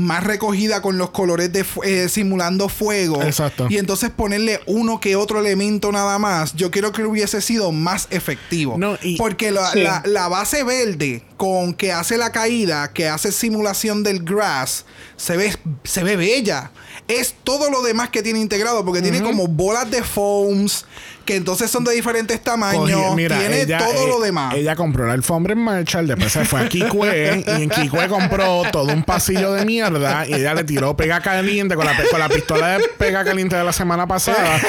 más 0.00 0.24
recogida 0.24 0.82
con 0.82 0.98
los 0.98 1.10
colores 1.10 1.52
de 1.52 1.64
fu- 1.64 1.82
eh, 1.82 2.08
simulando 2.08 2.68
fuego. 2.68 3.22
Exacto. 3.22 3.66
Y 3.70 3.78
entonces 3.78 4.10
ponerle 4.10 4.60
uno 4.66 5.00
que 5.00 5.16
otro 5.16 5.38
elemento 5.40 5.92
nada 5.92 6.18
más. 6.18 6.54
Yo 6.54 6.70
creo 6.70 6.92
que 6.92 7.04
hubiese 7.04 7.40
sido 7.40 7.70
más 7.72 8.06
efectivo. 8.10 8.76
No, 8.78 8.96
y- 9.02 9.16
Porque 9.16 9.50
la, 9.50 9.70
Sí. 9.72 9.82
la- 9.82 10.02
la 10.06 10.28
base 10.28 10.62
verde 10.64 11.22
con 11.36 11.74
que 11.74 11.92
hace 11.92 12.16
la 12.18 12.32
caída, 12.32 12.92
que 12.92 13.08
hace 13.08 13.32
simulación 13.32 14.02
del 14.02 14.22
grass, 14.24 14.84
se 15.16 15.36
ve, 15.36 15.56
se 15.84 16.02
ve 16.04 16.16
bella. 16.16 16.70
Es 17.08 17.34
todo 17.44 17.70
lo 17.70 17.82
demás 17.82 18.10
que 18.10 18.22
tiene 18.22 18.38
integrado, 18.40 18.84
porque 18.84 19.02
tiene 19.02 19.20
como 19.22 19.48
bolas 19.48 19.90
de 19.90 20.02
foams, 20.04 20.84
que 21.30 21.36
entonces 21.36 21.70
son 21.70 21.84
de 21.84 21.94
diferentes 21.94 22.40
tamaños. 22.40 23.14
Mira, 23.14 23.38
tiene 23.38 23.62
ella, 23.62 23.78
todo 23.78 24.04
eh, 24.04 24.08
lo 24.08 24.18
demás. 24.18 24.52
Ella 24.56 24.74
compró 24.74 25.06
la 25.06 25.12
alfombra 25.12 25.52
en 25.52 25.60
Marshall, 25.60 26.08
después 26.08 26.32
se 26.32 26.44
fue 26.44 26.60
a 26.60 26.68
Kikue 26.68 27.44
y 27.46 27.62
en 27.62 27.70
Kikue 27.70 28.08
compró 28.08 28.62
todo 28.72 28.92
un 28.92 29.04
pasillo 29.04 29.52
de 29.52 29.64
mierda 29.64 30.26
y 30.26 30.34
ella 30.34 30.54
le 30.54 30.64
tiró 30.64 30.96
pega 30.96 31.20
caliente 31.20 31.76
con 31.76 31.86
la, 31.86 31.96
con 32.10 32.18
la 32.18 32.28
pistola 32.28 32.78
de 32.78 32.84
pega 32.98 33.24
caliente 33.24 33.54
de 33.54 33.62
la 33.62 33.72
semana 33.72 34.08
pasada. 34.08 34.60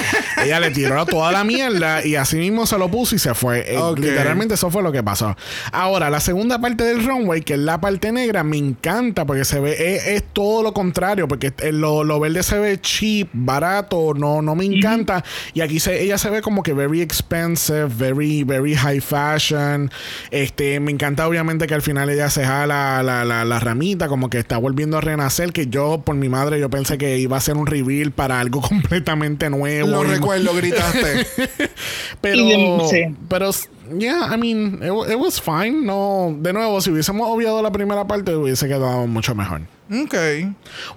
ella 0.44 0.60
le 0.60 0.70
tiró 0.70 1.04
toda 1.08 1.32
la 1.32 1.44
mierda 1.44 2.06
y 2.06 2.16
así 2.16 2.38
mismo 2.38 2.68
se 2.68 2.78
lo 2.78 2.92
puso 2.92 3.16
y 3.16 3.20
se 3.20 3.34
fue. 3.34 3.74
Eh. 3.74 3.80
Literalmente 3.98 4.54
eso 4.54 4.70
fue 4.70 4.84
lo 4.84 4.92
que 4.92 5.02
pasó. 5.02 5.36
Ahora, 5.72 6.12
la 6.12 6.20
segunda 6.20 6.60
parte 6.60 6.84
del 6.84 7.04
runway, 7.04 7.42
que 7.42 7.54
es 7.54 7.60
la 7.60 7.82
parte 7.82 8.12
negra, 8.12 8.44
me 8.44 8.58
encanta 8.58 9.26
porque 9.26 9.46
se 9.46 9.60
ve, 9.60 9.96
es, 9.96 10.08
es 10.08 10.24
todo 10.32 10.62
lo 10.62 10.74
contrario, 10.74 11.28
porque 11.28 11.54
eh, 11.58 11.72
lo, 11.72 12.04
lo 12.04 12.20
verde 12.20 12.44
se 12.44 12.60
ve 12.60 12.80
cheap, 12.80 13.30
barato, 13.34 14.14
no, 14.14 14.44
no 14.44 14.56
me 14.56 14.66
encanta. 14.66 15.24
Y 15.56 15.62
aquí 15.62 15.80
se, 15.80 16.04
ella 16.04 16.20
se 16.20 16.30
ve 16.30 16.44
como 16.44 16.51
que 16.62 16.74
very 16.74 17.02
expensive, 17.02 17.88
very, 17.88 18.44
very 18.44 18.76
high 18.76 19.00
fashion. 19.00 19.90
Este, 20.30 20.80
me 20.80 20.92
encanta 20.92 21.28
obviamente 21.28 21.68
que 21.68 21.74
al 21.74 21.82
final 21.82 22.10
ella 22.10 22.30
se 22.30 22.46
jala 22.46 23.02
la, 23.02 23.24
la, 23.26 23.46
la 23.46 23.60
ramita, 23.60 24.08
como 24.08 24.30
que 24.30 24.38
está 24.40 24.58
volviendo 24.58 24.98
a 24.98 25.02
renacer, 25.02 25.54
que 25.54 25.68
yo, 25.68 26.02
por 26.02 26.16
mi 26.16 26.30
madre, 26.30 26.60
yo 26.60 26.70
pensé 26.70 26.98
que 26.98 27.18
iba 27.18 27.38
a 27.38 27.42
ser 27.42 27.58
un 27.58 27.66
reveal 27.66 28.12
para 28.12 28.40
algo 28.40 28.62
completamente 28.68 29.50
nuevo. 29.50 29.88
lo 29.88 30.04
recuerdo, 30.04 30.54
gritaste. 30.54 31.26
pero, 32.22 32.88
sí. 32.90 33.16
pero, 33.30 33.52
yeah, 33.98 34.30
I 34.34 34.38
mean, 34.38 34.80
it, 34.82 35.12
it 35.12 35.18
was 35.18 35.40
fine. 35.42 35.86
No, 35.86 36.36
de 36.38 36.54
nuevo, 36.54 36.82
si 36.82 36.92
hubiésemos 36.92 37.28
obviado 37.30 37.62
la 37.62 37.72
primera 37.72 38.06
parte, 38.06 38.36
hubiese 38.36 38.68
quedado 38.68 39.08
mucho 39.08 39.34
mejor. 39.36 39.62
Ok. 39.92 40.16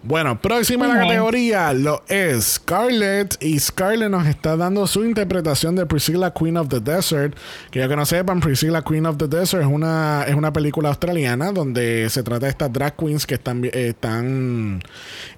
Bueno, 0.03 0.41
próxima 0.41 0.87
la 0.87 1.01
categoría 1.01 1.73
lo 1.73 2.03
es 2.09 2.45
Scarlett. 2.55 3.37
Y 3.43 3.59
Scarlett 3.59 4.11
nos 4.11 4.27
está 4.27 4.57
dando 4.57 4.87
su 4.87 5.05
interpretación 5.05 5.75
de 5.77 5.87
Priscilla 5.87 6.33
Queen 6.33 6.57
of 6.57 6.69
the 6.69 6.81
Desert. 6.81 7.37
Que 7.71 7.81
ya 7.81 7.89
que 7.89 7.97
no 7.97 8.07
sepan, 8.07 8.41
Priscilla 8.41 8.83
Queen 8.83 9.07
of 9.07 9.17
the 9.17 9.27
Desert 9.29 9.63
es 9.65 9.69
una, 9.69 10.25
es 10.29 10.35
una 10.35 10.53
película 10.53 10.89
australiana 10.91 11.53
donde 11.53 12.09
se 12.11 12.23
trata 12.23 12.47
de 12.47 12.51
estas 12.51 12.73
drag 12.73 12.97
queens 12.97 13.27
que 13.27 13.35
están, 13.35 13.65
eh, 13.65 13.71
están, 13.89 14.83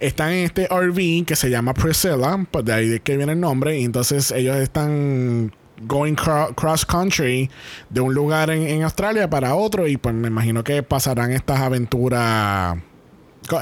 están 0.00 0.32
en 0.32 0.44
este 0.44 0.66
RV 0.68 1.24
que 1.26 1.36
se 1.36 1.48
llama 1.50 1.72
Priscilla. 1.74 2.38
Pues 2.50 2.64
de 2.64 2.72
ahí 2.72 2.88
de 2.88 3.00
que 3.00 3.16
viene 3.16 3.32
el 3.32 3.40
nombre. 3.40 3.78
Y 3.78 3.84
entonces 3.84 4.30
ellos 4.32 4.56
están 4.56 5.52
going 5.86 6.14
cro- 6.14 6.54
cross 6.54 6.86
country 6.86 7.50
de 7.90 8.00
un 8.00 8.14
lugar 8.14 8.50
en, 8.50 8.62
en 8.62 8.82
Australia 8.82 9.28
para 9.30 9.54
otro. 9.54 9.86
Y 9.86 9.96
pues 9.96 10.14
me 10.14 10.28
imagino 10.28 10.62
que 10.64 10.82
pasarán 10.82 11.32
estas 11.32 11.60
aventuras. 11.60 12.76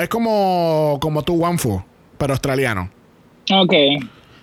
Es 0.00 0.08
como, 0.08 0.98
como 1.00 1.22
tu 1.22 1.34
Wanfu, 1.34 1.82
pero 2.18 2.32
australiano. 2.32 2.90
Ok. 3.50 3.72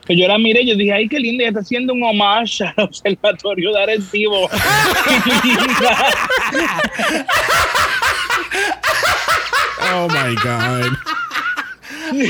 Pues 0.05 0.19
yo 0.19 0.27
la 0.27 0.37
miré 0.37 0.61
y 0.63 0.69
yo 0.69 0.75
dije, 0.75 0.93
ay, 0.93 1.07
qué 1.07 1.19
linda, 1.19 1.45
está 1.45 1.59
haciendo 1.61 1.93
un 1.93 2.03
homage 2.03 2.63
al 2.63 2.73
observatorio 2.85 3.71
de 3.73 3.83
Arecibo. 3.83 4.49
Oh 9.93 10.07
my 10.07 10.35
God. 10.35 10.95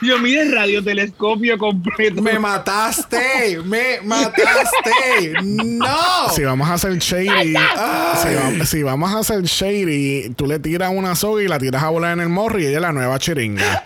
Yo 0.00 0.18
mire 0.20 0.42
el 0.42 0.52
radiotelescopio 0.54 1.58
completo. 1.58 2.22
Me 2.22 2.38
mataste, 2.38 3.58
me 3.64 4.00
mataste. 4.04 5.32
No. 5.42 6.28
Si 6.30 6.44
vamos 6.44 6.68
a 6.68 6.74
hacer 6.74 6.96
shady, 6.98 7.28
si, 7.48 7.54
va- 7.54 8.64
si 8.66 8.82
vamos 8.84 9.12
a 9.12 9.18
hacer 9.18 9.42
shady, 9.42 10.30
tú 10.36 10.46
le 10.46 10.58
tiras 10.60 10.92
una 10.94 11.16
soga 11.16 11.42
y 11.42 11.48
la 11.48 11.58
tiras 11.58 11.82
a 11.82 11.88
volar 11.88 12.12
en 12.12 12.20
el 12.20 12.28
morro 12.28 12.60
y 12.60 12.66
ella 12.66 12.76
es 12.76 12.82
la 12.82 12.92
nueva 12.92 13.18
chiringa. 13.18 13.82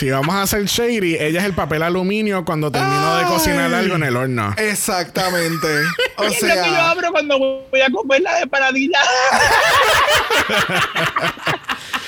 Si 0.00 0.08
vamos 0.08 0.34
a 0.34 0.40
hacer 0.40 0.64
shady, 0.64 1.16
ella 1.16 1.40
es 1.40 1.44
el 1.44 1.52
papel 1.52 1.82
aluminio 1.82 2.42
cuando 2.42 2.72
termino 2.72 3.18
de 3.18 3.26
cocinar 3.26 3.66
Ay. 3.66 3.84
algo 3.84 3.96
en 3.96 4.04
el 4.04 4.16
horno. 4.16 4.54
Exactamente. 4.56 5.68
O 6.16 6.24
es 6.24 6.40
lo 6.40 6.48
que 6.48 6.56
yo 6.56 6.64
sea, 6.64 6.90
abro 6.90 7.12
cuando 7.12 7.38
voy 7.38 7.80
a 7.82 7.90
comer 7.90 8.22
la 8.22 8.40
de 8.40 8.46
paradilla. 8.46 8.98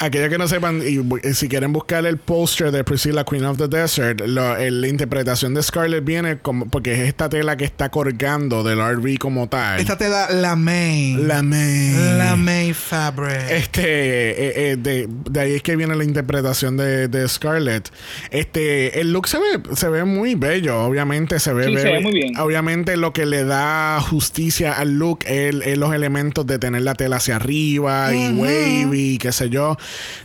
Aquellos 0.00 0.28
que 0.28 0.38
no 0.38 0.46
sepan, 0.48 0.80
y 0.86 0.98
y 1.28 1.34
si 1.34 1.48
quieren 1.48 1.72
buscar 1.72 2.06
el 2.06 2.18
póster 2.18 2.70
de 2.70 2.84
Priscilla, 2.84 3.24
Queen 3.24 3.44
of 3.44 3.58
the 3.58 3.68
Desert, 3.68 4.20
lo- 4.26 4.56
el- 4.56 4.80
la 4.80 4.88
interpretación 4.88 5.54
de 5.54 5.62
Scarlett 5.62 6.04
viene 6.04 6.38
como, 6.38 6.66
porque 6.68 6.92
es 6.94 7.00
esta 7.00 7.28
tela 7.28 7.56
que 7.56 7.64
está 7.64 7.90
colgando 7.90 8.62
del 8.62 8.78
RV 8.80 9.18
como 9.18 9.48
tal. 9.48 9.80
esta 9.80 9.98
te 9.98 10.08
da 10.08 10.30
la 10.30 10.54
main. 10.56 11.26
la 11.26 11.42
main. 11.42 12.18
La 12.18 12.36
main 12.36 12.74
fabric. 12.74 13.50
Este, 13.50 13.82
eh, 13.82 14.70
eh, 14.72 14.76
de, 14.78 15.08
de 15.30 15.40
ahí 15.40 15.54
es 15.54 15.62
que 15.62 15.74
viene 15.76 15.96
la 15.96 16.04
interpretación 16.04 16.76
de, 16.76 17.08
de 17.08 17.28
Scarlett. 17.28 17.90
Este, 18.30 19.00
el 19.00 19.12
look 19.12 19.26
se 19.28 19.38
ve, 19.38 19.74
se 19.74 19.88
ve 19.88 20.04
muy 20.04 20.34
bello, 20.34 20.80
obviamente 20.84 21.40
se 21.40 21.52
ve, 21.52 21.64
Sí, 21.64 21.76
se 21.76 21.82
very- 21.82 21.92
ve 21.96 22.00
muy 22.00 22.12
bien. 22.12 22.38
Obviamente 22.38 22.96
lo 22.96 23.12
que 23.12 23.26
le 23.26 23.44
da 23.44 24.00
justicia 24.00 24.72
al 24.72 24.98
look 24.98 25.20
es, 25.26 25.54
es 25.64 25.78
los 25.78 25.92
elementos 25.94 26.46
de 26.46 26.58
tener 26.58 26.82
la 26.82 26.94
tela 26.94 27.16
hacia 27.16 27.36
arriba 27.36 28.14
y 28.14 28.28
wavy, 28.32 29.18
qué 29.18 29.32
sé 29.32 29.50
yo. 29.50 29.76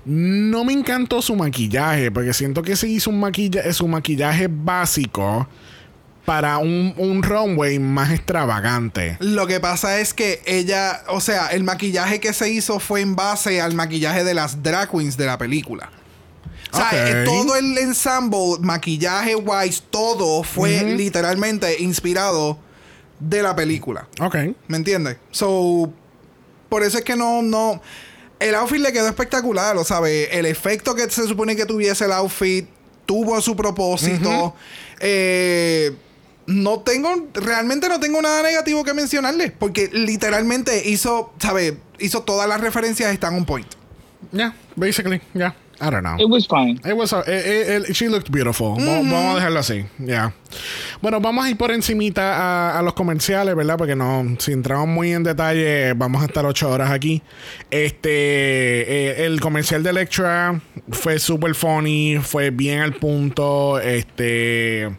No 0.06 0.64
me 0.64 0.74
encantó 0.74 1.22
su 1.22 1.36
maquillaje, 1.36 2.12
porque 2.12 2.34
siento 2.34 2.62
que 2.62 2.76
se 2.76 2.88
hizo 2.88 3.10
un 3.10 3.20
maquillaje, 3.20 3.74
su 3.74 3.88
maquillaje 3.88 4.48
básico 4.50 5.48
para 6.26 6.58
un, 6.58 6.94
un 6.98 7.22
runway 7.22 7.80
más 7.80 8.12
extravagante. 8.12 9.18
Lo 9.20 9.46
que 9.46 9.60
pasa 9.60 10.00
es 10.00 10.14
que 10.14 10.42
ella, 10.46 11.04
o 11.10 11.20
sea, 11.20 11.48
el 11.48 11.64
maquillaje 11.64 12.20
que 12.20 12.34
se 12.34 12.50
hizo 12.50 12.80
fue 12.80 13.02
en 13.02 13.16
base 13.16 13.62
al 13.62 13.74
maquillaje 13.74 14.24
de 14.24 14.34
las 14.34 14.64
drag 14.64 14.90
queens 14.90 15.18
de 15.18 15.26
la 15.26 15.38
película. 15.38 15.90
O 16.72 16.78
sea, 16.78 16.90
eh, 16.94 17.24
todo 17.24 17.56
el 17.56 17.78
ensemble, 17.78 18.58
maquillaje 18.62 19.36
wise, 19.36 19.84
todo 19.92 20.42
fue 20.42 20.96
literalmente 20.96 21.80
inspirado 21.84 22.58
de 23.20 23.44
la 23.44 23.56
película. 23.56 24.08
Ok. 24.20 24.36
¿Me 24.68 24.78
entiendes? 24.78 25.18
So, 25.30 25.94
por 26.70 26.82
eso 26.84 26.98
es 26.98 27.04
que 27.04 27.16
no, 27.16 27.44
no. 27.44 27.80
El 28.40 28.56
outfit 28.56 28.80
le 28.80 28.92
quedó 28.92 29.08
espectacular, 29.08 29.76
lo 29.76 29.84
sabe. 29.84 30.38
El 30.38 30.46
efecto 30.46 30.96
que 30.96 31.10
se 31.10 31.28
supone 31.28 31.56
que 31.56 31.66
tuviese 31.66 32.06
el 32.06 32.12
outfit 32.12 32.68
tuvo 33.06 33.40
su 33.42 33.56
propósito. 33.56 34.56
Eh, 35.00 35.96
no 36.46 36.82
tengo, 36.82 37.10
realmente 37.34 37.88
no 37.88 38.00
tengo 38.00 38.22
nada 38.22 38.42
negativo 38.44 38.84
que 38.84 38.94
mencionarle, 38.94 39.52
porque 39.52 39.90
literalmente 39.94 40.90
hizo, 40.90 41.34
¿sabe? 41.40 41.78
Hizo 42.00 42.24
todas 42.24 42.50
las 42.50 42.60
referencias, 42.60 43.14
están 43.14 43.36
on 43.36 43.46
point. 43.46 43.68
Yeah, 44.32 44.56
basically, 44.76 45.22
yeah. 45.34 45.56
I 45.86 45.90
don't 45.90 46.02
know. 46.04 46.16
It 46.18 46.30
was 46.30 46.46
fine. 46.48 46.80
It 46.86 46.96
was, 46.96 47.12
uh, 47.12 47.24
eh, 47.28 47.82
eh, 47.88 47.94
she 47.94 48.08
looked 48.08 48.32
beautiful. 48.32 48.78
Va- 48.80 49.02
Vamos 49.02 49.34
a 49.34 49.36
dejarlo 49.36 49.60
así. 49.60 49.86
Yeah. 50.00 50.32
Bueno, 51.02 51.20
vamos 51.20 51.44
a 51.46 51.50
ir 51.50 51.58
por 51.58 51.72
encimita 51.72 52.22
a, 52.38 52.80
a 52.80 52.82
los 52.82 52.94
comerciales, 52.94 53.54
¿verdad? 53.56 53.78
Porque 53.78 53.96
no, 53.96 54.24
si 54.40 54.54
entramos 54.54 54.88
muy 54.88 55.12
en 55.12 55.24
detalle, 55.24 55.92
vamos 55.94 56.22
a 56.22 56.26
estar 56.26 56.46
ocho 56.46 56.70
horas 56.70 56.90
aquí. 56.92 57.22
Este, 57.70 58.10
eh, 58.12 59.26
el 59.26 59.40
comercial 59.42 59.84
de 59.84 59.90
Electra 59.90 60.62
fue 60.92 61.20
super 61.20 61.54
funny, 61.56 62.18
fue 62.22 62.50
bien 62.50 62.80
al 62.80 62.94
punto. 62.94 63.80
Este, 63.80 64.90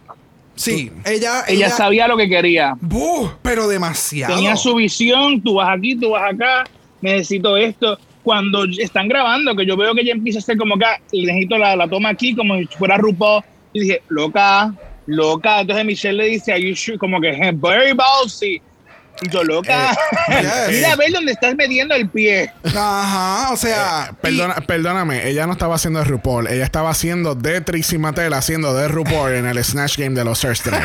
Sí, 0.57 0.93
ella, 1.05 1.43
Ella 1.49 1.69
sabía 1.71 2.07
lo 2.07 2.17
que 2.17 2.29
quería. 2.29 2.75
¡Buh! 2.81 3.29
pero 3.43 3.67
demasiado. 3.67 4.35
Tenía 4.35 4.55
su 4.57 4.75
visión, 4.77 5.43
tú 5.43 5.55
vas 5.55 5.77
aquí, 5.77 5.97
tú 5.97 6.11
vas 6.11 6.33
acá, 6.33 6.65
necesito 7.01 7.57
esto. 7.57 7.99
Cuando 8.25 8.65
están 8.65 9.07
grabando, 9.07 9.55
que 9.55 9.67
yo 9.67 9.77
veo 9.77 9.95
que 9.95 10.01
ella 10.01 10.13
empieza 10.13 10.39
a 10.39 10.41
hacer 10.41 10.57
como 10.57 10.79
que 10.79 10.87
ah, 10.87 10.99
necesito 11.13 11.59
la, 11.59 11.77
la 11.77 11.87
toma 11.89 12.09
aquí, 12.09 12.35
como 12.35 12.57
si 12.57 12.67
fuera 12.79 12.97
RuPaul, 12.97 13.43
y 13.75 13.81
dije, 13.81 14.01
loca, 14.09 14.75
loca. 15.07 15.61
Entonces 15.61 15.85
Michelle 15.85 16.17
le 16.17 16.29
dice, 16.31 16.53
Are 16.53 16.63
you 16.67 16.75
sure? 16.75 16.97
como 16.99 17.21
que 17.21 17.29
"Eh, 17.29 17.53
very 17.55 17.93
ballsy. 17.93 18.63
Yo, 19.31 19.43
loca, 19.45 19.93
Eh, 20.29 20.41
yes. 20.43 20.77
mira 20.77 20.93
a 20.93 20.97
ver 20.97 21.13
dónde 21.13 21.33
estás 21.33 21.55
metiendo 21.57 21.95
el 21.95 22.09
pie. 22.09 22.53
Ajá, 22.65 23.51
o 23.53 23.57
sea. 23.57 24.11
y- 24.11 24.15
perdona, 24.23 24.55
perdóname, 24.67 25.29
ella 25.29 25.47
no 25.47 25.53
estaba 25.53 25.75
haciendo 25.77 25.99
de 26.01 26.05
RuPaul, 26.07 26.47
ella 26.49 26.65
estaba 26.65 26.91
haciendo 26.91 27.35
de 27.35 27.61
Trixie 27.61 27.99
Mattel, 27.99 28.33
haciendo 28.35 28.75
de 28.75 28.89
RuPaul 28.89 29.33
en 29.35 29.47
el 29.47 29.63
Snatch 29.65 29.97
Game 29.99 30.15
de 30.15 30.25
los 30.25 30.41
Thursday. 30.41 30.81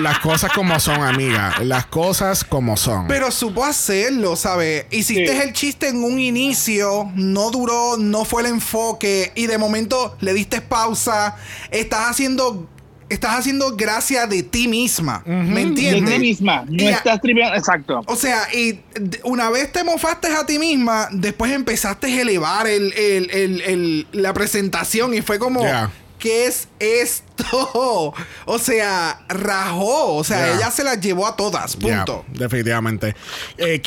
Las 0.00 0.20
cosas 0.20 0.52
como 0.52 0.78
son, 0.78 1.02
amiga. 1.02 1.54
Las 1.62 1.86
cosas 1.86 2.44
como 2.44 2.76
son. 2.76 3.08
Pero 3.08 3.32
supo 3.32 3.64
hacerlo, 3.64 4.36
¿sabes? 4.36 4.86
Hiciste 4.90 5.32
Sí. 5.32 5.40
el 5.42 5.52
chiste 5.52 5.88
en 5.88 6.04
un 6.04 6.20
inicio, 6.20 7.10
no 7.16 7.50
duró, 7.50 7.96
no 7.98 8.24
fue 8.24 8.42
el 8.42 8.48
enfoque, 8.48 9.32
y 9.34 9.46
de 9.48 9.58
momento 9.58 10.16
le 10.20 10.34
diste 10.34 10.60
pausa. 10.60 11.34
Estás 11.72 12.10
haciendo. 12.10 12.68
Estás 13.08 13.38
haciendo 13.38 13.74
gracia 13.76 14.26
de 14.26 14.42
ti 14.42 14.68
misma. 14.68 15.22
¿Me 15.26 15.54
De 15.54 15.60
entiendes? 15.62 16.14
ti 16.14 16.20
misma. 16.20 16.64
No 16.68 16.82
Y 16.82 16.86
estás 16.88 17.20
tripeando. 17.20 17.56
Exacto. 17.56 18.00
O 18.06 18.16
sea, 18.16 18.42
y 18.54 18.80
una 19.24 19.48
vez 19.50 19.72
te 19.72 19.82
mofaste 19.84 20.28
a 20.28 20.44
ti 20.44 20.58
misma, 20.58 21.08
después 21.12 21.52
empezaste 21.52 22.06
a 22.08 22.20
elevar 22.20 22.66
el, 22.66 22.92
el- 22.92 23.30
el- 23.30 23.60
el- 23.62 24.06
la 24.12 24.32
presentación 24.34 25.14
y 25.14 25.22
fue 25.22 25.38
como, 25.38 25.62
Ya. 25.62 25.90
¿qué 26.18 26.46
es 26.46 26.68
esto? 26.78 27.24
O 28.46 28.58
sea, 28.58 29.20
rajó. 29.28 30.16
O 30.16 30.24
sea, 30.24 30.56
ella 30.56 30.70
se 30.70 30.82
las 30.82 31.00
llevó 31.00 31.26
a 31.26 31.36
todas. 31.36 31.76
Punto. 31.76 32.24
Definitivamente. 32.32 33.14
Eh, 33.56 33.80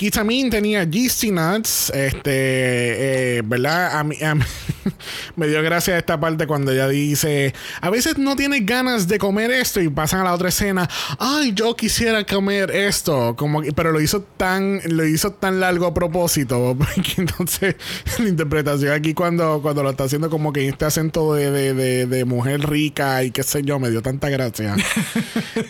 tenía 0.49 0.83
Yeasty 0.83 1.31
Nuts. 1.31 1.89
Este, 1.89 3.37
eh, 3.37 3.41
¿verdad? 3.43 3.97
A 3.97 4.03
mí, 4.03 4.15
a 4.23 4.35
mí- 4.35 4.43
me 5.35 5.47
dio 5.47 5.61
gracia 5.63 5.97
esta 5.97 6.19
parte 6.19 6.47
cuando 6.47 6.71
ella 6.71 6.87
dice: 6.87 7.53
A 7.81 7.89
veces 7.89 8.17
no 8.17 8.35
tienes 8.35 8.65
ganas 8.65 9.07
de 9.07 9.17
comer 9.17 9.51
esto 9.51 9.81
y 9.81 9.89
pasan 9.89 10.21
a 10.21 10.23
la 10.25 10.33
otra 10.33 10.49
escena. 10.49 10.89
Ay, 11.19 11.51
yo 11.53 11.75
quisiera 11.75 12.23
comer 12.25 12.71
esto. 12.71 13.35
Como 13.35 13.61
pero 13.75 13.91
lo 13.91 13.99
hizo 13.99 14.21
tan, 14.21 14.79
lo 14.85 15.05
hizo 15.05 15.31
tan 15.31 15.59
largo 15.59 15.87
a 15.87 15.93
propósito. 15.93 16.75
Porque 16.77 17.13
entonces 17.17 17.75
la 18.19 18.29
interpretación 18.29 18.93
aquí 18.93 19.13
cuando, 19.13 19.61
cuando 19.61 19.83
lo 19.83 19.89
está 19.89 20.05
haciendo 20.05 20.29
como 20.29 20.53
que 20.53 20.67
este 20.67 20.85
acento 20.85 21.33
de, 21.33 21.51
de, 21.51 21.73
de, 21.73 22.05
de 22.05 22.25
mujer 22.25 22.61
rica 22.69 22.80
y 22.85 23.31
qué 23.31 23.43
sé 23.43 23.61
yo, 23.63 23.79
me 23.79 23.89
dio 23.89 24.01
tanta 24.01 24.29
gracia. 24.29 24.75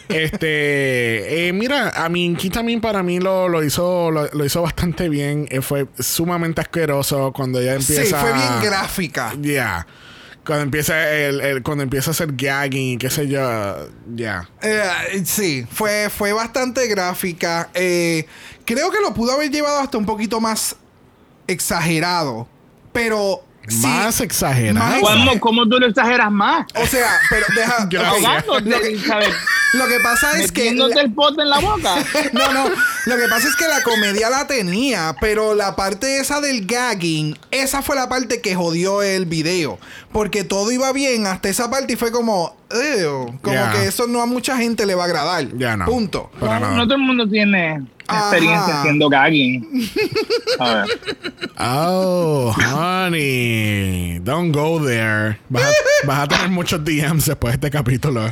Este, 0.10 1.48
eh, 1.48 1.54
mira, 1.54 1.90
a 1.90 2.10
mí 2.10 2.36
también 2.52 2.82
para 2.82 3.02
mí 3.04 3.20
lo, 3.20 3.50
lo 3.50 3.64
hizo 3.64 4.12
lo, 4.12 4.28
lo 4.34 4.46
hizo 4.46 4.62
bastante 4.62 5.10
bien. 5.10 5.48
Eh, 5.50 5.62
fue 5.62 5.88
sumamente 6.00 6.62
asqueroso 6.62 7.32
cuando 7.34 7.60
ella 7.60 7.76
empieza. 7.76 8.04
Sí, 8.04 8.14
fue 8.14 8.34
bien 8.34 8.62
gráfica. 8.62 9.34
Ya. 9.42 9.88
Cuando 10.46 10.64
empieza 10.64 11.12
el, 11.14 11.40
el- 11.42 11.64
cuando 11.64 11.84
empieza 11.84 12.10
a 12.10 12.14
hacer 12.14 12.30
gagging 12.34 12.94
y 12.94 12.98
qué 12.98 13.10
sé 13.10 13.28
yo, 13.28 13.40
ya. 14.16 14.50
Eh, 14.62 15.22
sí, 15.26 15.66
fue, 15.72 16.10
fue 16.10 16.34
bastante 16.34 16.88
gráfica. 16.88 17.70
Creo 17.74 18.92
que 18.92 19.02
lo 19.02 19.14
pudo 19.14 19.34
haber 19.34 19.50
llevado 19.52 19.80
hasta 19.80 19.98
un 19.98 20.06
poquito 20.06 20.40
más 20.40 20.76
exagerado. 21.48 22.48
Pero. 22.92 23.44
Sí, 23.68 23.78
Más 23.86 24.20
exagerado. 24.22 24.80
Más 24.88 25.00
¿Cuándo, 25.00 25.40
¿Cómo 25.40 25.68
tú 25.68 25.80
lo 25.80 25.88
exageras 25.88 26.32
más? 26.32 26.66
o 26.76 26.86
sea, 26.86 27.20
pero 27.30 27.46
deja. 27.56 27.86
Gracias. 27.90 28.14
ok, 28.14 28.26
Ahogándote, 28.26 28.70
lo, 28.70 28.80
que, 28.80 28.92
lo 29.78 29.88
que 29.88 30.00
pasa 30.02 30.40
es 30.40 30.52
que. 30.52 30.70
El 30.70 31.14
pote 31.14 31.42
en 31.42 31.50
la 31.50 31.60
boca. 31.60 31.96
No, 32.34 32.54
no. 32.54 32.70
Lo 33.06 33.18
que 33.18 33.28
pasa 33.30 33.48
es 33.48 33.56
que 33.56 33.68
la 33.68 33.82
comedia 33.84 34.30
la 34.30 34.46
tenía, 34.48 35.16
pero 35.20 35.56
la 35.56 35.76
parte 35.76 36.20
esa 36.20 36.40
del 36.40 36.66
gagging, 36.66 37.38
esa 37.50 37.82
fue 37.82 37.96
la 37.96 38.08
parte 38.10 38.42
que 38.42 38.56
jodió 38.56 39.02
el 39.02 39.26
video. 39.26 39.80
Porque 40.12 40.44
todo 40.44 40.72
iba 40.72 40.92
bien 40.92 41.26
hasta 41.26 41.48
esa 41.50 41.70
parte 41.70 41.94
y 41.94 41.96
fue 41.96 42.12
como, 42.12 42.56
"Ew", 42.70 43.40
como 43.42 43.72
que 43.72 43.86
eso 43.88 44.08
no 44.08 44.22
a 44.22 44.26
mucha 44.26 44.58
gente 44.58 44.86
le 44.86 44.94
va 44.96 45.04
a 45.04 45.06
agradar. 45.06 45.48
Ya 45.58 45.78
no. 45.78 45.86
Punto. 45.86 46.30
No, 46.42 46.60
no 46.76 46.84
todo 46.84 46.96
el 46.96 47.02
mundo 47.02 47.28
tiene 47.30 47.82
experiencia 48.04 48.60
Ajá. 48.66 48.80
haciendo 48.82 49.08
gagging. 49.10 49.90
A 50.60 50.74
ver. 50.74 50.86
Oh, 51.60 52.54
honey. 52.74 54.20
Don't 54.20 54.54
go 54.54 54.84
there. 54.86 55.40
Vas 55.50 55.64
a, 55.64 56.08
vas 56.08 56.20
a 56.24 56.28
tener 56.28 56.50
muchos 56.50 56.84
DMs 56.84 57.26
después 57.28 57.54
de 57.54 57.68
este 57.68 57.72
capítulo. 57.72 58.26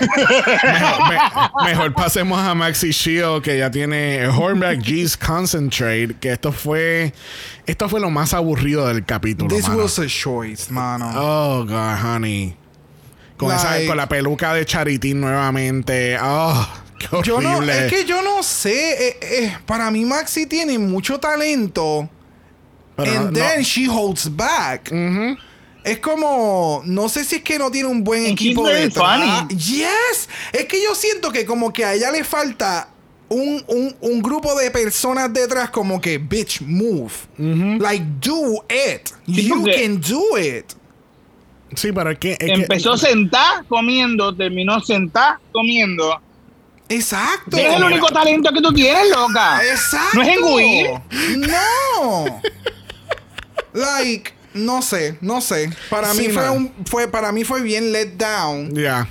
mejor, 0.00 1.10
me- 1.10 1.64
mejor 1.70 1.94
pasemos 1.94 2.38
a 2.40 2.54
Maxi 2.54 2.90
Shield 2.90 3.42
que 3.42 3.58
ya 3.58 3.70
tiene 3.70 4.26
Hornback 4.28 4.80
G's 4.82 5.16
Concentrate. 5.16 6.16
Que 6.20 6.32
esto 6.32 6.52
fue. 6.52 7.12
Esto 7.66 7.88
fue 7.88 8.00
lo 8.00 8.10
más 8.10 8.34
aburrido 8.34 8.86
del 8.88 9.04
capítulo. 9.04 9.54
This 9.54 9.68
mano. 9.68 9.82
was 9.82 9.98
a 9.98 10.06
choice, 10.06 10.70
mano. 10.70 11.10
Oh, 11.14 11.64
God, 11.64 11.96
honey. 12.04 12.56
Con, 13.36 13.52
esa- 13.54 13.84
con 13.86 13.96
la 13.96 14.08
peluca 14.08 14.54
de 14.54 14.64
Charitín 14.64 15.20
nuevamente. 15.20 16.16
Oh, 16.22 16.66
Qué 16.98 17.08
Yo 17.24 17.42
no, 17.42 17.60
es 17.62 17.92
que 17.92 18.06
yo 18.06 18.22
no 18.22 18.42
sé. 18.42 19.08
eh, 19.08 19.18
eh, 19.20 19.56
para 19.66 19.90
mí, 19.90 20.06
Maxi 20.06 20.46
tiene 20.46 20.78
mucho 20.78 21.18
talento. 21.20 22.08
Pero 22.96 23.10
and 23.12 23.24
no- 23.32 23.38
then 23.38 23.58
no. 23.58 23.62
she 23.64 23.86
holds 23.86 24.34
back. 24.34 24.90
Es 25.86 25.98
como, 26.00 26.82
no 26.84 27.08
sé 27.08 27.24
si 27.24 27.36
es 27.36 27.42
que 27.42 27.58
no 27.60 27.70
tiene 27.70 27.88
un 27.88 28.02
buen 28.02 28.26
equipo 28.26 28.64
funny. 28.64 29.54
Yes, 29.56 30.28
es 30.52 30.64
que 30.64 30.82
yo 30.82 30.96
siento 30.96 31.30
que 31.30 31.46
como 31.46 31.72
que 31.72 31.84
a 31.84 31.94
ella 31.94 32.10
le 32.10 32.24
falta 32.24 32.88
un, 33.28 33.62
un, 33.68 33.96
un 34.00 34.20
grupo 34.20 34.56
de 34.56 34.72
personas 34.72 35.32
detrás 35.32 35.70
como 35.70 36.00
que, 36.00 36.18
bitch, 36.18 36.60
move. 36.62 37.12
Like, 37.38 38.04
do 38.20 38.64
it. 38.68 39.08
Sí, 39.26 39.46
you 39.46 39.64
can 39.64 40.00
do 40.00 40.36
it. 40.36 40.64
Sí, 41.76 41.92
pero 41.92 42.10
es 42.10 42.18
que. 42.18 42.32
es 42.32 42.38
que- 42.38 42.52
Empezó 42.52 42.96
sentada 42.96 43.64
comiendo, 43.68 44.34
terminó 44.34 44.80
sentada 44.80 45.40
comiendo. 45.52 46.20
Exacto. 46.88 47.56
Es 47.56 47.74
el 47.76 47.84
único 47.84 48.08
talento 48.08 48.52
que 48.52 48.60
tú 48.60 48.72
tienes, 48.72 49.08
loca. 49.10 49.60
Exacto. 49.64 50.16
¿No 50.18 50.22
es 50.22 50.28
engullir? 50.36 50.90
No. 51.38 52.40
like, 53.72 54.32
no 54.56 54.82
sé, 54.82 55.16
no 55.20 55.40
sé. 55.40 55.70
Para 55.90 56.12
Sí, 56.12 56.28
mí 56.28 56.28
fue 56.34 56.50
un, 56.50 56.72
fue, 56.86 57.08
para 57.08 57.32
mí 57.32 57.44
fue 57.44 57.62
bien 57.62 57.92
let 57.92 58.16
down. 58.16 58.74
Ya. 58.74 59.08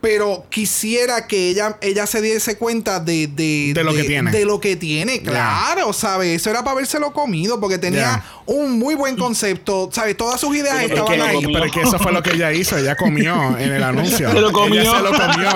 Pero 0.00 0.46
quisiera 0.48 1.26
que 1.26 1.50
ella, 1.50 1.76
ella 1.80 2.06
se 2.06 2.20
diese 2.22 2.56
cuenta 2.56 3.00
de, 3.00 3.26
de, 3.26 3.72
De 3.74 3.84
lo 3.84 3.92
que 3.94 4.04
tiene. 4.04 4.30
De 4.30 4.44
lo 4.44 4.60
que 4.60 4.76
tiene, 4.76 5.20
claro, 5.22 5.92
¿sabes? 5.92 6.40
Eso 6.40 6.50
era 6.50 6.60
para 6.60 6.72
habérselo 6.72 7.12
comido, 7.12 7.60
porque 7.60 7.78
tenía 7.78 8.22
un 8.46 8.78
muy 8.78 8.94
buen 8.94 9.16
concepto, 9.16 9.90
¿sabes? 9.92 10.16
Todas 10.16 10.40
sus 10.40 10.56
ideas 10.56 10.76
Pero 10.80 10.86
Es 10.86 10.90
estaban 11.00 11.14
que- 11.14 11.22
ahí. 11.22 11.34
comió. 11.34 11.52
pero 11.52 11.64
es 11.66 11.72
que 11.72 11.80
eso 11.82 11.98
fue 11.98 12.12
lo 12.12 12.22
que 12.22 12.30
ella 12.32 12.52
hizo. 12.52 12.76
Ella 12.78 12.96
comió 12.96 13.56
en 13.58 13.72
el 13.72 13.82
anuncio. 13.82 14.30
Se 14.32 14.40
lo 14.40 14.52
comió. 14.52 14.80
Ella 14.80 14.92
se 14.96 15.02
lo 15.02 15.12
comió. 15.12 15.50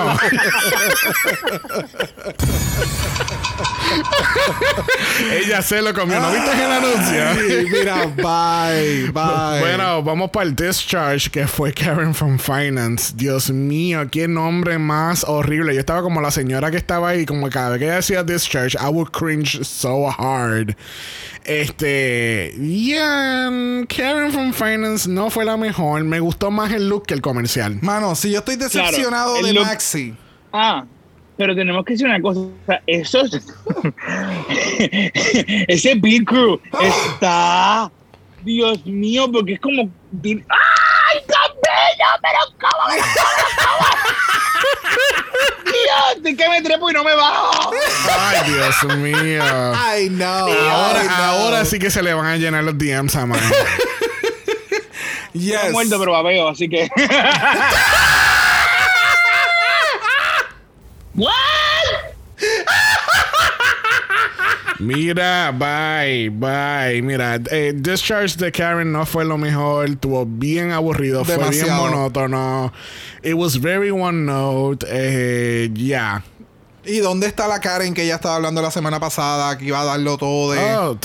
ella 5.31 5.61
se 5.61 5.81
lo 5.81 5.93
comió. 5.93 6.19
¿No 6.19 6.31
viste 6.31 6.51
el 6.51 6.71
anuncio? 6.71 7.29
Ay, 7.29 7.65
mira, 7.71 8.05
bye, 8.07 9.09
bye. 9.11 9.59
Bueno, 9.59 10.03
vamos 10.03 10.29
para 10.31 10.45
el 10.47 10.55
discharge 10.55 11.29
que 11.29 11.47
fue 11.47 11.73
Karen 11.73 12.13
from 12.13 12.37
Finance. 12.37 13.13
Dios 13.15 13.49
mío, 13.49 14.07
qué 14.11 14.27
nombre 14.35 14.77
más 14.77 15.23
horrible. 15.27 15.73
Yo 15.73 15.79
estaba 15.79 16.01
como 16.03 16.21
la 16.21 16.29
señora 16.29 16.69
que 16.69 16.77
estaba 16.77 17.09
ahí, 17.09 17.25
como 17.25 17.49
cada 17.49 17.69
vez 17.71 17.79
que 17.79 17.85
ella 17.85 17.95
decía 17.95 18.23
discharge, 18.23 18.77
I 18.79 18.89
would 18.89 19.09
cringe 19.09 19.63
so 19.65 20.07
hard. 20.09 20.75
Este, 21.43 22.53
yeah, 22.59 23.49
Karen 23.87 24.31
from 24.31 24.53
Finance 24.53 25.07
no 25.09 25.29
fue 25.29 25.45
la 25.45 25.57
mejor. 25.57 26.03
Me 26.03 26.19
gustó 26.19 26.51
más 26.51 26.71
el 26.71 26.87
look 26.89 27.05
que 27.07 27.13
el 27.13 27.21
comercial. 27.21 27.77
Mano, 27.81 28.15
si 28.15 28.31
yo 28.31 28.39
estoy 28.39 28.55
decepcionado 28.55 29.33
Claro, 29.39 29.47
de 29.47 29.53
look- 29.53 29.65
Maxi. 29.65 30.15
Ah, 30.53 30.85
pero 31.37 31.53
tenemos 31.55 31.83
que 31.85 31.93
decir 31.93 32.07
una 32.07 32.21
cosa. 32.21 32.41
Eso 32.87 33.21
es- 33.25 33.45
Ese 35.67 35.95
Beat 35.95 36.25
Crew 36.25 36.59
está. 36.81 37.91
Dios 38.43 38.85
mío, 38.85 39.29
porque 39.31 39.53
es 39.53 39.59
como. 39.59 39.81
¡Ay, 40.23 41.19
bello! 41.27 42.09
Pero 42.21 42.39
¿cómo 42.59 42.87
me 42.89 42.95
Es 46.23 46.35
que 46.37 46.49
me 46.49 46.61
trepo 46.61 46.89
y 46.89 46.93
no 46.93 47.03
me 47.03 47.15
bajo. 47.15 47.71
Ay, 48.19 48.37
Dios 48.51 48.83
mío. 48.97 49.43
Ay, 49.75 50.09
no. 50.09 50.25
Ahora, 50.25 51.01
Ay, 51.01 51.07
no. 51.07 51.13
ahora 51.23 51.65
sí 51.65 51.79
que 51.79 51.89
se 51.91 52.01
le 52.01 52.13
van 52.13 52.25
a 52.25 52.37
llenar 52.37 52.63
los 52.63 52.77
DMs 52.77 53.15
a 53.15 53.25
mano. 53.25 53.43
Yes. 55.33 55.55
Estoy 55.55 55.71
muerto, 55.73 55.99
pero 55.99 56.11
babeo, 56.13 56.47
así 56.49 56.69
que. 56.69 56.89
¿What? 61.15 61.31
Mira, 64.79 65.51
bye, 65.51 66.29
bye. 66.29 67.01
Mira, 67.01 67.39
eh, 67.49 67.71
Discharge 67.75 68.35
de 68.37 68.51
Karen 68.51 68.91
no 68.91 69.05
fue 69.05 69.23
lo 69.23 69.37
mejor. 69.37 69.89
Estuvo 69.89 70.25
bien 70.25 70.71
aburrido. 70.71 71.23
Fue 71.23 71.37
bien 71.37 71.49
Demasiado. 71.51 71.81
monótono. 71.83 72.73
It 73.25 73.33
was 73.33 73.55
very 73.59 73.89
one 73.91 74.25
note. 74.25 74.85
Eh, 74.87 75.69
yeah. 75.73 76.23
¿Y 76.87 76.99
dónde 76.99 77.25
está 77.25 77.47
la 77.47 77.59
Karen 77.59 77.95
que 77.95 78.03
ella 78.03 78.15
estaba 78.15 78.35
hablando 78.35 78.61
la 78.61 78.69
semana 78.69 78.99
pasada? 78.99 79.57
Que 79.57 79.65
iba 79.65 79.81
a 79.81 79.85
darlo 79.85 80.17
todo 80.19 80.51
de. 80.53 80.59
Oh, 80.75 80.95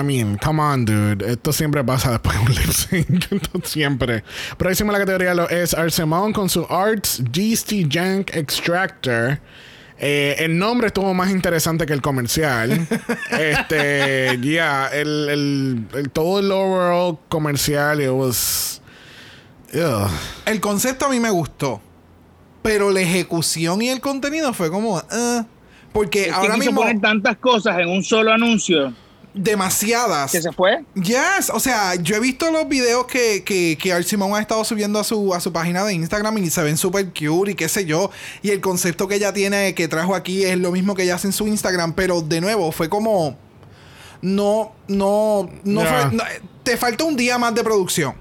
I 0.00 0.02
mean, 0.02 0.38
come 0.38 0.62
on, 0.62 0.86
dude. 0.86 1.22
Esto 1.30 1.52
siempre 1.52 1.84
pasa 1.84 2.10
después 2.12 2.34
de 2.38 2.42
un 2.46 2.54
lip 2.54 2.70
sync. 2.70 3.64
Siempre. 3.66 4.24
Próxima 4.56 4.92
la 4.94 5.00
categoría 5.00 5.34
lo 5.34 5.46
es 5.50 5.74
Arsemon 5.74 6.32
con 6.32 6.48
su 6.48 6.64
Arts 6.70 7.22
GST 7.30 7.86
Jank 7.92 8.34
Extractor. 8.34 9.38
Eh, 9.98 10.36
el 10.38 10.56
nombre 10.58 10.86
estuvo 10.86 11.12
más 11.12 11.30
interesante 11.30 11.84
que 11.84 11.92
el 11.92 12.00
comercial. 12.00 12.86
este, 13.38 14.38
yeah, 14.40 14.88
el, 14.88 15.28
el, 15.28 15.86
el- 15.94 16.10
todo 16.10 16.38
el 16.40 16.50
overall 16.50 17.18
comercial, 17.28 18.00
it 18.00 18.08
was. 18.10 18.80
Ugh. 19.74 20.10
El 20.46 20.60
concepto 20.60 21.06
a 21.06 21.08
mí 21.08 21.20
me 21.20 21.30
gustó. 21.30 21.80
Pero 22.62 22.90
la 22.90 23.00
ejecución 23.00 23.80
y 23.82 23.88
el 23.90 24.00
contenido 24.00 24.52
fue 24.52 24.70
como. 24.70 24.98
eh, 24.98 25.42
porque 25.92 26.26
Es 26.28 26.32
ahora 26.32 26.54
que 26.54 26.60
quiso 26.60 26.70
mismo. 26.72 26.80
poner 26.82 27.00
tantas 27.00 27.36
cosas 27.38 27.78
en 27.78 27.88
un 27.88 28.02
solo 28.04 28.32
anuncio 28.32 28.92
Demasiadas. 29.32 30.32
que 30.32 30.40
se 30.42 30.50
fue. 30.52 30.82
Yes, 30.94 31.50
o 31.52 31.60
sea, 31.60 31.94
yo 31.96 32.16
he 32.16 32.20
visto 32.20 32.50
los 32.50 32.66
videos 32.68 33.06
que, 33.06 33.44
que, 33.44 33.76
que 33.80 33.92
Art 33.92 34.04
Simon 34.06 34.34
ha 34.34 34.40
estado 34.40 34.64
subiendo 34.64 34.98
a 34.98 35.04
su, 35.04 35.32
a 35.34 35.40
su 35.40 35.52
página 35.52 35.84
de 35.84 35.92
Instagram 35.94 36.38
y 36.38 36.50
se 36.50 36.62
ven 36.62 36.76
súper 36.76 37.12
cute 37.12 37.50
y 37.52 37.54
qué 37.54 37.68
sé 37.68 37.84
yo. 37.84 38.10
Y 38.42 38.50
el 38.50 38.60
concepto 38.60 39.06
que 39.08 39.14
ella 39.16 39.32
tiene, 39.32 39.74
que 39.74 39.88
trajo 39.88 40.14
aquí, 40.14 40.44
es 40.44 40.58
lo 40.58 40.72
mismo 40.72 40.94
que 40.94 41.02
ella 41.04 41.14
hace 41.16 41.26
en 41.28 41.32
su 41.34 41.46
Instagram, 41.46 41.92
pero 41.92 42.20
de 42.22 42.40
nuevo, 42.40 42.72
fue 42.72 42.88
como. 42.88 43.36
No, 44.22 44.72
no, 44.88 45.48
no 45.64 45.80
fue. 45.82 46.12
no, 46.12 46.24
te 46.62 46.76
faltó 46.78 47.06
un 47.06 47.16
día 47.16 47.36
más 47.38 47.54
de 47.54 47.62
producción. 47.62 48.14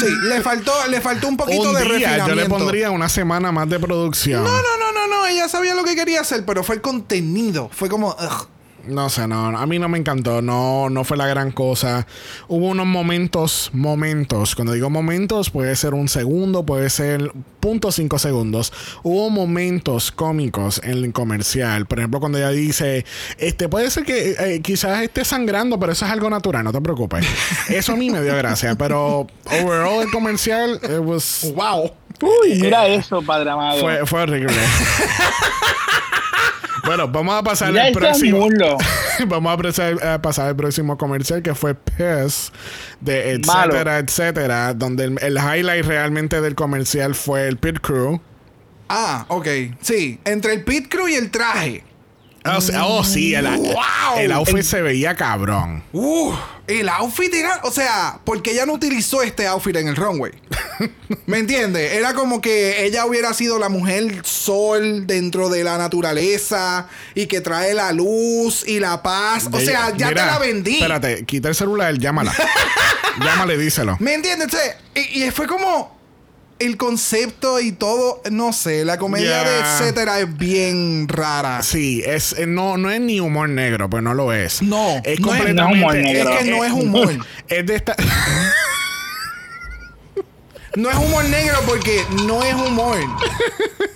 Sí, 0.00 0.06
le 0.28 0.40
faltó, 0.42 0.72
le 0.88 1.00
faltó 1.00 1.28
un 1.28 1.36
poquito 1.36 1.68
Un 1.70 1.74
de 1.74 1.80
día, 1.82 1.88
refinamiento. 1.92 2.28
yo 2.28 2.34
le 2.34 2.48
pondría 2.48 2.90
una 2.90 3.08
semana 3.08 3.52
más 3.52 3.68
de 3.68 3.78
producción. 3.78 4.42
No, 4.44 4.50
no, 4.50 4.76
no, 4.78 4.92
no, 4.92 5.06
no. 5.06 5.26
Ella 5.26 5.48
sabía 5.48 5.74
lo 5.74 5.84
que 5.84 5.94
quería 5.94 6.20
hacer, 6.20 6.44
pero 6.44 6.64
fue 6.64 6.76
el 6.76 6.80
contenido. 6.80 7.70
Fue 7.72 7.88
como. 7.88 8.08
ugh. 8.10 8.48
No 8.88 9.08
sé, 9.08 9.26
no, 9.26 9.46
a 9.56 9.66
mí 9.66 9.78
no 9.78 9.88
me 9.88 9.98
encantó, 9.98 10.42
no, 10.42 10.88
no 10.90 11.04
fue 11.04 11.16
la 11.16 11.26
gran 11.26 11.50
cosa. 11.50 12.06
Hubo 12.48 12.66
unos 12.66 12.86
momentos, 12.86 13.70
momentos, 13.72 14.54
cuando 14.54 14.72
digo 14.72 14.90
momentos 14.90 15.50
puede 15.50 15.74
ser 15.76 15.94
un 15.94 16.08
segundo, 16.08 16.64
puede 16.64 16.90
ser 16.90 17.32
punto 17.60 17.90
cinco 17.90 18.18
segundos. 18.18 18.72
Hubo 19.02 19.30
momentos 19.30 20.12
cómicos 20.12 20.80
en 20.84 21.04
el 21.04 21.12
comercial, 21.12 21.86
por 21.86 21.98
ejemplo 21.98 22.20
cuando 22.20 22.38
ella 22.38 22.50
dice, 22.50 23.04
este 23.38 23.68
puede 23.68 23.90
ser 23.90 24.04
que 24.04 24.36
eh, 24.38 24.60
quizás 24.62 25.02
esté 25.02 25.24
sangrando, 25.24 25.78
pero 25.78 25.92
eso 25.92 26.04
es 26.04 26.10
algo 26.10 26.30
natural, 26.30 26.64
no 26.64 26.72
te 26.72 26.80
preocupes. 26.80 27.26
Eso 27.68 27.92
a 27.92 27.96
mí 27.96 28.10
me 28.10 28.22
dio 28.22 28.36
gracia, 28.36 28.76
pero 28.76 29.26
overall 29.62 30.02
el 30.02 30.10
comercial, 30.10 30.80
it 30.82 31.00
was, 31.00 31.52
wow. 31.54 31.90
Uy, 32.22 32.60
mira 32.60 32.86
eso, 32.86 33.20
padre 33.20 33.50
amado. 33.50 33.80
Fue, 33.80 34.06
fue 34.06 34.22
horrible. 34.22 34.54
bueno, 36.86 37.08
vamos 37.08 37.34
a 37.34 37.42
pasar 37.42 37.72
mira 37.72 37.86
al 37.86 37.92
próximo. 37.92 38.48
Vamos 39.26 39.52
a 39.52 39.56
pasar, 39.62 40.06
a 40.06 40.20
pasar 40.20 40.48
al 40.48 40.56
próximo 40.56 40.98
comercial 40.98 41.42
que 41.42 41.54
fue 41.54 41.74
Piss 41.74 42.52
de 43.00 43.40
Malo. 43.46 43.72
etcétera, 43.72 43.98
etcétera, 43.98 44.74
donde 44.74 45.04
el, 45.04 45.18
el 45.22 45.36
highlight 45.38 45.86
realmente 45.86 46.40
del 46.42 46.54
comercial 46.54 47.14
fue 47.14 47.48
el 47.48 47.56
pit 47.56 47.80
crew. 47.80 48.20
Ah, 48.88 49.24
ok. 49.28 49.46
Sí, 49.80 50.20
entre 50.24 50.52
el 50.52 50.64
pit 50.64 50.88
crew 50.88 51.08
y 51.08 51.14
el 51.14 51.30
traje. 51.30 51.82
Oh, 52.44 52.60
sí, 52.60 52.72
oh, 52.80 53.02
sí, 53.04 53.34
el, 53.34 53.46
Wow. 53.46 54.18
el 54.18 54.32
outfit 54.32 54.62
se 54.62 54.82
veía 54.82 55.16
cabrón. 55.16 55.82
Uh, 55.92 56.32
el 56.68 56.88
outfit 56.88 57.32
era, 57.32 57.60
o 57.64 57.70
sea, 57.70 58.18
porque 58.24 58.52
ella 58.52 58.66
no 58.66 58.72
utilizó 58.74 59.22
este 59.22 59.46
outfit 59.46 59.76
en 59.76 59.88
el 59.88 59.96
runway. 59.96 60.32
¿Me 61.26 61.38
entiendes? 61.38 61.92
Era 61.92 62.14
como 62.14 62.40
que 62.40 62.84
ella 62.84 63.06
hubiera 63.06 63.32
sido 63.34 63.58
la 63.58 63.68
mujer 63.68 64.22
sol 64.24 65.06
dentro 65.06 65.48
de 65.48 65.64
la 65.64 65.78
naturaleza 65.78 66.88
y 67.14 67.26
que 67.26 67.40
trae 67.40 67.74
la 67.74 67.92
luz 67.92 68.64
y 68.66 68.80
la 68.80 69.02
paz. 69.02 69.46
O 69.46 69.56
De- 69.58 69.64
sea, 69.66 69.90
ya 69.96 70.08
Mira, 70.08 70.24
te 70.26 70.30
la 70.32 70.38
vendí. 70.38 70.74
Espérate, 70.74 71.24
quita 71.24 71.48
el 71.48 71.54
celular, 71.54 71.96
llámala. 71.98 72.34
Llámale, 73.24 73.56
díselo. 73.56 73.96
¿Me 73.98 74.12
entiendes? 74.12 74.48
Y, 74.94 75.24
y 75.24 75.30
fue 75.30 75.46
como 75.46 75.95
el 76.58 76.76
concepto 76.76 77.60
y 77.60 77.72
todo, 77.72 78.22
no 78.30 78.52
sé, 78.52 78.84
la 78.84 78.96
comedia 78.98 79.42
de 79.44 79.58
etcétera 79.60 80.20
es 80.20 80.36
bien 80.38 81.06
rara. 81.08 81.62
Sí, 81.62 82.02
es, 82.06 82.32
eh, 82.38 82.46
no, 82.46 82.76
no 82.78 82.90
es 82.90 83.00
ni 83.00 83.20
humor 83.20 83.48
negro, 83.48 83.90
pues 83.90 84.02
no 84.02 84.14
lo 84.14 84.32
es. 84.32 84.62
No, 84.62 84.96
es 85.04 85.20
no 85.20 85.34
es- 85.34 85.38
completamente. 85.38 85.54
no 85.54 85.68
es 85.68 85.76
humor 85.82 85.94
negro. 85.96 86.30
Es 86.30 86.38
que 86.44 86.50
no 86.50 86.64
es 86.64 86.72
humor. 86.84 87.26
Es 87.48 87.66
de 87.66 87.74
esta. 87.76 87.94
No 90.76 90.90
es 90.90 90.96
humor 90.98 91.24
negro 91.24 91.56
porque 91.66 92.02
no 92.26 92.42
es 92.44 92.54
humor. 92.54 92.98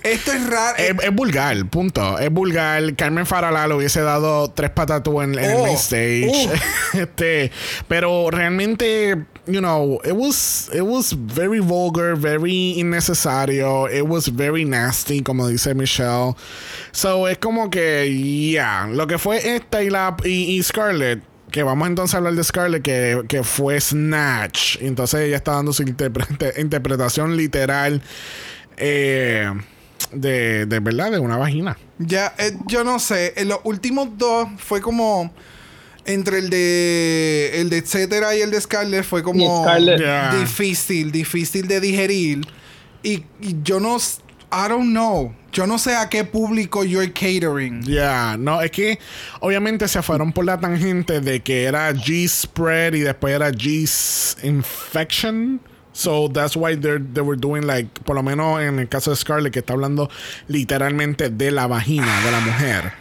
Esto 0.01 0.31
es 0.33 0.49
raro. 0.49 0.77
Es, 0.79 0.95
es 1.03 1.13
vulgar, 1.13 1.63
punto. 1.67 2.17
Es 2.17 2.31
vulgar. 2.31 2.95
Carmen 2.95 3.27
Farala 3.27 3.67
le 3.67 3.75
hubiese 3.75 4.01
dado 4.01 4.49
tres 4.49 4.71
patatús 4.71 5.23
en, 5.23 5.37
en 5.37 5.45
el 5.51 5.57
Oh, 5.57 5.61
main 5.63 5.75
stage. 5.75 6.49
este, 6.93 7.51
pero 7.87 8.31
realmente, 8.31 9.15
you 9.47 9.59
know, 9.61 9.99
it 10.03 10.15
was, 10.15 10.69
it 10.73 10.81
was 10.83 11.13
very 11.13 11.59
vulgar, 11.59 12.15
very 12.15 12.75
innecesario. 12.77 13.87
It 13.91 14.07
was 14.07 14.27
very 14.27 14.65
nasty, 14.65 15.21
como 15.21 15.47
dice 15.47 15.73
Michelle. 15.75 16.35
So, 16.91 17.25
es 17.27 17.37
como 17.37 17.69
que, 17.69 18.05
yeah, 18.07 18.87
lo 18.87 19.07
que 19.07 19.17
fue 19.17 19.37
esta 19.55 19.83
y 19.83 19.89
la 19.89 20.15
y, 20.23 20.61
Scarlett. 20.63 21.23
Que 21.51 21.63
vamos 21.63 21.87
entonces 21.89 22.13
a 22.13 22.17
hablar 22.19 22.33
de 22.35 22.43
Scarlett, 22.45 22.81
que, 22.81 23.23
que 23.27 23.43
fue 23.43 23.79
Snatch. 23.81 24.77
Entonces 24.79 25.21
ella 25.21 25.35
está 25.37 25.53
dando 25.53 25.73
su 25.73 25.83
interpre- 25.83 26.57
interpretación 26.57 27.35
literal 27.35 28.01
eh, 28.77 29.51
de, 30.13 30.65
de 30.65 30.79
verdad, 30.79 31.11
de 31.11 31.19
una 31.19 31.37
vagina. 31.37 31.77
Ya, 31.99 32.33
eh, 32.37 32.57
yo 32.67 32.83
no 32.83 32.99
sé. 32.99 33.33
En 33.35 33.49
los 33.49 33.59
últimos 33.63 34.17
dos 34.17 34.47
fue 34.57 34.81
como. 34.81 35.33
Entre 36.05 36.39
el 36.39 36.49
de. 36.49 37.51
El 37.61 37.69
de 37.69 37.77
etcétera 37.77 38.35
y 38.35 38.41
el 38.41 38.51
de 38.51 38.59
Scarlett 38.59 39.03
fue 39.03 39.23
como. 39.23 39.63
Scarlett. 39.63 40.01
Difícil, 40.39 41.11
difícil 41.11 41.67
de 41.67 41.79
digerir. 41.79 42.41
Y, 43.03 43.23
y 43.41 43.57
yo 43.63 43.79
no. 43.79 43.97
I 43.97 44.67
don't 44.67 44.89
know. 44.89 45.33
Yo 45.53 45.67
no 45.67 45.77
sé 45.77 45.95
a 45.95 46.09
qué 46.09 46.23
público 46.23 46.83
you're 46.83 47.11
catering. 47.11 47.83
Ya, 47.83 48.37
no, 48.37 48.61
es 48.61 48.71
que 48.71 48.99
obviamente 49.41 49.87
se 49.87 50.01
fueron 50.01 50.31
por 50.31 50.45
la 50.45 50.59
tangente 50.59 51.19
de 51.19 51.41
que 51.41 51.65
era 51.65 51.91
G-Spread 51.91 52.93
y 52.93 53.01
después 53.01 53.35
era 53.35 53.49
G-Infection. 53.51 54.89
So 55.93 56.29
that's 56.31 56.55
why 56.55 56.77
they're, 56.77 56.99
they 56.99 57.21
were 57.21 57.37
doing 57.37 57.67
like, 57.67 57.89
por 58.05 58.15
lo 58.15 58.23
menos 58.23 58.61
en 58.61 58.79
el 58.79 58.87
caso 58.87 59.11
de 59.11 59.17
Scarlett, 59.17 59.51
que 59.51 59.59
está 59.59 59.73
hablando 59.73 60.09
literalmente 60.47 61.29
de 61.29 61.51
la 61.51 61.67
vagina 61.67 62.21
de 62.23 62.31
la 62.31 62.39
mujer. 62.39 62.93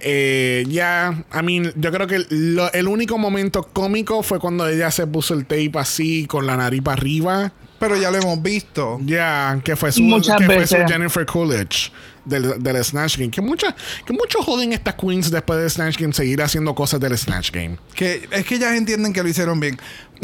Eh, 0.00 0.64
ya, 0.68 1.24
I 1.32 1.42
mean, 1.42 1.72
yo 1.76 1.90
creo 1.90 2.06
que 2.06 2.24
lo- 2.28 2.72
el 2.72 2.86
único 2.88 3.18
momento 3.18 3.62
cómico 3.72 4.22
fue 4.22 4.38
cuando 4.38 4.68
ella 4.68 4.90
se 4.90 5.06
puso 5.06 5.34
el 5.34 5.46
tape 5.46 5.72
así 5.76 6.26
con 6.26 6.46
la 6.46 6.56
nariz 6.56 6.82
para 6.82 6.96
arriba. 7.00 7.52
Pero 7.78 7.94
ya 7.94 8.10
lo 8.10 8.16
hemos 8.16 8.42
visto. 8.42 8.98
Ya, 9.04 9.60
que 9.62 9.76
fue 9.76 9.92
su, 9.92 10.02
Muchas 10.02 10.38
que 10.38 10.46
fue 10.46 10.66
su. 10.66 10.76
Jennifer 10.88 11.26
Coolidge 11.26 11.92
del, 12.24 12.62
del 12.62 12.82
Snatch 12.82 13.18
Game. 13.18 13.30
Que, 13.30 13.42
mucha, 13.42 13.76
que 14.06 14.14
mucho 14.14 14.42
joden 14.42 14.72
estas 14.72 14.94
queens 14.94 15.30
después 15.30 15.58
del 15.60 15.70
Snatch 15.70 15.98
Game 15.98 16.14
seguir 16.14 16.40
haciendo 16.40 16.74
cosas 16.74 17.00
del 17.00 17.16
Snatch 17.18 17.50
Game. 17.52 17.76
Que 17.94 18.26
es 18.30 18.46
que 18.46 18.54
ellas 18.54 18.74
entienden 18.74 19.12
que 19.12 19.22
lo 19.22 19.28
hicieron 19.28 19.60
bien. 19.60 19.78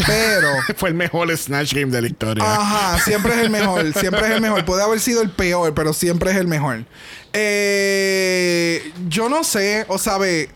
Pero. 0.06 0.48
Fue 0.78 0.88
el 0.88 0.94
mejor 0.94 1.36
Snatch 1.36 1.74
Game 1.74 1.92
de 1.92 2.00
la 2.00 2.06
historia. 2.06 2.42
Ajá, 2.42 2.98
siempre 3.00 3.34
es 3.34 3.40
el 3.40 3.50
mejor, 3.50 3.92
siempre 3.92 4.24
es 4.28 4.30
el 4.30 4.40
mejor. 4.40 4.64
Puede 4.64 4.82
haber 4.82 4.98
sido 5.00 5.20
el 5.20 5.28
peor, 5.28 5.74
pero 5.74 5.92
siempre 5.92 6.30
es 6.30 6.38
el 6.38 6.46
mejor. 6.48 6.86
Eh, 7.34 8.92
yo 9.08 9.28
no 9.28 9.44
sé, 9.44 9.84
o 9.88 9.98
sabe, 9.98 10.50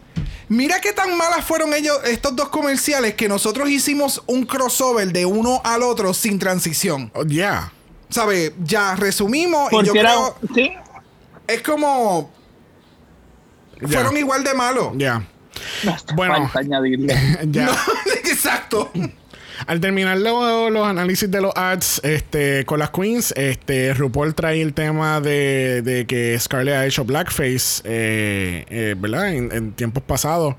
mira 0.49 0.81
qué 0.81 0.93
tan 0.93 1.17
malas 1.17 1.45
fueron 1.45 1.73
ellos, 1.75 1.99
estos 2.05 2.35
dos 2.37 2.49
comerciales, 2.51 3.15
que 3.15 3.29
nosotros 3.29 3.69
hicimos 3.71 4.23
un 4.27 4.45
crossover 4.45 5.13
de 5.13 5.25
uno 5.27 5.61
al 5.65 5.83
otro 5.83 6.13
sin 6.15 6.39
transición. 6.39 7.11
Oh, 7.15 7.25
yeah. 7.25 7.73
¿Sabe? 8.09 8.55
Ya 8.63 8.95
resumimos 8.95 9.69
y 9.73 9.77
Porque 9.77 9.87
yo 9.89 9.95
era. 9.95 10.11
creo, 10.13 10.37
Sí. 10.55 10.73
es 11.47 11.63
como, 11.63 12.31
Ya. 13.81 13.89
fueron 13.89 14.17
igual 14.17 14.45
de 14.45 14.55
malos. 14.55 14.93
Ya. 14.97 15.27
Bueno. 15.83 16.03
Bueno. 16.15 16.35
Falta 16.49 16.59
añadirle. 16.61 17.15
Ya. 17.51 17.67
No, 17.67 17.73
exacto. 18.25 18.91
Al 19.67 19.81
terminar 19.81 20.19
lo- 20.19 20.71
los 20.71 20.87
análisis 20.87 21.29
de 21.29 21.41
los 21.41 21.53
ads 21.57 22.01
este, 22.05 22.65
con 22.65 22.79
las 22.79 22.91
queens, 22.91 23.33
este, 23.37 23.93
RuPaul 23.95 24.33
trae 24.35 24.63
el 24.63 24.73
tema 24.73 25.21
de, 25.21 26.05
que 26.07 26.39
Scarlett 26.39 26.75
ha 26.77 26.87
hecho 26.87 27.05
blackface, 27.05 27.83
eh, 27.85 28.65
eh, 28.71 28.95
¿verdad? 28.97 29.35
En, 29.35 29.73
tiempos 29.73 30.05
pasados. 30.05 30.55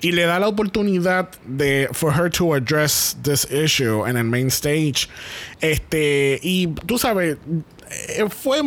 Y 0.00 0.12
le 0.12 0.22
da 0.24 0.40
la 0.40 0.48
oportunidad 0.48 1.28
de 1.46 1.88
for 1.92 2.12
her 2.12 2.28
to 2.30 2.54
address 2.54 3.16
this 3.22 3.46
issue 3.52 4.04
en 4.08 4.16
el 4.16 4.24
main 4.24 4.48
stage. 4.48 5.08
Este, 5.60 6.40
y 6.42 6.66
tú 6.86 6.98
sabes, 6.98 7.36
eh, 8.08 8.24
fue, 8.30 8.60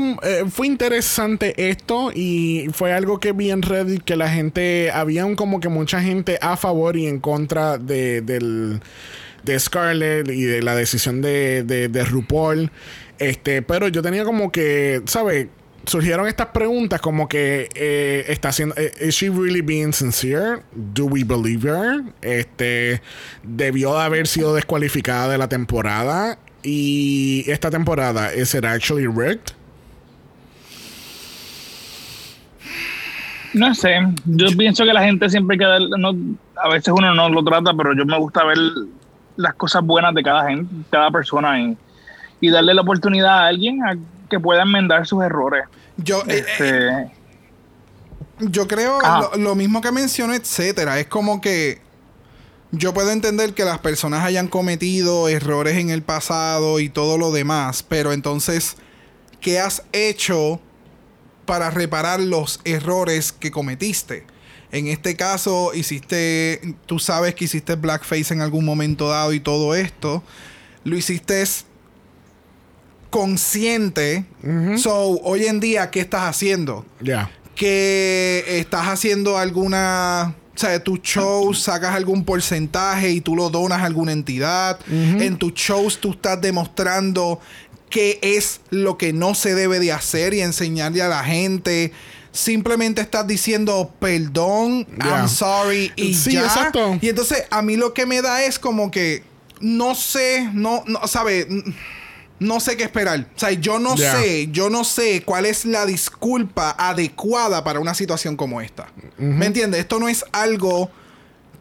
fue 0.49 0.67
interesante 0.67 1.69
esto 1.69 2.11
y 2.13 2.67
fue 2.73 2.93
algo 2.93 3.19
que 3.19 3.31
vi 3.33 3.51
en 3.51 3.61
Reddit 3.61 4.03
que 4.03 4.15
la 4.15 4.29
gente, 4.29 4.91
había 4.91 5.25
como 5.35 5.59
que 5.59 5.67
mucha 5.69 6.01
gente 6.01 6.37
a 6.41 6.55
favor 6.55 6.95
y 6.95 7.07
en 7.07 7.19
contra 7.19 7.77
de, 7.77 8.21
del, 8.21 8.79
de 9.43 9.59
Scarlett 9.59 10.29
y 10.29 10.43
de 10.43 10.61
la 10.61 10.75
decisión 10.75 11.21
de, 11.21 11.63
de, 11.63 11.87
de 11.87 12.03
RuPaul. 12.03 12.71
Este, 13.19 13.61
pero 13.61 13.87
yo 13.87 14.01
tenía 14.01 14.25
como 14.25 14.51
que, 14.51 15.01
¿sabes? 15.05 15.47
Surgieron 15.85 16.27
estas 16.27 16.47
preguntas 16.47 17.01
como 17.01 17.27
que 17.27 17.67
eh, 17.75 18.25
está 18.29 18.49
haciendo 18.49 18.73
eh, 18.77 18.91
is 19.01 19.15
she 19.15 19.29
really 19.29 19.61
being 19.61 19.91
sincere? 19.91 20.61
Do 20.73 21.05
we 21.05 21.25
believe 21.25 21.67
her? 21.67 22.03
Este 22.21 23.01
debió 23.43 23.93
de 23.97 24.03
haber 24.03 24.27
sido 24.27 24.55
descualificada 24.55 25.27
de 25.27 25.37
la 25.37 25.49
temporada 25.49 26.39
y 26.63 27.43
esta 27.47 27.69
temporada 27.69 28.33
is 28.33 28.55
it 28.55 28.63
actually 28.63 29.07
rigged? 29.07 29.51
No 33.53 33.75
sé, 33.75 33.99
yo 34.25 34.47
pienso 34.57 34.83
que 34.85 34.93
la 34.93 35.03
gente 35.03 35.29
siempre 35.29 35.57
que 35.57 35.65
no, 35.99 36.15
a 36.55 36.69
veces 36.69 36.93
uno 36.95 37.13
no 37.13 37.29
lo 37.29 37.43
trata, 37.43 37.71
pero 37.77 37.93
yo 37.93 38.05
me 38.05 38.17
gusta 38.17 38.43
ver 38.45 38.57
las 39.35 39.53
cosas 39.55 39.83
buenas 39.83 40.13
de 40.13 40.23
cada 40.23 40.47
gente, 40.49 40.73
cada 40.89 41.09
persona 41.11 41.59
y, 41.59 41.77
y 42.41 42.49
darle 42.49 42.73
la 42.73 42.81
oportunidad 42.81 43.39
a 43.39 43.47
alguien 43.47 43.83
a 43.83 43.95
que 44.29 44.39
pueda 44.39 44.63
enmendar 44.63 45.05
sus 45.07 45.23
errores. 45.23 45.65
Yo, 45.97 46.21
eh, 46.27 46.45
eh, 46.59 47.07
Este, 47.07 47.11
Yo 48.39 48.67
creo 48.67 48.99
Ah. 49.03 49.29
lo, 49.33 49.37
lo 49.43 49.55
mismo 49.55 49.81
que 49.81 49.91
mencionó, 49.91 50.33
etcétera. 50.33 50.99
Es 50.99 51.07
como 51.07 51.39
que 51.39 51.81
yo 52.71 52.93
puedo 52.93 53.11
entender 53.11 53.53
que 53.53 53.63
las 53.65 53.77
personas 53.79 54.23
hayan 54.25 54.47
cometido 54.47 55.29
errores 55.29 55.77
en 55.77 55.91
el 55.91 56.01
pasado 56.01 56.79
y 56.79 56.89
todo 56.89 57.19
lo 57.19 57.31
demás, 57.31 57.83
pero 57.83 58.11
entonces, 58.13 58.75
¿qué 59.39 59.59
has 59.59 59.83
hecho 59.91 60.59
para 61.45 61.69
reparar 61.69 62.19
los 62.19 62.59
errores 62.65 63.31
que 63.31 63.51
cometiste? 63.51 64.25
En 64.73 64.87
este 64.87 65.15
caso, 65.15 65.71
hiciste, 65.73 66.75
tú 66.87 66.97
sabes 66.99 67.35
que 67.35 67.45
hiciste 67.45 67.75
blackface 67.75 68.33
en 68.33 68.41
algún 68.41 68.65
momento 68.65 69.07
dado 69.07 69.31
y 69.31 69.39
todo 69.39 69.75
esto. 69.75 70.23
Lo 70.83 70.97
hiciste 70.97 71.43
consciente. 73.11 74.25
So, 74.77 75.21
hoy 75.21 75.45
en 75.45 75.59
día, 75.59 75.91
¿qué 75.91 75.99
estás 75.99 76.23
haciendo? 76.23 76.85
Ya. 76.99 77.29
que 77.55 78.43
estás 78.47 78.87
haciendo 78.87 79.37
alguna, 79.37 80.33
o 80.55 80.57
sea, 80.57 80.71
de 80.71 80.79
tu 80.79 80.97
show 80.97 81.53
sacas 81.53 81.93
algún 81.95 82.25
porcentaje 82.25 83.11
y 83.11 83.21
tú 83.21 83.35
lo 83.35 83.51
donas 83.51 83.81
a 83.81 83.85
alguna 83.85 84.11
entidad. 84.11 84.79
En 84.89 85.37
tus 85.37 85.53
shows 85.53 85.99
tú 85.99 86.13
estás 86.13 86.41
demostrando 86.41 87.39
qué 87.91 88.17
es 88.23 88.61
lo 88.71 88.97
que 88.97 89.13
no 89.13 89.35
se 89.35 89.53
debe 89.53 89.79
de 89.79 89.91
hacer 89.91 90.33
y 90.33 90.41
enseñarle 90.41 91.03
a 91.03 91.07
la 91.07 91.23
gente. 91.23 91.91
Simplemente 92.33 92.99
estás 93.01 93.25
diciendo 93.25 93.93
perdón. 93.99 94.85
I'm 94.99 95.29
sorry 95.29 95.93
y 95.95 96.13
Sí, 96.15 96.33
ya. 96.33 96.41
exacto. 96.45 96.97
Y 96.99 97.07
entonces 97.07 97.45
a 97.49 97.61
mí 97.61 97.77
lo 97.77 97.93
que 97.93 98.05
me 98.05 98.21
da 98.21 98.43
es 98.43 98.59
como 98.59 98.91
que 98.91 99.23
no 99.61 99.95
sé, 99.95 100.49
no, 100.51 100.83
no, 100.87 101.07
¿sabes? 101.07 101.47
no 102.39 102.59
sé 102.59 102.75
qué 102.75 102.83
esperar. 102.83 103.27
O 103.35 103.39
sea, 103.39 103.51
yo 103.51 103.79
no 103.79 103.95
sé, 103.95 104.49
yo 104.51 104.69
no 104.69 104.83
sé 104.83 105.21
cuál 105.23 105.45
es 105.45 105.63
la 105.63 105.85
disculpa 105.85 106.75
adecuada 106.77 107.63
para 107.63 107.79
una 107.79 107.93
situación 107.93 108.35
como 108.35 108.59
esta. 108.59 108.87
¿Me 109.17 109.45
entiendes? 109.45 109.79
Esto 109.79 109.99
no 109.99 110.09
es 110.09 110.25
algo 110.33 110.91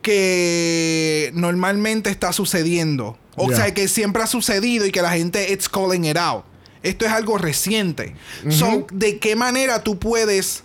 que 0.00 1.30
normalmente 1.34 2.10
está 2.10 2.32
sucediendo. 2.32 3.18
O 3.36 3.50
sea, 3.52 3.72
que 3.72 3.88
siempre 3.88 4.22
ha 4.22 4.26
sucedido 4.26 4.84
y 4.84 4.90
que 4.92 5.00
la 5.02 5.12
gente 5.12 5.52
it's 5.52 5.68
calling 5.68 6.04
it 6.04 6.16
out. 6.16 6.44
Esto 6.82 7.06
es 7.06 7.12
algo 7.12 7.38
reciente. 7.38 8.14
So, 8.48 8.86
¿de 8.92 9.18
qué 9.18 9.36
manera 9.36 9.82
tú 9.82 9.98
puedes 9.98 10.64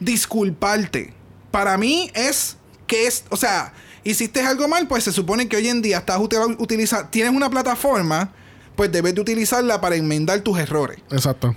disculparte? 0.00 1.12
Para 1.50 1.78
mí 1.78 2.10
es 2.14 2.56
que 2.86 3.06
es, 3.06 3.24
o 3.30 3.36
sea, 3.36 3.72
hiciste 4.04 4.40
algo 4.40 4.68
mal, 4.68 4.88
pues 4.88 5.04
se 5.04 5.12
supone 5.12 5.48
que 5.48 5.56
hoy 5.56 5.68
en 5.68 5.82
día 5.82 5.98
estás 5.98 6.18
utilizando, 6.20 7.08
tienes 7.10 7.32
una 7.32 7.50
plataforma, 7.50 8.32
pues 8.74 8.90
debes 8.90 9.14
de 9.14 9.20
utilizarla 9.20 9.80
para 9.80 9.96
enmendar 9.96 10.40
tus 10.40 10.56
errores 10.58 10.98
Exacto. 11.10 11.56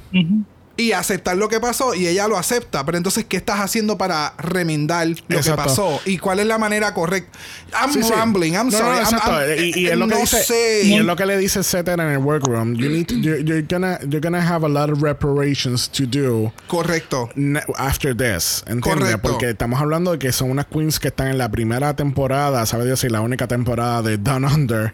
Y 0.81 0.91
aceptar 0.93 1.37
lo 1.37 1.47
que 1.49 1.59
pasó 1.59 1.93
y 1.95 2.07
ella 2.07 2.27
lo 2.27 2.37
acepta. 2.37 2.85
Pero 2.85 2.97
entonces, 2.97 3.25
¿qué 3.25 3.37
estás 3.37 3.59
haciendo 3.59 3.97
para 3.97 4.33
remendar 4.37 5.07
lo 5.07 5.13
Exacto. 5.37 5.51
que 5.63 5.67
pasó? 5.69 6.01
¿Y 6.05 6.17
cuál 6.17 6.39
es 6.39 6.45
la 6.47 6.57
manera 6.57 6.93
correcta? 6.93 7.37
I'm 7.81 7.93
Sí, 7.93 8.03
sí. 8.03 8.11
rambling, 8.11 8.53
I'm 8.53 8.69
No, 8.69 8.71
no, 8.71 8.77
sorry. 8.77 8.97
I'm-. 8.99 9.19
I'm- 9.19 9.63
y, 9.75 9.79
y 9.81 9.87
es 9.87 9.97
lo 9.97 10.07
que 10.07 10.13
no 10.15 10.19
dice, 10.21 10.43
sé. 10.43 10.81
y 10.85 10.93
es 10.95 11.05
lo 11.05 11.15
que 11.15 11.25
le 11.25 11.37
dice 11.37 11.63
Seth 11.63 11.87
en 11.87 11.99
el 11.99 12.17
workroom. 12.17 12.75
You 12.75 12.89
need 12.89 13.07
to- 13.07 13.15
you're, 13.15 13.43
you're 13.43 13.61
gonna 13.69 13.99
you're 14.03 14.19
gonna 14.19 14.41
have 14.41 14.65
a 14.65 14.69
lot 14.69 14.89
of 14.91 15.01
reparations 15.01 15.89
to 15.89 16.05
do 16.05 16.51
Correcto. 16.67 17.29
after 17.77 18.15
this, 18.15 18.63
¿entiendes? 18.67 19.17
Porque 19.21 19.49
estamos 19.51 19.79
hablando 19.81 20.11
de 20.11 20.19
que 20.19 20.31
son 20.31 20.51
unas 20.51 20.65
queens 20.67 20.99
que 20.99 21.09
están 21.09 21.27
en 21.27 21.37
la 21.37 21.49
primera 21.49 21.95
temporada, 21.95 22.65
sabe 22.65 22.85
Dios 22.85 22.99
si 23.01 23.09
la 23.09 23.21
única 23.21 23.47
temporada 23.47 24.01
de 24.01 24.17
Down 24.17 24.45
Under, 24.45 24.93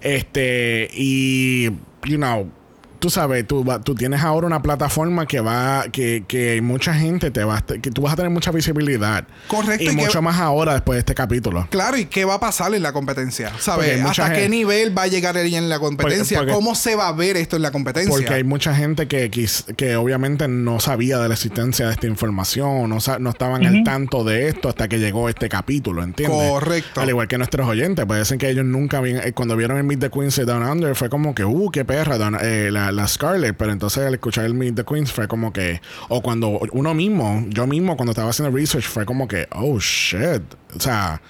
este 0.00 0.88
y 0.92 1.66
you 2.04 2.16
know, 2.16 2.50
tú 2.98 3.10
sabes, 3.10 3.46
tú, 3.46 3.64
va- 3.64 3.80
tú 3.80 3.94
tienes 3.94 4.22
ahora 4.22 4.46
una 4.46 4.62
plataforma 4.62 5.26
que 5.26 5.40
va, 5.40 5.84
que, 5.92 6.24
que 6.26 6.60
mucha 6.62 6.94
gente 6.94 7.30
te 7.30 7.44
va, 7.44 7.60
que 7.62 7.90
tú 7.90 8.02
vas 8.02 8.12
a 8.12 8.16
tener 8.16 8.30
mucha 8.30 8.50
visibilidad. 8.50 9.24
Correcto, 9.46 9.84
Y, 9.84 9.86
y 9.86 9.90
que- 9.90 9.96
mucho 9.96 10.20
más 10.22 10.38
ahora 10.40 10.72
después 10.74 10.96
de 10.96 11.00
este 11.00 11.14
capítulo. 11.14 11.66
Claro, 11.70 11.96
¿y 11.96 12.06
qué 12.06 12.24
va 12.24 12.34
a 12.34 12.40
pasar 12.40 12.74
en 12.74 12.82
la 12.82 12.92
competencia? 12.92 13.52
¿Sabes? 13.58 14.02
¿Hasta 14.04 14.28
qué 14.30 14.40
gente- 14.42 14.48
nivel 14.48 14.96
va 14.96 15.02
a 15.02 15.06
llegar 15.06 15.36
ella 15.36 15.58
en 15.58 15.68
la 15.68 15.78
competencia? 15.78 16.38
porque- 16.38 16.52
¿Cómo 16.52 16.74
se 16.74 16.94
va 16.96 17.08
a 17.08 17.12
ver 17.12 17.36
esto 17.36 17.56
en 17.56 17.62
la 17.62 17.70
competencia? 17.70 18.10
Porque 18.10 18.32
hay 18.34 18.44
mucha 18.44 18.74
gente 18.74 19.06
que, 19.08 19.30
quis- 19.30 19.64
que 19.76 19.96
obviamente 19.96 20.48
no 20.48 20.80
sabía 20.80 21.18
de 21.18 21.28
la 21.28 21.34
existencia 21.34 21.86
de 21.86 21.92
esta 21.92 22.06
información, 22.06 22.88
no, 22.88 23.00
sa- 23.00 23.18
no 23.18 23.30
estaban 23.30 23.64
al 23.66 23.84
tanto 23.84 24.24
de 24.24 24.48
esto 24.48 24.68
hasta 24.68 24.88
que 24.88 24.98
llegó 24.98 25.28
este 25.28 25.48
capítulo, 25.48 26.02
¿entiendes? 26.02 26.50
Correcto. 26.50 27.00
Al 27.00 27.08
igual 27.08 27.28
que 27.28 27.38
nuestros 27.38 27.66
oyentes, 27.68 28.04
puede 28.06 28.24
ser 28.24 28.38
que 28.38 28.48
ellos 28.50 28.64
nunca 28.64 29.00
eh, 29.04 29.32
cuando 29.32 29.56
vieron 29.56 29.76
el 29.78 29.84
Meet 29.84 30.00
the 30.00 30.10
Queens 30.10 30.36
de 30.36 30.44
Down 30.44 30.62
Under, 30.62 30.94
fue 30.94 31.08
como 31.08 31.34
que, 31.34 31.44
uh, 31.44 31.70
qué 31.70 31.84
perra, 31.84 32.18
Down- 32.18 32.38
eh, 32.40 32.70
la, 32.72 32.87
la 32.92 33.06
Scarlett, 33.08 33.56
pero 33.56 33.72
entonces 33.72 34.06
al 34.06 34.14
escuchar 34.14 34.44
el 34.44 34.54
Meet 34.54 34.76
the 34.76 34.84
Queens 34.84 35.12
fue 35.12 35.28
como 35.28 35.52
que, 35.52 35.80
o 36.08 36.22
cuando 36.22 36.60
uno 36.72 36.94
mismo, 36.94 37.44
yo 37.48 37.66
mismo 37.66 37.96
cuando 37.96 38.12
estaba 38.12 38.30
haciendo 38.30 38.56
research, 38.56 38.86
fue 38.86 39.04
como 39.06 39.26
que, 39.28 39.46
oh, 39.52 39.78
shit, 39.78 40.42
o 40.76 40.80
sea... 40.80 41.20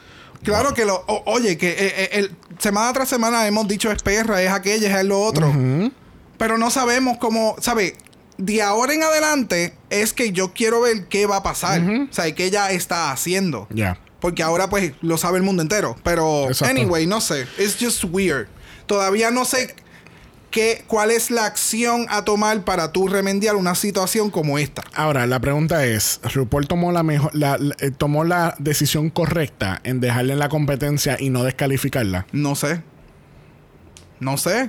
Claro 0.43 0.73
que 0.73 0.85
lo. 0.85 0.95
o- 1.09 1.25
oye, 1.27 1.59
que 1.59 1.71
eh, 1.71 1.77
eh, 1.81 2.09
el, 2.13 2.37
semana 2.61 2.93
tras 2.93 3.09
semana 3.09 3.45
hemos 3.49 3.67
dicho 3.67 3.91
es 3.91 4.01
perra, 4.05 4.41
es 4.41 4.51
aquella, 4.53 5.01
es 5.01 5.05
lo 5.05 5.21
otro. 5.21 5.53
Pero 6.37 6.59
no 6.59 6.71
sabemos 6.71 7.19
cómo. 7.19 7.57
¿Sabes? 7.61 7.95
De 8.37 8.63
ahora 8.63 8.95
en 8.95 9.03
adelante 9.03 9.75
es 9.91 10.13
que 10.13 10.31
yo 10.31 10.53
quiero 10.55 10.83
ver 10.83 11.09
qué 11.09 11.27
va 11.27 11.39
a 11.39 11.43
pasar. 11.43 11.81
O 11.83 12.13
sea, 12.13 12.33
qué 12.37 12.45
ella 12.45 12.71
está 12.71 13.11
haciendo. 13.11 13.67
Ya. 13.71 13.99
Porque 14.21 14.45
ahora 14.45 14.71
pues 14.71 14.93
lo 15.01 15.19
sabe 15.19 15.39
el 15.39 15.43
mundo 15.43 15.61
entero. 15.61 15.97
Pero, 16.05 16.47
Exacto. 16.47 16.71
anyway, 16.73 17.05
no 17.05 17.21
sé. 17.21 17.49
It's 17.59 17.77
just 17.81 18.05
weird. 18.05 18.47
Todavía 18.87 19.33
no 19.33 19.45
sé 19.45 19.75
qué, 20.59 20.83
cuál 20.89 21.11
es 21.13 21.31
la 21.31 21.45
acción 21.47 22.07
a 22.09 22.25
tomar 22.25 22.63
para 22.65 22.91
tú 22.93 23.07
remediar 23.07 23.55
una 23.55 23.75
situación 23.77 24.31
como 24.31 24.59
esta. 24.59 24.83
Ahora, 24.95 25.27
la 25.27 25.39
pregunta 25.41 25.85
es, 25.87 26.21
¿RuPaul 26.35 26.67
tomó 26.67 26.91
la 26.91 27.03
mejor, 27.05 27.31
la, 27.35 27.57
la- 27.59 27.77
eh, 27.79 27.91
tomó 27.91 28.25
la 28.25 28.55
decisión 28.59 29.11
correcta 29.11 29.81
en 29.85 30.01
dejarle 30.01 30.33
en 30.33 30.39
la 30.41 30.49
competencia 30.49 31.17
y 31.21 31.31
no 31.31 31.45
descalificarla? 31.45 32.27
No 32.33 32.55
sé. 32.57 32.83
No 34.21 34.37
sé. 34.37 34.69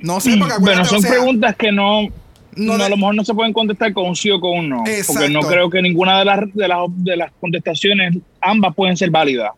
No 0.00 0.18
sé, 0.20 0.30
porque 0.38 0.54
Bueno, 0.60 0.82
acuérdate, 0.82 0.88
son 0.88 0.98
o 0.98 1.00
sea, 1.02 1.10
preguntas 1.10 1.56
que 1.56 1.72
no, 1.72 2.02
no 2.04 2.08
no, 2.56 2.78
de- 2.78 2.84
a 2.84 2.88
lo 2.88 2.96
mejor 2.96 3.14
no 3.14 3.24
se 3.24 3.34
pueden 3.34 3.52
contestar 3.52 3.92
con 3.92 4.06
un 4.08 4.16
sí 4.16 4.30
o 4.30 4.40
con 4.40 4.58
un 4.60 4.68
no. 4.70 4.84
Porque 5.06 5.28
no 5.28 5.40
creo 5.42 5.68
que 5.68 5.82
ninguna 5.82 6.18
de 6.20 6.24
las, 6.24 6.40
de, 6.54 6.68
las, 6.68 6.78
de 6.88 7.16
las 7.18 7.32
contestaciones, 7.38 8.16
ambas 8.40 8.74
pueden 8.74 8.96
ser 8.96 9.10
válidas. 9.10 9.50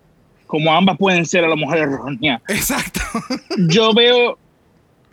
Como 0.48 0.72
ambas 0.74 0.98
pueden 0.98 1.24
ser 1.24 1.44
a 1.44 1.48
lo 1.48 1.56
mejor 1.56 1.78
erróneas. 1.78 2.42
Exacto. 2.48 3.00
Yo 3.68 3.94
veo, 3.94 4.36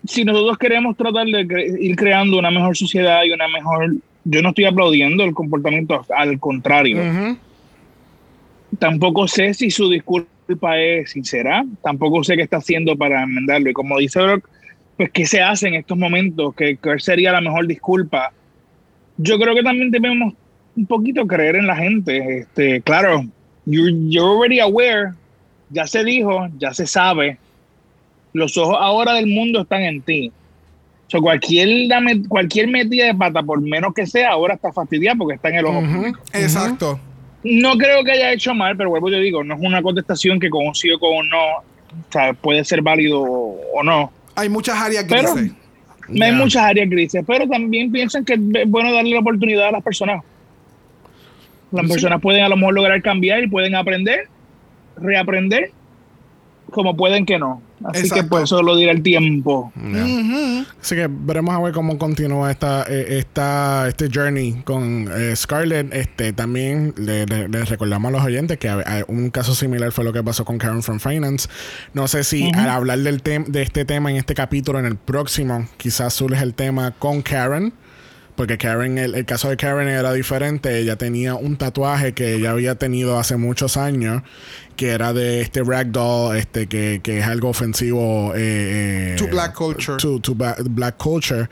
si 0.06 0.24
nosotros 0.24 0.58
queremos 0.58 0.96
tratar 0.96 1.28
de 1.28 1.46
cre- 1.48 1.78
ir 1.80 1.96
creando 1.96 2.38
una 2.40 2.52
mejor 2.52 2.76
sociedad 2.78 3.24
y 3.24 3.32
una 3.32 3.48
mejor... 3.48 3.96
Yo 4.26 4.42
no 4.42 4.50
estoy 4.50 4.66
aplaudiendo 4.66 5.24
el 5.24 5.34
comportamiento, 5.34 6.06
al 6.16 6.40
contrario. 6.40 7.02
Tampoco 8.78 9.28
sé 9.28 9.54
si 9.54 9.72
su 9.72 9.90
disculpa 9.90 10.78
es 10.78 11.12
sincera, 11.12 11.66
tampoco 11.82 12.24
sé 12.24 12.36
qué 12.36 12.44
está 12.44 12.58
haciendo 12.58 12.96
para 12.96 13.24
enmendarlo. 13.24 13.70
Y 13.70 13.74
como 13.74 13.98
dice 13.98 14.22
Brock, 14.22 14.48
pues 14.98 15.10
qué 15.12 15.26
se 15.26 15.42
hace 15.42 15.70
en 15.70 15.76
estos 15.76 15.98
momentos, 15.98 16.54
¿Qué, 16.56 16.78
sería 16.98 17.32
la 17.32 17.42
mejor 17.42 17.66
disculpa. 17.66 18.32
Yo 19.18 19.40
creo 19.40 19.56
que 19.56 19.64
también 19.64 19.90
debemos 19.90 20.34
un 20.76 20.86
poquito 20.86 21.26
creer 21.26 21.56
en 21.56 21.68
la 21.68 21.76
gente. 21.76 22.40
Este, 22.40 22.82
claro, 22.82 23.26
you're, 23.66 23.92
you're 24.10 24.30
already 24.30 24.60
aware, 24.60 25.14
ya 25.70 25.88
se 25.88 26.04
dijo, 26.04 26.48
ya 26.58 26.74
se 26.74 26.86
sabe. 26.86 27.38
Los 28.34 28.58
ojos 28.58 28.78
ahora 28.80 29.14
del 29.14 29.28
mundo 29.28 29.62
están 29.62 29.82
en 29.84 30.02
ti. 30.02 30.32
O 31.08 31.10
sea, 31.10 31.20
cualquier, 31.22 31.68
dame- 31.88 32.28
cualquier 32.28 32.68
metida 32.68 33.06
de 33.06 33.16
pata, 33.16 33.42
por 33.42 33.60
menos 33.62 33.94
que 33.96 34.06
sea, 34.06 34.30
ahora 34.32 34.54
está 34.54 34.72
fastidiada 34.72 35.16
porque 35.18 35.36
está 35.36 35.50
en 35.50 35.56
el 35.56 35.66
ojo. 35.66 35.82
Exacto. 36.34 37.00
No 37.44 37.78
creo 37.78 38.04
que 38.04 38.12
haya 38.12 38.32
hecho 38.34 38.54
mal, 38.54 38.76
pero 38.78 38.90
vuelvo 38.90 39.10
te 39.10 39.20
digo, 39.20 39.44
no 39.44 39.56
es 39.56 39.62
una 39.62 39.82
contestación 39.82 40.40
que 40.40 40.50
con 40.50 40.68
un 40.68 40.76
sí 40.76 40.92
o 40.92 41.00
con 41.00 41.16
un 41.18 41.30
no 41.30 41.38
o 41.58 42.12
sea, 42.12 42.34
puede 42.34 42.64
ser 42.64 42.82
válido 42.84 43.20
o 43.22 43.82
no. 43.84 44.12
Hay 44.36 44.50
muchas 44.50 44.78
áreas 44.80 45.06
Pero- 45.10 45.34
grises. 45.34 45.54
No 46.10 46.26
Hay 46.26 46.32
muchas 46.32 46.64
áreas 46.64 46.90
grises, 46.90 47.24
pero 47.26 47.48
también 47.48 47.92
piensan 47.92 48.26
que 48.26 48.34
es 48.34 48.40
bueno 48.68 48.92
darle 48.94 49.12
la 49.14 49.20
oportunidad 49.22 49.68
a 49.68 49.72
las 49.72 49.84
personas. 49.84 50.24
Las 51.72 51.86
Sí. 51.86 51.92
personas 51.94 52.20
pueden 52.22 52.44
a 52.44 52.50
lo 52.50 52.58
mejor 52.58 52.74
lograr 52.74 53.00
cambiar 53.02 53.44
y 53.44 53.48
pueden 53.48 53.76
aprender, 53.76 54.28
reaprender, 54.98 55.72
como 56.72 56.96
pueden 56.98 57.26
que 57.26 57.38
no. 57.38 57.62
Así 57.86 58.02
Exacto. 58.02 58.16
que 58.24 58.30
pues 58.30 58.44
eso 58.44 58.62
lo 58.62 58.76
dirá 58.76 58.92
el 58.92 59.02
tiempo. 59.02 59.72
Ujú. 59.76 60.66
Así 60.82 60.96
que 60.96 61.08
veremos 61.10 61.56
a 61.56 61.60
ver 61.62 61.74
cómo 61.74 61.98
continúa 61.98 62.52
esta, 62.52 62.84
eh, 62.90 63.18
esta 63.20 63.88
este 63.88 64.10
journey 64.14 64.62
con 64.66 65.10
eh, 65.14 65.34
Scarlett. 65.36 65.94
Este 65.94 66.34
también 66.34 66.94
le, 66.98 67.26
le- 67.26 67.48
les 67.48 67.70
recordamos 67.70 68.10
a 68.10 68.12
los 68.12 68.24
oyentes 68.26 68.58
que 68.58 68.68
a- 68.70 68.80
a- 68.80 69.04
un 69.08 69.30
caso 69.30 69.56
similar 69.56 69.92
fue 69.92 70.04
lo 70.04 70.12
que 70.14 70.22
pasó 70.24 70.44
con 70.46 70.58
Karen 70.58 70.84
from 70.84 71.00
Finance. 71.00 71.48
No 71.94 72.08
sé 72.08 72.24
si 72.24 72.52
al 72.54 72.70
hablar 72.70 73.00
del 73.00 73.20
de 73.20 73.62
este 73.62 73.86
tema 73.86 74.12
en 74.12 74.18
este 74.18 74.34
capítulo, 74.34 74.80
en 74.80 74.86
el 74.86 74.98
próximo, 74.98 75.68
quizás 75.78 76.14
surge 76.14 76.44
el 76.44 76.54
tema 76.54 76.92
con 77.00 77.22
Karen. 77.22 77.74
Porque 78.40 78.58
Karen, 78.58 78.98
el, 78.98 79.16
el 79.16 79.26
caso 79.26 79.50
de 79.50 79.58
Karen 79.58 79.90
era 79.90 80.14
diferente. 80.14 80.80
Ella 80.80 80.96
tenía 80.96 81.36
un 81.36 81.58
tatuaje 81.58 82.14
que 82.14 82.36
ella 82.36 82.52
había 82.52 82.76
tenido 82.76 83.20
hace 83.20 83.36
muchos 83.36 83.76
años, 83.76 84.24
que 84.78 84.92
era 84.92 85.12
de 85.12 85.42
este 85.42 85.62
ragdoll, 85.62 86.38
este, 86.38 86.68
que, 86.68 87.02
que 87.04 87.20
es 87.20 87.26
algo 87.26 87.50
ofensivo. 87.50 88.32
eh, 88.36 89.12
eh, 89.12 89.16
To 89.18 89.28
black 89.28 89.54
culture. 89.54 89.98
to, 89.98 90.22
to 90.22 90.36
black 90.36 90.96
culture. 90.96 91.50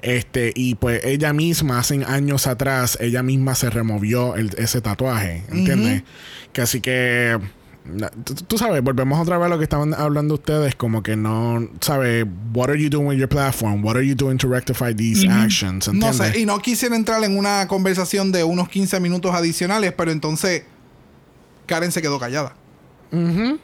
Este, 0.00 0.54
y 0.56 0.76
pues 0.76 1.04
ella 1.04 1.34
misma, 1.34 1.78
hace 1.80 2.02
años 2.06 2.46
atrás, 2.46 2.96
ella 3.02 3.22
misma 3.22 3.54
se 3.54 3.68
removió 3.68 4.34
el- 4.34 4.54
ese 4.56 4.80
tatuaje. 4.80 5.42
¿Entiendes? 5.52 6.04
Que 6.54 6.62
así 6.62 6.80
que. 6.80 7.38
Tú, 8.24 8.34
tú 8.34 8.58
sabes, 8.58 8.82
volvemos 8.82 9.18
otra 9.20 9.38
vez 9.38 9.46
a 9.46 9.48
lo 9.48 9.56
que 9.58 9.64
estaban 9.64 9.94
hablando 9.94 10.34
ustedes, 10.34 10.74
como 10.74 11.02
que 11.02 11.16
no, 11.16 11.66
¿sabes? 11.80 12.26
What 12.54 12.68
are 12.68 12.80
you 12.80 12.90
doing 12.90 13.06
with 13.08 13.16
your 13.18 13.28
platform? 13.28 13.82
What 13.84 13.96
are 13.96 14.06
you 14.06 14.14
doing 14.14 14.36
to 14.38 14.48
rectify 14.48 14.94
these 14.94 15.26
actions? 15.28 15.88
No 15.92 16.12
sé, 16.12 16.38
y 16.38 16.44
no 16.46 16.58
quisiera 16.60 16.94
entrar 16.94 17.24
en 17.24 17.36
una 17.38 17.66
conversación 17.68 18.32
de 18.32 18.44
unos 18.44 18.68
15 18.68 19.00
minutos 19.00 19.34
adicionales, 19.34 19.92
pero 19.96 20.10
entonces 20.12 20.64
Karen 21.66 21.90
se 21.90 22.02
quedó 22.02 22.18
callada. 22.20 22.54
en, 23.12 23.58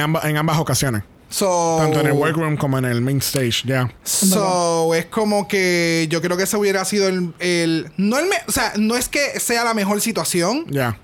amba- 0.00 0.28
en 0.28 0.36
ambas 0.36 0.58
ocasiones. 0.58 1.02
So, 1.30 1.76
Tanto 1.80 2.00
en 2.00 2.08
el 2.08 2.12
workroom 2.12 2.56
como 2.58 2.76
en 2.78 2.84
el 2.84 3.00
main 3.00 3.18
stage, 3.18 3.62
ya. 3.64 3.90
So, 4.02 4.92
es 4.94 5.06
como 5.06 5.48
que 5.48 6.06
yo 6.10 6.20
creo 6.20 6.36
que 6.36 6.42
ese 6.42 6.58
hubiera 6.58 6.84
sido 6.84 7.08
el. 7.08 7.32
el- 7.38 7.90
no 7.96 8.18
el 8.18 8.26
me- 8.26 8.36
o 8.46 8.52
sea, 8.52 8.72
no 8.76 8.96
es 8.96 9.08
que 9.08 9.40
sea 9.40 9.64
la 9.64 9.72
mejor 9.72 10.02
situación, 10.02 10.66
Ya. 10.68 10.98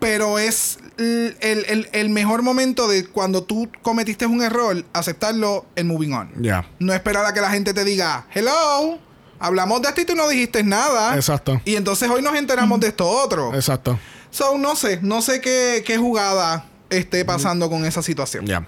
pero 0.00 0.38
es 0.38 0.78
el, 1.02 1.64
el- 1.68 1.88
el- 1.92 2.08
mejor 2.08 2.42
momento 2.42 2.88
de 2.88 3.06
cuando 3.06 3.42
tú 3.42 3.68
cometiste 3.82 4.26
un 4.26 4.42
error, 4.42 4.84
aceptarlo 4.92 5.66
en 5.76 5.86
moving 5.88 6.12
on. 6.12 6.30
Ya. 6.42 6.66
No 6.78 6.92
esperar 6.94 7.24
a 7.26 7.32
que 7.34 7.40
la 7.40 7.50
gente 7.50 7.74
te 7.74 7.84
diga, 7.84 8.26
hello, 8.34 8.98
hablamos 9.38 9.82
de 9.82 9.88
esto 9.88 10.00
y 10.00 10.04
tú 10.04 10.14
no 10.14 10.28
dijiste 10.28 10.62
nada. 10.62 11.14
Exacto. 11.16 11.60
Y 11.64 11.76
entonces 11.76 12.08
hoy 12.10 12.22
nos 12.22 12.34
enteramos 12.36 12.80
de 12.80 12.88
esto 12.88 13.08
otro. 13.08 13.54
Exacto. 13.54 13.98
So, 14.30 14.56
no 14.58 14.76
sé, 14.76 14.98
no 15.02 15.20
sé 15.22 15.40
qué, 15.40 15.82
qué 15.86 15.98
jugada 15.98 16.66
esté 16.90 17.24
pasando 17.24 17.68
con 17.70 17.84
esa 17.84 18.02
situación. 18.02 18.46
Ya. 18.46 18.66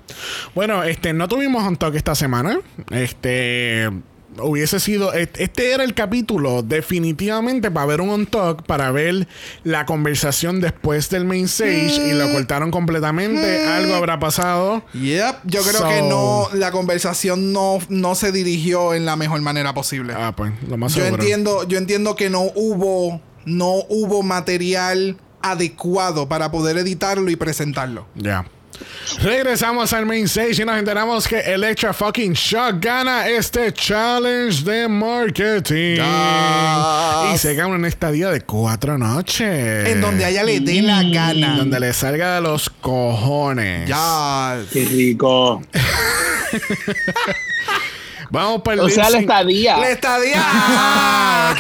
Bueno, 0.55 0.82
este, 0.82 1.12
no 1.12 1.28
tuvimos 1.28 1.62
un 1.66 1.77
talk 1.77 1.94
esta 1.94 2.15
semana. 2.15 2.59
Este. 2.90 3.90
Hubiese 4.43 4.81
sido. 4.81 5.12
est- 5.12 5.39
Este 5.39 5.73
era 5.73 5.85
el 5.85 5.94
capítulo, 5.94 6.62
definitivamente, 6.62 7.70
para 7.70 7.86
ver 7.86 8.01
un 8.01 8.11
on 8.11 8.27
talk, 8.27 8.65
para 8.65 8.90
ver 8.90 9.28
la 9.62 9.86
conversación 9.86 10.61
después 10.61 11.09
del 11.11 11.24
main 11.24 11.44
stage 11.47 12.09
y 12.09 12.12
lo 12.12 12.31
cortaron 12.32 12.70
completamente. 12.70 13.66
Algo 13.66 13.94
habrá 13.94 14.19
pasado. 14.19 14.82
Yep, 14.94 15.36
yo 15.44 15.62
creo 15.62 15.78
So- 15.81 15.89
que 15.89 16.02
no, 16.02 16.48
la 16.55 16.70
conversación 16.70 17.52
no, 17.52 17.78
no 17.89 18.15
se 18.15 18.32
dirigió 18.32 18.94
en 18.94 19.05
la 19.05 19.16
mejor 19.16 19.40
manera 19.40 19.74
posible. 19.74 20.15
Ah, 20.16 20.32
pues, 20.36 20.52
lo 20.69 20.77
más 20.77 20.94
yo 20.94 21.05
seguro. 21.05 21.23
entiendo, 21.23 21.69
yo 21.69 21.78
entiendo 21.78 22.16
que 22.16 22.31
no 22.31 22.43
hubo, 22.55 23.20
no 23.44 23.73
hubo 23.89 24.23
material 24.23 25.16
adecuado 25.43 26.28
para 26.28 26.51
poder 26.51 26.78
editarlo 26.78 27.31
y 27.31 27.36
presentarlo. 27.36 28.06
Ya. 28.15 28.47
Regresamos 29.22 29.92
al 29.92 30.06
main 30.06 30.24
stage 30.24 30.62
y 30.62 30.64
nos 30.64 30.78
enteramos 30.78 31.26
que 31.28 31.40
Electra 31.40 31.92
fucking 31.92 32.32
Shock 32.32 32.76
gana 32.80 33.28
este 33.28 33.72
challenge 33.72 34.62
de 34.64 34.88
marketing. 34.88 35.96
Yes. 35.96 37.34
Y 37.34 37.38
se 37.38 37.55
gana 37.55 37.74
una 37.74 37.88
estadía 37.88 38.30
de 38.30 38.40
cuatro 38.42 38.98
noches. 38.98 39.88
En 39.88 40.01
donde 40.01 40.24
a 40.24 40.30
ella 40.30 40.44
le 40.44 40.60
dé 40.60 40.82
la 40.82 41.02
gana. 41.02 41.56
Donde 41.56 41.80
le 41.80 41.92
salga 41.92 42.36
de 42.36 42.40
los 42.40 42.70
cojones. 42.70 43.88
Ya. 43.88 44.59
Qué 44.72 44.84
rico. 44.84 45.62
Vamos 48.30 48.62
para 48.62 48.74
el 48.74 48.80
O 48.80 48.88
sea, 48.88 49.10
la 49.10 49.18
estadía. 49.18 49.76
La 49.78 49.90
estadía. 49.90 50.42
Ah. 51.46 51.55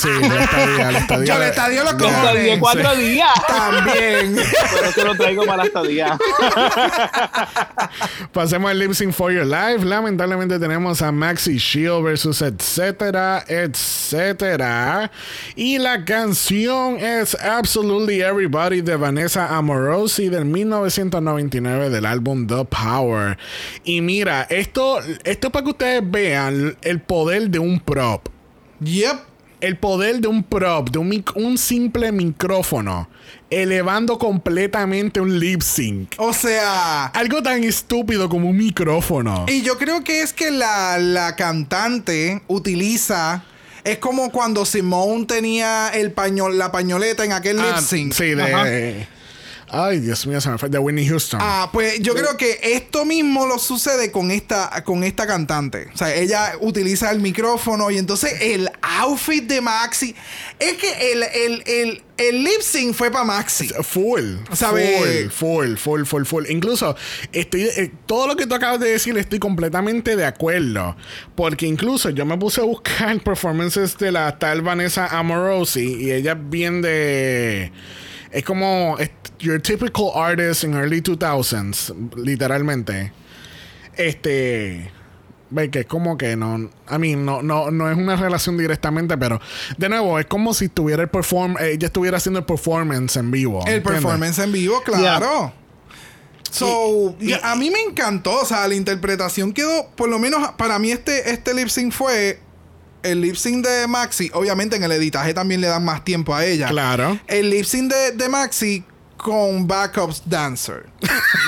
Sí, 0.00 0.08
la 0.20 0.44
estadía, 0.44 0.90
la 0.92 0.98
estadía. 0.98 1.26
Yo 1.26 1.38
la 1.38 1.48
estadía 1.48 1.84
lo 1.84 1.90
Ya. 1.92 1.96
cojones. 1.96 2.26
Estadía 2.26 2.60
cuatro 2.60 2.90
Sí. 2.94 3.02
días. 3.02 3.30
También. 3.46 4.36
Por 4.36 4.84
eso 4.88 5.04
lo 5.04 5.14
traigo 5.14 5.44
para 5.44 5.56
la 5.58 5.64
estadía. 5.64 6.18
Pasemos 8.32 8.70
al 8.70 8.78
lip 8.78 8.92
sync 8.92 9.12
for 9.12 9.32
your 9.32 9.46
life. 9.46 9.84
Lamentablemente 9.84 10.58
tenemos 10.58 11.02
a 11.02 11.12
Maxi 11.12 11.58
Shield 11.58 12.02
versus 12.04 12.42
etcétera, 12.42 13.44
etcétera. 13.48 15.10
Y 15.54 15.78
la 15.78 16.04
canción 16.04 16.96
es 16.98 17.34
Absolutely 17.34 18.20
Everybody 18.22 18.80
de 18.82 18.96
Vanessa 18.96 19.56
Amorosi 19.56 20.28
del 20.28 20.44
1999 20.44 21.90
del 21.90 22.06
álbum 22.06 22.46
The 22.46 22.64
Power. 22.64 23.38
Y 23.84 24.00
mira, 24.00 24.46
esto, 24.50 24.98
esto 25.24 25.46
es 25.48 25.52
para 25.52 25.64
que 25.64 25.70
ustedes 25.70 26.02
vean 26.04 26.76
el 26.82 27.00
poder 27.00 27.48
de 27.50 27.58
un 27.58 27.80
prop. 27.80 28.28
Yep. 28.80 29.16
El 29.66 29.76
poder 29.78 30.20
de 30.20 30.28
un 30.28 30.44
prop, 30.44 30.90
de 30.90 30.98
un, 31.00 31.24
un 31.34 31.58
simple 31.58 32.12
micrófono, 32.12 33.08
elevando 33.50 34.16
completamente 34.16 35.20
un 35.20 35.40
lip 35.40 35.60
sync. 35.60 36.14
O 36.18 36.32
sea. 36.32 37.06
Algo 37.06 37.42
tan 37.42 37.64
estúpido 37.64 38.28
como 38.28 38.48
un 38.50 38.56
micrófono. 38.56 39.44
Y 39.48 39.62
yo 39.62 39.76
creo 39.76 40.04
que 40.04 40.22
es 40.22 40.32
que 40.32 40.52
la, 40.52 40.98
la 40.98 41.34
cantante 41.34 42.42
utiliza. 42.46 43.42
Es 43.82 43.98
como 43.98 44.30
cuando 44.30 44.64
Simone 44.64 45.26
tenía 45.26 45.88
el 45.88 46.12
pañol, 46.12 46.58
la 46.58 46.70
pañoleta 46.70 47.24
en 47.24 47.32
aquel 47.32 47.58
Ah, 47.58 47.74
lip 47.76 47.84
sync. 47.84 48.12
Sí, 48.12 48.34
de. 48.36 48.42
Ajá. 48.42 48.64
Ay, 49.68 49.98
Dios 49.98 50.26
mío, 50.26 50.40
se 50.40 50.48
me 50.48 50.58
fue. 50.58 50.68
De 50.68 50.78
Whitney 50.78 51.06
Houston. 51.08 51.40
Ah, 51.42 51.70
pues 51.72 52.00
yo 52.00 52.14
creo 52.14 52.36
que 52.36 52.58
esto 52.62 53.04
mismo 53.04 53.46
lo 53.46 53.58
sucede 53.58 54.12
con 54.12 54.30
esta, 54.30 54.70
con 54.84 55.02
esta 55.02 55.26
cantante. 55.26 55.88
O 55.92 55.96
sea, 55.96 56.14
ella 56.14 56.52
utiliza 56.60 57.10
el 57.10 57.20
micrófono 57.20 57.90
y 57.90 57.98
entonces 57.98 58.34
el 58.40 58.70
outfit 58.82 59.44
de 59.44 59.60
Maxi. 59.60 60.14
Es 60.58 60.74
que 60.74 61.12
el, 61.12 61.22
el, 61.22 61.62
el, 61.66 62.02
el 62.16 62.44
lip 62.44 62.60
sync 62.60 62.94
fue 62.94 63.10
para 63.10 63.24
Maxi. 63.24 63.68
Full, 63.68 64.36
¿Sabe? 64.52 65.28
full, 65.30 65.76
full, 65.76 65.76
full, 65.76 66.04
full, 66.04 66.24
full. 66.24 66.44
Incluso, 66.48 66.96
estoy, 67.32 67.62
eh, 67.62 67.90
todo 68.06 68.28
lo 68.28 68.36
que 68.36 68.46
tú 68.46 68.54
acabas 68.54 68.78
de 68.78 68.90
decir, 68.90 69.18
estoy 69.18 69.40
completamente 69.40 70.14
de 70.14 70.24
acuerdo. 70.24 70.96
Porque 71.34 71.66
incluso 71.66 72.10
yo 72.10 72.24
me 72.24 72.38
puse 72.38 72.60
a 72.60 72.64
buscar 72.64 73.20
performances 73.24 73.98
de 73.98 74.12
la 74.12 74.38
tal 74.38 74.62
Vanessa 74.62 75.06
Amorosi 75.06 75.96
y 76.02 76.12
ella 76.12 76.32
es 76.32 76.50
bien 76.50 76.82
de. 76.82 77.72
Es 78.36 78.44
como 78.44 78.96
es- 78.98 79.10
your 79.38 79.60
typical 79.60 80.10
artist 80.14 80.64
in 80.64 80.74
early 80.74 81.00
2000s, 81.00 81.92
literalmente. 82.16 83.12
Este. 83.96 84.90
Ve 85.48 85.70
que 85.70 85.80
es 85.80 85.86
como 85.86 86.18
que 86.18 86.36
no. 86.36 86.68
A 86.88 86.98
mí, 86.98 87.14
no, 87.14 87.40
no, 87.42 87.70
no 87.70 87.90
es 87.90 87.96
una 87.96 88.16
relación 88.16 88.58
directamente, 88.58 89.16
pero 89.16 89.40
de 89.78 89.88
nuevo, 89.88 90.18
es 90.18 90.26
como 90.26 90.52
si 90.54 90.68
tuviera 90.68 91.02
el 91.04 91.08
perform. 91.08 91.56
Ella 91.60 91.86
estuviera 91.86 92.16
haciendo 92.16 92.40
el 92.40 92.44
performance 92.46 93.16
en 93.16 93.30
vivo. 93.30 93.60
El 93.64 93.74
¿entiendes? 93.74 93.92
performance 94.02 94.38
en 94.40 94.52
vivo, 94.52 94.82
claro. 94.84 95.52
So, 96.50 97.14
Y- 97.20 97.26
y- 97.26 97.28
ya- 97.30 97.52
a 97.52 97.54
mí 97.56 97.70
me 97.70 97.80
encantó, 97.80 98.40
o 98.40 98.44
sea, 98.44 98.66
la 98.66 98.74
interpretación 98.74 99.52
quedó, 99.52 99.88
por 99.94 100.08
lo 100.08 100.18
menos 100.18 100.48
para 100.58 100.78
mí 100.78 100.90
este, 100.90 101.30
este 101.30 101.54
lip 101.54 101.68
sync 101.68 101.92
fue 101.92 102.40
el 103.06 103.20
lip 103.20 103.36
sync 103.36 103.66
de 103.66 103.86
Maxi, 103.86 104.30
obviamente 104.34 104.76
en 104.76 104.82
el 104.82 104.92
editaje 104.92 105.34
también 105.34 105.60
le 105.60 105.68
dan 105.68 105.84
más 105.84 106.04
tiempo 106.04 106.34
a 106.34 106.44
ella. 106.44 106.68
Claro. 106.68 107.18
El 107.26 107.50
lip 107.50 107.64
sync 107.64 107.92
de, 107.92 108.12
de 108.12 108.28
Maxi 108.28 108.84
con 109.16 109.66
backups 109.66 110.22
dancer. 110.26 110.86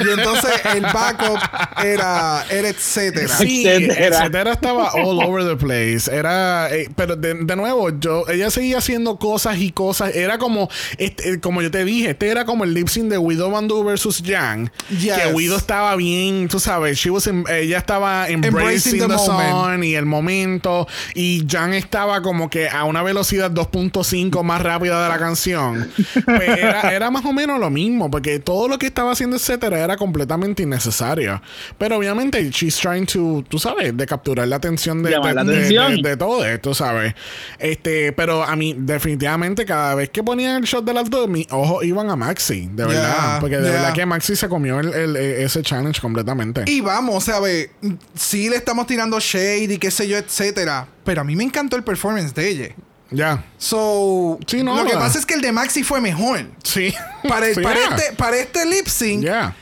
Y 0.04 0.08
entonces 0.10 0.50
el 0.74 0.82
backup 0.82 1.38
era, 1.84 2.44
era 2.50 2.68
etcétera. 2.68 3.28
Sí, 3.28 3.66
Etcétera. 3.66 4.18
etcétera 4.18 4.52
estaba 4.52 4.92
all 4.94 5.22
over 5.22 5.44
the 5.44 5.56
place. 5.56 6.10
Era, 6.10 6.68
eh, 6.74 6.88
pero 6.96 7.16
de, 7.16 7.34
de 7.34 7.56
nuevo, 7.56 7.90
yo, 7.98 8.24
ella 8.28 8.50
seguía 8.50 8.78
haciendo 8.78 9.16
cosas 9.18 9.58
y 9.58 9.70
cosas. 9.72 10.14
Era 10.14 10.38
como, 10.38 10.68
este, 10.98 11.34
eh, 11.34 11.40
como 11.40 11.62
yo 11.62 11.70
te 11.70 11.84
dije, 11.84 12.10
este 12.10 12.28
era 12.28 12.44
como 12.44 12.64
el 12.64 12.74
lip 12.74 12.88
sync 12.88 13.06
de 13.10 13.18
Widow 13.18 13.50
Bandu 13.50 13.82
versus 13.84 14.22
Yang. 14.22 14.70
Yes. 14.90 15.16
Que 15.18 15.32
Widow 15.32 15.56
estaba 15.58 15.94
bien, 15.96 16.48
tú 16.48 16.60
sabes, 16.60 16.98
she 16.98 17.10
was 17.10 17.26
em- 17.26 17.44
ella 17.48 17.78
estaba 17.78 18.28
embracing, 18.28 18.58
Embracing 18.58 18.98
the 19.00 19.06
the, 19.08 19.30
moment. 19.30 19.84
y 19.84 19.94
el 19.94 20.06
momento. 20.06 20.86
Y 21.14 21.46
Yang 21.46 21.74
estaba 21.74 22.22
como 22.22 22.50
que 22.50 22.68
a 22.68 22.84
una 22.84 23.02
velocidad 23.02 23.50
2.5 23.50 24.42
más 24.42 24.62
rápida 24.62 25.02
de 25.02 25.08
la 25.08 25.18
canción. 25.18 25.90
Pues 26.24 26.48
era, 26.58 26.92
era 26.92 27.10
más 27.10 27.24
o 27.24 27.32
menos 27.32 27.57
lo 27.58 27.70
mismo, 27.70 28.10
porque 28.10 28.38
todo 28.38 28.68
lo 28.68 28.78
que 28.78 28.86
estaba 28.86 29.12
haciendo, 29.12 29.36
etcétera, 29.36 29.78
era 29.80 29.96
completamente 29.96 30.62
innecesario. 30.62 31.40
Pero 31.76 31.96
obviamente, 31.98 32.50
she's 32.50 32.76
trying 32.78 33.06
to, 33.06 33.44
tú 33.48 33.58
sabes, 33.58 33.96
de 33.96 34.06
capturar 34.06 34.48
la 34.48 34.56
atención 34.56 35.02
de, 35.02 35.10
la 35.10 35.20
de- 35.20 35.40
atención. 35.40 36.02
de- 36.02 36.08
de 36.10 36.16
todo 36.16 36.44
esto, 36.44 36.74
¿sabes? 36.74 37.14
Este, 37.58 38.12
pero 38.12 38.42
a 38.44 38.54
mí, 38.56 38.74
definitivamente, 38.78 39.64
cada 39.64 39.94
vez 39.94 40.10
que 40.10 40.22
ponían 40.22 40.56
el 40.56 40.64
shot 40.64 40.84
de 40.84 40.94
las 40.94 41.08
dos, 41.10 41.28
mis 41.28 41.46
ojos 41.50 41.84
iban 41.84 42.08
a 42.10 42.16
Maxi, 42.16 42.68
de 42.72 42.84
verdad. 42.86 43.02
Yeah, 43.30 43.36
porque 43.40 43.56
de 43.56 43.62
yeah. 43.64 43.72
verdad 43.72 43.92
que 43.94 44.06
Maxi 44.06 44.36
se 44.36 44.48
comió 44.48 44.80
el- 44.80 44.92
el- 44.94 45.16
ese 45.16 45.62
challenge 45.62 46.00
completamente. 46.00 46.64
Y 46.66 46.80
vamos, 46.80 47.16
o 47.16 47.20
sea, 47.20 47.40
ve, 47.40 47.70
sí 48.14 48.48
le 48.48 48.56
estamos 48.56 48.86
tirando 48.86 49.18
shade 49.20 49.64
y 49.74 49.78
qué 49.78 49.90
sé 49.90 50.06
yo, 50.08 50.16
etcétera. 50.18 50.86
Pero 51.04 51.20
a 51.22 51.24
mí 51.24 51.34
me 51.36 51.44
encantó 51.44 51.76
el 51.76 51.82
performance 51.84 52.34
de 52.34 52.48
ella. 52.48 52.68
Ya. 53.10 53.44
So, 53.56 54.38
Sí, 54.46 54.62
no, 54.62 54.76
lo 54.76 54.84
que 54.90 54.96
pasa 54.96 55.18
es 55.18 55.24
que 55.26 55.34
el 55.34 55.40
de 55.40 55.52
Maxi 55.52 55.82
fue 55.82 56.00
mejor. 56.00 56.46
Sí. 56.62 56.92
Para, 57.28 57.46
el- 57.48 57.54
Sí, 57.54 57.62
para 57.62 57.80
yeah. 57.80 57.96
este, 57.96 58.16
para 58.16 58.36
este 58.36 58.66
lip 58.66 58.86
sync, 58.86 59.22
Yeah. 59.22 59.54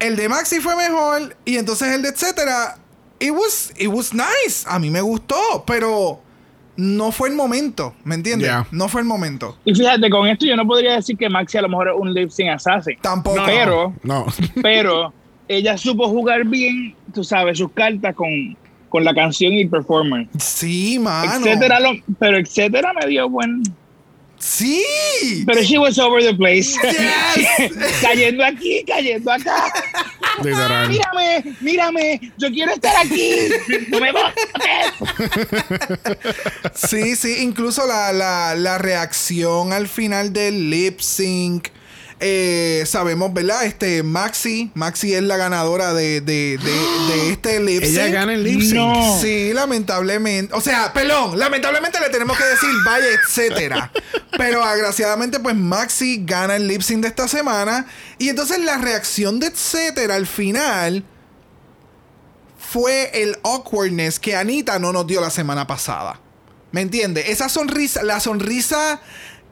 el 0.00 0.16
de 0.16 0.28
Maxi 0.28 0.60
fue 0.60 0.74
mejor 0.76 1.36
y 1.44 1.56
entonces 1.58 1.94
el 1.94 2.02
de 2.02 2.08
etcétera, 2.08 2.76
it 3.20 3.30
was, 3.30 3.72
it 3.78 3.88
was 3.88 4.12
nice. 4.12 4.64
A 4.66 4.78
mí 4.78 4.90
me 4.90 5.00
gustó, 5.00 5.64
pero 5.66 6.20
no 6.76 7.10
fue 7.12 7.28
el 7.28 7.34
momento, 7.34 7.94
¿me 8.04 8.14
entiendes? 8.14 8.48
Yeah. 8.48 8.66
No 8.70 8.88
fue 8.88 9.00
el 9.00 9.06
momento. 9.06 9.56
Y 9.64 9.74
fíjate, 9.74 10.08
con 10.10 10.26
esto 10.28 10.46
yo 10.46 10.56
no 10.56 10.66
podría 10.66 10.94
decir 10.94 11.16
que 11.16 11.28
Maxi 11.28 11.58
a 11.58 11.62
lo 11.62 11.68
mejor 11.68 11.88
es 11.88 11.94
un 11.96 12.12
lip 12.14 12.30
sync 12.30 12.50
assassin. 12.50 12.98
Tampoco. 13.00 13.36
No, 13.38 13.46
Pero, 13.46 13.94
No. 14.02 14.26
pero 14.62 15.12
ella 15.48 15.76
supo 15.78 16.08
jugar 16.08 16.44
bien, 16.44 16.94
tú 17.14 17.24
sabes, 17.24 17.58
sus 17.58 17.72
cartas 17.72 18.14
con, 18.14 18.56
con 18.88 19.04
la 19.04 19.14
canción 19.14 19.52
y 19.54 19.62
el 19.62 19.68
performance. 19.68 20.28
Sí, 20.38 20.98
mano. 20.98 21.44
Etcétera, 21.46 21.80
lo- 21.80 21.96
pero 22.18 22.38
etcétera 22.38 22.92
me 23.00 23.06
dio 23.08 23.28
buen. 23.28 23.62
Sí. 24.40 24.84
Pero 25.46 25.62
she 25.62 25.78
was 25.78 25.98
over 25.98 26.22
the 26.22 26.32
place. 26.34 26.76
Yes. 26.84 27.72
cayendo 28.02 28.44
aquí, 28.44 28.84
cayendo 28.86 29.32
acá. 29.32 29.64
Literal. 30.44 30.88
Mírame, 30.88 31.56
mírame, 31.60 32.20
yo 32.38 32.48
quiero 32.50 32.72
estar 32.72 32.94
aquí. 33.04 33.32
No 33.88 33.98
me. 33.98 34.10
Sí, 36.74 37.16
sí, 37.16 37.38
incluso 37.42 37.86
la, 37.86 38.12
la, 38.12 38.54
la 38.54 38.78
reacción 38.78 39.72
al 39.72 39.88
final 39.88 40.32
del 40.32 40.70
lip 40.70 41.00
sync. 41.00 41.68
Eh, 42.20 42.84
sabemos, 42.86 43.32
¿verdad? 43.32 43.64
Este 43.64 44.02
Maxi, 44.02 44.70
Maxi 44.74 45.14
es 45.14 45.22
la 45.22 45.36
ganadora 45.36 45.94
de, 45.94 46.20
de, 46.20 46.58
de, 46.58 47.14
de 47.14 47.30
este 47.32 47.60
lip 47.60 47.84
sync. 47.84 47.96
Ella 47.96 48.08
gana 48.08 48.34
el 48.34 48.42
lip 48.42 48.60
sync. 48.60 48.74
No. 48.74 49.18
Sí, 49.20 49.52
lamentablemente. 49.52 50.52
O 50.54 50.60
sea, 50.60 50.92
perdón, 50.92 51.38
lamentablemente 51.38 52.00
le 52.00 52.10
tenemos 52.10 52.36
que 52.36 52.44
decir 52.44 52.70
vaya, 52.84 53.06
etcétera. 53.06 53.92
Pero 54.36 54.64
agraciadamente, 54.64 55.38
pues 55.38 55.54
Maxi 55.54 56.24
gana 56.24 56.56
el 56.56 56.66
lip 56.66 56.82
sync 56.82 57.02
de 57.02 57.08
esta 57.08 57.28
semana. 57.28 57.86
Y 58.18 58.28
entonces 58.28 58.58
la 58.60 58.78
reacción 58.78 59.38
de 59.38 59.46
etcétera 59.48 60.16
al 60.16 60.26
final 60.26 61.04
fue 62.58 63.10
el 63.22 63.38
awkwardness 63.44 64.18
que 64.18 64.36
Anita 64.36 64.78
no 64.78 64.92
nos 64.92 65.06
dio 65.06 65.20
la 65.20 65.30
semana 65.30 65.66
pasada. 65.66 66.20
¿Me 66.70 66.82
entiendes? 66.82 67.28
Esa 67.28 67.48
sonrisa, 67.48 68.02
la 68.02 68.20
sonrisa 68.20 69.00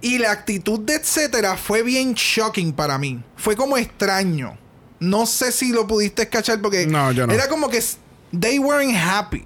y 0.01 0.18
la 0.18 0.31
actitud 0.32 0.81
de 0.81 0.94
etcétera 0.94 1.56
fue 1.56 1.82
bien 1.82 2.14
shocking 2.14 2.73
para 2.73 2.98
mí. 2.98 3.23
Fue 3.36 3.56
como 3.56 3.77
extraño. 3.77 4.56
No 5.01 5.27
sé 5.27 5.52
si 5.52 5.73
lo 5.73 5.86
pudiste 5.86 6.28
cachar 6.28 6.60
porque 6.62 6.86
No, 6.86 7.12
yo 7.12 7.27
no. 7.27 7.32
era 7.32 7.48
como 7.48 7.68
que 7.68 7.82
they 8.39 8.59
weren't 8.59 8.97
happy. 8.97 9.44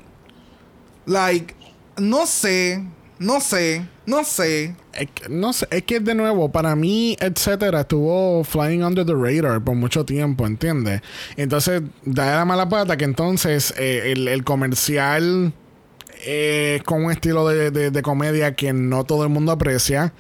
Like, 1.07 1.55
no 1.97 2.27
sé, 2.27 2.85
no 3.19 3.41
sé, 3.41 3.87
no 4.07 4.23
sé. 4.25 4.77
Es 4.93 5.09
que, 5.13 5.29
no 5.29 5.53
sé, 5.53 5.67
es 5.71 5.83
que 5.85 5.99
de 6.01 6.15
nuevo, 6.15 6.51
para 6.53 6.77
mí, 6.77 7.17
etcétera, 7.21 7.81
estuvo 7.81 8.45
flying 8.45 8.83
under 8.85 9.05
the 9.05 9.15
radar 9.15 9.63
por 9.63 9.75
mucho 9.75 10.05
tiempo, 10.05 10.47
¿entiendes? 10.47 11.01
Entonces, 11.37 11.83
da 12.05 12.37
la 12.37 12.45
mala 12.45 12.69
pata 12.69 12.97
que 12.97 13.05
entonces 13.05 13.75
eh, 13.77 14.13
el, 14.13 14.29
el 14.29 14.45
comercial 14.45 15.53
eh, 16.25 16.81
con 16.85 17.05
un 17.05 17.11
estilo 17.13 17.47
de, 17.49 17.71
de- 17.71 17.91
de 17.91 18.03
comedia 18.03 18.55
que 18.55 18.73
no 18.73 19.05
todo 19.05 19.23
el 19.25 19.29
mundo 19.31 19.53
aprecia. 19.53 20.13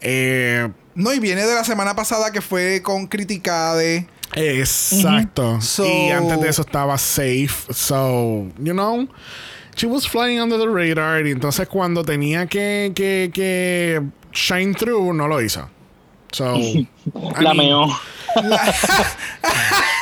Eh, 0.00 0.68
No, 0.94 1.12
y 1.12 1.18
viene 1.20 1.44
de 1.46 1.54
la 1.54 1.64
semana 1.64 1.94
pasada 1.94 2.32
que 2.32 2.40
fue 2.40 2.82
con 2.82 3.06
Criticade. 3.06 4.06
exacto. 4.34 5.60
So- 5.60 5.84
y 5.86 6.10
antes 6.10 6.40
de 6.40 6.48
eso 6.48 6.62
estaba 6.62 6.96
safe. 6.98 7.72
So, 7.72 8.46
you 8.58 8.72
know. 8.72 9.08
She 9.76 9.86
was 9.86 10.08
flying 10.08 10.40
under 10.40 10.58
the 10.58 10.66
radar. 10.66 11.24
Y 11.26 11.30
entonces 11.30 11.68
cuando 11.68 12.04
tenía 12.04 12.46
que, 12.46 12.90
que, 12.94 13.30
que 13.32 14.02
shine 14.32 14.74
through, 14.74 15.14
no 15.14 15.28
lo 15.28 15.40
hizo. 15.40 15.68
So, 16.32 16.54
I 16.56 17.40
La 17.40 17.54
meó. 17.54 17.88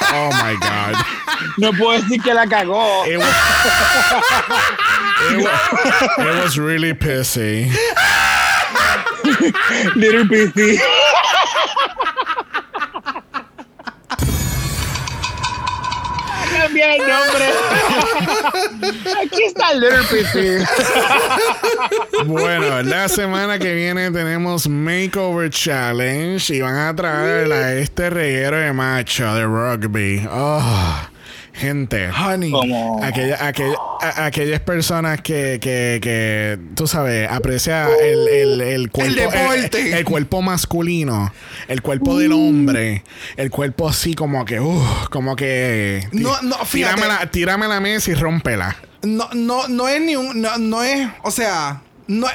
Oh 0.08 0.30
my 0.30 0.56
God. 0.60 0.94
No 1.58 1.72
puedo 1.72 2.00
decir 2.00 2.22
que 2.22 2.32
la 2.34 2.46
cagó. 2.46 3.04
It 3.06 3.18
was, 3.18 3.26
it 5.32 5.36
was, 5.42 6.18
it 6.18 6.42
was 6.42 6.58
really 6.58 6.92
pissy. 6.94 7.70
Little 9.96 10.24
PC. 10.24 10.78
Cambia 16.76 16.94
el 16.94 17.02
nombre. 17.08 17.46
Aquí 19.24 19.42
está. 19.44 19.66
Bueno, 22.26 22.82
la 22.82 23.08
semana 23.08 23.58
que 23.58 23.74
viene 23.74 24.10
tenemos 24.10 24.68
Makeover 24.68 25.48
Challenge 25.50 26.54
y 26.54 26.60
van 26.60 26.76
a 26.76 26.94
traer 26.94 27.52
a 27.52 27.72
este 27.74 28.10
reguero 28.10 28.58
de 28.58 28.72
macho 28.72 29.34
de 29.34 29.44
rugby. 29.44 30.28
Oh, 30.30 31.00
gente. 31.56 32.08
Honey. 32.10 32.50
Como. 32.50 33.02
Aquella- 33.02 33.44
aquella- 33.46 33.76
a- 34.00 34.26
aquellas 34.26 34.60
personas 34.60 35.20
que, 35.22 35.58
que, 35.60 35.98
que, 36.02 36.58
tú 36.74 36.86
sabes, 36.86 37.28
aprecia 37.30 37.88
el, 38.02 38.28
el, 38.28 38.60
el 38.60 38.90
cuerpo, 38.90 39.14
deporte. 39.14 39.80
el, 39.88 39.94
el 39.94 40.04
cuerpo 40.04 40.42
masculino, 40.42 41.32
el 41.68 41.82
cuerpo 41.82 42.18
del 42.18 42.32
hombre, 42.32 43.02
el 43.36 43.50
cuerpo 43.50 43.88
así 43.88 44.14
como 44.14 44.44
que, 44.44 44.60
uh, 44.60 44.82
como 45.10 45.34
que, 45.36 46.06
No, 46.12 46.40
no, 46.42 46.56
fíjate. 46.64 46.94
tírame 46.96 47.06
la, 47.08 47.30
tírame 47.30 47.68
la 47.68 47.80
mesa 47.80 48.10
y 48.10 48.14
rómpela. 48.14 48.76
No, 49.02 49.28
no, 49.34 49.68
no 49.68 49.88
es 49.88 50.00
ni 50.00 50.16
un. 50.16 50.40
No, 50.40 50.56
no 50.58 50.82
es. 50.82 51.08
O 51.22 51.30
sea. 51.30 51.82
No, 52.08 52.28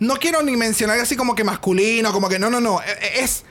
no 0.00 0.16
quiero 0.16 0.42
ni 0.42 0.56
mencionar 0.56 0.98
así 0.98 1.14
como 1.16 1.34
que 1.34 1.44
masculino, 1.44 2.12
como 2.12 2.28
que 2.28 2.38
no, 2.38 2.50
no, 2.50 2.60
no. 2.60 2.80
E- 2.82 3.22
Es, 3.22 3.44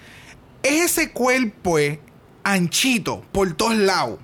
es 0.64 0.92
ese 0.92 1.12
cuerpo 1.12 1.80
eh, 1.80 2.00
anchito 2.44 3.24
por 3.32 3.54
todos 3.54 3.76
lados. 3.76 4.20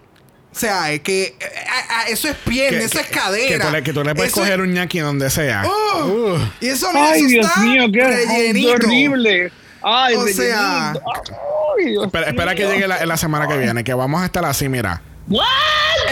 O 0.54 0.60
sea, 0.60 0.92
es 0.92 1.00
que 1.00 1.36
eh, 1.40 1.46
a- 1.90 2.02
a- 2.02 2.04
eso 2.10 2.28
es 2.28 2.36
pierna, 2.36 2.80
Que- 2.80 2.86
eso 2.86 3.00
es 3.00 3.08
cadera. 3.08 3.58
Que 3.58 3.66
tú 3.66 3.72
le, 3.72 3.84
que 3.84 3.94
tú 3.94 4.04
le 4.04 4.16
puedes 4.16 4.32
Eso 4.34 4.42
es- 4.42 4.48
coger 4.50 4.62
un 4.62 4.74
ñaki 4.74 5.00
donde 5.00 5.30
sea. 5.30 5.64
¡Oh! 5.66 6.06
Uh. 6.06 6.40
Y 6.60 6.68
eso, 6.68 6.88
mira, 6.92 7.12
Ay, 7.12 7.20
eso 7.22 7.30
Dios 7.30 7.46
está 7.48 7.62
mío, 7.62 7.84
qué 7.94 8.04
rellenito. 8.04 8.72
horrible. 8.74 9.52
Ay, 9.82 10.16
O 10.16 10.28
sea-. 10.28 10.92
Ay, 10.92 11.86
Dios 11.92 12.06
Espera, 12.06 12.28
espera 12.28 12.54
que 12.56 12.68
llegue 12.68 12.88
la, 12.88 13.06
la 13.06 13.18
semana 13.18 13.48
que 13.48 13.58
viene, 13.58 13.84
que 13.84 13.94
vamos 13.94 14.22
a 14.22 14.26
estar 14.26 14.44
así, 14.46 14.68
mira. 14.68 15.02
What? 15.30 15.46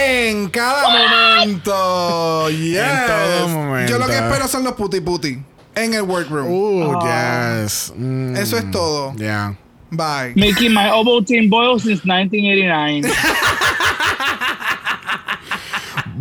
En 0.01 0.49
cada 0.49 0.87
momento. 0.89 2.49
Yes. 2.49 2.77
En 2.79 3.07
todo 3.07 3.47
momento. 3.49 3.91
Yo 3.91 3.99
lo 3.99 4.07
que 4.07 4.15
espero 4.15 4.47
son 4.47 4.63
los 4.63 4.73
puti 4.73 5.01
puti. 5.01 5.37
En 5.75 5.93
el 5.93 6.01
workroom. 6.03 6.47
Uh, 6.49 6.97
Ah. 7.03 7.59
yes. 7.63 7.91
Mm, 7.95 8.35
Eso 8.37 8.57
es 8.57 8.71
todo. 8.71 9.13
Yeah. 9.15 9.53
Bye. 9.91 10.33
Making 10.35 10.73
my 10.73 10.89
Ovaltine 10.91 11.49
boil 11.49 11.79
since 11.79 12.03
1989. 12.05 13.11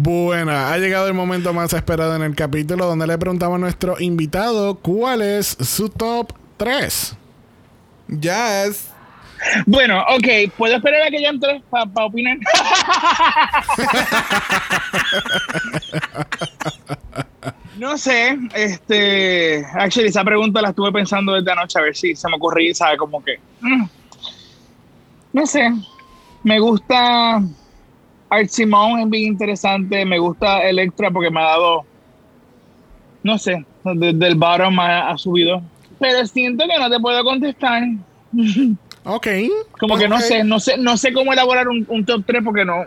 Bueno, 0.08 0.52
ha 0.52 0.78
llegado 0.78 1.06
el 1.06 1.12
momento 1.12 1.52
más 1.52 1.74
esperado 1.74 2.16
en 2.16 2.22
el 2.22 2.34
capítulo 2.34 2.86
donde 2.86 3.06
le 3.06 3.18
preguntamos 3.18 3.56
a 3.56 3.58
nuestro 3.58 4.00
invitado 4.00 4.76
cuál 4.76 5.20
es 5.20 5.48
su 5.60 5.90
top 5.90 6.32
3. 6.56 7.14
Yes. 8.18 8.88
Bueno, 9.66 10.02
ok, 10.08 10.50
¿puedo 10.56 10.76
esperar 10.76 11.02
a 11.02 11.10
que 11.10 11.20
ya 11.20 11.28
entre 11.28 11.60
para 11.68 12.06
opinar? 12.06 12.38
no 17.76 17.98
sé, 17.98 18.38
este, 18.54 19.62
actually 19.74 20.08
esa 20.08 20.24
pregunta 20.24 20.62
la 20.62 20.70
estuve 20.70 20.90
pensando 20.90 21.34
desde 21.34 21.52
anoche 21.52 21.78
a 21.78 21.82
ver 21.82 21.94
si 21.94 22.16
se 22.16 22.26
me 22.30 22.36
ocurría, 22.36 22.74
sabe 22.74 22.96
como 22.96 23.22
que, 23.22 23.38
mm, 23.60 23.84
no 25.34 25.46
sé, 25.46 25.70
me 26.44 26.58
gusta 26.60 27.42
Art 28.30 28.48
Simone 28.48 29.02
es 29.02 29.10
bien 29.10 29.24
interesante, 29.24 30.04
me 30.04 30.18
gusta 30.18 30.62
Electra 30.68 31.10
porque 31.10 31.30
me 31.30 31.40
ha 31.40 31.44
dado, 31.44 31.84
no 33.22 33.38
sé, 33.38 33.64
desde 33.84 34.26
el 34.26 34.34
bottom 34.34 34.78
ha, 34.80 35.10
ha 35.10 35.18
subido, 35.18 35.62
pero 35.98 36.26
siento 36.26 36.64
que 36.66 36.78
no 36.78 36.90
te 36.90 37.00
puedo 37.00 37.22
contestar. 37.24 37.82
Ok. 39.10 39.26
Como 39.78 39.96
que 39.96 40.06
no 40.06 40.20
sé, 40.20 40.44
no 40.44 40.60
sé, 40.60 40.76
no 40.76 40.98
sé 40.98 41.14
cómo 41.14 41.32
elaborar 41.32 41.66
un, 41.68 41.86
un 41.88 42.04
top 42.04 42.24
3 42.26 42.42
porque 42.44 42.64
no. 42.66 42.84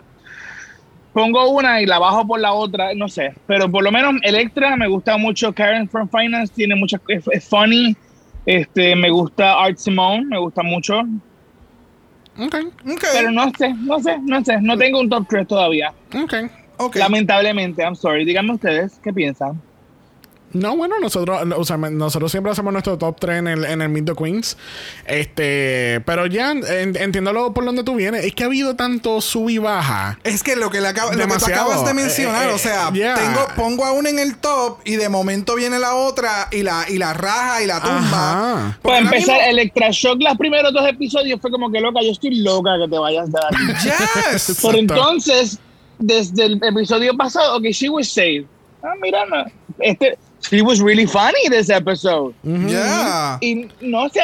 Pongo 1.12 1.50
una 1.50 1.82
y 1.82 1.86
la 1.86 1.98
bajo 1.98 2.24
por 2.26 2.38
la 2.38 2.52
otra, 2.52 2.94
no 2.94 3.08
sé. 3.08 3.34
Pero 3.48 3.68
por 3.68 3.82
lo 3.82 3.90
menos 3.90 4.14
Electra 4.22 4.76
me 4.76 4.86
gusta 4.86 5.16
mucho. 5.16 5.52
Karen 5.52 5.88
from 5.88 6.08
Finance 6.08 6.52
tiene 6.54 6.76
muchas. 6.76 7.00
Es, 7.08 7.24
es 7.28 7.48
funny. 7.48 7.96
Este, 8.46 8.94
me 8.94 9.10
gusta 9.10 9.54
Art 9.54 9.78
Simone, 9.78 10.26
me 10.26 10.38
gusta 10.38 10.62
mucho. 10.62 11.02
Ok. 12.38 12.54
Ok. 12.86 13.04
Pero 13.12 13.30
no 13.30 13.50
sé, 13.58 13.74
no 13.74 14.00
sé, 14.00 14.18
no 14.18 14.44
sé. 14.44 14.60
No 14.60 14.78
tengo 14.78 15.00
un 15.00 15.08
top 15.08 15.26
3 15.28 15.46
todavía. 15.46 15.92
Ok. 16.14 16.34
ok. 16.78 16.96
Lamentablemente, 16.96 17.82
I'm 17.82 17.96
sorry. 17.96 18.24
Díganme 18.24 18.54
ustedes, 18.54 18.98
¿qué 19.02 19.12
piensan? 19.12 19.60
No, 20.52 20.76
bueno, 20.76 21.00
nosotros, 21.00 21.40
o 21.56 21.64
sea, 21.64 21.76
nosotros 21.76 22.30
siempre 22.30 22.52
hacemos 22.52 22.72
nuestro 22.72 22.98
top 22.98 23.18
3 23.20 23.38
en 23.38 23.48
el, 23.48 23.64
en 23.64 23.82
el 23.82 23.88
Meet 23.88 24.06
the 24.06 24.14
Queens. 24.14 24.56
Este, 25.06 26.00
pero 26.06 26.26
ya 26.26 26.52
en- 26.52 26.96
entiendo 26.96 27.32
lo- 27.32 27.52
por 27.52 27.64
donde 27.64 27.84
tú 27.84 27.94
vienes. 27.94 28.24
Es 28.24 28.34
que 28.34 28.42
ha 28.42 28.46
habido 28.46 28.76
tanto 28.76 29.20
sub 29.20 29.48
y 29.50 29.58
baja. 29.58 30.18
Es 30.24 30.42
que 30.42 30.56
lo 30.56 30.70
que, 30.70 30.80
le 30.80 30.88
acabo- 30.88 31.10
lo 31.12 31.16
que 31.18 31.22
tú 31.24 31.28
Demasiado. 31.28 31.62
acabas 31.70 31.86
de 31.86 31.94
mencionar, 31.94 32.46
Eh, 32.48 32.50
eh, 32.50 32.54
o 32.54 32.58
sea, 32.58 32.90
yeah. 32.92 33.14
tengo, 33.14 33.46
pongo 33.56 33.84
a 33.84 33.92
una 33.92 34.10
en 34.10 34.18
el 34.18 34.36
top 34.36 34.80
y 34.84 34.96
de 34.96 35.08
momento 35.08 35.54
viene 35.54 35.78
la 35.78 35.94
otra 35.94 36.48
y 36.50 36.62
la, 36.62 36.84
y 36.88 36.98
la 36.98 37.12
raja 37.14 37.62
y 37.62 37.66
la 37.66 37.80
tumba. 37.80 38.78
Para 38.82 38.98
empezar, 38.98 39.36
mismo- 39.36 39.50
Electrashock, 39.50 40.20
los 40.22 40.36
primeros 40.36 40.72
dos 40.72 40.88
episodios 40.88 41.40
fue 41.40 41.50
como 41.50 41.70
que 41.70 41.80
loca, 41.80 42.00
yo 42.02 42.10
estoy 42.12 42.36
loca 42.42 42.70
que 42.82 42.90
te 42.90 42.98
vayas 42.98 43.30
de 43.30 43.38
aquí. 43.38 43.62
Yes. 44.32 44.58
Por 44.60 44.76
entonces, 44.76 45.58
desde 45.98 46.46
el 46.46 46.60
episodio 46.62 47.16
pasado, 47.16 47.56
ok, 47.56 47.64
she 47.66 47.88
was 47.88 48.08
saved. 48.08 48.46
Ah, 48.82 48.94
mira, 49.00 49.24
no, 49.26 49.44
este, 49.78 50.18
she 50.50 50.60
was 50.62 50.80
really 50.80 51.06
funny 51.06 51.48
this 51.50 51.70
episode. 51.70 52.34
Yeah. 52.44 53.38
Y 53.40 53.68
no 53.80 54.08
sé, 54.08 54.20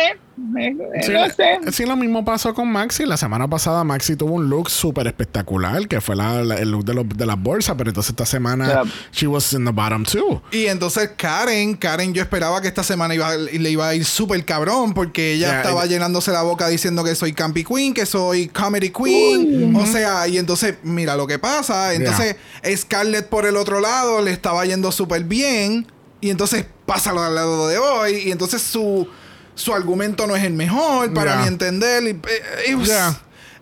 eh, 0.59 0.77
Sí, 1.03 1.13
no 1.13 1.29
sé. 1.31 1.59
sí, 1.73 1.85
lo 1.87 1.97
mismo 1.97 2.25
pasó 2.25 2.55
con 2.55 2.71
Maxi. 2.71 3.07
La 3.07 3.17
semana 3.17 3.49
pasada 3.49 3.83
Maxi 3.85 4.15
tuvo 4.17 4.35
un 4.35 4.49
look 4.49 4.69
súper 4.71 5.07
espectacular, 5.09 5.87
que 5.89 6.01
fue 6.01 6.15
la- 6.17 6.43
la- 6.45 6.57
el 6.57 6.71
look 6.71 6.85
de, 6.85 6.95
los- 6.95 7.09
de 7.09 7.27
las 7.27 7.41
bolsas, 7.41 7.75
pero 7.79 7.91
entonces 7.91 8.11
esta 8.11 8.27
semana 8.27 8.67
Yeah. 8.67 8.83
she 9.13 9.27
was 9.27 9.53
in 9.53 9.65
the 9.65 9.71
bottom 9.73 10.05
too. 10.05 10.41
Y 10.53 10.67
entonces 10.67 11.11
Karen, 11.17 11.75
Karen 11.75 12.13
yo 12.15 12.23
esperaba 12.23 12.61
que 12.61 12.69
esta 12.69 12.83
semana 12.83 13.15
iba, 13.15 13.35
le 13.37 13.71
iba 13.71 13.89
a 13.89 13.95
ir 13.95 14.05
súper 14.05 14.45
cabrón 14.45 14.95
porque 14.95 15.35
ella 15.35 15.49
Ya, 15.49 15.57
estaba 15.63 15.87
y- 15.87 15.89
llenándose 15.89 16.31
la 16.33 16.43
boca 16.43 16.69
diciendo 16.69 17.03
que 17.05 17.15
soy 17.15 17.33
Campy 17.33 17.65
Queen, 17.65 17.95
que 17.95 18.07
soy 18.07 18.49
Comedy 18.49 18.91
Queen. 18.91 19.75
O 19.77 19.87
sea, 19.87 20.27
y 20.29 20.39
entonces 20.39 20.75
mira 20.83 21.17
lo 21.17 21.27
que 21.27 21.39
pasa. 21.39 21.95
Entonces 21.95 22.37
Scarlett 22.77 23.29
por 23.29 23.47
el 23.47 23.57
otro 23.57 23.81
lado 23.81 24.21
le 24.23 24.31
estaba 24.33 24.65
yendo 24.67 24.93
súper 24.93 25.25
bien 25.25 25.87
y 26.21 26.31
entonces 26.31 26.67
pasa 26.87 27.13
lo 27.13 27.23
al 27.23 27.35
lado 27.35 27.69
de 27.69 27.79
hoy 27.79 28.17
y 28.27 28.31
entonces 28.33 28.63
su, 28.63 29.09
su 29.55 29.75
argumento 29.75 30.27
no 30.27 30.37
es 30.37 30.45
el 30.45 30.53
mejor 30.55 31.13
para 31.15 31.35
Ya. 31.37 31.41
mi 31.43 31.49
entender. 31.49 32.03
Y, 32.05 32.11
eh, 32.11 32.43
eh. 32.69 32.77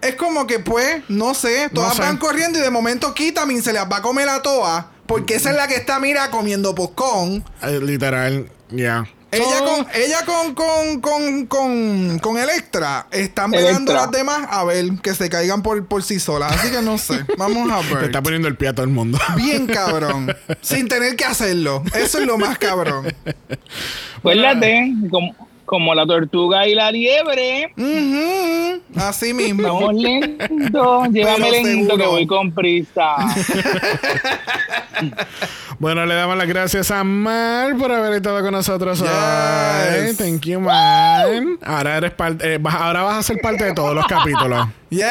Es 0.02 0.14
como 0.14 0.46
que 0.46 0.58
pues, 0.58 1.02
no 1.08 1.34
sé, 1.34 1.70
todas 1.72 1.94
sé. 1.96 2.02
van 2.02 2.18
corriendo 2.18 2.58
y 2.58 2.62
de 2.62 2.70
momento 2.70 3.14
Kitamin 3.14 3.62
se 3.62 3.72
las 3.72 3.90
va 3.90 3.98
a 3.98 4.02
comer 4.02 4.28
a 4.28 4.42
todas 4.42 4.84
porque 5.06 5.36
esa 5.36 5.50
es 5.50 5.56
la 5.56 5.68
que 5.68 5.76
está, 5.76 5.98
mira, 6.00 6.30
comiendo 6.30 6.74
popcorn. 6.74 7.44
Eh, 7.62 7.80
literal, 7.80 8.50
ya. 8.70 9.06
Ella 9.32 9.58
con, 9.64 9.86
ella 9.94 10.24
con, 10.24 10.54
con, 10.54 11.00
con, 11.00 11.46
con, 11.46 12.18
con 12.20 12.38
Electra 12.38 13.06
están 13.10 13.52
Electra. 13.52 13.68
velando 13.72 13.92
las 13.94 14.10
demás 14.12 14.46
a 14.48 14.64
ver 14.64 14.86
que 15.02 15.14
se 15.14 15.28
caigan 15.28 15.62
por, 15.62 15.84
por 15.86 16.02
sí 16.04 16.20
solas. 16.20 16.52
Así 16.52 16.70
que 16.70 16.80
no 16.80 16.96
sé. 16.96 17.24
Vamos 17.36 17.70
a 17.70 17.80
Te 17.86 17.94
ver. 17.94 18.04
está 18.04 18.22
poniendo 18.22 18.46
el 18.48 18.56
pie 18.56 18.68
a 18.68 18.72
todo 18.74 18.84
el 18.84 18.92
mundo. 18.92 19.18
Bien 19.36 19.66
cabrón. 19.66 20.34
sin 20.62 20.88
tener 20.88 21.16
que 21.16 21.24
hacerlo. 21.24 21.82
Eso 21.94 22.18
es 22.20 22.26
lo 22.26 22.38
más 22.38 22.56
cabrón. 22.58 23.12
Acuérdate, 24.18 24.92
como, 25.10 25.34
como 25.66 25.94
la 25.94 26.06
tortuga 26.06 26.66
y 26.66 26.74
la 26.74 26.90
liebre. 26.90 27.72
Así 28.96 29.34
mismo. 29.34 29.62
Vamos 29.74 29.94
lento, 29.94 31.04
llévame 31.12 31.50
lento 31.50 31.96
que 31.96 32.06
voy 32.06 32.26
con 32.26 32.52
prisa. 32.52 33.16
Bueno, 35.78 36.06
le 36.06 36.14
damos 36.14 36.38
las 36.38 36.48
gracias 36.48 36.90
a 36.90 37.04
Mar 37.04 37.76
por 37.76 37.92
haber 37.92 38.14
estado 38.14 38.40
con 38.40 38.52
nosotros 38.52 38.98
Yes. 39.00 39.08
hoy. 39.10 40.16
Thank 40.16 40.46
you, 40.46 40.58
Mar. 40.58 41.26
Ahora, 41.62 41.98
eres 41.98 42.12
parte, 42.12 42.54
eh, 42.54 42.58
vas- 42.58 42.74
ahora 42.76 43.02
vas 43.02 43.18
a 43.18 43.22
ser 43.22 43.38
parte 43.42 43.64
de 43.64 43.74
todos 43.74 43.94
los 43.94 44.06
capítulos. 44.06 44.66
Yes. 44.88 45.02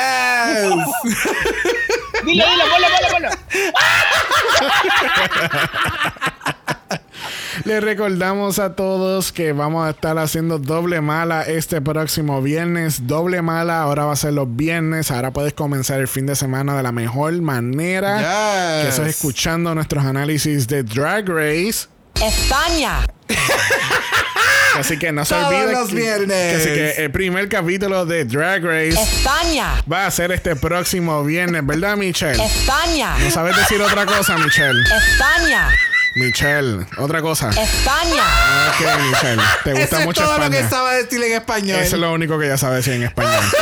Dile, 2.26 2.44
dile, 2.46 2.64
ponlo, 2.72 2.88
ponlo, 2.88 3.10
ponlo. 3.12 3.30
Les 7.76 7.84
recordamos 7.84 8.58
a 8.60 8.74
todos 8.74 9.34
que 9.34 9.52
vamos 9.52 9.86
a 9.86 9.90
estar 9.90 10.18
haciendo 10.18 10.60
doble 10.60 11.02
mala 11.02 11.42
este 11.42 11.82
próximo 11.82 12.42
viernes. 12.42 13.06
Doble 13.06 13.42
mala 13.42 13.82
ahora 13.82 14.06
va 14.06 14.14
a 14.14 14.16
ser 14.16 14.32
los 14.32 14.48
viernes. 14.56 15.12
Ahora 15.12 15.32
puedes 15.34 15.52
comenzar 15.52 16.00
el 16.00 16.08
fin 16.08 16.26
de 16.26 16.38
semana 16.38 16.78
de 16.78 16.84
la 16.84 16.94
mejor 16.94 17.34
manera. 17.42 18.20
Yes. 18.20 18.84
Que 18.84 18.88
eso 18.94 19.04
es 19.04 19.10
escuchando 19.18 19.76
nuestros 19.76 20.06
análisis 20.06 20.70
de 20.70 20.84
Drag 20.84 21.28
Race. 21.28 21.90
España. 22.24 23.06
Así 24.80 24.98
que 24.98 25.12
no 25.12 25.26
se 25.26 25.36
Todos 25.36 25.48
olviden. 25.54 25.72
los 25.74 25.90
que- 25.90 25.96
viernes. 25.96 26.52
que 26.52 26.56
Así 26.56 26.70
que 26.70 27.04
el 27.04 27.12
primer 27.12 27.50
capítulo 27.50 28.06
de 28.06 28.24
Drag 28.24 28.64
Race 28.64 28.92
España. 29.02 29.84
va 29.92 30.06
a 30.06 30.12
ser 30.12 30.32
este 30.32 30.56
próximo 30.56 31.26
viernes, 31.26 31.66
¿verdad, 31.68 31.98
Michelle? 31.98 32.42
España. 32.42 33.18
¿No 33.22 33.30
sabes 33.32 33.58
decir 33.58 33.82
otra 33.82 34.06
cosa, 34.06 34.38
Michelle? 34.38 34.80
España. 34.82 35.68
Michelle, 36.16 36.86
otra 36.98 37.22
cosa. 37.22 37.50
España. 37.50 38.24
Ok, 38.70 39.02
Michelle. 39.12 39.42
Te 39.64 39.72
Eso 39.72 39.80
gusta 39.82 40.00
es 40.00 40.06
mucho 40.06 40.22
todo 40.24 40.38
lo 40.38 40.50
que 40.50 40.60
España. 40.60 40.70
sabe 40.70 41.04
decir 41.04 41.24
en 41.24 41.34
español. 41.34 41.80
Eso 41.82 41.96
es 41.96 42.02
lo 42.02 42.14
único 42.14 42.40
que 42.40 42.46
ella 42.46 42.58
sabe 42.58 42.78
decir 42.78 42.94
en 42.94 43.04
español. 43.04 43.44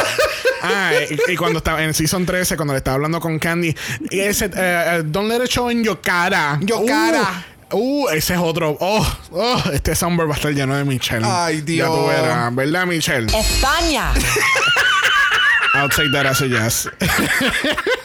Ah, 0.65 0.93
y, 1.27 1.33
y 1.33 1.35
cuando 1.35 1.57
estaba 1.57 1.83
en 1.83 1.93
Season 1.93 2.25
13, 2.25 2.55
cuando 2.55 2.73
le 2.73 2.77
estaba 2.77 2.95
hablando 2.95 3.19
con 3.19 3.37
Candy, 3.37 3.75
y 4.09 4.19
ese, 4.21 4.45
eh, 4.45 4.49
eh, 4.55 5.01
Don't 5.03 5.27
let 5.29 5.43
it 5.43 5.49
show 5.49 5.69
in 5.69 5.83
your 5.83 5.99
cara. 5.99 6.57
Your 6.61 6.85
cara. 6.85 7.43
Uh, 7.73 8.05
uh, 8.05 8.09
ese 8.11 8.35
es 8.35 8.39
otro. 8.39 8.77
Oh, 8.79 9.05
oh, 9.31 9.61
este 9.73 9.93
soundboard 9.93 10.29
va 10.29 10.35
a 10.35 10.37
estar 10.37 10.53
lleno 10.53 10.73
de 10.77 10.85
Michelle. 10.85 11.25
Ay, 11.29 11.57
Ya 11.67 11.87
tú 11.87 11.95
Dios. 11.95 12.07
verás, 12.07 12.55
¿verdad, 12.55 12.85
Michelle? 12.85 13.27
España. 13.37 14.13
I'll 15.75 15.89
take 15.89 16.11
that 16.13 16.25
as 16.27 16.39
a 16.41 16.45
yes. 16.47 16.87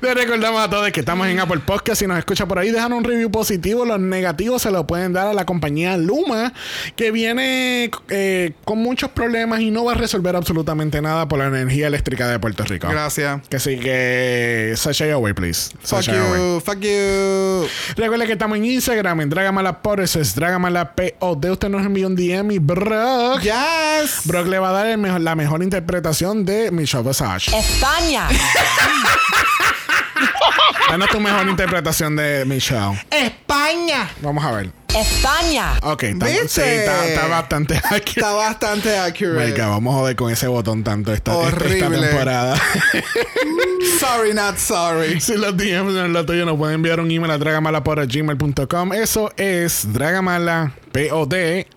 Les 0.00 0.14
recordamos 0.14 0.60
a 0.62 0.68
todos 0.68 0.90
que 0.92 1.00
estamos 1.00 1.26
en 1.28 1.40
Apple 1.40 1.60
Podcast. 1.64 2.00
Si 2.00 2.06
nos 2.06 2.18
escucha 2.18 2.46
por 2.46 2.58
ahí, 2.58 2.70
dejan 2.70 2.92
un 2.92 3.04
review 3.04 3.30
positivo. 3.30 3.84
Los 3.84 4.00
negativos 4.00 4.62
se 4.62 4.70
los 4.70 4.84
pueden 4.86 5.12
dar 5.12 5.28
a 5.28 5.32
la 5.34 5.44
compañía 5.46 5.96
Luma, 5.96 6.52
que 6.96 7.10
viene 7.10 7.90
eh, 8.08 8.52
con 8.64 8.78
muchos 8.78 9.10
problemas 9.10 9.60
y 9.60 9.70
no 9.70 9.84
va 9.84 9.92
a 9.92 9.94
resolver 9.94 10.36
absolutamente 10.36 11.00
nada 11.00 11.26
por 11.28 11.38
la 11.38 11.46
energía 11.46 11.86
eléctrica 11.86 12.28
de 12.28 12.38
Puerto 12.38 12.64
Rico. 12.64 12.88
Gracias. 12.88 13.40
Que 13.48 13.58
sí 13.60 13.78
que 13.78 14.74
sashay 14.76 15.10
away, 15.10 15.32
please. 15.32 15.70
Fuck 15.80 16.02
Sashay 16.02 16.16
away. 16.18 16.40
you, 16.54 16.60
fuck 16.60 16.78
you. 16.80 17.68
Recuerden 17.96 18.26
que 18.26 18.32
estamos 18.32 18.58
en 18.58 18.64
Instagram, 18.66 19.20
en 19.22 19.30
Dragamala 19.30 19.80
es 20.14 20.34
Dragamala 20.34 20.94
POD. 20.94 21.50
Usted 21.52 21.68
nos 21.68 21.84
envió 21.84 22.06
un 22.08 22.16
DM 22.16 22.50
y 22.52 22.58
Brock. 22.58 23.40
Yes. 23.42 24.22
Brock 24.24 24.46
le 24.48 24.58
va 24.58 24.70
a 24.70 24.72
dar 24.72 24.86
el 24.88 24.98
mejor- 24.98 25.20
la 25.20 25.34
mejor 25.34 25.62
interpretación 25.62 26.44
de 26.44 26.70
Michelle 26.70 27.04
Visage. 27.06 27.56
España. 27.56 28.28
Danos 30.90 31.08
tu 31.08 31.20
mejor 31.20 31.48
interpretación 31.48 32.16
de 32.16 32.44
Michelle. 32.44 33.02
España. 33.10 34.10
Vamos 34.20 34.44
a 34.44 34.50
ver. 34.52 34.70
España. 34.94 35.72
Ok, 35.82 36.04
está, 36.04 36.26
sí, 36.26 36.60
está, 36.60 37.06
está 37.08 37.26
bastante 37.26 37.76
accurate. 37.76 38.10
Está 38.10 38.32
bastante 38.32 38.96
accurate. 38.96 39.50
Venga, 39.50 39.66
vamos 39.66 39.92
a 39.94 39.98
joder 39.98 40.14
con 40.16 40.30
ese 40.30 40.46
botón 40.46 40.84
tanto 40.84 41.12
esta, 41.12 41.32
esta- 41.32 41.48
esta 41.66 41.86
Horrible. 41.86 42.06
temporada. 42.06 42.56
Sorry, 44.00 44.32
not 44.34 44.56
sorry. 44.58 45.20
si 45.20 45.36
los 45.36 45.56
DMs 45.56 45.92
no 45.94 46.06
lo 46.08 46.24
tuyo, 46.24 46.44
nos 46.46 46.56
pueden 46.56 46.76
enviar 46.76 47.00
un 47.00 47.10
email 47.10 47.30
a 47.32 47.38
dragamala.gmail.com. 47.38 48.92
Eso 48.92 49.32
es 49.36 49.92
dragamalapod 49.92 51.34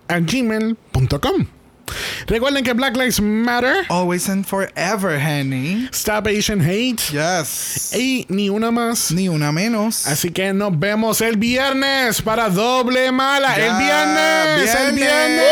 a 0.08 0.18
gmail.com. 0.20 1.46
Recuerden 2.26 2.64
que 2.64 2.72
Black 2.72 2.96
Lives 2.96 3.20
Matter, 3.20 3.86
Always 3.88 4.28
and 4.28 4.44
forever, 4.44 5.18
honey. 5.20 5.88
Stop 5.92 6.26
Asian 6.26 6.60
Hate 6.60 7.00
Yes. 7.12 7.92
y 7.94 8.26
ni 8.28 8.48
una 8.50 8.70
más. 8.70 9.10
Ni 9.12 9.28
una 9.28 9.52
menos. 9.52 10.06
Así 10.06 10.30
que 10.30 10.52
nos 10.52 10.78
vemos 10.78 11.20
el 11.20 11.36
viernes 11.36 12.20
para 12.22 12.48
doble 12.50 13.10
mala. 13.12 13.56
Ya. 13.56 13.66
El 13.66 13.76
viernes. 13.78 14.74
El 14.74 14.92
viernes. 14.94 15.42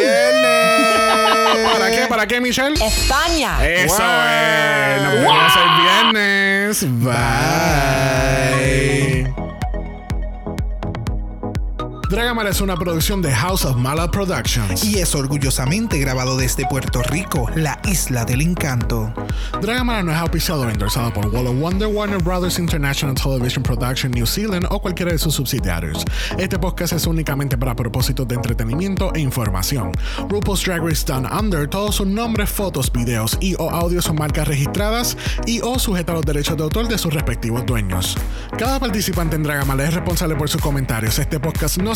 Viernes. 0.00 1.72
¿Para 1.72 1.90
qué? 1.90 2.06
¿Para 2.08 2.26
qué, 2.26 2.40
Michelle? 2.40 2.74
España. 2.84 3.64
Eso 3.66 3.96
Wow. 3.96 4.06
es. 4.06 5.02
Nos 5.02 5.12
vemos 5.14 5.52
el 5.56 5.68
viernes. 6.12 6.84
Bye. 7.04 8.95
Dragamala 12.08 12.50
es 12.50 12.60
una 12.60 12.76
producción 12.76 13.20
de 13.20 13.32
House 13.34 13.64
of 13.64 13.76
Mala 13.76 14.08
Productions. 14.08 14.84
Y 14.84 15.00
es 15.00 15.12
orgullosamente 15.16 15.98
grabado 15.98 16.36
desde 16.36 16.64
Puerto 16.66 17.02
Rico, 17.02 17.50
la 17.56 17.80
isla 17.84 18.24
del 18.24 18.42
encanto. 18.42 19.12
Dragamala 19.60 20.04
no 20.04 20.12
es 20.12 20.18
auspiciado 20.18 20.62
o 20.62 20.70
endorsado 20.70 21.12
por 21.12 21.26
Wall 21.26 21.48
of 21.48 21.56
Wonder, 21.58 21.88
Warner 21.88 22.22
Brothers 22.22 22.60
International 22.60 23.16
Television 23.16 23.64
Production 23.64 24.12
New 24.12 24.24
Zealand 24.24 24.66
o 24.70 24.80
cualquiera 24.80 25.10
de 25.10 25.18
sus 25.18 25.34
subsidiarios. 25.34 26.04
Este 26.38 26.60
podcast 26.60 26.92
es 26.92 27.08
únicamente 27.08 27.58
para 27.58 27.74
propósitos 27.74 28.28
de 28.28 28.36
entretenimiento 28.36 29.12
e 29.12 29.18
información. 29.18 29.90
RuPaul's 30.28 30.62
Drag 30.62 30.82
Race 30.82 31.04
Down 31.04 31.26
Under, 31.26 31.66
todos 31.66 31.96
sus 31.96 32.06
nombres, 32.06 32.48
fotos, 32.48 32.92
videos 32.92 33.36
y 33.40 33.56
o 33.58 33.68
audios 33.68 34.04
son 34.04 34.14
marcas 34.14 34.46
registradas 34.46 35.16
y 35.44 35.60
o 35.60 35.76
sujeta 35.80 36.12
a 36.12 36.16
los 36.16 36.24
derechos 36.24 36.56
de 36.56 36.62
autor 36.62 36.86
de 36.86 36.98
sus 36.98 37.12
respectivos 37.12 37.66
dueños. 37.66 38.16
Cada 38.56 38.78
participante 38.78 39.34
en 39.34 39.42
Dragamala 39.42 39.84
es 39.84 39.94
responsable 39.94 40.36
por 40.36 40.48
sus 40.48 40.60
comentarios. 40.60 41.18
Este 41.18 41.40
podcast 41.40 41.78
no 41.78 41.95